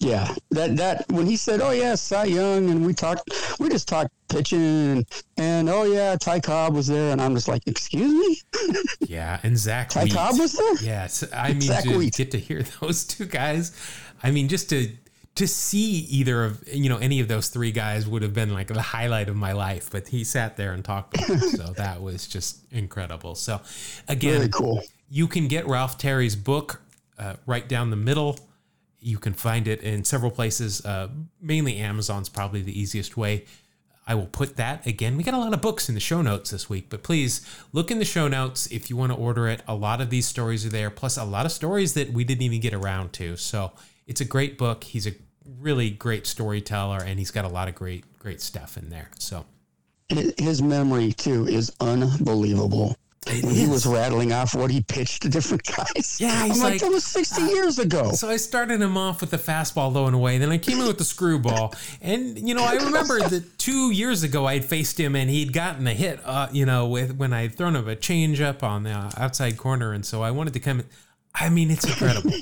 Yeah, 0.00 0.34
that 0.50 0.76
that 0.78 1.04
when 1.10 1.26
he 1.26 1.36
said, 1.36 1.60
"Oh 1.60 1.70
yeah, 1.70 1.94
Cy 1.94 2.24
Young," 2.24 2.68
and 2.70 2.84
we 2.84 2.92
talked, 2.92 3.30
we 3.60 3.68
just 3.68 3.86
talked 3.86 4.10
pitching, 4.28 4.58
and, 4.60 5.06
and 5.36 5.68
oh 5.68 5.84
yeah, 5.84 6.16
Ty 6.16 6.40
Cobb 6.40 6.74
was 6.74 6.88
there, 6.88 7.12
and 7.12 7.20
I'm 7.20 7.34
just 7.34 7.46
like, 7.46 7.62
"Excuse 7.66 8.12
me." 8.12 8.82
yeah, 9.08 9.38
and 9.44 9.56
Zack. 9.56 9.90
Ty 9.90 10.08
Cobb 10.08 10.40
was 10.40 10.54
there. 10.54 10.74
Yes, 10.82 11.24
I 11.32 11.48
mean, 11.52 11.60
Zack 11.60 11.84
to 11.84 11.98
Wheat. 11.98 12.14
get 12.14 12.32
to 12.32 12.38
hear 12.38 12.64
those 12.80 13.04
two 13.04 13.26
guys. 13.26 13.72
I 14.24 14.32
mean, 14.32 14.48
just 14.48 14.68
to 14.70 14.90
to 15.36 15.46
see 15.46 15.98
either 16.10 16.44
of 16.44 16.62
you 16.66 16.88
know 16.88 16.96
any 16.98 17.20
of 17.20 17.28
those 17.28 17.48
three 17.48 17.70
guys 17.72 18.06
would 18.06 18.22
have 18.22 18.34
been 18.34 18.52
like 18.52 18.68
the 18.68 18.82
highlight 18.82 19.28
of 19.28 19.36
my 19.36 19.52
life. 19.52 19.90
But 19.90 20.08
he 20.08 20.24
sat 20.24 20.56
there 20.56 20.72
and 20.72 20.84
talked, 20.84 21.18
so 21.20 21.72
that 21.76 22.02
was 22.02 22.26
just 22.26 22.64
incredible. 22.72 23.34
So 23.34 23.60
again, 24.08 24.38
Very 24.38 24.48
cool. 24.48 24.82
you 25.08 25.28
can 25.28 25.48
get 25.48 25.66
Ralph 25.66 25.98
Terry's 25.98 26.36
book 26.36 26.82
uh, 27.18 27.34
right 27.46 27.66
down 27.68 27.90
the 27.90 27.96
middle. 27.96 28.38
You 28.98 29.18
can 29.18 29.34
find 29.34 29.68
it 29.68 29.82
in 29.82 30.04
several 30.04 30.30
places. 30.30 30.84
Uh, 30.84 31.08
mainly 31.40 31.76
Amazon's 31.76 32.28
probably 32.28 32.62
the 32.62 32.78
easiest 32.78 33.16
way. 33.16 33.44
I 34.08 34.14
will 34.14 34.26
put 34.26 34.56
that 34.56 34.86
again. 34.86 35.16
We 35.16 35.24
got 35.24 35.34
a 35.34 35.38
lot 35.38 35.52
of 35.52 35.60
books 35.60 35.88
in 35.88 35.94
the 35.96 36.00
show 36.00 36.22
notes 36.22 36.50
this 36.50 36.70
week, 36.70 36.86
but 36.88 37.02
please 37.02 37.44
look 37.72 37.90
in 37.90 37.98
the 37.98 38.04
show 38.04 38.28
notes 38.28 38.66
if 38.68 38.88
you 38.88 38.96
want 38.96 39.10
to 39.12 39.18
order 39.18 39.48
it. 39.48 39.62
A 39.66 39.74
lot 39.74 40.00
of 40.00 40.10
these 40.10 40.26
stories 40.26 40.64
are 40.64 40.68
there, 40.68 40.90
plus 40.90 41.16
a 41.16 41.24
lot 41.24 41.44
of 41.44 41.50
stories 41.52 41.94
that 41.94 42.12
we 42.12 42.22
didn't 42.24 42.42
even 42.42 42.60
get 42.60 42.72
around 42.72 43.12
to. 43.14 43.36
So 43.36 43.72
it's 44.06 44.20
a 44.20 44.24
great 44.24 44.58
book. 44.58 44.84
He's 44.84 45.08
a 45.08 45.12
really 45.60 45.90
great 45.90 46.26
storyteller, 46.26 46.98
and 46.98 47.18
he's 47.18 47.30
got 47.30 47.44
a 47.44 47.48
lot 47.48 47.68
of 47.68 47.74
great, 47.74 48.04
great 48.18 48.40
stuff 48.40 48.76
in 48.76 48.90
there. 48.90 49.10
So 49.18 49.44
His 50.08 50.62
memory 50.62 51.12
too 51.12 51.46
is 51.46 51.72
unbelievable. 51.80 52.96
when 53.42 53.54
he 53.54 53.66
was 53.66 53.84
rattling 53.86 54.32
off 54.32 54.54
what 54.54 54.70
he 54.70 54.80
pitched 54.82 55.22
to 55.22 55.28
different 55.28 55.64
guys. 55.64 56.18
Yeah, 56.20 56.32
I'm 56.32 56.46
he's 56.50 56.62
like, 56.62 56.72
like, 56.74 56.80
that 56.82 56.90
was 56.92 57.04
60 57.04 57.42
years 57.42 57.78
ago. 57.80 58.12
So 58.12 58.28
I 58.28 58.36
started 58.36 58.80
him 58.80 58.96
off 58.96 59.20
with 59.20 59.30
the 59.30 59.36
fastball 59.36 59.92
low 59.92 60.06
and 60.06 60.14
away. 60.14 60.38
Then 60.38 60.52
I 60.52 60.58
came 60.58 60.78
in 60.78 60.86
with 60.86 60.98
the 60.98 61.04
screwball. 61.04 61.74
And, 62.00 62.38
you 62.48 62.54
know, 62.54 62.64
I 62.64 62.74
remember 62.74 63.18
that 63.18 63.58
two 63.58 63.90
years 63.90 64.22
ago 64.22 64.46
I 64.46 64.54
had 64.54 64.64
faced 64.64 65.00
him 65.00 65.16
and 65.16 65.28
he'd 65.28 65.52
gotten 65.52 65.88
a 65.88 65.92
hit, 65.94 66.20
uh, 66.24 66.46
you 66.52 66.64
know, 66.66 66.86
with 66.86 67.16
when 67.16 67.32
I 67.32 67.42
had 67.42 67.56
thrown 67.56 67.74
him 67.74 67.88
a 67.88 67.96
changeup 67.96 68.62
on 68.62 68.84
the 68.84 68.90
outside 69.16 69.56
corner. 69.56 69.92
And 69.92 70.06
so 70.06 70.22
I 70.22 70.30
wanted 70.30 70.52
to 70.52 70.60
come. 70.60 70.84
I 71.34 71.48
mean, 71.48 71.70
it's 71.72 71.84
incredible. 71.84 72.30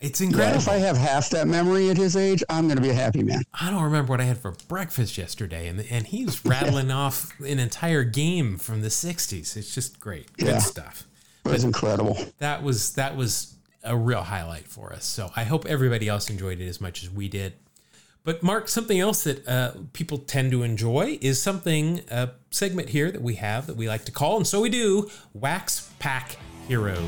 It's 0.00 0.20
Yeah, 0.20 0.28
incredible. 0.28 0.58
if 0.58 0.68
I 0.68 0.76
have 0.78 0.96
half 0.96 1.28
that 1.30 1.46
memory 1.46 1.90
at 1.90 1.96
his 1.96 2.16
age, 2.16 2.42
I'm 2.48 2.66
going 2.66 2.76
to 2.76 2.82
be 2.82 2.88
a 2.90 2.94
happy 2.94 3.22
man. 3.22 3.42
I 3.52 3.70
don't 3.70 3.82
remember 3.82 4.10
what 4.10 4.20
I 4.20 4.24
had 4.24 4.38
for 4.38 4.52
breakfast 4.68 5.18
yesterday, 5.18 5.68
and 5.68 5.84
and 5.90 6.06
he's 6.06 6.44
rattling 6.44 6.90
off 6.90 7.38
an 7.40 7.58
entire 7.58 8.04
game 8.04 8.56
from 8.56 8.80
the 8.80 8.88
'60s. 8.88 9.56
It's 9.56 9.74
just 9.74 10.00
great, 10.00 10.34
good 10.38 10.62
stuff. 10.62 11.06
It 11.44 11.50
was 11.52 11.64
incredible. 11.64 12.18
That 12.38 12.62
was 12.62 12.94
that 12.94 13.16
was 13.16 13.54
a 13.82 13.96
real 13.96 14.22
highlight 14.22 14.68
for 14.68 14.92
us. 14.92 15.04
So 15.04 15.30
I 15.36 15.44
hope 15.44 15.64
everybody 15.66 16.08
else 16.08 16.28
enjoyed 16.30 16.60
it 16.60 16.68
as 16.68 16.80
much 16.80 17.02
as 17.02 17.10
we 17.10 17.28
did. 17.28 17.54
But 18.22 18.42
Mark, 18.42 18.68
something 18.68 19.00
else 19.00 19.24
that 19.24 19.48
uh, 19.48 19.72
people 19.94 20.18
tend 20.18 20.50
to 20.52 20.62
enjoy 20.62 21.18
is 21.22 21.42
something 21.42 22.02
a 22.10 22.30
segment 22.50 22.90
here 22.90 23.10
that 23.10 23.22
we 23.22 23.36
have 23.36 23.66
that 23.66 23.76
we 23.76 23.88
like 23.88 24.04
to 24.06 24.12
call, 24.12 24.36
and 24.36 24.46
so 24.46 24.60
we 24.60 24.68
do, 24.68 25.10
Wax 25.32 25.90
Pack 25.98 26.36
Heroes. 26.68 27.00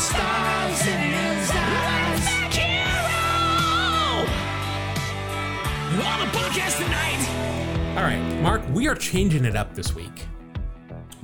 Stars 0.00 0.80
and 0.86 1.44
stars. 1.44 2.24
Back 2.24 2.52
hero. 2.54 4.24
On 6.02 6.20
the 6.20 6.26
podcast 6.38 6.78
tonight. 6.78 7.96
All 7.98 8.02
right, 8.04 8.40
Mark, 8.42 8.62
we 8.72 8.88
are 8.88 8.94
changing 8.94 9.44
it 9.44 9.54
up 9.56 9.74
this 9.74 9.94
week. 9.94 10.26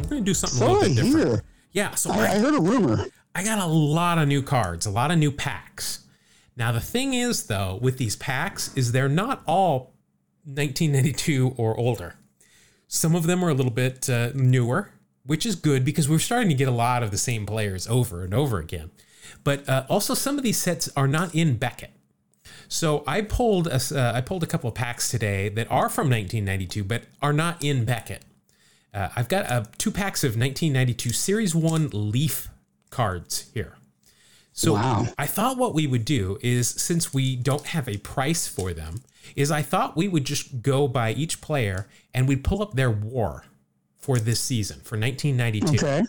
We're 0.03 0.09
going 0.11 0.24
to 0.24 0.31
do 0.31 0.35
something 0.35 0.57
a 0.57 0.61
So 0.61 0.66
little 0.72 0.85
I 0.85 0.89
bit 0.89 0.97
different. 1.05 1.29
hear. 1.29 1.43
Yeah, 1.72 1.95
so 1.95 2.11
I, 2.11 2.24
I 2.33 2.39
heard 2.39 2.55
a 2.55 2.61
rumor. 2.61 3.07
I 3.35 3.43
got 3.45 3.59
a 3.59 3.66
lot 3.66 4.18
of 4.18 4.29
new 4.29 4.43
cards, 4.43 4.85
a 4.85 4.91
lot 4.91 5.11
of 5.11 5.16
new 5.18 5.33
packs. 5.33 6.07
Now 6.57 6.70
the 6.72 6.81
thing 6.81 7.14
is 7.14 7.45
though, 7.47 7.79
with 7.81 7.97
these 7.97 8.14
packs 8.16 8.74
is 8.77 8.93
they're 8.93 9.09
not 9.09 9.43
all 9.47 9.95
1992 10.45 11.55
or 11.57 11.74
older. 11.79 12.16
Some 12.89 13.14
of 13.14 13.27
them 13.27 13.43
are 13.43 13.49
a 13.49 13.55
little 13.55 13.72
bit 13.72 14.09
uh, 14.11 14.31
newer, 14.35 14.91
which 15.27 15.45
is 15.45 15.57
good 15.57 15.85
because 15.85 16.09
we're 16.09 16.18
starting 16.18 16.49
to 16.49 16.55
get 16.55 16.68
a 16.68 16.72
lot 16.72 17.03
of 17.03 17.11
the 17.11 17.18
same 17.18 17.47
players 17.47 17.87
over 17.89 18.22
and 18.22 18.33
over 18.35 18.59
again. 18.59 18.91
But 19.45 19.68
uh, 19.68 19.85
also 19.89 20.14
some 20.14 20.39
of 20.39 20.45
these 20.45 20.59
sets 20.59 20.89
are 20.97 21.09
not 21.09 21.35
in 21.35 21.57
Beckett. 21.57 21.91
So 22.68 23.05
I 23.07 23.20
pulled 23.20 23.68
a, 23.68 23.81
uh, 23.93 24.12
I 24.14 24.20
pulled 24.20 24.43
a 24.43 24.47
couple 24.47 24.68
of 24.68 24.74
packs 24.74 25.09
today 25.09 25.49
that 25.51 25.70
are 25.70 25.89
from 25.89 26.09
1992 26.11 26.85
but 26.85 27.03
are 27.22 27.33
not 27.33 27.62
in 27.62 27.85
Beckett. 27.85 28.24
Uh, 28.93 29.09
I've 29.14 29.29
got 29.29 29.51
uh, 29.51 29.64
two 29.79 29.91
packs 29.91 30.24
of 30.24 30.31
1992 30.31 31.11
Series 31.11 31.55
1 31.55 31.91
Leaf 31.93 32.49
cards 32.91 33.51
here. 33.53 33.77
So 34.53 34.72
Wow. 34.72 35.09
I 35.18 35.27
thought 35.27 35.59
what 35.59 35.74
we 35.74 35.87
would 35.87 36.05
do 36.05 36.39
is 36.41 36.68
since 36.68 37.12
we 37.12 37.37
don't 37.37 37.66
have 37.66 37.89
a 37.89 37.99
price 37.99 38.49
for 38.49 38.72
them, 38.72 39.03
is 39.35 39.51
I 39.51 39.61
thought 39.61 39.97
we 39.97 40.09
would 40.09 40.24
just 40.24 40.62
go 40.62 40.89
by 40.89 41.12
each 41.12 41.41
player 41.41 41.89
and 42.14 42.27
we'd 42.27 42.43
pull 42.43 42.62
up 42.62 42.74
their 42.74 42.91
war 42.91 43.45
for 44.07 44.20
this 44.20 44.38
season 44.40 44.78
for 44.84 44.96
1992 44.96 45.84
Okay. 45.84 46.02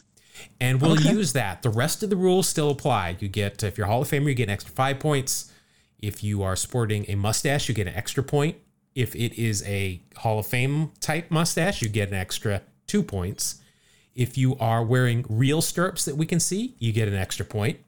and 0.62 0.80
we'll 0.80 1.00
use 1.02 1.34
that. 1.34 1.64
The 1.64 1.70
rest 1.72 2.04
of 2.04 2.12
the 2.12 2.16
rules 2.16 2.48
still 2.48 2.70
apply. 2.70 3.18
You 3.20 3.28
get 3.28 3.64
if 3.64 3.76
you're 3.76 3.88
Hall 3.88 4.04
of 4.04 4.08
Famer, 4.08 4.28
you 4.28 4.36
get 4.36 4.44
an 4.50 4.52
extra 4.52 4.72
five 4.72 5.00
points. 5.00 5.52
If 6.00 6.24
you 6.24 6.44
are 6.44 6.56
sporting 6.56 7.06
a 7.08 7.16
mustache, 7.16 7.68
you 7.68 7.74
get 7.74 7.88
an 7.88 7.96
extra 7.96 8.22
point. 8.22 8.58
If 8.94 9.16
it 9.16 9.34
is 9.42 9.64
a 9.68 10.00
Hall 10.18 10.38
of 10.38 10.46
Fame 10.46 10.92
type 11.00 11.32
mustache, 11.32 11.82
you 11.82 11.90
get 11.90 12.10
an 12.10 12.14
extra 12.14 12.62
two 12.86 13.02
points. 13.02 13.62
If 14.14 14.38
you 14.38 14.56
are 14.60 14.84
wearing 14.84 15.26
real 15.28 15.62
stirrups 15.64 16.06
that 16.06 16.16
we 16.18 16.28
can 16.28 16.40
see, 16.40 16.76
you 16.78 16.92
get 16.94 17.08
an 17.08 17.16
extra 17.16 17.46
point. 17.46 17.80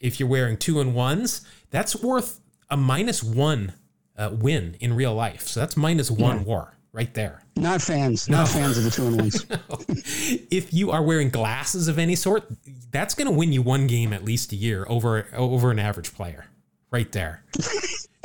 If 0.00 0.18
you're 0.18 0.28
wearing 0.30 0.56
two 0.56 0.80
and 0.80 0.94
ones, 0.94 1.42
that's 1.70 1.94
worth 1.94 2.40
a 2.70 2.76
minus 2.78 3.22
one 3.22 3.74
uh, 4.16 4.30
win 4.32 4.76
in 4.80 4.94
real 4.94 5.14
life. 5.14 5.46
So 5.46 5.60
that's 5.60 5.76
minus 5.76 6.10
one 6.10 6.44
war 6.46 6.74
right 6.92 7.12
there. 7.14 7.42
Not 7.56 7.82
fans. 7.82 8.28
Not 8.28 8.48
fans 8.48 8.78
of 8.78 8.84
the 8.84 8.90
two 8.90 9.06
and 9.06 9.16
ones. 9.16 9.44
if 10.50 10.72
you 10.72 10.90
are 10.90 11.02
wearing 11.02 11.30
glasses 11.30 11.88
of 11.88 11.98
any 11.98 12.14
sort, 12.14 12.44
that's 12.90 13.14
going 13.14 13.26
to 13.26 13.32
win 13.32 13.52
you 13.52 13.62
one 13.62 13.86
game 13.86 14.12
at 14.12 14.24
least 14.24 14.52
a 14.52 14.56
year 14.56 14.86
over 14.88 15.26
over 15.34 15.70
an 15.70 15.78
average 15.78 16.14
player. 16.14 16.46
Right 16.90 17.10
there. 17.12 17.44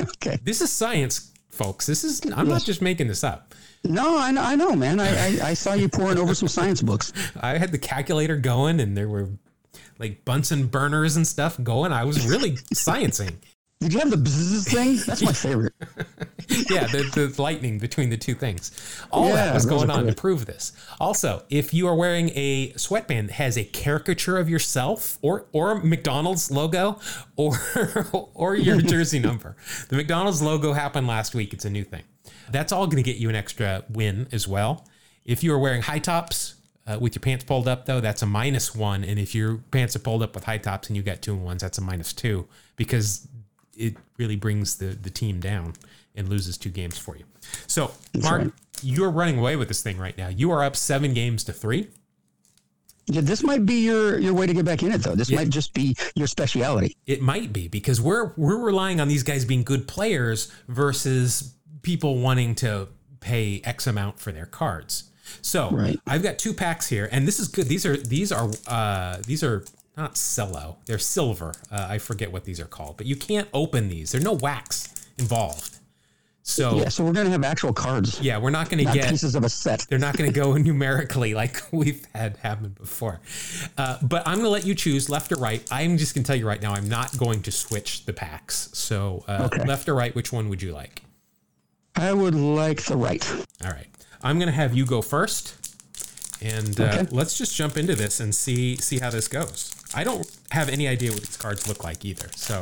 Okay. 0.02 0.38
This 0.44 0.62
is 0.62 0.72
science, 0.72 1.32
folks. 1.50 1.86
This 1.86 2.04
is 2.04 2.22
I'm 2.36 2.48
not 2.48 2.64
just 2.64 2.82
making 2.82 3.08
this 3.08 3.24
up. 3.24 3.54
No, 3.84 4.18
I 4.18 4.32
know, 4.32 4.42
I 4.42 4.56
know 4.56 4.76
man. 4.76 5.00
I, 5.00 5.08
I, 5.08 5.50
I 5.50 5.54
saw 5.54 5.74
you 5.74 5.90
pouring 5.90 6.18
over 6.18 6.34
some 6.34 6.48
science 6.48 6.82
books. 6.82 7.12
I 7.42 7.58
had 7.58 7.72
the 7.72 7.78
calculator 7.78 8.38
going 8.38 8.80
and 8.80 8.96
there 8.96 9.10
were 9.10 9.30
like 10.00 10.24
Bunsen 10.26 10.68
burners 10.68 11.16
and 11.16 11.28
stuff 11.28 11.62
going. 11.62 11.92
I 11.92 12.06
was 12.06 12.26
really 12.28 12.54
sciencing. 12.74 13.36
Did 13.84 13.94
you 13.94 14.00
have 14.00 14.12
the 14.12 14.18
bzzz 14.18 14.72
thing? 14.72 14.98
That's 15.08 15.22
my 15.22 15.34
favorite. 15.34 15.74
yeah, 16.70 16.88
the, 16.88 17.12
the 17.14 17.42
lightning 17.42 17.80
between 17.80 18.10
the 18.10 18.18
two 18.18 18.34
things. 18.34 18.72
All 19.12 19.28
that 19.28 19.54
was 19.54 19.66
going 19.66 19.90
on 19.90 20.06
to 20.06 20.14
prove 20.14 20.46
this. 20.46 20.72
Also, 21.02 21.44
if 21.50 21.74
you 21.74 21.88
are 21.88 21.96
wearing 21.96 22.30
a 22.30 22.72
sweatband 22.78 23.28
that 23.28 23.34
has 23.34 23.58
a 23.58 23.66
caricature 23.66 24.38
of 24.38 24.50
yourself 24.50 25.18
or 25.22 25.48
or 25.52 25.84
McDonald's 25.84 26.50
logo 26.50 27.00
or 27.36 27.58
or 28.34 28.56
your 28.56 28.80
jersey 28.82 29.20
number, 29.20 29.58
the 29.90 29.98
McDonald's 29.98 30.42
logo 30.42 30.72
happened 30.72 31.08
last 31.08 31.36
week. 31.36 31.54
It's 31.54 31.66
a 31.66 31.70
new 31.70 31.84
thing. 31.84 32.04
That's 32.52 32.72
all 32.72 32.88
going 32.88 33.04
to 33.04 33.10
get 33.10 33.18
you 33.18 33.28
an 33.28 33.36
extra 33.36 33.84
win 33.90 34.28
as 34.32 34.48
well. 34.48 34.88
If 35.26 35.44
you 35.44 35.54
are 35.54 35.60
wearing 35.60 35.82
high 35.82 36.00
tops. 36.00 36.56
Uh, 36.86 36.98
with 37.00 37.16
your 37.16 37.22
pants 37.22 37.46
pulled 37.46 37.66
up 37.66 37.86
though, 37.86 38.02
that's 38.02 38.24
a 38.24 38.26
minus 38.26 38.76
one, 38.76 39.06
and 39.06 39.18
if 39.18 39.34
your 39.34 39.60
pants 39.72 39.96
are 39.96 40.00
pulled 40.00 40.22
up 40.22 40.36
with 40.36 40.44
high 40.44 40.58
tops 40.58 40.90
and 40.90 40.98
you 40.98 41.02
got 41.02 41.22
two 41.22 41.32
and 41.32 41.46
ones, 41.46 41.62
that's 41.62 41.78
a 41.78 41.82
minus 41.82 42.12
two 42.12 42.46
because 42.76 43.26
it 43.76 43.96
really 44.18 44.36
brings 44.36 44.78
the 44.78 44.88
the 44.88 45.10
team 45.10 45.40
down 45.40 45.74
and 46.16 46.30
loses 46.30 46.58
two 46.58 46.70
games 46.70 46.98
for 46.98 47.18
you. 47.18 47.26
So, 47.68 47.92
Mark, 48.22 48.42
right. 48.42 48.52
you're 48.82 49.10
running 49.10 49.40
away 49.40 49.56
with 49.56 49.68
this 49.68 49.82
thing 49.82 49.98
right 49.98 50.18
now. 50.18 50.28
You 50.28 50.52
are 50.52 50.64
up 50.64 50.76
seven 50.76 51.14
games 51.14 51.44
to 51.46 51.54
three. 51.54 51.88
Yeah, 53.08 53.22
this 53.22 53.44
might 53.44 53.66
be 53.66 53.84
your, 53.86 54.18
your 54.18 54.34
way 54.34 54.48
to 54.48 54.54
get 54.54 54.64
back 54.64 54.82
in 54.82 54.92
it, 54.94 55.00
though. 55.04 55.14
This 55.16 55.30
might 55.30 55.50
just 55.50 55.74
be 55.74 55.94
your 56.16 56.28
speciality. 56.28 56.96
It 57.06 57.22
might 57.22 57.52
be 57.52 57.68
because 57.68 58.00
we're 58.00 58.32
we're 58.38 58.58
relying 58.64 59.02
on 59.02 59.10
these 59.10 59.24
guys 59.24 59.44
being 59.44 59.64
good 59.64 59.88
players 59.88 60.52
versus 60.70 61.54
people 61.82 62.20
wanting 62.20 62.56
to 62.56 62.88
pay 63.20 63.62
X 63.66 63.88
amount 63.88 64.20
for 64.20 64.32
their 64.32 64.46
cards. 64.46 65.10
So 65.42 65.70
Right. 65.72 66.00
I've 66.08 66.24
got 66.24 66.38
two 66.38 66.54
packs 66.54 66.88
here, 66.88 67.10
and 67.12 67.28
this 67.28 67.40
is 67.40 67.48
good. 67.50 67.68
These 67.68 67.86
are 67.86 67.98
these 67.98 68.32
are 68.32 68.50
uh, 68.68 69.18
these 69.26 69.44
are 69.44 69.66
not 69.98 70.16
cello; 70.16 70.78
they're 70.86 71.00
silver. 71.00 71.54
Uh, 71.72 71.88
I 71.90 71.98
forget 71.98 72.32
what 72.32 72.46
these 72.46 72.60
are 72.60 72.66
called, 72.66 72.98
but 72.98 73.06
you 73.06 73.16
can't 73.16 73.48
open 73.54 73.90
these. 73.90 74.12
There's 74.12 74.24
no 74.24 74.34
wax 74.34 74.94
involved. 75.18 75.78
So 76.46 76.76
Yeah, 76.76 76.90
so 76.90 77.06
we're 77.06 77.14
going 77.14 77.28
to 77.28 77.32
have 77.32 77.46
actual 77.46 77.72
cards, 77.72 78.20
yeah, 78.20 78.38
we're 78.38 78.50
not 78.50 78.68
going 78.70 78.80
to 78.80 78.84
not 78.84 78.94
get 78.96 79.10
pieces 79.10 79.34
of 79.34 79.46
a 79.46 79.50
set. 79.50 79.86
They're 79.90 79.98
not 79.98 80.18
going 80.18 80.30
to 80.30 80.38
go 80.38 80.54
numerically 80.58 81.34
like 81.34 81.62
we've 81.72 82.06
had 82.14 82.36
happen 82.38 82.76
before. 82.78 83.22
Uh, 83.78 83.98
but 84.02 84.28
I'm 84.28 84.36
going 84.40 84.44
to 84.46 84.50
let 84.50 84.66
you 84.66 84.76
choose 84.76 85.10
left 85.10 85.32
or 85.32 85.36
right. 85.38 85.66
I'm 85.72 85.98
just 85.98 86.14
going 86.14 86.24
to 86.24 86.28
tell 86.28 86.36
you 86.36 86.46
right 86.46 86.62
now, 86.62 86.74
I'm 86.74 86.90
not 86.90 87.18
going 87.18 87.44
to 87.44 87.52
switch 87.52 88.06
the 88.06 88.12
packs. 88.12 88.70
So 88.74 89.24
uh, 89.30 89.48
Okay. 89.54 89.64
left 89.64 89.88
or 89.88 89.96
right, 89.96 90.14
which 90.14 90.34
one 90.34 90.50
would 90.50 90.62
you 90.62 90.74
like? 90.74 91.04
I 91.96 92.12
would 92.12 92.36
like 92.36 92.84
the 92.84 92.98
right. 92.98 93.26
All 93.64 93.72
right. 93.72 93.88
I'm 94.22 94.38
going 94.38 94.48
to 94.50 94.54
have 94.56 94.76
you 94.76 94.86
go 94.86 95.02
first. 95.02 95.56
And 96.42 96.78
uh, 96.78 96.84
Okay. 96.84 97.08
let's 97.10 97.38
just 97.38 97.56
jump 97.56 97.78
into 97.78 97.96
this 97.96 98.20
and 98.20 98.36
see 98.36 98.76
see 98.76 99.00
how 99.00 99.10
this 99.12 99.30
goes. 99.30 99.74
I 99.94 100.04
don't 100.04 100.30
have 100.52 100.70
any 100.70 100.88
idea 100.88 101.12
what 101.12 101.22
these 101.22 101.38
cards 101.38 101.68
look 101.68 101.84
like 101.84 102.04
either. 102.06 102.30
So 102.36 102.60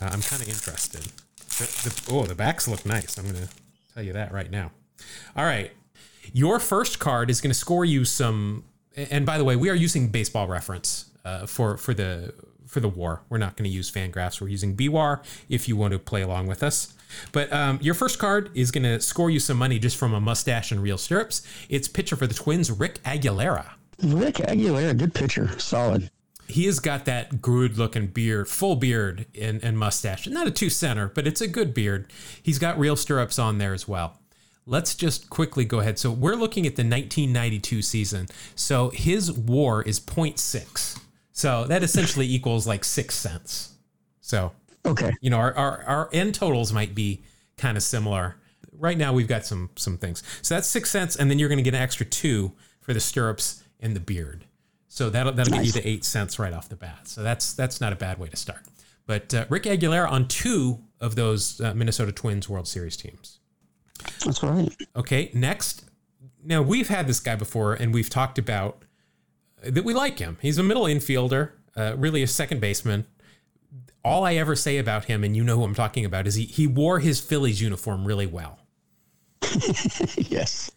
uh, 0.00 0.10
I'm 0.12 0.22
kind 0.22 0.42
of 0.42 0.48
interested. 0.48 1.02
The, 1.58 1.88
the, 1.88 2.12
oh, 2.12 2.24
the 2.24 2.34
backs 2.34 2.68
look 2.68 2.86
nice. 2.86 3.18
I'm 3.18 3.24
going 3.24 3.46
to 3.46 3.48
tell 3.94 4.02
you 4.02 4.12
that 4.12 4.32
right 4.32 4.50
now. 4.50 4.70
All 5.36 5.44
right. 5.44 5.72
Your 6.32 6.58
first 6.60 6.98
card 6.98 7.30
is 7.30 7.40
going 7.40 7.50
to 7.50 7.58
score 7.58 7.84
you 7.84 8.04
some. 8.04 8.64
And 8.96 9.24
by 9.24 9.38
the 9.38 9.44
way, 9.44 9.56
we 9.56 9.70
are 9.70 9.74
using 9.74 10.08
baseball 10.08 10.46
reference 10.46 11.06
uh, 11.24 11.46
for 11.46 11.76
for 11.76 11.94
the 11.94 12.34
for 12.66 12.80
the 12.80 12.88
war. 12.88 13.22
We're 13.28 13.38
not 13.38 13.56
going 13.56 13.68
to 13.68 13.74
use 13.74 13.90
Fangraphs. 13.90 14.40
We're 14.40 14.48
using 14.48 14.76
BWAR 14.76 15.24
if 15.48 15.68
you 15.68 15.76
want 15.76 15.92
to 15.92 15.98
play 15.98 16.22
along 16.22 16.46
with 16.46 16.62
us. 16.62 16.92
But 17.32 17.50
um, 17.52 17.78
your 17.80 17.94
first 17.94 18.18
card 18.18 18.50
is 18.54 18.70
going 18.70 18.84
to 18.84 19.00
score 19.00 19.30
you 19.30 19.40
some 19.40 19.56
money 19.56 19.78
just 19.78 19.96
from 19.96 20.12
a 20.12 20.20
mustache 20.20 20.70
and 20.70 20.82
real 20.82 20.98
stirrups. 20.98 21.42
It's 21.70 21.88
pitcher 21.88 22.16
for 22.16 22.26
the 22.26 22.34
Twins, 22.34 22.70
Rick 22.70 23.02
Aguilera. 23.04 23.70
Rick 24.02 24.36
Aguilera, 24.36 24.96
good 24.96 25.14
pitcher, 25.14 25.58
solid. 25.58 26.10
He 26.48 26.64
has 26.66 26.80
got 26.80 27.04
that 27.04 27.42
good 27.42 27.76
looking 27.78 28.06
beard, 28.08 28.48
full 28.48 28.76
beard 28.76 29.26
and, 29.38 29.62
and 29.62 29.78
mustache. 29.78 30.26
Not 30.26 30.46
a 30.46 30.50
two 30.50 30.70
center, 30.70 31.08
but 31.08 31.26
it's 31.26 31.40
a 31.40 31.48
good 31.48 31.74
beard. 31.74 32.10
He's 32.42 32.58
got 32.58 32.78
real 32.78 32.96
stirrups 32.96 33.38
on 33.38 33.58
there 33.58 33.74
as 33.74 33.86
well. 33.86 34.18
Let's 34.66 34.94
just 34.94 35.30
quickly 35.30 35.64
go 35.64 35.80
ahead. 35.80 35.98
So 35.98 36.10
we're 36.10 36.34
looking 36.36 36.66
at 36.66 36.76
the 36.76 36.82
1992 36.82 37.82
season. 37.82 38.28
So 38.54 38.90
his 38.90 39.32
war 39.32 39.82
is 39.82 40.00
0.6. 40.00 40.98
So 41.32 41.64
that 41.64 41.82
essentially 41.82 42.26
equals 42.32 42.66
like 42.66 42.84
six 42.84 43.14
cents. 43.14 43.74
So 44.20 44.52
Okay. 44.86 45.12
you 45.20 45.28
know 45.28 45.36
our, 45.38 45.52
our, 45.54 45.82
our 45.84 46.08
end 46.12 46.34
totals 46.34 46.72
might 46.72 46.94
be 46.94 47.22
kind 47.58 47.76
of 47.76 47.82
similar 47.82 48.36
right 48.72 48.96
now 48.96 49.12
we've 49.12 49.26
got 49.26 49.44
some 49.44 49.68
some 49.74 49.98
things 49.98 50.22
so 50.40 50.54
that's 50.54 50.68
six 50.68 50.88
cents 50.88 51.16
and 51.16 51.28
then 51.28 51.38
you're 51.38 51.48
going 51.48 51.58
to 51.58 51.62
get 51.64 51.74
an 51.74 51.82
extra 51.82 52.06
two 52.06 52.52
for 52.80 52.94
the 52.94 53.00
stirrups 53.00 53.62
and 53.80 53.94
the 53.96 54.00
beard 54.00 54.44
so 54.88 55.10
that'll 55.10 55.32
that'll 55.32 55.52
get 55.52 55.64
you 55.64 55.72
Nice. 55.72 55.82
to 55.82 55.86
eight 55.88 56.04
cents 56.04 56.38
right 56.38 56.52
off 56.52 56.68
the 56.68 56.76
bat 56.76 57.06
so 57.06 57.22
that's 57.22 57.52
that's 57.52 57.80
not 57.80 57.92
a 57.92 57.96
bad 57.96 58.18
way 58.18 58.28
to 58.28 58.36
start 58.36 58.60
but 59.06 59.32
uh, 59.34 59.44
rick 59.48 59.62
aguilera 59.64 60.10
on 60.10 60.26
two 60.28 60.78
of 61.00 61.14
those 61.14 61.60
uh, 61.60 61.72
minnesota 61.74 62.10
twins 62.12 62.48
world 62.48 62.66
series 62.66 62.96
teams 62.96 63.38
That's 64.24 64.42
right. 64.42 64.74
Okay, 64.94 65.30
next. 65.34 65.84
Now 66.44 66.62
we've 66.62 66.88
had 66.88 67.06
this 67.08 67.18
guy 67.20 67.34
before, 67.34 67.74
and 67.74 67.92
we've 67.92 68.08
talked 68.08 68.38
about 68.38 68.84
that 69.62 69.84
we 69.84 69.92
like 69.92 70.20
him. 70.20 70.38
He's 70.40 70.56
a 70.56 70.62
middle 70.62 70.84
infielder, 70.84 71.50
uh, 71.76 71.94
really 71.96 72.22
a 72.22 72.28
second 72.28 72.60
baseman. 72.60 73.06
All 74.04 74.24
I 74.24 74.34
ever 74.36 74.54
say 74.54 74.78
about 74.78 75.06
him, 75.06 75.24
and 75.24 75.36
you 75.36 75.42
know 75.42 75.56
who 75.56 75.64
I'm 75.64 75.74
talking 75.74 76.04
about, 76.04 76.28
is 76.28 76.36
he 76.36 76.44
he 76.44 76.66
wore 76.68 77.00
his 77.00 77.20
Phillies 77.20 77.60
uniform 77.60 78.04
really 78.04 78.26
well. 78.26 78.60
yes. 80.16 80.70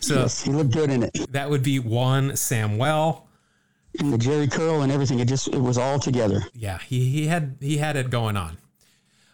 So 0.00 0.14
Yes, 0.20 0.42
he 0.42 0.50
looked 0.52 0.72
good 0.72 0.90
in 0.90 1.02
it. 1.04 1.12
that 1.32 1.48
would 1.50 1.62
be 1.62 1.78
Juan 1.78 2.36
Samuel. 2.36 3.26
And 3.98 4.12
the 4.12 4.16
Jheri 4.18 4.50
curl 4.50 4.82
and 4.82 4.90
everything, 4.90 5.20
it 5.20 5.28
just 5.28 5.48
it 5.48 5.60
was 5.60 5.78
all 5.78 5.98
together. 6.00 6.42
Yeah, 6.52 6.78
he, 6.78 7.08
he 7.10 7.26
had 7.28 7.56
he 7.60 7.76
had 7.78 7.96
it 7.96 8.10
going 8.10 8.36
on. 8.36 8.56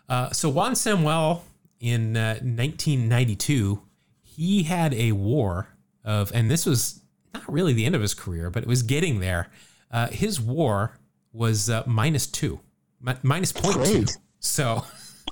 Uh, 0.08 0.30
so 0.32 0.48
Juan 0.50 0.76
Samuel 0.76 1.44
in 1.80 2.16
uh, 2.16 2.34
1992, 2.42 3.80
he 4.22 4.62
had 4.64 4.92
a 4.94 5.12
war 5.12 5.68
of, 6.04 6.30
and 6.34 6.50
this 6.50 6.66
was 6.66 7.00
not 7.32 7.50
really 7.50 7.72
the 7.72 7.86
end 7.86 7.94
of 7.94 8.02
his 8.02 8.12
career, 8.14 8.50
but 8.50 8.62
it 8.62 8.68
was 8.68 8.82
getting 8.82 9.20
there. 9.20 9.48
Uh, 9.90 10.08
his 10.08 10.40
war 10.40 10.98
was 11.32 11.70
uh, 11.70 11.82
minus 11.86 12.26
two, 12.26 12.60
mi- 13.00 13.14
minus 13.22 13.52
point 13.52 13.74
two. 13.76 13.80
Great. 14.00 14.18
So, 14.40 14.84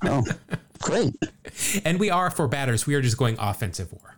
Oh, 0.02 0.22
great. 0.80 1.14
and 1.84 1.98
we 1.98 2.08
are 2.08 2.30
for 2.30 2.46
batters, 2.48 2.86
we 2.86 2.94
are 2.94 3.02
just 3.02 3.16
going 3.18 3.36
offensive 3.38 3.92
war. 3.92 4.14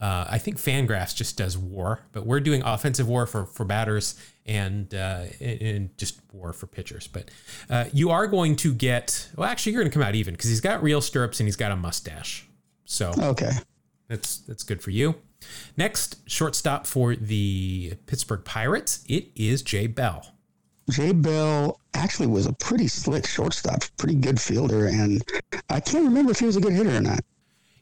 Uh, 0.00 0.26
I 0.28 0.38
think 0.38 0.58
Fangraphs 0.58 1.14
just 1.14 1.36
does 1.38 1.56
war, 1.56 2.00
but 2.12 2.26
we're 2.26 2.40
doing 2.40 2.62
offensive 2.64 3.08
war 3.08 3.26
for 3.26 3.46
for 3.46 3.64
batters 3.64 4.16
and 4.44 4.92
uh, 4.94 5.24
and- 5.40 5.96
just 5.96 6.20
war 6.32 6.52
for 6.52 6.66
pitchers. 6.66 7.06
But 7.06 7.30
uh, 7.70 7.84
you 7.92 8.10
are 8.10 8.26
going 8.26 8.56
to 8.56 8.74
get 8.74 9.28
well. 9.36 9.48
Actually, 9.48 9.72
you're 9.72 9.82
going 9.82 9.90
to 9.90 9.94
come 9.94 10.02
out 10.06 10.14
even 10.14 10.34
because 10.34 10.50
he's 10.50 10.60
got 10.60 10.82
real 10.82 11.00
stirrups 11.00 11.40
and 11.40 11.46
he's 11.46 11.56
got 11.56 11.70
a 11.72 11.76
mustache. 11.76 12.46
So 12.84 13.12
Okay. 13.18 13.50
that's 14.08 14.38
that's 14.38 14.64
good 14.64 14.82
for 14.82 14.90
you. 14.90 15.14
Next 15.76 16.18
shortstop 16.28 16.86
for 16.86 17.14
the 17.14 17.94
Pittsburgh 18.06 18.44
Pirates, 18.44 19.04
it 19.08 19.28
is 19.36 19.62
Jay 19.62 19.86
Bell. 19.86 20.26
Jay 20.90 21.12
Bell 21.12 21.80
actually 21.94 22.26
was 22.26 22.46
a 22.46 22.52
pretty 22.54 22.88
slick 22.88 23.26
shortstop, 23.26 23.82
pretty 23.96 24.16
good 24.16 24.38
fielder, 24.40 24.86
and 24.86 25.22
I 25.70 25.80
can't 25.80 26.04
remember 26.04 26.32
if 26.32 26.40
he 26.40 26.46
was 26.46 26.56
a 26.56 26.60
good 26.60 26.72
hitter 26.74 26.96
or 26.96 27.00
not. 27.00 27.20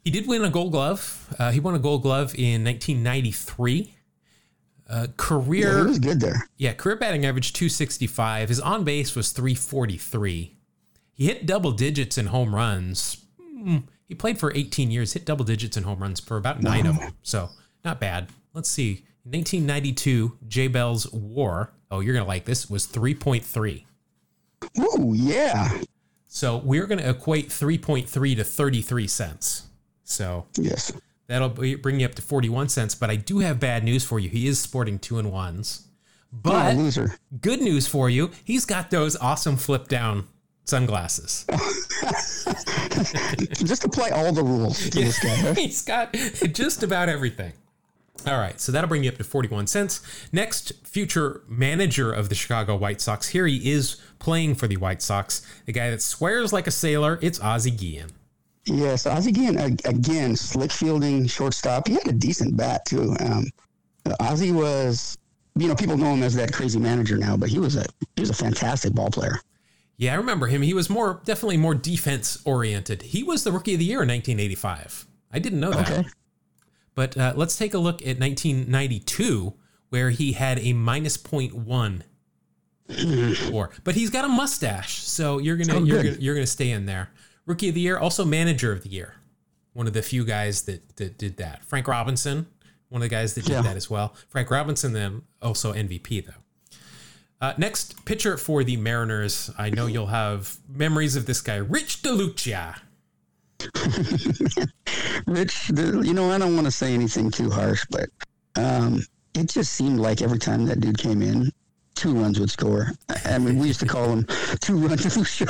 He 0.04 0.10
did 0.10 0.26
win 0.26 0.44
a 0.44 0.50
Gold 0.50 0.72
Glove. 0.72 1.34
Uh, 1.38 1.50
he 1.52 1.60
won 1.60 1.74
a 1.74 1.78
Gold 1.78 2.02
Glove 2.02 2.34
in 2.36 2.64
1993. 2.64 3.94
Uh, 4.90 4.94
Yeah, 5.06 5.06
career 5.16 5.78
he 5.78 5.84
was 5.86 5.98
good 6.00 6.20
there. 6.20 6.46
Yeah, 6.56 6.72
career 6.74 6.96
batting 6.96 7.24
average 7.24 7.52
265. 7.52 8.48
His 8.48 8.60
on 8.60 8.84
base 8.84 9.14
was 9.14 9.30
343. 9.32 10.56
He 11.14 11.26
hit 11.26 11.46
double 11.46 11.72
digits 11.72 12.18
in 12.18 12.26
home 12.26 12.54
runs. 12.54 13.24
Hmm, 13.40 13.78
He 14.08 14.14
played 14.14 14.38
for 14.38 14.52
18 14.54 14.90
years, 14.90 15.12
hit 15.12 15.24
double 15.24 15.44
digits 15.44 15.76
in 15.76 15.84
home 15.84 16.00
runs 16.00 16.18
for 16.20 16.36
about 16.36 16.62
nine 16.62 16.86
of 16.86 16.98
them. 16.98 17.12
So 17.22 17.50
not 17.84 18.00
bad. 18.00 18.28
Let's 18.54 18.68
see. 18.68 19.04
1992, 19.24 20.36
Jay 20.48 20.66
Bell's 20.66 21.10
WAR. 21.12 21.72
Oh, 21.92 22.00
you're 22.00 22.14
gonna 22.14 22.26
like 22.26 22.44
this. 22.44 22.68
Was 22.68 22.86
3.3. 22.86 23.84
Ooh, 24.80 25.12
yeah. 25.14 25.80
So 26.26 26.56
we're 26.58 26.86
gonna 26.86 27.08
equate 27.08 27.48
3.3 27.50 28.36
to 28.36 28.44
33 28.44 29.06
cents. 29.06 29.68
So 30.04 30.46
Yes. 30.56 30.92
that'll 31.26 31.48
bring 31.48 32.00
you 32.00 32.06
up 32.06 32.14
to 32.16 32.22
41 32.22 32.68
cents. 32.68 32.94
But 32.94 33.10
I 33.10 33.16
do 33.16 33.38
have 33.40 33.58
bad 33.60 33.84
news 33.84 34.04
for 34.04 34.18
you. 34.18 34.28
He 34.28 34.46
is 34.46 34.58
sporting 34.60 34.98
two 34.98 35.18
and 35.18 35.30
ones. 35.32 35.86
But 36.32 36.76
oh, 36.78 37.06
good 37.42 37.60
news 37.60 37.86
for 37.86 38.08
you, 38.08 38.30
he's 38.44 38.64
got 38.64 38.90
those 38.90 39.16
awesome 39.16 39.56
flip 39.56 39.88
down 39.88 40.26
sunglasses. 40.64 41.44
Just 43.64 43.84
apply 43.84 44.10
all 44.10 44.32
the 44.32 44.42
rules 44.42 44.78
to 44.88 44.90
this 44.90 45.18
guy. 45.22 45.34
huh? 45.36 45.54
he's 45.56 45.82
got 45.82 46.12
just 46.52 46.82
about 46.82 47.08
everything. 47.08 47.52
All 48.26 48.38
right, 48.38 48.60
so 48.60 48.70
that'll 48.70 48.88
bring 48.88 49.02
you 49.04 49.10
up 49.10 49.18
to 49.18 49.24
41 49.24 49.66
cents. 49.66 50.00
Next, 50.32 50.72
future 50.86 51.42
manager 51.48 52.12
of 52.12 52.28
the 52.28 52.34
Chicago 52.34 52.76
White 52.76 53.00
Sox. 53.00 53.28
Here 53.28 53.46
he 53.46 53.70
is 53.72 53.96
playing 54.18 54.54
for 54.54 54.68
the 54.68 54.76
White 54.76 55.02
Sox. 55.02 55.44
The 55.66 55.72
guy 55.72 55.90
that 55.90 56.00
swears 56.02 56.52
like 56.52 56.66
a 56.66 56.70
sailor, 56.70 57.18
it's 57.20 57.40
Ozzie 57.40 57.70
Guillen. 57.72 58.10
Yes, 58.64 59.06
Ozzie 59.06 59.30
again, 59.30 59.56
again, 59.84 60.36
slick 60.36 60.70
fielding 60.70 61.26
shortstop. 61.26 61.88
He 61.88 61.94
had 61.94 62.06
a 62.06 62.12
decent 62.12 62.56
bat 62.56 62.84
too. 62.86 63.16
Um, 63.20 63.46
Ozzie 64.20 64.52
was, 64.52 65.18
you 65.56 65.66
know, 65.68 65.74
people 65.74 65.96
know 65.96 66.14
him 66.14 66.22
as 66.22 66.34
that 66.34 66.52
crazy 66.52 66.78
manager 66.78 67.16
now, 67.16 67.36
but 67.36 67.48
he 67.48 67.58
was 67.58 67.76
a 67.76 67.84
he 68.16 68.20
was 68.22 68.30
a 68.30 68.34
fantastic 68.34 68.92
ball 68.94 69.10
player. 69.10 69.40
Yeah, 69.96 70.12
I 70.14 70.16
remember 70.16 70.46
him. 70.46 70.62
He 70.62 70.74
was 70.74 70.88
more 70.88 71.20
definitely 71.24 71.56
more 71.56 71.74
defense 71.74 72.40
oriented. 72.44 73.02
He 73.02 73.22
was 73.22 73.44
the 73.44 73.52
rookie 73.52 73.74
of 73.74 73.78
the 73.80 73.84
year 73.84 74.02
in 74.02 74.08
1985. 74.08 75.06
I 75.32 75.38
didn't 75.38 75.60
know 75.60 75.70
that. 75.72 75.90
Okay. 75.90 76.08
But 76.94 77.16
uh, 77.16 77.32
let's 77.36 77.56
take 77.56 77.74
a 77.74 77.78
look 77.78 78.02
at 78.02 78.18
1992, 78.20 79.54
where 79.88 80.10
he 80.10 80.32
had 80.32 80.58
a 80.60 80.72
minus 80.72 81.16
0.1 81.16 82.02
war. 83.50 83.70
But 83.84 83.94
he's 83.94 84.10
got 84.10 84.24
a 84.24 84.28
mustache, 84.28 84.98
so 85.02 85.38
you're 85.38 85.56
gonna 85.56 85.76
Oh, 85.76 85.84
you're 85.84 86.02
good. 86.02 86.10
gonna, 86.14 86.20
you're 86.22 86.34
gonna 86.34 86.46
stay 86.46 86.70
in 86.70 86.86
there. 86.86 87.10
Rookie 87.46 87.68
of 87.68 87.74
the 87.74 87.80
year, 87.80 87.98
also 87.98 88.24
manager 88.24 88.72
of 88.72 88.82
the 88.82 88.88
year. 88.88 89.14
One 89.72 89.86
of 89.86 89.92
the 89.92 90.02
few 90.02 90.24
guys 90.24 90.62
that 90.62 90.96
that 90.96 91.18
did 91.18 91.36
that. 91.38 91.64
Frank 91.64 91.88
Robinson, 91.88 92.46
one 92.88 93.00
of 93.02 93.08
the 93.08 93.14
guys 93.14 93.34
that 93.34 93.44
did 93.44 93.52
Yeah. 93.52 93.62
that 93.62 93.76
as 93.76 93.88
well. 93.90 94.14
Frank 94.28 94.50
Robinson, 94.50 94.92
then 94.92 95.22
also 95.40 95.72
MVP 95.72 96.20
though. 96.26 96.32
Uh, 97.40 97.54
next 97.58 98.04
pitcher 98.04 98.36
for 98.36 98.62
the 98.62 98.76
Mariners. 98.76 99.50
I 99.58 99.70
know 99.70 99.86
you'll 99.86 100.06
have 100.06 100.58
memories 100.68 101.16
of 101.16 101.26
this 101.26 101.40
guy, 101.40 101.56
Rich 101.56 102.02
DeLucia. 102.02 102.78
Rich, 105.26 105.70
you 105.70 106.14
know, 106.14 106.30
I 106.30 106.38
don't 106.38 106.54
want 106.54 106.66
to 106.66 106.70
say 106.70 106.94
anything 106.94 107.30
too 107.30 107.50
harsh, 107.50 107.84
but 107.90 108.08
um, 108.56 109.00
it 109.34 109.48
just 109.48 109.72
seemed 109.72 109.98
like 109.98 110.22
every 110.22 110.38
time 110.38 110.66
that 110.66 110.80
dude 110.80 110.98
came 110.98 111.22
in, 111.22 111.50
two 112.02 112.14
runs 112.14 112.40
would 112.40 112.50
score. 112.50 112.90
I 113.26 113.38
mean, 113.38 113.58
we 113.60 113.68
used 113.68 113.78
to 113.78 113.86
call 113.86 114.08
him 114.08 114.26
two 114.60 114.76
run 114.76 114.98
Delucia, 114.98 115.48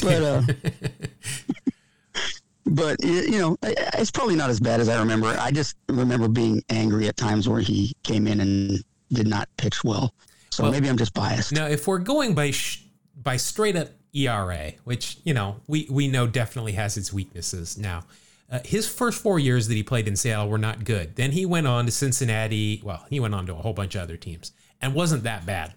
but 0.00 0.22
uh, 0.22 2.20
but 2.66 3.02
you 3.02 3.38
know, 3.40 3.58
it's 3.62 4.12
probably 4.12 4.36
not 4.36 4.48
as 4.48 4.60
bad 4.60 4.78
as 4.78 4.88
I 4.88 5.00
remember. 5.00 5.26
I 5.26 5.50
just 5.50 5.76
remember 5.88 6.28
being 6.28 6.62
angry 6.68 7.08
at 7.08 7.16
times 7.16 7.48
where 7.48 7.60
he 7.60 7.96
came 8.04 8.28
in 8.28 8.40
and 8.40 8.78
did 9.12 9.26
not 9.26 9.48
pitch 9.56 9.82
well. 9.82 10.14
So 10.50 10.62
Well- 10.62 10.72
maybe 10.72 10.88
I'm 10.88 10.96
just 10.96 11.14
biased. 11.14 11.52
Now, 11.52 11.66
if 11.66 11.88
we're 11.88 11.98
going 11.98 12.34
by 12.34 12.52
sh- 12.52 12.84
by 13.20 13.36
straight 13.36 13.74
up 13.74 13.88
ERA, 14.14 14.72
which 14.84 15.18
you 15.24 15.34
know 15.34 15.56
we 15.66 15.88
we 15.90 16.06
know 16.06 16.28
definitely 16.28 16.72
has 16.72 16.96
its 16.96 17.12
weaknesses 17.12 17.76
now. 17.76 18.04
Uh, 18.50 18.60
his 18.64 18.88
first 18.88 19.20
four 19.20 19.38
years 19.38 19.68
that 19.68 19.74
he 19.74 19.82
played 19.82 20.08
in 20.08 20.16
Seattle 20.16 20.48
were 20.48 20.56
not 20.56 20.82
good. 20.82 21.16
Then 21.16 21.32
he 21.32 21.44
went 21.44 21.66
on 21.66 21.84
to 21.84 21.92
Cincinnati. 21.92 22.80
Well, 22.82 23.04
he 23.10 23.20
went 23.20 23.34
on 23.34 23.44
to 23.44 23.52
a 23.52 23.56
whole 23.56 23.74
bunch 23.74 23.94
of 23.94 24.00
other 24.00 24.16
teams 24.16 24.52
and 24.80 24.94
wasn't 24.94 25.24
that 25.24 25.44
bad. 25.44 25.74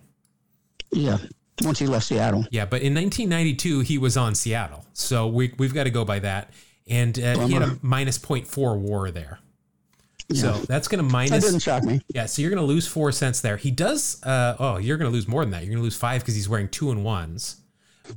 Yeah, 0.92 1.18
once 1.64 1.80
he 1.80 1.88
left 1.88 2.06
Seattle. 2.06 2.46
Yeah, 2.52 2.66
but 2.66 2.82
in 2.82 2.94
1992 2.94 3.82
he 3.82 3.98
was 3.98 4.18
on 4.18 4.36
Seattle, 4.36 4.86
so 4.94 5.28
we 5.28 5.54
we've 5.58 5.74
got 5.74 5.86
to 5.86 5.92
go 5.92 6.06
by 6.06 6.20
that. 6.20 6.52
And 6.88 7.18
uh, 7.20 7.48
he 7.48 7.54
had 7.54 7.62
a 7.62 7.78
minus 7.82 8.18
0.4 8.18 8.78
WAR 8.78 9.12
there. 9.12 9.40
So 10.34 10.54
that's 10.54 10.88
going 10.88 11.04
to 11.06 11.10
minus. 11.10 11.32
That 11.32 11.42
doesn't 11.42 11.60
shock 11.60 11.84
me. 11.84 12.02
Yeah, 12.14 12.26
so 12.26 12.42
you're 12.42 12.52
going 12.52 12.62
to 12.62 12.66
lose 12.66 12.88
four 12.88 13.12
cents 13.12 13.42
there. 13.42 13.58
He 13.58 13.72
does. 13.72 14.22
Uh, 14.24 14.56
oh, 14.60 14.78
you're 14.78 14.98
going 14.98 15.10
to 15.10 15.14
lose 15.14 15.28
more 15.28 15.44
than 15.44 15.52
that. 15.52 15.64
You're 15.64 15.72
going 15.72 15.80
to 15.80 15.84
lose 15.84 15.96
five 15.96 16.22
because 16.22 16.36
he's 16.36 16.50
wearing 16.50 16.70
two 16.70 16.92
and 16.92 17.04
ones. 17.04 17.58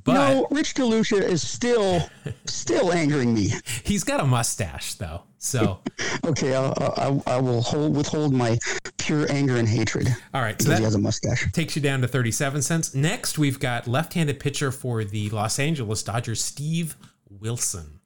But 0.03 0.15
no, 0.15 0.47
Rich 0.51 0.75
DeLucia 0.75 1.21
is 1.23 1.47
still 1.49 2.09
still 2.47 2.93
angering 2.93 3.33
me. 3.35 3.53
he's 3.85 4.03
got 4.05 4.21
a 4.21 4.25
mustache 4.25 4.95
though. 4.95 5.23
So 5.39 5.81
Okay, 6.25 6.55
I'll, 6.55 6.75
I'll, 6.97 7.23
I 7.27 7.37
will 7.41 7.61
hold 7.63 7.95
withhold 7.97 8.33
my 8.33 8.59
pure 8.99 9.31
anger 9.31 9.57
and 9.57 9.69
hatred 9.69 10.09
all 10.33 10.41
right, 10.41 10.61
so 10.61 10.67
because 10.69 10.79
he 10.79 10.85
has 10.85 10.95
a 10.95 10.99
mustache. 10.99 11.53
takes 11.53 11.77
you 11.77 11.83
down 11.83 12.01
to 12.01 12.09
37 12.09 12.63
cents. 12.63 12.95
Next, 12.95 13.39
we've 13.39 13.61
got 13.61 13.87
left-handed 13.87 14.41
pitcher 14.41 14.71
for 14.73 15.05
the 15.05 15.29
Los 15.31 15.59
Angeles 15.59 16.03
Dodgers, 16.03 16.43
Steve 16.43 16.97
Wilson. 17.29 18.01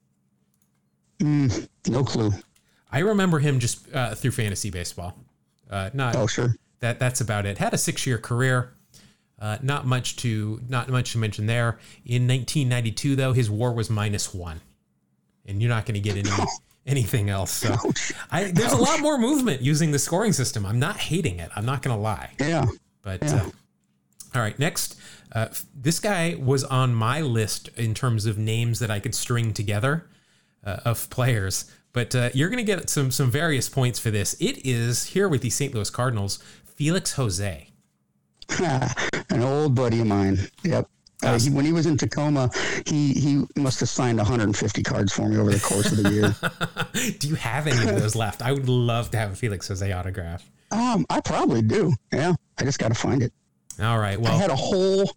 No 1.21 2.05
clue. 2.05 2.33
I 2.91 3.01
remember 3.01 3.39
him 3.39 3.59
just 3.59 3.93
uh, 3.95 4.15
through 4.15 4.31
fantasy 4.33 4.71
baseball. 4.71 5.17
Uh, 5.71 5.91
not 5.93 6.17
Oh, 6.17 6.27
sure. 6.27 6.55
that 6.81 6.99
that's 6.99 7.21
about 7.21 7.45
it. 7.47 7.59
Had 7.59 7.75
a 7.75 7.79
six-year 7.79 8.19
career. 8.19 8.73
Uh, 9.41 9.57
not 9.63 9.87
much 9.87 10.17
to 10.17 10.61
not 10.69 10.89
much 10.89 11.13
to 11.13 11.19
mention 11.19 11.47
there. 11.47 11.79
In 12.05 12.27
1992, 12.27 13.17
though, 13.17 13.33
his 13.33 13.49
WAR 13.49 13.73
was 13.73 13.89
minus 13.89 14.35
one, 14.35 14.61
and 15.47 15.63
you're 15.63 15.69
not 15.69 15.87
going 15.87 15.95
to 15.95 16.01
get 16.01 16.17
any 16.17 16.31
anything 16.87 17.31
else. 17.31 17.53
So 17.53 17.77
I, 18.33 18.51
there's 18.51 18.73
a 18.73 18.77
lot 18.77 19.01
more 19.01 19.17
movement 19.17 19.63
using 19.63 19.93
the 19.93 19.99
scoring 19.99 20.33
system. 20.33 20.67
I'm 20.67 20.81
not 20.81 20.97
hating 20.97 21.39
it. 21.39 21.51
I'm 21.55 21.67
not 21.67 21.83
going 21.83 21.97
to 21.97 22.03
lie. 22.03 22.31
Yeah. 22.41 22.67
But 23.03 23.23
uh, 23.23 23.51
all 24.35 24.43
right, 24.43 24.59
next, 24.59 24.99
uh, 25.33 25.49
this 25.75 26.01
guy 26.01 26.37
was 26.39 26.65
on 26.65 26.95
my 26.95 27.21
list 27.21 27.69
in 27.77 27.95
terms 27.95 28.27
of 28.27 28.39
names 28.39 28.81
that 28.81 28.91
I 28.91 28.99
could 29.01 29.15
string 29.15 29.53
together 29.53 30.09
uh, 30.65 30.79
of 30.85 31.09
players. 31.11 31.71
But 31.93 32.15
uh, 32.15 32.31
you're 32.35 32.49
going 32.49 32.65
to 32.65 32.73
get 32.73 32.91
some 32.91 33.11
some 33.11 33.31
various 33.31 33.69
points 33.69 33.99
for 33.99 34.11
this. 34.11 34.35
It 34.41 34.65
is 34.67 35.07
here 35.07 35.29
with 35.29 35.43
the 35.43 35.51
St. 35.51 35.75
Louis 35.75 35.91
Cardinals, 35.91 36.39
Felix 36.65 37.13
Jose. 37.13 37.68
An 39.31 39.43
old 39.43 39.75
buddy 39.75 40.01
of 40.01 40.07
mine. 40.07 40.39
Yep. 40.65 40.89
Uh, 41.23 41.39
he, 41.39 41.51
when 41.51 41.65
he 41.65 41.73
was 41.73 41.87
in 41.87 41.97
Tacoma, 41.97 42.49
he, 42.87 43.13
he 43.13 43.45
must 43.57 43.81
have 43.81 43.89
signed 43.89 44.19
150 44.19 44.83
cards 44.85 45.13
for 45.13 45.29
me 45.29 45.37
over 45.37 45.51
the 45.51 45.59
course 45.59 45.91
of 45.91 46.03
the 46.03 46.11
year. 46.13 47.13
Do 47.19 47.29
you 47.29 47.35
have 47.35 47.67
any 47.67 47.89
of 47.89 48.01
those 48.01 48.15
left? 48.15 48.41
I 48.41 48.53
would 48.53 48.69
love 48.69 49.11
to 49.11 49.19
have 49.19 49.33
a 49.33 49.35
Felix 49.35 49.67
Jose 49.67 49.91
autograph. 49.91 50.49
um, 50.71 51.05
I 51.11 51.21
probably 51.21 51.63
do. 51.63 51.95
Yeah. 52.13 52.35
I 52.59 52.65
just 52.65 52.79
got 52.79 52.89
to 52.89 52.95
find 52.95 53.23
it. 53.23 53.33
All 53.81 53.99
right. 53.99 54.21
Well, 54.21 54.33
I 54.33 54.37
had 54.37 54.51
a 54.51 54.57
whole 54.57 55.11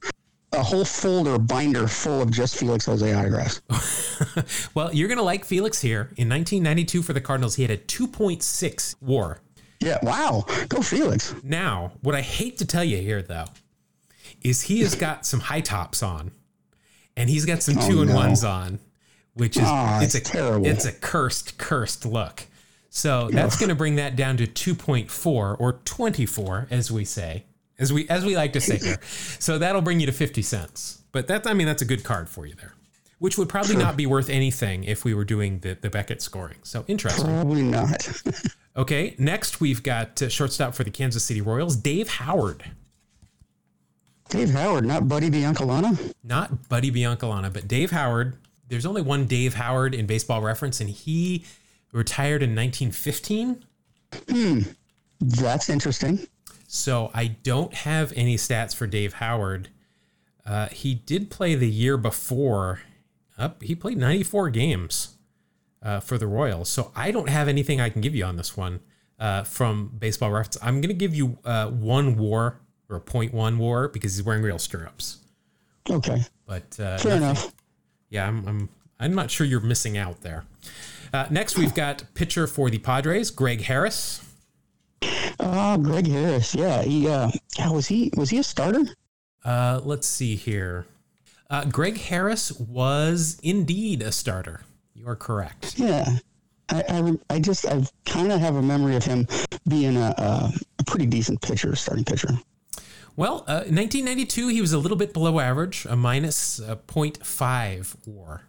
a 0.53 0.61
whole 0.61 0.83
folder 0.83 1.37
binder 1.39 1.87
full 1.87 2.21
of 2.21 2.29
just 2.29 2.57
Felix 2.57 2.85
Jose 2.85 3.13
autographs. 3.13 3.61
well, 4.73 4.93
you're 4.93 5.07
going 5.07 5.17
to 5.17 5.23
like 5.23 5.45
Felix 5.45 5.81
here. 5.81 6.11
In 6.17 6.27
1992 6.29 7.01
for 7.03 7.13
the 7.13 7.21
Cardinals, 7.21 7.55
he 7.55 7.61
had 7.61 7.71
a 7.71 7.77
2.6 7.77 8.95
WAR. 9.01 9.39
Yeah. 9.81 9.97
Wow. 10.03 10.45
Go 10.69 10.81
Felix. 10.81 11.33
Now, 11.43 11.91
what 12.01 12.15
I 12.15 12.21
hate 12.21 12.57
to 12.59 12.65
tell 12.65 12.83
you 12.83 12.97
here, 12.97 13.21
though, 13.21 13.45
is 14.41 14.61
he 14.63 14.81
has 14.81 14.95
got 14.95 15.25
some 15.25 15.39
high 15.39 15.61
tops 15.61 16.01
on, 16.03 16.31
and 17.17 17.29
he's 17.29 17.45
got 17.45 17.61
some 17.63 17.75
two 17.75 18.01
and 18.01 18.09
no. 18.09 18.15
ones 18.15 18.43
on, 18.43 18.79
which 19.33 19.57
is 19.57 19.63
Ah, 19.65 20.01
it's 20.01 20.15
a 20.15 20.21
terrible. 20.21 20.67
it's 20.67 20.85
a 20.85 20.91
cursed 20.91 21.57
cursed 21.57 22.05
look. 22.05 22.43
So 22.89 23.29
that's 23.31 23.57
going 23.57 23.69
to 23.69 23.75
bring 23.75 23.95
that 23.95 24.15
down 24.17 24.35
to 24.37 24.45
2.4 24.47 25.59
or 25.59 25.73
24, 25.85 26.67
as 26.69 26.91
we 26.91 27.05
say, 27.05 27.45
as 27.79 27.93
we 27.93 28.07
as 28.09 28.25
we 28.25 28.35
like 28.35 28.53
to 28.53 28.61
say 28.61 28.77
here. 28.77 28.99
So 29.39 29.57
that'll 29.57 29.81
bring 29.81 29.99
you 29.99 30.05
to 30.07 30.11
50 30.11 30.41
cents. 30.41 31.01
But 31.11 31.27
that 31.27 31.47
I 31.47 31.53
mean 31.53 31.67
that's 31.67 31.81
a 31.81 31.85
good 31.85 32.03
card 32.03 32.29
for 32.29 32.45
you 32.45 32.53
there, 32.55 32.73
which 33.19 33.37
would 33.37 33.49
probably 33.49 33.77
not 33.77 33.95
be 33.97 34.05
worth 34.05 34.29
anything 34.29 34.83
if 34.83 35.03
we 35.05 35.13
were 35.13 35.25
doing 35.25 35.59
the 35.59 35.77
the 35.79 35.89
Beckett 35.89 36.21
scoring. 36.21 36.57
So 36.63 36.83
interesting. 36.87 37.25
Probably 37.25 37.63
not. 37.63 38.07
Okay, 38.75 39.15
next 39.17 39.59
we've 39.59 39.83
got 39.83 40.21
uh, 40.21 40.29
shortstop 40.29 40.73
for 40.73 40.83
the 40.83 40.91
Kansas 40.91 41.23
City 41.23 41.41
Royals, 41.41 41.75
Dave 41.75 42.07
Howard. 42.07 42.63
Dave 44.29 44.51
Howard, 44.51 44.85
not 44.85 45.09
Buddy 45.09 45.29
Biancalana? 45.29 46.13
Not 46.23 46.69
Buddy 46.69 46.89
Biancalana, 46.89 47.51
but 47.51 47.67
Dave 47.67 47.91
Howard. 47.91 48.37
There's 48.69 48.85
only 48.85 49.01
one 49.01 49.25
Dave 49.25 49.55
Howard 49.55 49.93
in 49.93 50.05
baseball 50.05 50.41
reference, 50.41 50.79
and 50.79 50.89
he 50.89 51.43
retired 51.91 52.41
in 52.41 52.55
1915. 52.55 53.65
That's 55.19 55.69
interesting. 55.69 56.25
So 56.67 57.11
I 57.13 57.27
don't 57.27 57.73
have 57.73 58.13
any 58.15 58.37
stats 58.37 58.73
for 58.73 58.87
Dave 58.87 59.15
Howard. 59.15 59.67
Uh, 60.45 60.67
he 60.67 60.95
did 60.95 61.29
play 61.29 61.55
the 61.55 61.69
year 61.69 61.97
before. 61.97 62.79
Up, 63.37 63.61
he 63.61 63.75
played 63.75 63.97
94 63.97 64.49
games 64.51 65.17
uh, 65.81 65.99
for 65.99 66.17
the 66.17 66.27
Royals. 66.27 66.69
So 66.69 66.91
I 66.95 67.11
don't 67.11 67.29
have 67.29 67.47
anything 67.47 67.79
I 67.81 67.89
can 67.89 68.01
give 68.01 68.15
you 68.15 68.23
on 68.25 68.35
this 68.37 68.55
one 68.57 68.79
uh, 69.19 69.43
from 69.43 69.91
Baseball 69.97 70.31
Reference. 70.31 70.57
I'm 70.61 70.75
going 70.81 70.89
to 70.89 70.93
give 70.93 71.13
you 71.15 71.37
uh, 71.45 71.69
one 71.69 72.17
WAR 72.17 72.59
or 72.89 72.95
a 72.97 73.01
point 73.01 73.33
one 73.33 73.57
WAR 73.57 73.87
because 73.87 74.15
he's 74.15 74.23
wearing 74.25 74.43
real 74.43 74.59
stirrups. 74.59 75.17
Okay. 75.89 76.21
But 76.45 76.79
uh, 76.79 76.97
Fair 76.97 77.19
nothing- 77.19 77.23
enough. 77.23 77.53
yeah, 78.09 78.27
I'm, 78.27 78.45
I'm 78.47 78.69
I'm 78.99 79.15
not 79.15 79.31
sure 79.31 79.47
you're 79.47 79.61
missing 79.61 79.97
out 79.97 80.21
there. 80.21 80.45
Uh, 81.11 81.25
next, 81.31 81.57
we've 81.57 81.73
got 81.73 82.03
pitcher 82.13 82.45
for 82.45 82.69
the 82.69 82.77
Padres, 82.77 83.31
Greg 83.31 83.61
Harris. 83.61 84.23
Oh, 85.39 85.77
Greg 85.77 86.05
Harris. 86.07 86.53
Yeah. 86.53 86.83
He. 86.83 87.07
Uh, 87.07 87.31
yeah, 87.57 87.71
was 87.71 87.87
he? 87.87 88.11
Was 88.15 88.29
he 88.29 88.37
a 88.37 88.43
starter? 88.43 88.83
Uh, 89.43 89.81
let's 89.83 90.07
see 90.07 90.35
here. 90.35 90.85
Uh, 91.49 91.65
Greg 91.65 91.97
Harris 91.97 92.51
was 92.59 93.39
indeed 93.43 94.01
a 94.03 94.11
starter. 94.11 94.61
You 95.01 95.07
are 95.07 95.15
correct. 95.15 95.79
Yeah. 95.79 96.05
I. 96.69 96.83
I, 96.87 97.35
I 97.35 97.39
just. 97.39 97.65
I 97.65 97.83
kind 98.05 98.31
of 98.31 98.39
have 98.39 98.55
a 98.55 98.61
memory 98.61 98.95
of 98.95 99.03
him 99.03 99.27
being 99.67 99.97
a, 99.97 100.13
a, 100.15 100.51
a 100.79 100.83
pretty 100.85 101.07
decent 101.07 101.41
pitcher, 101.41 101.75
starting 101.75 102.05
pitcher. 102.05 102.29
Well, 103.15 103.37
uh, 103.47 103.65
1992, 103.65 104.49
he 104.49 104.61
was 104.61 104.71
a 104.71 104.77
little 104.77 104.97
bit 104.97 105.11
below 105.11 105.39
average, 105.39 105.85
a 105.89 105.95
minus 105.95 106.61
uh, 106.61 106.75
0.5 106.87 107.95
WAR. 108.05 108.43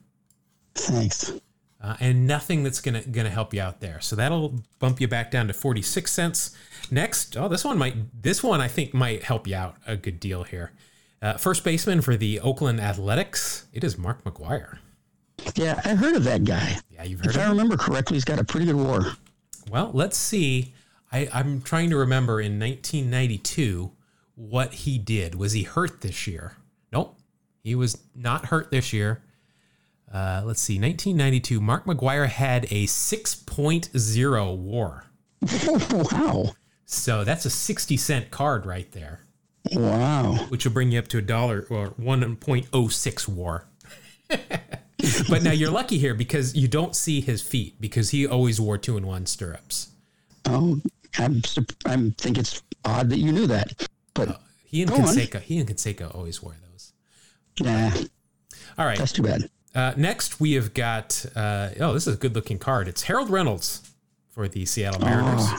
Thanks. 0.75 1.33
uh, 1.81 1.97
and 2.01 2.27
nothing 2.27 2.63
that's 2.63 2.81
gonna 2.83 3.03
gonna 3.03 3.31
help 3.31 3.55
you 3.55 3.61
out 3.63 3.81
there. 3.81 4.01
So 4.03 4.15
that'll 4.15 4.63
bump 4.79 5.01
you 5.01 5.09
back 5.09 5.31
down 5.31 5.49
to 5.49 5.55
forty 5.55 5.83
six 5.83 6.13
cents. 6.13 6.55
Next, 6.91 7.35
oh, 7.37 7.49
this 7.49 7.65
one 7.65 7.79
might 7.79 8.23
this 8.23 8.43
one 8.43 8.61
I 8.61 8.69
think 8.69 8.93
might 8.95 9.25
help 9.25 9.47
you 9.47 9.57
out 9.57 9.77
a 9.87 9.97
good 9.97 10.21
deal 10.21 10.45
here. 10.45 10.73
Uh, 11.23 11.35
first 11.39 11.65
baseman 11.65 12.03
for 12.03 12.17
the 12.17 12.41
Oakland 12.41 12.79
Athletics, 12.81 13.67
it 13.73 13.83
is 13.85 13.97
Mark 13.97 14.23
McGwire. 14.25 14.79
Yeah, 15.55 15.81
I 15.85 15.95
heard 15.95 16.15
of 16.17 16.25
that 16.25 16.45
guy. 16.45 16.79
Yeah, 16.91 17.05
you've 17.05 17.21
heard 17.21 17.35
If 17.37 17.39
I 17.39 17.49
remember 17.49 17.77
correctly, 17.77 18.17
he's 18.17 18.25
got 18.25 18.39
a 18.39 18.45
pretty 18.45 18.67
good 18.67 18.77
war. 18.77 19.13
Well, 19.71 19.91
let's 19.95 20.17
see. 20.17 20.73
I, 21.11 21.29
I'm 21.33 21.61
trying 21.63 21.91
to 21.91 21.97
remember 21.97 22.41
in 22.41 22.59
1992 22.59 23.93
what 24.35 24.73
he 24.73 24.99
did. 24.99 25.35
Was 25.35 25.53
he 25.53 25.63
hurt 25.65 26.01
this 26.01 26.27
year? 26.27 26.57
Nope, 26.93 27.19
he 27.63 27.75
was 27.75 27.99
not 28.15 28.47
hurt 28.47 28.71
this 28.71 28.93
year. 28.93 29.23
Uh, 30.13 30.43
let's 30.45 30.61
see, 30.61 30.75
1992. 30.75 31.61
Mark 31.61 31.85
McGwire 31.87 32.29
had 32.29 32.65
a 32.67 32.87
6.0 32.87 34.57
WAR. 34.59 35.05
wow. 36.13 36.53
So 36.85 37.25
that's 37.25 37.47
a 37.47 37.51
60 37.51 37.97
cent 37.97 38.31
card 38.31 38.67
right 38.67 38.91
there, 38.93 39.21
Wow. 39.73 40.35
which 40.51 40.65
will 40.67 40.73
bring 40.73 40.93
you 40.93 40.99
up 40.99 41.09
to 41.09 41.19
a 41.19 41.23
dollar 41.23 41.67
or 41.71 41.91
1.06 41.93 43.29
war. 43.29 43.67
but 45.29 45.43
now 45.43 45.53
you're 45.53 45.71
lucky 45.71 45.99
here 45.99 46.15
because 46.15 46.55
you 46.55 46.69
don't 46.69 46.95
see 46.95 47.21
his 47.21 47.43
feet 47.43 47.81
because 47.81 48.11
he 48.11 48.27
always 48.27 48.61
wore 48.61 48.79
two 48.79 48.97
in 48.97 49.07
one 49.07 49.27
stirrups. 49.27 49.89
Oh, 50.45 50.81
I'm. 51.19 51.43
I 51.87 52.13
think 52.19 52.39
it's 52.39 52.63
odd 52.85 53.11
that 53.11 53.19
you 53.19 53.33
knew 53.33 53.47
that, 53.47 53.89
but 54.15 54.41
He 54.65 54.83
and 54.83 54.91
Go. 54.91 54.99
Canseco, 54.99 55.41
he 55.41 55.59
and 55.59 55.69
Canseco 55.69 56.15
always 56.15 56.43
wore 56.43 56.55
those. 56.71 56.93
Yeah. 57.61 57.93
All 58.79 58.87
right. 58.87 58.99
that's 58.99 59.13
too 59.13 59.23
bad. 59.23 59.51
Uh, 59.75 59.93
next 59.97 60.41
we 60.41 60.53
have 60.53 60.75
got 60.75 61.25
uh, 61.35 61.71
oh, 61.81 61.95
this 61.95 62.07
is 62.07 62.15
a 62.15 62.19
good 62.19 62.35
looking 62.35 62.59
card. 62.59 62.89
It's 62.89 63.03
Harold 63.03 63.31
Reynolds 63.31 63.91
for 64.31 64.49
the 64.49 64.67
Seattle 64.67 65.01
Mariners. 65.01 65.47
Oh, 65.47 65.59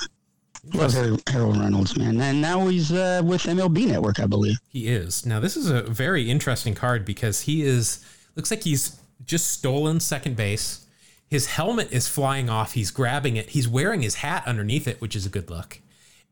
love 0.74 0.94
Harold 1.28 1.58
Reynolds, 1.58 1.98
man, 1.98 2.20
and 2.22 2.42
now 2.42 2.68
he's 2.68 2.92
uh, 2.92 3.22
with 3.24 3.44
MLB 3.44 3.88
Network, 3.88 4.20
I 4.20 4.26
believe. 4.26 4.58
He 4.70 4.88
is. 4.88 5.26
Now 5.26 5.40
this 5.40 5.58
is 5.58 5.70
a 5.70 5.82
very 5.82 6.30
interesting 6.30 6.74
card 6.74 7.06
because 7.06 7.42
he 7.42 7.64
is 7.64 8.06
looks 8.36 8.50
like 8.52 8.64
he's 8.64 9.00
just 9.26 9.50
stolen 9.50 10.00
second 10.00 10.36
base. 10.36 10.86
His 11.28 11.48
helmet 11.48 11.92
is 11.92 12.08
flying 12.08 12.50
off. 12.50 12.74
He's 12.74 12.92
grabbing 12.92 13.38
it. 13.38 13.50
He's 13.50 13.68
wearing 13.68 14.02
his 14.02 14.16
hat 14.16 14.44
underneath 14.46 14.88
it, 14.88 15.02
which 15.02 15.16
is 15.16 15.26
a 15.26 15.30
good 15.30 15.50
look. 15.50 15.80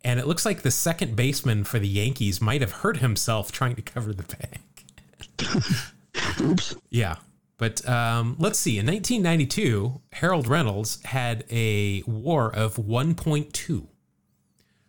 And 0.03 0.19
it 0.19 0.27
looks 0.27 0.45
like 0.45 0.61
the 0.61 0.71
second 0.71 1.15
baseman 1.15 1.63
for 1.63 1.79
the 1.79 1.87
Yankees 1.87 2.41
might 2.41 2.61
have 2.61 2.71
hurt 2.71 2.97
himself 2.97 3.51
trying 3.51 3.75
to 3.75 3.81
cover 3.81 4.13
the 4.13 4.23
bag. 4.23 4.59
Oops. 6.41 6.75
Yeah. 6.89 7.15
But 7.57 7.87
um, 7.87 8.35
let's 8.39 8.57
see. 8.59 8.79
In 8.79 8.87
1992, 8.87 10.01
Harold 10.13 10.47
Reynolds 10.47 11.01
had 11.03 11.45
a 11.51 12.01
WAR 12.07 12.51
of 12.53 12.75
1.2. 12.77 13.85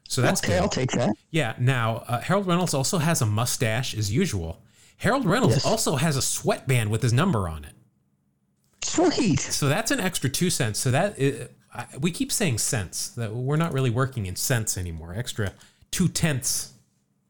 So 0.09 0.21
that's 0.23 0.43
Okay, 0.43 0.55
good. 0.55 0.63
I'll 0.63 0.69
take 0.69 0.91
that. 0.93 1.15
Yeah. 1.31 1.55
Now, 1.59 2.05
uh, 2.09 2.21
Harold 2.21 2.47
Reynolds 2.47 2.75
also 2.75 2.99
has 2.99 3.21
a 3.23 3.27
mustache 3.27 3.95
as 3.95 4.13
usual. 4.13 4.63
Harold 4.99 5.25
Reynolds 5.27 5.57
Yes. 5.57 5.67
also 5.67 5.97
has 5.97 6.17
a 6.17 6.23
sweatband 6.23 6.91
with 6.91 7.03
his 7.03 7.13
number 7.13 7.49
on 7.49 7.65
it. 7.65 7.73
Sweet. 8.93 9.41
So 9.41 9.69
that's 9.69 9.91
an 9.91 10.01
extra 10.01 10.29
two 10.31 10.51
cents. 10.51 10.79
So 10.79 10.91
that 10.91 11.17
i 11.19 11.49
I, 11.75 11.87
we 11.99 12.11
keep 12.11 12.31
saying 12.31 12.59
cents. 12.59 13.09
That 13.11 13.35
we're 13.35 13.57
not 13.57 13.73
really 13.73 13.89
working 13.89 14.27
in 14.27 14.37
cents 14.37 14.77
anymore. 14.77 15.15
Extra 15.15 15.55
two 15.91 16.09
tenths, 16.09 16.75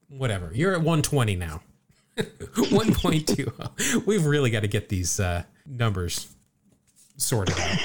whatever. 0.09 0.51
You're 0.53 0.73
at 0.73 0.79
120 0.79 1.37
now. 1.37 1.63
1.2. 2.17 4.07
We've 4.07 4.27
really 4.27 4.51
got 4.51 4.61
to 4.61 4.69
get 4.69 4.89
these 4.89 5.21
uh, 5.21 5.45
numbers 5.65 6.35
sorted 7.17 7.59
out. 7.59 7.79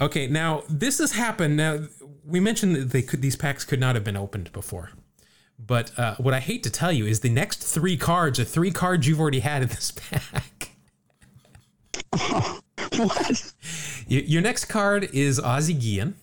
Okay, 0.00 0.26
now 0.26 0.64
this 0.68 0.98
has 0.98 1.12
happened. 1.12 1.56
Now 1.56 1.80
we 2.24 2.40
mentioned 2.40 2.76
that 2.76 2.90
they 2.90 3.02
could 3.02 3.22
these 3.22 3.36
packs 3.36 3.64
could 3.64 3.80
not 3.80 3.94
have 3.94 4.04
been 4.04 4.16
opened 4.16 4.52
before. 4.52 4.90
But 5.58 5.96
uh, 5.98 6.16
what 6.16 6.34
I 6.34 6.40
hate 6.40 6.62
to 6.64 6.70
tell 6.70 6.90
you 6.90 7.06
is 7.06 7.20
the 7.20 7.30
next 7.30 7.62
three 7.62 7.96
cards 7.96 8.40
are 8.40 8.44
three 8.44 8.72
cards 8.72 9.06
you've 9.06 9.20
already 9.20 9.40
had 9.40 9.62
in 9.62 9.68
this 9.68 9.90
pack. 10.10 10.44
What? 12.96 13.52
Your 14.06 14.42
next 14.42 14.66
card 14.66 15.08
is 15.14 15.40
Ozzie 15.40 15.72
Guillen. 15.74 16.14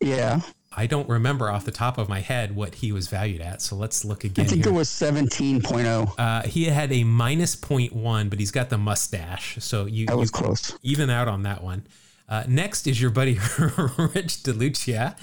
Yeah. 0.00 0.40
I 0.72 0.86
don't 0.86 1.08
remember 1.08 1.50
off 1.50 1.64
the 1.64 1.72
top 1.72 1.98
of 1.98 2.08
my 2.08 2.20
head 2.20 2.54
what 2.54 2.76
he 2.76 2.92
was 2.92 3.08
valued 3.08 3.40
at, 3.40 3.60
so 3.60 3.74
let's 3.74 4.04
look 4.04 4.22
again. 4.22 4.44
I 4.44 4.48
think 4.48 4.64
here. 4.64 4.72
it 4.72 4.76
was 4.76 4.88
17.0. 4.88 6.14
Uh, 6.16 6.42
he 6.42 6.66
had 6.66 6.92
a 6.92 7.02
minus 7.02 7.56
0.1, 7.56 8.30
but 8.30 8.38
he's 8.38 8.52
got 8.52 8.70
the 8.70 8.78
mustache, 8.78 9.56
so 9.60 9.86
you, 9.86 10.06
That 10.06 10.12
you 10.12 10.18
was 10.20 10.30
close. 10.30 10.78
even 10.82 11.10
out 11.10 11.26
on 11.26 11.42
that 11.42 11.64
one. 11.64 11.86
Uh, 12.28 12.44
next 12.46 12.86
is 12.86 13.00
your 13.00 13.10
buddy 13.10 13.32
Rich 13.58 14.44
DeLucia, 14.44 15.16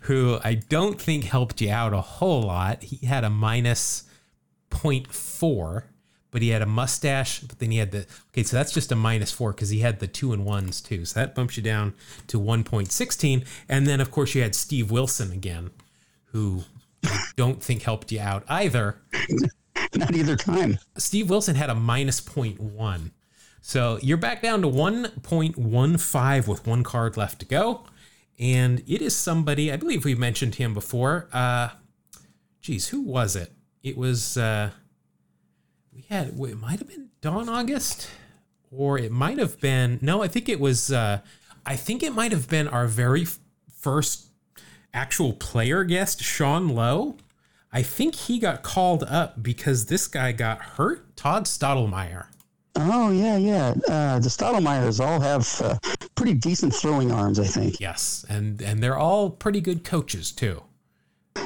who 0.00 0.38
I 0.42 0.54
don't 0.54 0.98
think 0.98 1.24
helped 1.24 1.60
you 1.60 1.70
out 1.70 1.92
a 1.92 2.00
whole 2.00 2.42
lot. 2.42 2.82
He 2.84 3.04
had 3.06 3.22
a 3.24 3.30
minus 3.30 4.04
0.4, 4.70 5.84
but 6.34 6.42
he 6.42 6.48
had 6.48 6.62
a 6.62 6.66
mustache. 6.66 7.38
But 7.38 7.60
then 7.60 7.70
he 7.70 7.78
had 7.78 7.92
the 7.92 8.06
okay, 8.30 8.42
so 8.42 8.56
that's 8.56 8.72
just 8.72 8.90
a 8.90 8.96
minus 8.96 9.30
four 9.30 9.52
because 9.52 9.70
he 9.70 9.78
had 9.78 10.00
the 10.00 10.08
two 10.08 10.32
and 10.32 10.44
ones 10.44 10.80
too. 10.80 11.04
So 11.04 11.20
that 11.20 11.32
bumps 11.32 11.56
you 11.56 11.62
down 11.62 11.94
to 12.26 12.40
1.16. 12.40 13.46
And 13.68 13.86
then 13.86 14.00
of 14.00 14.10
course 14.10 14.34
you 14.34 14.42
had 14.42 14.56
Steve 14.56 14.90
Wilson 14.90 15.30
again, 15.30 15.70
who 16.32 16.64
I 17.04 17.26
don't 17.36 17.62
think 17.62 17.82
helped 17.82 18.10
you 18.10 18.18
out 18.18 18.42
either. 18.48 19.00
Not 19.94 20.16
either 20.16 20.34
time. 20.34 20.80
Steve 20.96 21.30
Wilson 21.30 21.54
had 21.54 21.70
a 21.70 21.74
minus 21.76 22.18
one. 22.26 23.12
So 23.60 24.00
you're 24.02 24.16
back 24.16 24.42
down 24.42 24.60
to 24.62 24.68
1.15 24.68 26.48
with 26.48 26.66
one 26.66 26.82
card 26.82 27.16
left 27.16 27.38
to 27.38 27.46
go. 27.46 27.84
And 28.40 28.82
it 28.88 29.00
is 29.00 29.14
somebody, 29.14 29.70
I 29.70 29.76
believe 29.76 30.04
we 30.04 30.16
mentioned 30.16 30.56
him 30.56 30.74
before. 30.74 31.28
Uh, 31.32 31.68
geez, 32.60 32.88
who 32.88 33.02
was 33.02 33.36
it? 33.36 33.52
It 33.84 33.96
was, 33.96 34.36
uh, 34.36 34.70
we 35.94 36.04
had, 36.08 36.28
it 36.38 36.58
might 36.58 36.78
have 36.78 36.88
been 36.88 37.10
Don 37.20 37.48
August, 37.48 38.08
or 38.70 38.98
it 38.98 39.12
might 39.12 39.38
have 39.38 39.60
been, 39.60 39.98
no, 40.02 40.22
I 40.22 40.28
think 40.28 40.48
it 40.48 40.60
was, 40.60 40.92
uh, 40.92 41.20
I 41.64 41.76
think 41.76 42.02
it 42.02 42.12
might 42.12 42.32
have 42.32 42.48
been 42.48 42.68
our 42.68 42.86
very 42.86 43.22
f- 43.22 43.38
first 43.76 44.28
actual 44.92 45.32
player 45.32 45.84
guest, 45.84 46.22
Sean 46.22 46.68
Lowe. 46.68 47.16
I 47.72 47.82
think 47.82 48.14
he 48.14 48.38
got 48.38 48.62
called 48.62 49.02
up 49.04 49.42
because 49.42 49.86
this 49.86 50.06
guy 50.06 50.32
got 50.32 50.60
hurt. 50.60 51.16
Todd 51.16 51.44
Stottlemyre. 51.44 52.26
Oh, 52.76 53.10
yeah, 53.10 53.36
yeah. 53.36 53.74
Uh, 53.88 54.18
the 54.18 54.28
Stottlemyres 54.28 55.00
all 55.04 55.20
have 55.20 55.60
uh, 55.60 55.78
pretty 56.14 56.34
decent 56.34 56.74
throwing 56.74 57.10
arms, 57.12 57.38
I 57.38 57.46
think. 57.46 57.80
Yes, 57.80 58.24
and 58.28 58.60
and 58.62 58.82
they're 58.82 58.98
all 58.98 59.30
pretty 59.30 59.60
good 59.60 59.84
coaches 59.84 60.32
too. 60.32 60.62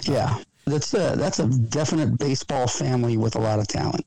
Yeah. 0.05 0.39
That's 0.67 0.93
a, 0.93 1.15
that's 1.17 1.39
a 1.39 1.47
definite 1.47 2.19
baseball 2.19 2.67
family 2.67 3.17
with 3.17 3.37
a 3.37 3.39
lot 3.39 3.59
of 3.59 3.69
talent. 3.69 4.05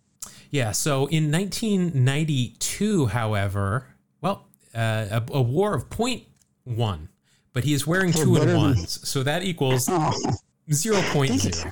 Yeah. 0.51 0.71
So 0.73 1.07
in 1.07 1.31
1992, 1.31 3.07
however, 3.07 3.87
well, 4.21 4.47
uh, 4.75 5.07
a, 5.11 5.23
a 5.33 5.41
WAR 5.41 5.73
of 5.75 5.89
0.1, 5.89 7.07
but 7.53 7.63
he 7.63 7.73
is 7.73 7.87
wearing 7.87 8.11
two 8.11 8.35
and 8.35 8.55
ones, 8.55 9.07
so 9.07 9.23
that 9.23 9.43
equals 9.43 9.87
Oh, 9.89 10.13
0.0. 10.69 11.71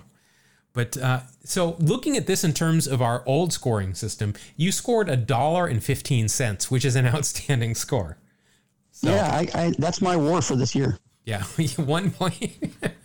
But 0.74 0.98
uh, 0.98 1.22
so 1.44 1.76
looking 1.80 2.16
at 2.16 2.28
this 2.28 2.44
in 2.44 2.54
terms 2.54 2.88
of 2.88 3.02
our 3.02 3.24
old 3.26 3.52
scoring 3.54 3.94
system, 3.96 4.34
you 4.56 4.72
scored 4.72 5.10
a 5.10 5.18
dollar 5.18 5.66
and 5.66 5.84
fifteen 5.84 6.28
cents, 6.30 6.70
which 6.72 6.86
is 6.86 6.96
an 6.96 7.06
outstanding 7.16 7.76
score. 7.76 8.18
yeah, 9.02 9.28
I, 9.32 9.48
I, 9.54 9.74
that's 9.78 10.02
my 10.02 10.16
war 10.16 10.42
for 10.42 10.56
this 10.56 10.76
year. 10.76 10.98
Yeah, 11.26 11.44
one 11.78 12.12
point. 12.12 12.74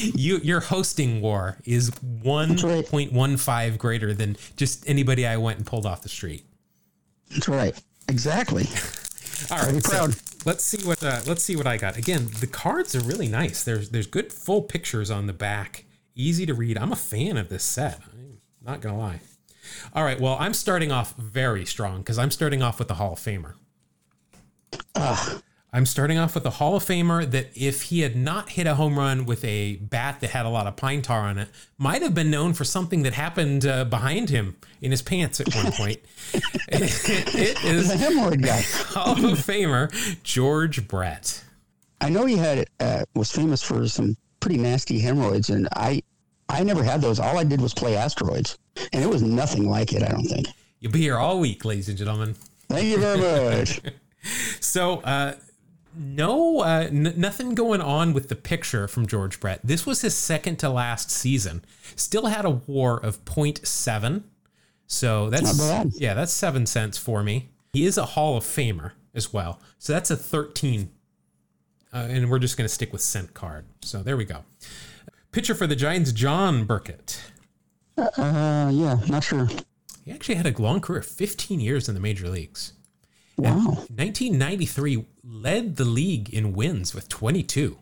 you 0.00 0.38
your 0.38 0.60
hosting 0.60 1.20
war 1.20 1.58
is 1.64 1.90
one 2.22 2.56
right. 2.56 2.86
point 2.86 3.12
one 3.12 3.36
five 3.36 3.78
greater 3.78 4.14
than 4.14 4.36
just 4.56 4.88
anybody 4.88 5.26
I 5.26 5.36
went 5.36 5.58
and 5.58 5.66
pulled 5.66 5.86
off 5.86 6.02
the 6.02 6.08
street. 6.08 6.44
That's 7.30 7.48
right. 7.48 7.80
Exactly. 8.08 8.64
All 9.50 9.58
right, 9.58 9.82
so 9.82 9.90
proud. 9.90 10.14
let's 10.44 10.64
see 10.64 10.86
what 10.86 11.02
uh, 11.02 11.20
let's 11.26 11.42
see 11.42 11.56
what 11.56 11.66
I 11.66 11.76
got. 11.76 11.96
Again, 11.96 12.28
the 12.40 12.46
cards 12.46 12.94
are 12.94 13.00
really 13.00 13.28
nice. 13.28 13.64
There's 13.64 13.90
there's 13.90 14.06
good 14.06 14.32
full 14.32 14.62
pictures 14.62 15.10
on 15.10 15.26
the 15.26 15.32
back, 15.32 15.84
easy 16.14 16.44
to 16.46 16.54
read. 16.54 16.76
I'm 16.76 16.92
a 16.92 16.96
fan 16.96 17.36
of 17.36 17.48
this 17.48 17.64
set. 17.64 18.00
I'm 18.12 18.40
not 18.64 18.80
gonna 18.80 18.98
lie. 18.98 19.20
All 19.94 20.04
right, 20.04 20.20
well, 20.20 20.36
I'm 20.38 20.52
starting 20.52 20.92
off 20.92 21.14
very 21.16 21.64
strong 21.64 21.98
because 21.98 22.18
I'm 22.18 22.30
starting 22.30 22.62
off 22.62 22.78
with 22.78 22.88
the 22.88 22.94
Hall 22.94 23.12
of 23.14 23.18
Famer. 23.18 23.54
I'm 25.72 25.86
starting 25.86 26.18
off 26.18 26.34
with 26.34 26.44
a 26.46 26.50
Hall 26.50 26.76
of 26.76 26.84
Famer 26.84 27.30
that, 27.30 27.50
if 27.54 27.82
he 27.82 28.00
had 28.00 28.16
not 28.16 28.50
hit 28.50 28.66
a 28.66 28.74
home 28.74 28.98
run 28.98 29.24
with 29.24 29.44
a 29.44 29.76
bat 29.76 30.20
that 30.20 30.30
had 30.30 30.44
a 30.44 30.48
lot 30.48 30.66
of 30.66 30.76
pine 30.76 31.02
tar 31.02 31.20
on 31.20 31.38
it, 31.38 31.48
might 31.78 32.02
have 32.02 32.14
been 32.14 32.30
known 32.30 32.54
for 32.54 32.64
something 32.64 33.02
that 33.04 33.14
happened 33.14 33.64
uh, 33.64 33.84
behind 33.84 34.30
him 34.30 34.56
in 34.80 34.90
his 34.90 35.02
pants 35.02 35.40
at 35.40 35.54
one 35.54 35.70
point. 35.72 36.00
it 36.68 37.88
The 37.88 37.94
hemorrhoid 37.94 38.44
guy. 38.44 38.60
Hall 38.94 39.12
of 39.12 39.38
Famer 39.38 40.22
George 40.22 40.88
Brett. 40.88 41.44
I 42.00 42.08
know 42.08 42.24
he 42.24 42.36
had 42.36 42.66
uh, 42.80 43.04
was 43.14 43.30
famous 43.30 43.62
for 43.62 43.86
some 43.86 44.16
pretty 44.40 44.56
nasty 44.56 44.98
hemorrhoids, 44.98 45.50
and 45.50 45.68
I 45.76 46.02
I 46.48 46.64
never 46.64 46.82
had 46.82 47.00
those. 47.00 47.20
All 47.20 47.38
I 47.38 47.44
did 47.44 47.60
was 47.60 47.74
play 47.74 47.96
asteroids, 47.96 48.58
and 48.92 49.04
it 49.04 49.08
was 49.08 49.22
nothing 49.22 49.68
like 49.68 49.92
it. 49.92 50.02
I 50.02 50.08
don't 50.08 50.24
think. 50.24 50.48
You'll 50.80 50.92
be 50.92 51.00
here 51.00 51.18
all 51.18 51.38
week, 51.38 51.64
ladies 51.64 51.88
and 51.88 51.96
gentlemen. 51.96 52.34
Thank 52.68 52.86
you 52.86 52.98
very 52.98 53.18
much. 53.18 53.80
So, 54.60 54.98
uh, 54.98 55.32
no, 55.96 56.60
uh, 56.60 56.88
n- 56.90 57.14
nothing 57.16 57.54
going 57.54 57.80
on 57.80 58.12
with 58.12 58.28
the 58.28 58.36
picture 58.36 58.86
from 58.86 59.06
George 59.06 59.40
Brett. 59.40 59.60
This 59.64 59.84
was 59.86 60.02
his 60.02 60.14
second 60.14 60.58
to 60.60 60.68
last 60.68 61.10
season. 61.10 61.64
Still 61.96 62.26
had 62.26 62.44
a 62.44 62.50
WAR 62.50 62.98
of 62.98 63.24
0.7. 63.24 64.22
So 64.86 65.30
that's 65.30 65.58
yeah, 66.00 66.14
that's 66.14 66.32
seven 66.32 66.66
cents 66.66 66.98
for 66.98 67.22
me. 67.22 67.50
He 67.72 67.84
is 67.84 67.96
a 67.96 68.04
Hall 68.04 68.36
of 68.36 68.44
Famer 68.44 68.92
as 69.14 69.32
well. 69.32 69.60
So 69.78 69.92
that's 69.92 70.10
a 70.10 70.16
13. 70.16 70.90
Uh, 71.92 71.96
and 72.08 72.30
we're 72.30 72.38
just 72.38 72.56
going 72.56 72.66
to 72.66 72.72
stick 72.74 72.92
with 72.92 73.00
cent 73.00 73.34
card. 73.34 73.66
So 73.82 74.02
there 74.02 74.16
we 74.16 74.24
go. 74.24 74.44
Pitcher 75.32 75.54
for 75.54 75.66
the 75.66 75.76
Giants, 75.76 76.12
John 76.12 76.64
Burkett. 76.64 77.20
Uh, 77.96 78.70
yeah, 78.72 78.98
not 79.08 79.22
sure. 79.22 79.48
He 80.04 80.10
actually 80.12 80.36
had 80.36 80.46
a 80.46 80.60
long 80.62 80.80
career, 80.80 81.02
15 81.02 81.60
years 81.60 81.88
in 81.88 81.94
the 81.94 82.00
major 82.00 82.28
leagues. 82.28 82.72
Wow. 83.40 83.86
1993 83.88 85.06
led 85.24 85.76
the 85.76 85.84
league 85.84 86.32
in 86.32 86.52
wins 86.52 86.94
with 86.94 87.08
22. 87.08 87.78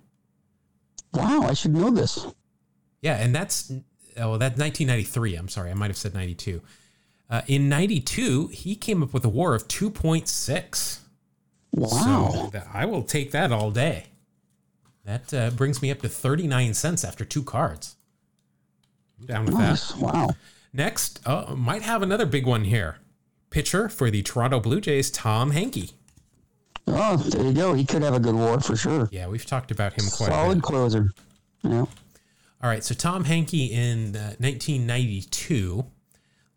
Wow, 1.14 1.42
I 1.42 1.54
should 1.54 1.72
know 1.72 1.90
this. 1.90 2.26
Yeah, 3.02 3.16
and 3.16 3.34
that's 3.34 3.70
oh, 4.16 4.38
that's 4.38 4.58
1993. 4.58 5.36
I'm 5.36 5.48
sorry, 5.48 5.70
I 5.70 5.74
might 5.74 5.90
have 5.90 5.96
said 5.96 6.14
92. 6.14 6.62
Uh, 7.30 7.42
in 7.46 7.68
92, 7.68 8.48
he 8.48 8.74
came 8.74 9.02
up 9.02 9.12
with 9.12 9.24
a 9.24 9.28
WAR 9.28 9.54
of 9.54 9.68
2.6. 9.68 11.00
Wow. 11.72 11.88
So 11.88 12.50
that, 12.52 12.68
I 12.72 12.84
will 12.86 13.02
take 13.02 13.32
that 13.32 13.52
all 13.52 13.70
day. 13.70 14.06
That 15.04 15.34
uh, 15.34 15.50
brings 15.50 15.82
me 15.82 15.90
up 15.90 16.00
to 16.02 16.08
39 16.08 16.74
cents 16.74 17.04
after 17.04 17.24
two 17.24 17.42
cards. 17.42 17.96
I'm 19.20 19.26
down 19.26 19.44
with 19.46 19.56
that. 19.56 19.94
Wow. 19.98 20.30
Next, 20.72 21.20
uh, 21.26 21.54
might 21.56 21.82
have 21.82 22.02
another 22.02 22.26
big 22.26 22.46
one 22.46 22.64
here. 22.64 22.98
Pitcher 23.50 23.88
for 23.88 24.10
the 24.10 24.22
Toronto 24.22 24.60
Blue 24.60 24.80
Jays, 24.80 25.10
Tom 25.10 25.50
Henke. 25.52 25.90
Oh, 26.86 27.16
there 27.16 27.44
you 27.44 27.52
go. 27.52 27.74
He 27.74 27.84
could 27.84 28.02
have 28.02 28.14
a 28.14 28.20
good 28.20 28.34
war 28.34 28.60
for 28.60 28.76
sure. 28.76 29.08
Yeah, 29.12 29.28
we've 29.28 29.44
talked 29.44 29.70
about 29.70 29.92
him 29.92 30.06
quite 30.10 30.28
a 30.28 30.30
bit. 30.30 30.36
Solid 30.36 30.62
closer. 30.62 31.08
Yeah. 31.62 31.80
All 31.80 32.68
right, 32.70 32.82
so 32.82 32.94
Tom 32.94 33.24
Henke 33.24 33.54
in 33.70 34.16
uh, 34.16 34.34
1992. 34.38 35.84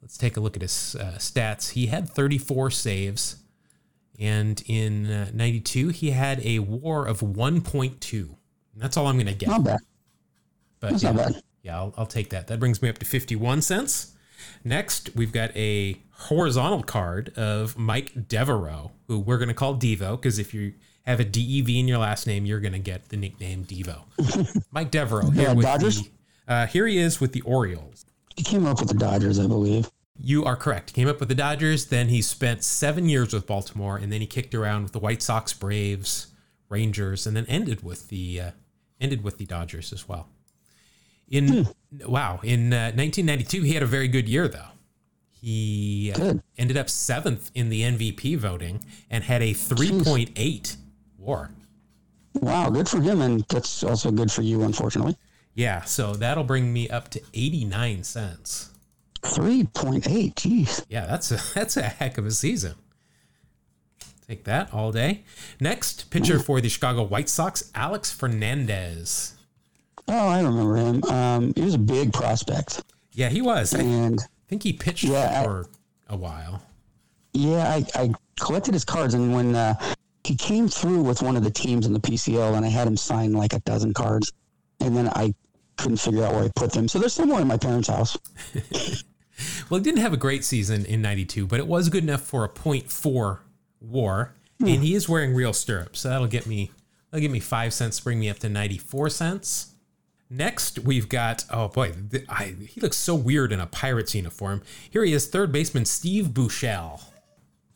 Let's 0.02 0.18
take 0.18 0.36
a 0.36 0.40
look 0.40 0.56
at 0.56 0.62
his 0.64 0.96
uh, 1.00 1.16
stats. 1.18 1.72
He 1.72 1.88
had 1.88 2.10
34 2.10 2.72
saves, 2.72 3.36
and 4.20 4.64
in 4.66 5.06
uh, 5.12 5.32
92 5.34 5.90
he 5.90 6.12
had 6.12 6.40
a 6.46 6.60
WAR 6.60 7.06
of 7.06 7.20
1.2. 7.20 8.36
That's 8.76 8.98
all 8.98 9.08
I'm 9.08 9.16
going 9.16 9.28
to 9.28 9.34
get. 9.34 9.50
Not 9.50 9.64
bad. 9.64 9.80
But 10.80 10.92
That's 10.92 11.04
yeah, 11.04 11.12
not 11.12 11.34
bad. 11.34 11.44
yeah, 11.62 11.78
I'll, 11.78 11.94
I'll 11.98 12.06
take 12.08 12.32
that. 12.32 12.48
That 12.48 12.60
brings 12.60 12.82
me 12.82 12.90
up 12.90 12.98
to 12.98 13.06
51 13.06 13.62
cents. 13.62 14.14
Next, 14.64 15.10
we've 15.16 15.32
got 15.32 15.56
a 15.56 15.98
horizontal 16.12 16.84
card 16.84 17.34
of 17.38 17.78
Mike 17.78 18.28
Devereaux, 18.28 18.92
who 19.08 19.20
we're 19.20 19.38
going 19.38 19.48
to 19.50 19.54
call 19.56 19.76
Devo, 19.76 20.16
because 20.20 20.40
if 20.40 20.54
you 20.54 20.74
have 21.06 21.20
a 21.20 21.24
DEV 21.24 21.70
in 21.70 21.88
your 21.88 21.98
last 21.98 22.28
name, 22.28 22.46
you're 22.46 22.60
going 22.60 22.74
to 22.74 22.80
get 22.80 23.10
the 23.10 23.18
nickname 23.18 23.66
Devo. 23.66 24.02
Mike 24.72 24.92
Devereaux 24.92 25.30
here 25.32 25.44
Yeah, 25.44 25.54
with 25.54 25.66
Dodgers? 25.66 26.04
the, 26.04 26.10
uh, 26.48 26.68
here 26.68 26.86
he 26.86 26.98
is 26.98 27.20
with 27.20 27.34
the 27.34 27.42
Orioles. 27.42 28.06
He 28.36 28.44
came 28.44 28.66
up 28.66 28.80
with 28.80 28.90
the 28.90 28.96
Dodgers, 28.96 29.40
I 29.40 29.48
believe. 29.48 29.90
You 30.24 30.46
are 30.46 30.56
correct. 30.56 30.94
Came 30.94 31.08
up 31.08 31.20
with 31.20 31.30
the 31.30 31.36
Dodgers, 31.36 31.86
then 31.88 32.10
he 32.10 32.22
spent 32.22 32.64
seven 32.64 33.10
years 33.10 33.34
with 33.34 33.48
Baltimore, 33.48 33.98
and 33.98 34.12
then 34.12 34.22
he 34.22 34.28
kicked 34.28 34.54
around 34.54 34.84
with 34.84 34.92
the 34.92 35.00
White 35.00 35.24
Sox, 35.24 35.54
Braves, 35.54 36.28
Rangers, 36.70 37.26
and 37.26 37.36
then 37.36 37.46
ended 37.48 37.84
with 37.84 38.10
the 38.10 38.40
uh, 38.40 38.52
ended 39.00 39.24
with 39.24 39.40
the 39.40 39.46
Dodgers 39.46 39.92
as 39.92 40.08
well. 40.08 40.30
In 41.32 41.68
wow, 42.06 42.40
in 42.44 42.74
uh, 42.74 42.92
1992, 42.94 43.62
he 43.64 43.74
had 43.74 43.82
a 43.82 43.88
very 43.88 44.08
good 44.08 44.30
year 44.30 44.48
though. 44.48 44.68
He 45.30 46.14
uh, 46.16 46.36
ended 46.58 46.78
up 46.78 46.88
seventh 46.88 47.50
in 47.56 47.70
the 47.70 47.82
MVP 47.82 48.38
voting 48.38 48.84
and 49.10 49.24
had 49.24 49.42
a 49.42 49.54
3.8 49.56 50.76
WAR. 51.18 51.50
Wow, 52.36 52.70
good 52.70 52.88
for 52.88 53.02
him, 53.02 53.22
and 53.22 53.44
that's 53.50 53.84
also 53.84 54.12
good 54.12 54.32
for 54.32 54.44
you, 54.44 54.62
unfortunately. 54.62 55.18
Yeah, 55.56 55.82
so 55.82 56.14
that'll 56.14 56.44
bring 56.44 56.72
me 56.72 56.90
up 56.90 57.10
to 57.10 57.22
89 57.34 58.04
cents. 58.04 58.70
Three 59.24 59.66
point 59.66 60.10
eight. 60.10 60.36
Jeez. 60.36 60.84
Yeah, 60.90 61.06
that's 61.06 61.32
a 61.32 61.40
that's 61.54 61.78
a 61.78 61.84
heck 61.84 62.18
of 62.18 62.26
a 62.26 62.32
season. 62.32 62.76
Take 64.28 64.46
that 64.46 64.74
all 64.74 64.92
day. 64.92 65.24
Next 65.60 66.10
pitcher 66.10 66.40
for 66.40 66.62
the 66.62 66.70
Chicago 66.70 67.04
White 67.04 67.30
Sox, 67.30 67.70
Alex 67.76 68.12
Fernandez. 68.12 69.36
Oh, 70.14 70.28
I 70.28 70.42
remember 70.42 70.76
him. 70.76 71.04
Um, 71.06 71.54
he 71.56 71.62
was 71.62 71.74
a 71.76 71.80
big 71.80 72.12
prospect, 72.14 72.84
Yeah, 73.14 73.30
he 73.30 73.42
was. 73.42 73.74
And 73.74 74.20
I 74.20 74.24
think 74.50 74.64
he 74.64 74.74
pitched 74.74 75.06
Yeah, 75.06 75.44
for 75.44 75.68
a 76.10 76.18
while. 76.18 76.62
yeah, 77.34 77.64
I, 77.70 77.86
I 77.96 78.12
collected 78.40 78.74
his 78.74 78.84
cards, 78.86 79.14
and 79.14 79.34
when 79.34 79.56
uh, 79.56 79.74
he 80.26 80.36
came 80.36 80.68
through 80.68 81.02
with 81.04 81.22
one 81.22 81.38
of 81.38 81.44
the 81.44 81.50
teams 81.52 81.86
in 81.86 81.94
the 81.94 82.00
PCL, 82.00 82.56
and 82.56 82.66
I 82.66 82.70
had 82.70 82.88
him 82.88 82.98
sign 82.98 83.32
like 83.34 83.54
a 83.54 83.60
dozen 83.62 83.94
cards, 83.94 84.34
and 84.82 84.96
then 84.98 85.08
I 85.10 85.34
couldn't 85.78 85.98
figure 85.98 86.24
out 86.26 86.34
where 86.34 86.44
I 86.44 86.50
put 86.56 86.74
them. 86.74 86.88
So 86.88 87.00
they're 87.00 87.08
somewhere 87.10 87.42
in 87.42 87.48
my 87.48 87.58
parents' 87.58 87.88
house. 87.88 88.18
Well, 89.72 89.80
he 89.80 89.84
didn't 89.84 90.02
have 90.02 90.14
a 90.14 90.18
great 90.18 90.44
season 90.44 90.86
in 90.86 91.02
92, 91.02 91.48
but 91.48 91.60
it 91.60 91.66
was 91.66 91.90
good 91.90 92.04
enough 92.04 92.22
for 92.22 92.44
a 92.44 92.50
0.4 92.50 93.40
war. 93.80 94.36
And 94.60 94.84
he 94.84 94.94
is 94.94 95.10
wearing 95.10 95.34
real 95.34 95.54
stirrups. 95.54 96.02
So 96.02 96.10
that'll 96.10 96.28
get 96.28 96.46
me 96.46 96.70
that'll 97.10 97.22
give 97.22 97.32
me 97.32 97.40
5 97.40 97.74
cents, 97.74 98.00
bring 98.00 98.20
me 98.20 98.30
up 98.30 98.38
to 98.40 98.50
94 98.50 99.10
cents. 99.10 99.71
Next, 100.34 100.80
we've 100.80 101.10
got 101.10 101.44
oh 101.50 101.68
boy, 101.68 101.94
th- 102.10 102.24
I, 102.30 102.56
he 102.66 102.80
looks 102.80 102.96
so 102.96 103.14
weird 103.14 103.52
in 103.52 103.60
a 103.60 103.68
Pirates 103.68 104.16
uniform. 104.16 104.62
Here 104.90 105.04
he 105.04 105.12
is, 105.12 105.28
third 105.28 105.52
baseman 105.52 105.84
Steve 105.84 106.28
Buechele. 106.28 107.02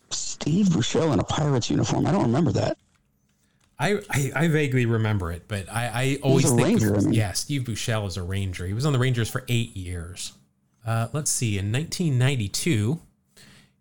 Steve 0.10 0.68
Buechele 0.68 1.12
in 1.12 1.20
a 1.20 1.24
Pirates 1.24 1.70
uniform. 1.70 2.08
I 2.08 2.14
don't 2.14 2.24
remember 2.24 2.54
that. 2.54 2.78
I, 3.78 4.00
I, 4.10 4.32
I 4.34 4.48
vaguely 4.48 4.86
remember 4.86 5.34
it, 5.34 5.50
but 5.50 5.70
I, 5.70 5.88
I 5.88 6.20
always 6.24 6.50
a 6.50 6.56
think 6.56 6.80
Ranger, 6.80 6.94
of, 6.94 7.02
I 7.02 7.06
mean. 7.08 7.14
yeah, 7.14 7.34
Steve 7.34 7.64
Buechele 7.64 8.08
is 8.08 8.16
a 8.16 8.24
Ranger. 8.24 8.66
He 8.66 8.74
was 8.74 8.86
on 8.86 8.94
the 8.94 9.00
Rangers 9.00 9.30
for 9.30 9.44
eight 9.50 9.76
years. 9.76 10.32
Uh, 10.88 11.10
let's 11.12 11.32
see, 11.32 11.58
in 11.58 11.74
1992, 11.74 13.02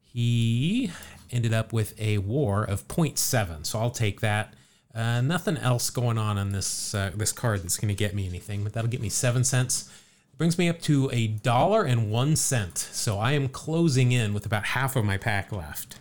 he 0.00 0.90
ended 1.30 1.54
up 1.54 1.72
with 1.72 1.94
a 2.00 2.18
WAR 2.18 2.64
of 2.64 2.88
0.7. 2.88 3.64
So 3.64 3.78
I'll 3.78 3.90
take 3.90 4.20
that. 4.20 4.54
Uh, 4.94 5.20
nothing 5.20 5.56
else 5.56 5.90
going 5.90 6.18
on 6.18 6.38
on 6.38 6.50
this 6.50 6.94
uh, 6.94 7.10
this 7.14 7.32
card 7.32 7.62
that's 7.62 7.76
going 7.76 7.88
to 7.88 7.94
get 7.94 8.14
me 8.14 8.28
anything, 8.28 8.62
but 8.62 8.72
that'll 8.72 8.90
get 8.90 9.00
me 9.00 9.08
seven 9.08 9.42
cents. 9.44 9.90
Brings 10.38 10.58
me 10.58 10.68
up 10.68 10.80
to 10.82 11.10
a 11.12 11.28
dollar 11.28 11.84
and 11.84 12.10
one 12.10 12.36
cent. 12.36 12.78
So 12.78 13.18
I 13.18 13.32
am 13.32 13.48
closing 13.48 14.12
in 14.12 14.34
with 14.34 14.46
about 14.46 14.64
half 14.64 14.96
of 14.96 15.04
my 15.04 15.16
pack 15.16 15.52
left. 15.52 15.98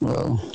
Well, 0.00 0.52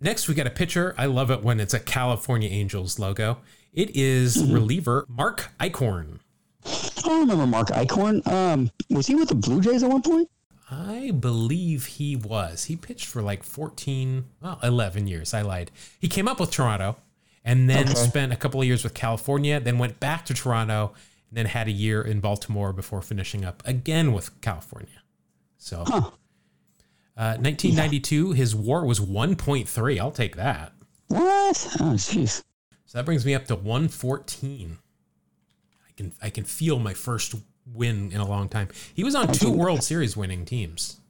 Next, 0.00 0.28
we 0.28 0.34
got 0.34 0.46
a 0.46 0.50
pitcher. 0.50 0.94
I 0.98 1.06
love 1.06 1.30
it 1.30 1.42
when 1.42 1.60
it's 1.60 1.74
a 1.74 1.80
California 1.80 2.48
Angels 2.48 2.98
logo. 2.98 3.38
It 3.72 3.94
is 3.94 4.44
reliever 4.50 5.06
Mark 5.08 5.50
Eichhorn. 5.60 6.20
I 6.64 7.18
remember 7.20 7.46
Mark 7.46 7.68
Eichhorn. 7.68 8.26
Um, 8.26 8.70
was 8.90 9.06
he 9.06 9.14
with 9.14 9.28
the 9.28 9.34
Blue 9.34 9.60
Jays 9.60 9.82
at 9.82 9.90
one 9.90 10.02
point? 10.02 10.28
I 10.70 11.10
believe 11.10 11.86
he 11.86 12.14
was. 12.16 12.64
He 12.64 12.76
pitched 12.76 13.06
for 13.06 13.22
like 13.22 13.42
14, 13.42 14.24
well, 14.40 14.58
11 14.62 15.06
years. 15.08 15.34
I 15.34 15.42
lied. 15.42 15.70
He 15.98 16.06
came 16.08 16.28
up 16.28 16.38
with 16.38 16.50
Toronto 16.52 16.96
and 17.44 17.68
then 17.68 17.88
Okay. 17.88 17.94
spent 17.94 18.32
a 18.32 18.36
couple 18.36 18.60
of 18.60 18.66
years 18.66 18.84
with 18.84 18.94
California, 18.94 19.58
then 19.58 19.78
went 19.78 19.98
back 19.98 20.24
to 20.26 20.34
Toronto, 20.34 20.92
and 21.28 21.36
then 21.36 21.46
had 21.46 21.66
a 21.66 21.72
year 21.72 22.02
in 22.02 22.20
Baltimore 22.20 22.72
before 22.72 23.02
finishing 23.02 23.44
up 23.44 23.62
again 23.66 24.12
with 24.12 24.40
California. 24.40 25.02
So, 25.58 25.84
Huh. 25.86 26.10
uh, 27.16 27.36
1992, 27.38 28.32
his 28.32 28.54
WAR 28.54 28.84
was 28.84 29.00
1.3. 29.00 29.98
I'll 29.98 30.10
take 30.12 30.36
that. 30.36 30.72
What? 31.08 31.66
Oh, 31.80 31.94
jeez. 31.94 32.44
So 32.86 32.98
that 32.98 33.04
brings 33.04 33.24
me 33.26 33.34
up 33.34 33.46
to 33.46 33.56
114. 33.56 34.78
I 35.88 35.92
can 35.96 36.12
I 36.22 36.30
can 36.30 36.44
feel 36.44 36.78
my 36.78 36.94
first 36.94 37.34
win 37.72 38.10
in 38.12 38.20
a 38.20 38.26
long 38.26 38.48
time. 38.48 38.68
He 38.94 39.04
was 39.04 39.14
on 39.14 39.32
two 39.32 39.50
World 39.50 39.82
Series 39.82 40.16
winning 40.16 40.44
teams 40.44 41.00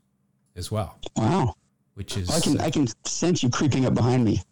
as 0.56 0.70
well, 0.70 0.98
Wow. 1.16 1.54
which 1.94 2.16
is 2.16 2.30
I 2.30 2.40
can 2.40 2.60
I 2.60 2.70
can 2.70 2.86
sense 3.04 3.42
you 3.42 3.50
creeping 3.50 3.86
up 3.86 3.94
behind 3.94 4.24
me. 4.24 4.42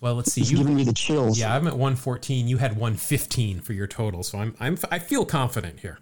well. 0.00 0.14
Let's 0.14 0.32
see. 0.32 0.42
It's 0.42 0.50
You 0.50 0.58
giving 0.58 0.76
me 0.76 0.84
the 0.84 0.92
chills. 0.92 1.38
yeah, 1.38 1.54
I'm 1.54 1.66
at 1.66 1.72
114. 1.74 2.46
You 2.48 2.58
had 2.58 2.72
115 2.72 3.60
for 3.60 3.72
your 3.72 3.86
total, 3.86 4.22
so 4.22 4.38
I'm 4.38 4.54
I'm 4.60 4.78
I 4.90 4.98
feel 4.98 5.24
confident 5.24 5.80
here. 5.80 5.98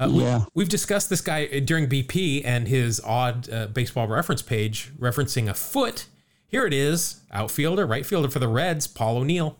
Uh, 0.00 0.08
we, 0.12 0.22
Yeah. 0.22 0.44
We've 0.54 0.68
discussed 0.68 1.10
this 1.10 1.20
guy 1.20 1.46
during 1.60 1.88
BP 1.88 2.42
and 2.44 2.68
his 2.68 3.00
odd 3.04 3.50
uh, 3.50 3.66
baseball 3.66 4.06
reference 4.08 4.42
page 4.42 4.92
referencing 4.98 5.48
a 5.48 5.54
foot. 5.54 6.06
Here 6.46 6.64
it 6.64 6.72
is, 6.72 7.20
outfielder, 7.32 7.84
right 7.86 8.06
fielder 8.06 8.28
for 8.30 8.38
the 8.38 8.48
Reds, 8.48 8.86
Paul 8.86 9.18
O'Neill. 9.18 9.56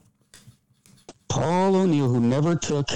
Paul 1.28 1.76
O'Neill, 1.76 2.09
who 2.09 2.20
never 2.20 2.55
took 2.57 2.88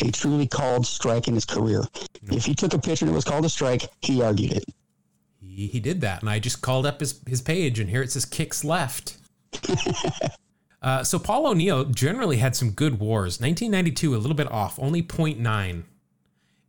a 0.00 0.10
truly 0.10 0.46
called 0.46 0.86
strike 0.86 1.28
in 1.28 1.34
his 1.34 1.44
career. 1.44 1.82
If 2.30 2.44
he 2.44 2.54
took 2.54 2.74
a 2.74 2.78
pitch 2.78 3.02
and 3.02 3.10
it 3.10 3.14
was 3.14 3.24
called 3.24 3.44
a 3.44 3.48
strike, 3.48 3.88
he 4.00 4.22
argued 4.22 4.52
it. 4.52 4.64
He, 5.40 5.66
he 5.66 5.80
did 5.80 6.00
that, 6.02 6.20
and 6.20 6.30
I 6.30 6.38
just 6.38 6.62
called 6.62 6.86
up 6.86 7.00
his, 7.00 7.20
his 7.26 7.40
page, 7.40 7.80
and 7.80 7.90
here 7.90 8.02
it 8.02 8.12
says 8.12 8.24
kicks 8.24 8.64
left. 8.64 9.16
uh, 10.82 11.02
so 11.02 11.18
Paul 11.18 11.48
O'Neill 11.48 11.84
generally 11.86 12.36
had 12.36 12.54
some 12.54 12.70
good 12.70 13.00
wars. 13.00 13.40
1992, 13.40 14.14
a 14.14 14.18
little 14.18 14.36
bit 14.36 14.50
off, 14.50 14.78
only 14.78 15.02
0.9, 15.02 15.82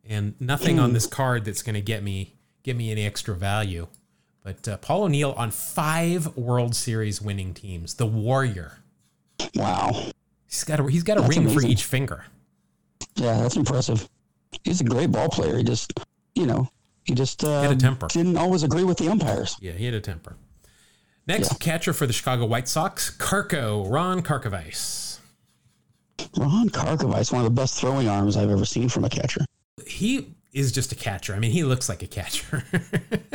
and 0.07 0.41
nothing 0.41 0.79
on 0.79 0.93
this 0.93 1.05
card 1.05 1.45
that's 1.45 1.61
going 1.61 1.75
to 1.75 1.81
get 1.81 2.03
me 2.03 2.33
get 2.63 2.75
me 2.75 2.91
any 2.91 3.05
extra 3.05 3.35
value. 3.35 3.87
But 4.43 4.67
uh, 4.67 4.77
Paul 4.77 5.03
O'Neill 5.03 5.33
on 5.33 5.51
five 5.51 6.35
World 6.35 6.75
Series 6.75 7.21
winning 7.21 7.53
teams, 7.53 7.95
the 7.95 8.07
Warrior. 8.07 8.79
Wow. 9.55 9.91
He's 10.47 10.63
got 10.63 10.79
a 10.79 10.89
he's 10.89 11.03
got 11.03 11.17
a 11.17 11.21
That's 11.21 11.37
ring 11.37 11.49
for 11.49 11.63
each 11.63 11.83
finger. 11.83 12.25
Yeah, 13.19 13.41
that's 13.41 13.55
impressive. 13.57 14.07
He's 14.63 14.81
a 14.81 14.83
great 14.83 15.11
ball 15.11 15.29
player. 15.29 15.57
He 15.57 15.63
just, 15.63 15.93
you 16.35 16.45
know, 16.45 16.69
he 17.03 17.13
just 17.13 17.43
uh, 17.43 17.61
Had 17.61 17.71
a 17.71 17.75
temper. 17.75 18.07
didn't 18.07 18.37
always 18.37 18.63
agree 18.63 18.83
with 18.83 18.97
the 18.97 19.09
umpires. 19.09 19.57
Yeah, 19.61 19.73
he 19.73 19.85
had 19.85 19.93
a 19.93 20.01
temper. 20.01 20.35
Next 21.27 21.59
catcher 21.59 21.93
for 21.93 22.07
the 22.07 22.13
Chicago 22.13 22.45
White 22.45 22.67
Sox, 22.67 23.15
Karko 23.15 23.89
Ron 23.91 24.21
Karkovice. 24.23 25.19
Ron 26.37 26.69
Karkovice, 26.69 27.31
one 27.31 27.45
of 27.45 27.45
the 27.45 27.61
best 27.61 27.79
throwing 27.79 28.07
arms 28.09 28.35
I've 28.35 28.49
ever 28.49 28.65
seen 28.65 28.89
from 28.89 29.05
a 29.05 29.09
catcher. 29.09 29.45
he 29.85 30.33
is 30.51 30.71
just 30.71 30.91
a 30.91 30.95
catcher. 30.95 31.35
I 31.35 31.39
mean, 31.39 31.51
he 31.51 31.63
looks 31.63 31.87
like 31.89 32.01
a 32.03 32.07
catcher. 32.07 32.63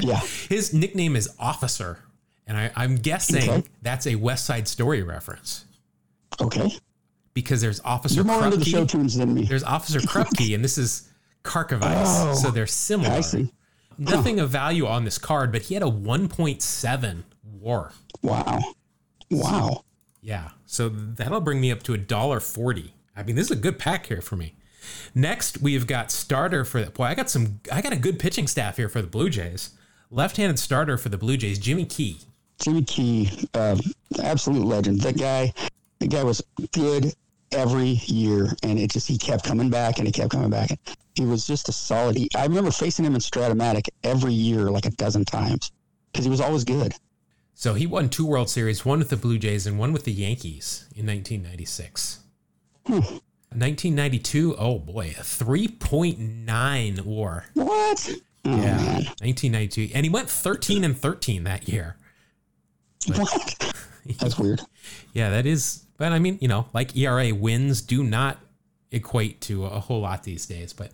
Yeah. 0.03 0.19
His 0.51 0.75
nickname 0.75 1.17
is 1.17 1.31
Officer, 1.39 1.99
and 2.47 2.59
I, 2.59 2.71
I'm 2.77 2.97
guessing 2.97 3.49
Okay. 3.49 3.63
that's 3.81 4.07
a 4.07 4.17
West 4.17 4.45
Side 4.45 4.69
Story 4.69 5.03
reference 5.03 5.65
Okay. 6.43 6.77
Because 7.35 7.61
there's 7.61 7.81
Officer 7.81 8.17
You're 8.17 8.25
more 8.25 8.45
into 8.45 8.57
the 8.57 8.65
show 8.65 8.85
tunes 8.85 9.17
than 9.17 9.35
me. 9.35 9.45
There's 9.45 9.65
Officer 9.65 9.99
Krupke, 10.01 10.55
and 10.55 10.65
this 10.65 10.79
is 10.79 11.09
Karkovice, 11.43 11.83
Oh, 12.07 12.35
so 12.35 12.51
they're 12.51 12.67
similar. 12.67 13.11
I 13.11 13.21
see. 13.21 13.53
Nothing 13.99 14.41
of 14.41 14.51
value 14.51 14.87
on 14.87 15.05
this 15.05 15.19
card, 15.19 15.53
but 15.53 15.63
he 15.63 15.75
had 15.75 15.83
a 15.83 15.87
1.7 15.87 17.23
WAR. 17.61 17.93
Wow. 18.23 18.61
Wow. 19.31 19.85
Yeah, 20.21 20.51
so 20.65 20.89
that'll 20.89 21.43
bring 21.43 21.61
me 21.61 21.71
up 21.71 21.83
to 21.83 21.93
a 21.93 21.99
dollar 21.99 22.41
forty. 22.41 22.95
I 23.15 23.23
mean, 23.23 23.37
this 23.37 23.47
is 23.47 23.51
a 23.51 23.61
good 23.61 23.79
pack 23.79 24.07
here 24.07 24.23
for 24.23 24.37
me. 24.37 24.55
Next, 25.15 25.61
we've 25.61 25.87
got 25.87 26.11
starter 26.11 26.65
for 26.65 26.83
the 26.83 26.91
boy. 26.91 27.05
I 27.05 27.15
got 27.15 27.29
some. 27.29 27.61
I 27.71 27.83
got 27.83 27.93
a 27.93 27.97
good 27.97 28.19
pitching 28.19 28.47
staff 28.47 28.79
here 28.79 28.89
for 28.89 29.03
the 29.03 29.07
Blue 29.07 29.29
Jays. 29.29 29.71
Left-handed 30.11 30.59
starter 30.59 30.97
for 30.97 31.11
the 31.11 31.19
Blue 31.19 31.37
Jays, 31.37 31.59
Jimmy 31.59 31.85
Key. 31.85 32.21
Jimmy 32.59 32.85
Key, 32.85 33.49
uh, 33.53 33.77
absolute 34.23 34.65
legend. 34.65 35.03
That 35.03 35.19
guy, 35.19 35.53
that 35.99 36.09
guy 36.09 36.25
was 36.25 36.43
good 36.73 37.15
every 37.55 38.01
year, 38.07 38.53
and 38.63 38.79
it 38.79 38.91
just 38.91 39.09
he 39.09 39.17
kept 39.17 39.45
coming 39.45 39.71
back 39.71 39.99
and 39.99 40.07
he 40.07 40.13
kept 40.13 40.31
coming 40.31 40.51
back. 40.51 40.79
He 41.15 41.25
was 41.25 41.47
just 41.47 41.69
a 41.69 41.73
solid. 41.73 42.17
He, 42.17 42.29
I 42.37 42.43
remember 42.45 42.71
facing 42.71 43.05
him 43.05 43.15
in 43.15 43.21
Strat-O-Matic 43.21 43.89
every 44.03 44.33
year, 44.33 44.71
like 44.71 44.87
a 44.87 44.91
dozen 44.91 45.25
times, 45.25 45.71
because 46.13 46.25
he 46.25 46.31
was 46.31 46.41
always 46.41 46.65
good. 46.65 46.95
So 47.55 47.75
he 47.75 47.87
won 47.87 48.09
two 48.09 48.27
World 48.27 48.51
Series, 48.51 48.85
one 48.85 48.99
with 48.99 49.11
the 49.11 49.17
Blue 49.17 49.39
Jays 49.39 49.67
and 49.67 49.79
one 49.79 49.93
with 49.93 50.05
the 50.05 50.13
Yankees 50.13 50.89
in 50.95 51.07
1996. 51.07 52.19
1992, 52.87 54.53
hmm. 54.53 54.57
oh 54.59 54.79
boy, 54.79 55.15
a 55.19 55.23
3.9 55.23 57.01
WAR. 57.03 57.45
What? 57.55 58.11
Oh, 58.45 58.51
Yeah, 58.51 58.77
man. 58.77 59.05
1992, 59.23 59.91
and 59.95 60.05
he 60.05 60.11
went 60.11 60.29
13 60.29 60.85
and 60.85 60.99
13 60.99 61.45
that 61.45 61.69
year. 61.69 61.97
What? 63.07 63.75
That's 64.19 64.39
weird. 64.39 64.61
Yeah, 65.13 65.31
that 65.31 65.47
is. 65.47 65.84
But 65.97 66.13
I 66.13 66.19
mean, 66.19 66.39
you 66.41 66.49
know, 66.49 66.67
like 66.73 66.97
ERA 66.97 67.35
wins 67.35 67.81
do 67.81 68.03
not 68.03 68.39
equate 68.91 69.41
to 69.43 69.67
a 69.67 69.81
whole 69.81 70.01
lot 70.01 70.25
these 70.25 70.47
days. 70.47 70.73
But 70.73 70.91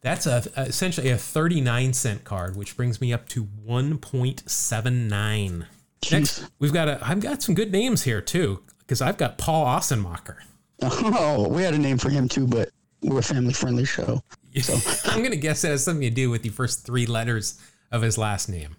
that's 0.00 0.26
a 0.26 0.42
essentially 0.56 1.10
a 1.10 1.18
39 1.18 1.92
cent 1.92 2.24
card, 2.24 2.56
which 2.56 2.76
brings 2.76 3.00
me 3.00 3.12
up 3.12 3.28
to 3.30 3.44
1.79. 3.66 5.66
Next, 6.10 6.50
we've 6.58 6.72
got 6.72 6.88
a. 6.88 6.98
I've 7.02 7.20
got 7.20 7.42
some 7.42 7.54
good 7.54 7.70
names 7.70 8.02
here 8.02 8.20
too, 8.20 8.62
because 8.80 9.00
I've 9.00 9.16
got 9.16 9.38
Paul 9.38 9.66
Assenmacher. 9.66 10.36
Oh, 10.84 11.48
we 11.48 11.62
had 11.62 11.74
a 11.74 11.78
name 11.78 11.96
for 11.96 12.10
him 12.10 12.28
too, 12.28 12.44
but 12.44 12.70
we're 13.02 13.20
a 13.20 13.22
family 13.22 13.52
friendly 13.52 13.84
show. 13.84 14.20
So. 14.60 14.76
I'm 15.10 15.20
going 15.20 15.30
to 15.30 15.38
guess 15.38 15.62
that 15.62 15.68
has 15.68 15.82
something 15.82 16.02
to 16.02 16.10
do 16.10 16.28
with 16.28 16.42
the 16.42 16.50
first 16.50 16.84
three 16.84 17.06
letters 17.06 17.58
of 17.90 18.02
his 18.02 18.18
last 18.18 18.50
name. 18.50 18.76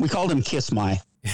We 0.00 0.08
called 0.08 0.32
him 0.32 0.42
Kiss 0.42 0.72
My. 0.72 1.00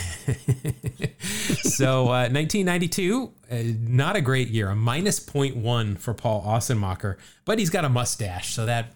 So, 1.79 2.07
uh, 2.07 2.29
1992, 2.29 3.33
uh, 3.51 3.57
not 3.81 4.17
a 4.17 4.21
great 4.21 4.49
year, 4.49 4.69
a 4.69 4.75
minus 4.77 5.21
0.1 5.21 5.99
for 5.99 6.13
Paul 6.13 6.43
Assenmacher, 6.43 7.17
but 7.45 7.59
he's 7.59 7.71
got 7.71 7.85
a 7.85 7.89
mustache, 7.89 8.53
so 8.53 8.67
that 8.67 8.93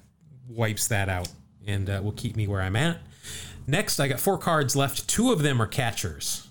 wipes 0.48 0.88
that 0.88 1.08
out 1.08 1.28
and 1.66 1.88
uh, 1.88 2.00
will 2.02 2.12
keep 2.12 2.34
me 2.36 2.46
where 2.46 2.60
I'm 2.60 2.76
at. 2.76 2.98
Next, 3.66 4.00
I 4.00 4.08
got 4.08 4.18
four 4.20 4.36
cards 4.36 4.74
left. 4.74 5.08
Two 5.08 5.30
of 5.32 5.42
them 5.42 5.62
are 5.62 5.66
catchers. 5.66 6.48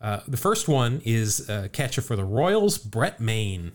Uh, 0.00 0.20
the 0.26 0.36
first 0.38 0.68
one 0.68 1.02
is 1.04 1.48
uh, 1.48 1.68
catcher 1.72 2.00
for 2.00 2.16
the 2.16 2.24
Royals, 2.24 2.78
Brett 2.78 3.20
Mayne. 3.20 3.72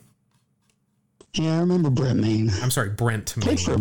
Yeah, 1.34 1.58
I 1.58 1.60
remember 1.60 1.90
Brent 1.90 2.20
Mayne. 2.20 2.50
I'm 2.62 2.72
sorry, 2.72 2.90
Brent 2.90 3.38
Mayne. 3.38 3.56
Played 3.56 3.60
for, 3.60 3.78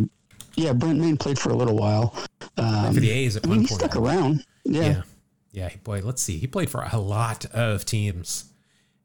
yeah, 0.57 0.73
Brent 0.73 0.99
Mayne 1.01 1.17
played 1.17 1.39
for 1.39 1.51
a 1.51 1.55
little 1.57 1.77
while. 1.77 2.15
Um, 2.59 2.95
for 2.95 3.01
the 3.01 3.11
A's 3.11 3.37
at 3.37 3.47
I 3.47 3.49
one 3.49 3.59
mean, 3.59 3.67
he 3.67 3.69
point. 3.69 3.81
stuck 3.81 3.97
around. 3.97 4.45
Yeah. 4.65 4.83
Yeah. 4.83 5.03
Yeah. 5.57 5.71
Boy, 5.83 6.03
let's 6.05 6.21
see. 6.21 6.37
He 6.37 6.47
played 6.47 6.69
for 6.69 6.87
a 6.93 6.99
lot 6.99 7.47
of 7.47 7.87
teams. 7.87 8.53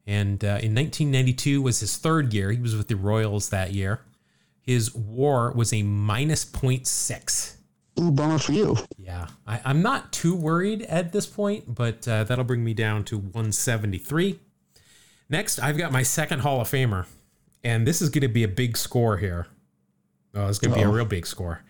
And 0.05 0.43
uh, 0.43 0.59
in 0.61 0.75
1992 0.75 1.61
was 1.61 1.79
his 1.79 1.95
third 1.95 2.33
year. 2.33 2.51
He 2.51 2.59
was 2.59 2.75
with 2.75 2.89
the 2.89 2.97
Royals 2.97 3.49
that 3.49 3.73
year. 3.73 4.01
His 4.61 4.93
war 4.93 5.53
was 5.53 5.71
a 5.71 5.81
minus 5.81 6.43
0.6. 6.43 7.55
Ooh, 7.99 8.11
bummer 8.11 8.37
for 8.37 8.51
you. 8.51 8.75
Yeah. 8.97 9.27
I, 9.47 9.61
I'm 9.63 9.81
not 9.81 10.11
too 10.11 10.35
worried 10.35 10.81
at 10.83 11.13
this 11.13 11.25
point, 11.25 11.73
but 11.73 12.05
uh, 12.05 12.25
that'll 12.25 12.43
bring 12.43 12.65
me 12.65 12.73
down 12.73 13.05
to 13.05 13.17
173. 13.17 14.37
Next, 15.29 15.57
I've 15.57 15.77
got 15.77 15.93
my 15.93 16.03
second 16.03 16.39
Hall 16.39 16.59
of 16.59 16.69
Famer. 16.69 17.05
And 17.63 17.87
this 17.87 18.01
is 18.01 18.09
going 18.09 18.23
to 18.23 18.27
be 18.27 18.43
a 18.43 18.49
big 18.49 18.75
score 18.75 19.17
here. 19.17 19.47
Oh, 20.35 20.47
it's 20.47 20.59
going 20.59 20.73
to 20.73 20.77
be 20.77 20.83
a 20.83 20.89
real 20.89 21.05
big 21.05 21.25
score. 21.25 21.63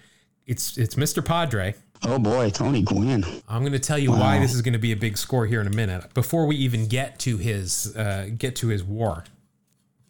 It's 0.48 0.78
it's 0.78 0.96
Mr. 0.96 1.24
Padre. 1.24 1.76
Oh 2.04 2.18
boy, 2.18 2.50
Tony 2.50 2.82
Gwynn. 2.82 3.24
I'm 3.48 3.62
going 3.62 3.74
to 3.74 3.80
tell 3.80 3.98
you 3.98 4.12
why 4.12 4.40
this 4.40 4.54
is 4.54 4.62
going 4.62 4.74
to 4.74 4.80
be 4.80 4.92
a 4.92 4.96
big 4.96 5.18
score 5.18 5.46
here 5.46 5.62
in 5.62 5.68
a 5.68 5.76
minute. 5.76 6.14
Before 6.14 6.48
we 6.48 6.56
even 6.56 6.88
get 6.88 7.20
to 7.20 7.38
his 7.38 7.96
uh, 7.96 8.30
get 8.38 8.56
to 8.58 8.68
his 8.70 8.84
war 8.84 9.24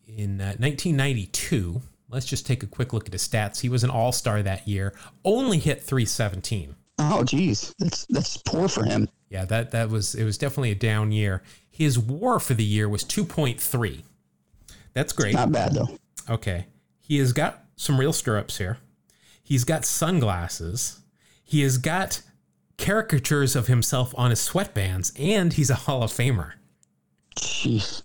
in 0.07 0.39
uh, 0.39 0.55
1992, 0.57 1.81
let's 2.09 2.26
just 2.26 2.45
take 2.45 2.63
a 2.63 2.68
quick 2.68 2.93
look 2.93 3.07
at 3.07 3.13
his 3.13 3.27
stats. 3.27 3.59
He 3.59 3.69
was 3.69 3.84
an 3.84 3.89
All 3.89 4.11
Star 4.11 4.41
that 4.41 4.68
year. 4.68 4.93
Only 5.26 5.57
hit 5.57 5.84
317. 5.84 6.76
Oh 6.99 7.23
geez, 7.23 7.73
that's 7.77 8.05
that's 8.05 8.38
poor 8.38 8.69
for 8.69 8.85
him. 8.85 9.09
Yeah, 9.30 9.45
that 9.45 9.72
that 9.72 9.89
was 9.89 10.15
it 10.15 10.23
was 10.23 10.38
definitely 10.38 10.72
a 10.72 10.76
down 10.76 11.11
year. 11.11 11.41
His 11.69 11.99
WAR 11.99 12.39
for 12.39 12.53
the 12.53 12.63
year 12.63 12.88
was 12.88 13.03
2.3. 13.03 14.03
That's 14.93 15.13
great. 15.13 15.34
Not 15.34 15.51
bad 15.51 15.73
though. 15.73 15.89
Okay. 16.30 16.68
He 16.99 17.18
has 17.18 17.34
got 17.34 17.65
some 17.76 17.99
real 17.99 18.13
stirrups 18.13 18.57
here. 18.57 18.77
He's 19.43 19.63
got 19.63 19.84
sunglasses. 19.84 21.01
He 21.52 21.64
has 21.64 21.78
got 21.78 22.22
caricatures 22.78 23.57
of 23.57 23.68
himself 23.68 24.15
on 24.18 24.30
his 24.30 24.40
sweatbands, 24.40 25.11
and 25.19 25.52
he's 25.52 25.69
a 25.69 25.76
Hall 25.76 26.02
of 26.02 26.10
Famer. 26.10 26.53
Jeez, 27.36 28.03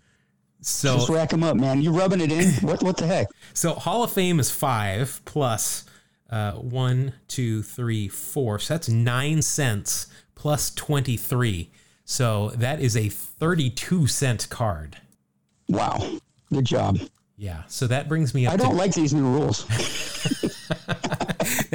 So, 0.61 0.97
just 0.97 1.09
rack 1.11 1.33
him 1.33 1.45
up, 1.45 1.57
man. 1.57 1.81
You're 1.81 1.93
rubbing 1.93 2.21
it 2.21 2.33
in? 2.33 2.51
What 2.67 2.83
what 2.83 2.97
the 2.97 3.07
heck? 3.07 3.29
so 3.55 3.75
Hall 3.75 4.03
of 4.03 4.11
Fame 4.11 4.41
is 4.41 4.51
five 4.51 5.21
plus 5.27 5.85
uh, 6.29 6.55
one, 6.55 7.13
two, 7.29 7.63
three, 7.63 8.09
four. 8.09 8.59
So 8.59 8.75
that's 8.75 8.89
nine 8.89 9.43
cents 9.43 10.09
plus 10.35 10.75
23. 10.75 11.71
So 12.05 12.49
that 12.57 12.81
is 12.81 12.97
a 12.97 13.09
32 13.11 14.09
cent 14.09 14.49
card. 14.51 14.97
Wow, 15.69 16.05
good 16.53 16.65
job. 16.65 16.99
Yeah. 17.37 17.63
So 17.69 17.87
that 17.87 18.09
brings 18.09 18.35
me 18.35 18.49
up 18.49 18.55
I 18.55 18.57
don't 18.57 18.77
like 18.77 18.93
these 18.93 19.15
new 19.15 19.23
rules. 19.23 19.67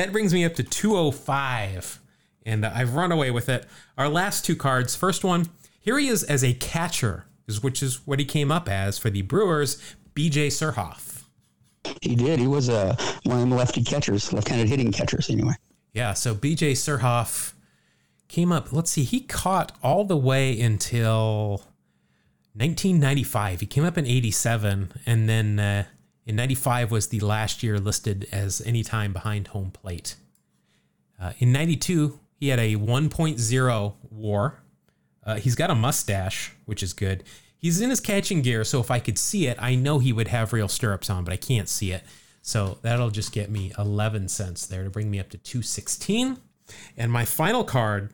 That 0.01 0.11
brings 0.11 0.33
me 0.33 0.43
up 0.43 0.55
to 0.55 0.63
205. 0.63 2.01
And 2.47 2.65
uh, 2.65 2.71
I've 2.73 2.95
run 2.95 3.11
away 3.11 3.29
with 3.29 3.49
it. 3.49 3.67
Our 3.99 4.09
last 4.09 4.43
two 4.43 4.55
cards. 4.55 4.95
First 4.95 5.23
one, 5.23 5.49
here 5.79 5.99
he 5.99 6.07
is 6.07 6.23
as 6.23 6.43
a 6.43 6.55
catcher, 6.55 7.25
is 7.47 7.61
which 7.61 7.83
is 7.83 8.01
what 8.07 8.17
he 8.17 8.25
came 8.25 8.51
up 8.51 8.67
as 8.67 8.97
for 8.97 9.11
the 9.11 9.21
Brewers, 9.21 9.79
BJ 10.15 10.47
Surhoff. 10.47 11.25
He 12.01 12.15
did. 12.15 12.39
He 12.39 12.47
was 12.47 12.67
uh, 12.67 12.95
one 13.25 13.35
of 13.35 13.41
them 13.41 13.51
lefty 13.51 13.83
catchers, 13.83 14.33
left-handed 14.33 14.67
hitting 14.67 14.91
catchers. 14.91 15.29
Anyway, 15.29 15.53
Yeah, 15.93 16.13
so 16.13 16.33
BJ 16.33 16.71
Surhoff 16.71 17.53
came 18.27 18.51
up. 18.51 18.73
Let's 18.73 18.89
see, 18.89 19.03
he 19.03 19.19
caught 19.19 19.71
all 19.83 20.03
the 20.03 20.17
way 20.17 20.59
until 20.59 21.61
1995. 22.55 23.59
He 23.59 23.65
came 23.67 23.85
up 23.85 23.99
in 23.99 24.07
87, 24.07 24.93
and 25.05 25.29
then 25.29 25.59
uh, 25.59 25.83
in 26.31 26.37
95 26.37 26.91
was 26.91 27.07
the 27.07 27.19
last 27.19 27.61
year 27.61 27.77
listed 27.77 28.25
as 28.31 28.61
any 28.65 28.83
time 28.83 29.11
behind 29.11 29.49
home 29.49 29.69
plate. 29.69 30.15
Uh, 31.19 31.33
in 31.39 31.51
92, 31.51 32.21
he 32.39 32.47
had 32.47 32.57
a 32.57 32.77
1.0 32.77 33.93
war. 34.09 34.63
Uh, 35.25 35.35
he's 35.35 35.55
got 35.55 35.69
a 35.69 35.75
mustache, 35.75 36.53
which 36.63 36.81
is 36.81 36.93
good. 36.93 37.25
He's 37.57 37.81
in 37.81 37.89
his 37.89 37.99
catching 37.99 38.41
gear, 38.41 38.63
so 38.63 38.79
if 38.79 38.89
I 38.89 38.99
could 38.99 39.19
see 39.19 39.47
it, 39.47 39.57
I 39.61 39.75
know 39.75 39.99
he 39.99 40.13
would 40.13 40.29
have 40.29 40.53
real 40.53 40.69
stirrups 40.69 41.09
on, 41.09 41.25
but 41.25 41.33
I 41.33 41.35
can't 41.35 41.67
see 41.67 41.91
it. 41.91 42.01
So 42.41 42.77
that'll 42.81 43.11
just 43.11 43.33
get 43.33 43.51
me 43.51 43.73
11 43.77 44.29
cents 44.29 44.65
there 44.65 44.85
to 44.85 44.89
bring 44.89 45.11
me 45.11 45.19
up 45.19 45.31
to 45.31 45.37
216. 45.37 46.37
And 46.95 47.11
my 47.11 47.25
final 47.25 47.65
card 47.65 48.13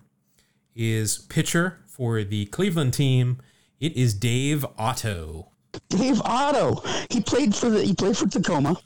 is 0.76 1.20
pitcher 1.20 1.78
for 1.86 2.24
the 2.24 2.48
Cleveland 2.48 2.96
team. 2.96 3.38
It 3.80 3.96
is 3.96 4.16
Dave 4.16 4.66
Otto. 4.76 5.50
Dave 5.90 6.22
Otto. 6.24 6.84
He 7.10 7.22
played 7.22 7.56
for 7.56 7.70
the. 7.70 7.84
He 7.84 7.94
played 7.94 8.18
for 8.18 8.28
Tacoma. 8.28 8.78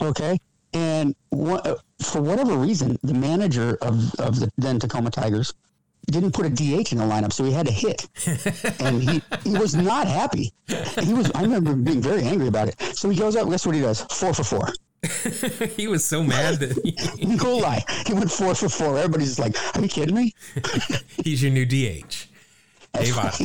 Okay, 0.00 0.38
and 0.72 1.14
what, 1.30 1.80
for 2.00 2.20
whatever 2.20 2.56
reason, 2.56 2.98
the 3.02 3.14
manager 3.14 3.78
of 3.80 4.14
of 4.20 4.40
the 4.40 4.50
then 4.58 4.78
Tacoma 4.78 5.10
Tigers 5.10 5.54
didn't 6.10 6.32
put 6.32 6.46
a 6.46 6.50
DH 6.50 6.92
in 6.92 6.98
the 6.98 7.04
lineup, 7.04 7.32
so 7.32 7.44
he 7.44 7.52
had 7.52 7.66
to 7.66 7.72
hit, 7.72 8.06
and 8.80 9.02
he 9.02 9.22
he 9.42 9.58
was 9.58 9.74
not 9.74 10.06
happy. 10.06 10.52
He 11.02 11.14
was. 11.14 11.30
I 11.34 11.42
remember 11.42 11.74
being 11.74 12.00
very 12.00 12.22
angry 12.22 12.48
about 12.48 12.68
it. 12.68 12.80
So 12.96 13.08
he 13.08 13.18
goes 13.18 13.36
out. 13.36 13.48
Guess 13.50 13.66
what 13.66 13.74
he 13.74 13.80
does? 13.80 14.02
Four 14.02 14.34
for 14.34 14.44
four. 14.44 14.68
he 15.76 15.88
was 15.88 16.04
so 16.04 16.22
mad 16.22 16.58
that 16.58 16.72
he- 16.82 17.36
lie. 17.60 17.84
He 18.06 18.12
went 18.14 18.30
four 18.30 18.54
for 18.54 18.68
four. 18.68 18.98
Everybody's 18.98 19.38
like, 19.38 19.56
"Are 19.76 19.82
you 19.82 19.88
kidding 19.88 20.14
me?" 20.14 20.34
he's 21.22 21.42
your 21.42 21.52
new 21.52 21.66
DH. 21.66 22.26
Dave 22.94 23.18
Otto. 23.18 23.44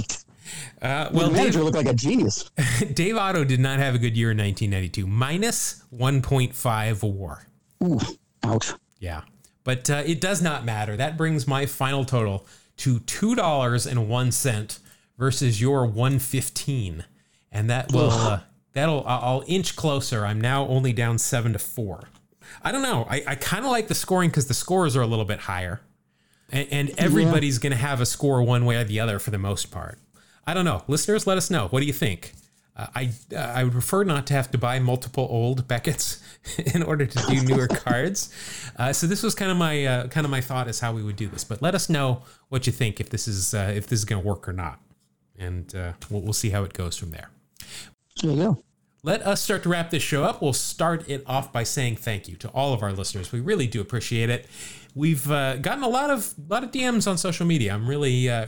Uh, 0.81 1.09
Well, 1.13 1.27
the 1.27 1.33
manager 1.33 1.59
Dave, 1.59 1.63
looked 1.63 1.77
like 1.77 1.87
a 1.87 1.93
genius. 1.93 2.49
Dave 2.93 3.17
Otto 3.17 3.43
did 3.43 3.59
not 3.59 3.79
have 3.79 3.95
a 3.95 3.99
good 3.99 4.17
year 4.17 4.31
in 4.31 4.37
1992, 4.37 5.07
minus 5.07 5.83
1.5 5.93 7.03
war. 7.03 7.45
Ooh, 7.83 7.99
ouch. 8.43 8.73
Yeah. 8.99 9.21
But 9.63 9.89
uh, 9.89 10.03
it 10.05 10.19
does 10.21 10.41
not 10.41 10.65
matter. 10.65 10.97
That 10.97 11.17
brings 11.17 11.47
my 11.47 11.65
final 11.65 12.03
total 12.05 12.47
to 12.77 12.99
$2.01 13.01 14.79
versus 15.17 15.61
your 15.61 15.85
115 15.85 17.05
and 17.51 17.69
that 17.69 17.91
will 17.91 18.11
uh, 18.11 18.39
that'll 18.73 19.03
I'll 19.05 19.43
inch 19.47 19.75
closer. 19.75 20.25
I'm 20.25 20.39
now 20.39 20.67
only 20.67 20.93
down 20.93 21.17
7 21.17 21.53
to 21.53 21.59
4. 21.59 22.03
I 22.63 22.71
don't 22.71 22.81
know. 22.81 23.05
I, 23.09 23.23
I 23.27 23.35
kind 23.35 23.65
of 23.65 23.71
like 23.71 23.87
the 23.87 23.95
scoring 23.95 24.29
because 24.29 24.47
the 24.47 24.53
scores 24.53 24.95
are 24.95 25.01
a 25.01 25.07
little 25.07 25.25
bit 25.25 25.39
higher. 25.39 25.81
And, 26.49 26.67
and 26.71 26.93
everybody's 26.97 27.59
going 27.59 27.71
to 27.71 27.77
have 27.77 28.01
a 28.01 28.05
score 28.05 28.43
one 28.43 28.65
way 28.65 28.75
or 28.75 28.83
the 28.83 28.99
other 28.99 29.19
for 29.19 29.31
the 29.31 29.37
most 29.37 29.71
part. 29.71 29.99
I 30.45 30.53
don't 30.53 30.65
know. 30.65 30.83
Listeners, 30.87 31.27
let 31.27 31.37
us 31.37 31.49
know. 31.49 31.67
What 31.67 31.81
do 31.81 31.85
you 31.85 31.93
think? 31.93 32.33
Uh, 32.75 32.87
I 32.95 33.11
uh, 33.35 33.37
I 33.37 33.63
would 33.63 33.73
prefer 33.73 34.03
not 34.03 34.25
to 34.27 34.33
have 34.33 34.49
to 34.51 34.57
buy 34.57 34.79
multiple 34.79 35.27
old 35.29 35.67
Beckett's 35.67 36.21
in 36.73 36.83
order 36.83 37.05
to 37.05 37.19
do 37.27 37.41
newer 37.43 37.67
cards. 37.85 38.33
Uh, 38.77 38.93
so 38.93 39.07
this 39.07 39.23
was 39.23 39.35
kind 39.35 39.51
of 39.51 39.57
my 39.57 39.85
uh, 39.85 40.07
kind 40.07 40.25
of 40.25 40.31
my 40.31 40.41
thought 40.41 40.67
is 40.67 40.79
how 40.79 40.93
we 40.93 41.03
would 41.03 41.17
do 41.17 41.27
this. 41.27 41.43
But 41.43 41.61
let 41.61 41.75
us 41.75 41.89
know 41.89 42.23
what 42.49 42.65
you 42.67 42.73
think 42.73 42.99
if 42.99 43.09
this 43.09 43.27
is 43.27 43.53
uh, 43.53 43.73
if 43.75 43.87
this 43.87 43.99
is 43.99 44.05
going 44.05 44.21
to 44.21 44.27
work 44.27 44.47
or 44.47 44.53
not, 44.53 44.79
and 45.37 45.73
uh, 45.75 45.93
we'll, 46.09 46.21
we'll 46.21 46.33
see 46.33 46.49
how 46.49 46.63
it 46.63 46.73
goes 46.73 46.95
from 46.95 47.11
there. 47.11 47.29
There 48.21 48.31
you 48.31 48.37
go. 48.37 48.63
Let 49.03 49.23
us 49.23 49.41
start 49.41 49.63
to 49.63 49.69
wrap 49.69 49.89
this 49.89 50.03
show 50.03 50.23
up. 50.23 50.41
We'll 50.41 50.53
start 50.53 51.09
it 51.09 51.23
off 51.25 51.51
by 51.51 51.63
saying 51.63 51.95
thank 51.95 52.27
you 52.27 52.35
to 52.37 52.49
all 52.49 52.71
of 52.71 52.83
our 52.83 52.93
listeners. 52.93 53.31
We 53.31 53.39
really 53.39 53.65
do 53.65 53.81
appreciate 53.81 54.29
it. 54.29 54.47
We've 54.93 55.29
uh, 55.29 55.57
gotten 55.57 55.83
a 55.83 55.89
lot 55.89 56.09
of 56.09 56.33
lot 56.49 56.63
of 56.63 56.71
DMs 56.71 57.09
on 57.09 57.17
social 57.17 57.45
media. 57.45 57.73
I'm 57.73 57.87
really 57.87 58.29
uh, 58.29 58.45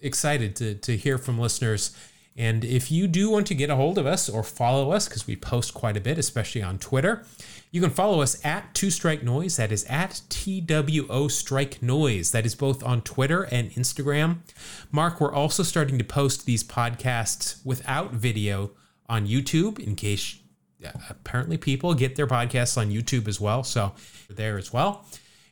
excited 0.00 0.56
to 0.56 0.74
to 0.74 0.96
hear 0.96 1.18
from 1.18 1.38
listeners. 1.38 1.96
And 2.36 2.64
if 2.64 2.90
you 2.90 3.06
do 3.06 3.30
want 3.30 3.46
to 3.48 3.54
get 3.54 3.70
a 3.70 3.76
hold 3.76 3.98
of 3.98 4.06
us 4.06 4.28
or 4.28 4.42
follow 4.42 4.92
us, 4.92 5.08
because 5.08 5.26
we 5.26 5.36
post 5.36 5.74
quite 5.74 5.96
a 5.96 6.00
bit, 6.00 6.16
especially 6.16 6.62
on 6.62 6.78
Twitter, 6.78 7.26
you 7.70 7.80
can 7.80 7.90
follow 7.90 8.22
us 8.22 8.42
at 8.44 8.74
Two 8.74 8.90
Strike 8.90 9.22
Noise. 9.22 9.56
That 9.56 9.70
is 9.70 9.84
at 9.84 10.22
TWO 10.28 11.28
Strike 11.28 11.82
Noise. 11.82 12.30
That 12.30 12.46
is 12.46 12.54
both 12.54 12.82
on 12.82 13.02
Twitter 13.02 13.42
and 13.42 13.70
Instagram. 13.72 14.38
Mark, 14.90 15.20
we're 15.20 15.32
also 15.32 15.62
starting 15.62 15.98
to 15.98 16.04
post 16.04 16.46
these 16.46 16.64
podcasts 16.64 17.64
without 17.64 18.12
video 18.12 18.70
on 19.08 19.26
YouTube 19.26 19.78
in 19.78 19.94
case 19.94 20.38
uh, 20.84 20.90
apparently 21.10 21.58
people 21.58 21.94
get 21.94 22.16
their 22.16 22.26
podcasts 22.26 22.78
on 22.78 22.90
YouTube 22.90 23.28
as 23.28 23.40
well. 23.40 23.62
So 23.62 23.92
there 24.28 24.56
as 24.56 24.72
well. 24.72 25.04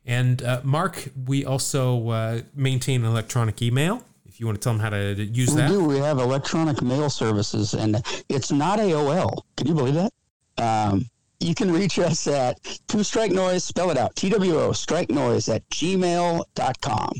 And 0.06 0.42
uh, 0.42 0.62
Mark, 0.64 1.10
we 1.26 1.44
also 1.44 2.08
uh, 2.08 2.40
maintain 2.54 3.04
an 3.04 3.10
electronic 3.10 3.60
email. 3.60 4.02
If 4.38 4.42
you 4.42 4.46
want 4.46 4.60
to 4.60 4.64
tell 4.64 4.72
them 4.74 4.80
how 4.80 4.90
to 4.90 5.14
use 5.14 5.50
We 5.50 5.56
that. 5.56 5.68
We 5.68 5.76
do. 5.78 5.84
We 5.84 5.96
have 5.98 6.20
electronic 6.20 6.80
mail 6.80 7.10
services, 7.10 7.74
and 7.74 8.00
it's 8.28 8.52
not 8.52 8.78
AOL. 8.78 9.42
Can 9.56 9.66
you 9.66 9.74
believe 9.74 9.94
that? 9.94 10.12
Um, 10.58 11.06
you 11.40 11.56
can 11.56 11.72
reach 11.72 11.98
us 11.98 12.24
at 12.28 12.56
two 12.86 13.02
strike 13.02 13.32
noise, 13.32 13.64
spell 13.64 13.90
it 13.90 13.96
out, 13.98 14.14
T 14.14 14.28
W 14.30 14.54
O, 14.60 14.70
strike 14.70 15.10
noise 15.10 15.48
at 15.48 15.68
gmail.com. 15.70 17.12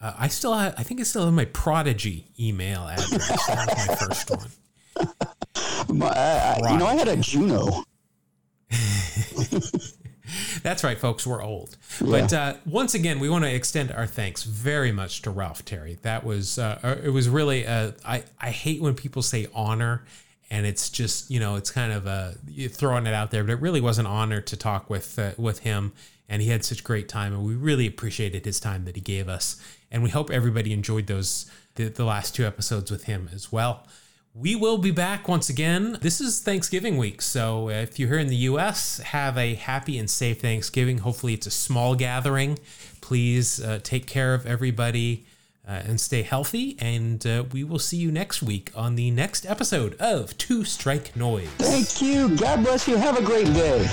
Uh, 0.00 0.12
I 0.16 0.28
still 0.28 0.54
have, 0.54 0.76
I 0.78 0.84
think 0.84 1.00
I 1.00 1.02
still 1.02 1.24
have 1.24 1.34
my 1.34 1.46
Prodigy 1.46 2.28
email 2.38 2.86
address. 2.86 3.46
that 3.48 3.66
was 3.76 3.88
my 3.88 3.94
first 3.96 4.30
one. 4.30 4.48
My, 5.98 6.06
I- 6.08 6.70
you 6.72 6.78
know, 6.78 6.86
I 6.86 6.94
had 6.94 7.08
a 7.08 7.16
Juno. 7.16 7.82
That's 10.62 10.84
right, 10.84 10.98
folks. 10.98 11.26
We're 11.26 11.42
old. 11.42 11.76
But 12.00 12.32
uh, 12.32 12.54
once 12.64 12.94
again, 12.94 13.20
we 13.20 13.28
want 13.28 13.44
to 13.44 13.54
extend 13.54 13.92
our 13.92 14.06
thanks 14.06 14.42
very 14.42 14.92
much 14.92 15.22
to 15.22 15.30
Ralph 15.30 15.64
Terry. 15.64 15.98
That 16.02 16.24
was 16.24 16.58
uh, 16.58 16.78
uh, 16.82 16.96
it 17.02 17.10
was 17.10 17.28
really 17.28 17.66
uh, 17.66 17.92
I 18.04 18.24
I 18.40 18.50
hate 18.50 18.80
when 18.80 18.94
people 18.94 19.22
say 19.22 19.46
honor, 19.54 20.04
and 20.50 20.66
it's 20.66 20.90
just 20.90 21.30
you 21.30 21.40
know 21.40 21.56
it's 21.56 21.70
kind 21.70 21.92
of 21.92 22.36
you 22.46 22.68
throwing 22.68 23.06
it 23.06 23.14
out 23.14 23.30
there, 23.30 23.44
but 23.44 23.52
it 23.52 23.60
really 23.60 23.80
was 23.80 23.98
an 23.98 24.06
honor 24.06 24.40
to 24.40 24.56
talk 24.56 24.90
with 24.90 25.18
uh, 25.18 25.32
with 25.36 25.60
him, 25.60 25.92
and 26.28 26.42
he 26.42 26.48
had 26.48 26.64
such 26.64 26.84
great 26.84 27.08
time, 27.08 27.32
and 27.32 27.44
we 27.44 27.54
really 27.54 27.86
appreciated 27.86 28.44
his 28.44 28.60
time 28.60 28.84
that 28.84 28.96
he 28.96 29.02
gave 29.02 29.28
us, 29.28 29.60
and 29.90 30.02
we 30.02 30.10
hope 30.10 30.30
everybody 30.30 30.72
enjoyed 30.72 31.06
those 31.06 31.50
the, 31.76 31.88
the 31.88 32.04
last 32.04 32.34
two 32.34 32.46
episodes 32.46 32.90
with 32.90 33.04
him 33.04 33.28
as 33.32 33.52
well. 33.52 33.86
We 34.38 34.54
will 34.54 34.76
be 34.76 34.90
back 34.90 35.28
once 35.28 35.48
again. 35.48 35.96
This 36.02 36.20
is 36.20 36.40
Thanksgiving 36.40 36.98
week. 36.98 37.22
So 37.22 37.70
if 37.70 37.98
you're 37.98 38.10
here 38.10 38.18
in 38.18 38.26
the 38.26 38.36
US, 38.36 38.98
have 38.98 39.38
a 39.38 39.54
happy 39.54 39.96
and 39.96 40.10
safe 40.10 40.42
Thanksgiving. 40.42 40.98
Hopefully, 40.98 41.32
it's 41.32 41.46
a 41.46 41.50
small 41.50 41.94
gathering. 41.94 42.58
Please 43.00 43.62
uh, 43.62 43.80
take 43.82 44.06
care 44.06 44.34
of 44.34 44.44
everybody 44.44 45.24
uh, 45.66 45.80
and 45.86 45.98
stay 45.98 46.20
healthy. 46.20 46.76
And 46.80 47.26
uh, 47.26 47.44
we 47.50 47.64
will 47.64 47.78
see 47.78 47.96
you 47.96 48.12
next 48.12 48.42
week 48.42 48.70
on 48.76 48.96
the 48.96 49.10
next 49.10 49.46
episode 49.46 49.94
of 49.94 50.36
Two 50.36 50.64
Strike 50.64 51.16
Noise. 51.16 51.48
Thank 51.56 52.02
you. 52.02 52.36
God 52.36 52.62
bless 52.62 52.86
you. 52.86 52.96
Have 52.96 53.16
a 53.16 53.22
great 53.22 53.46
day. 53.54 53.86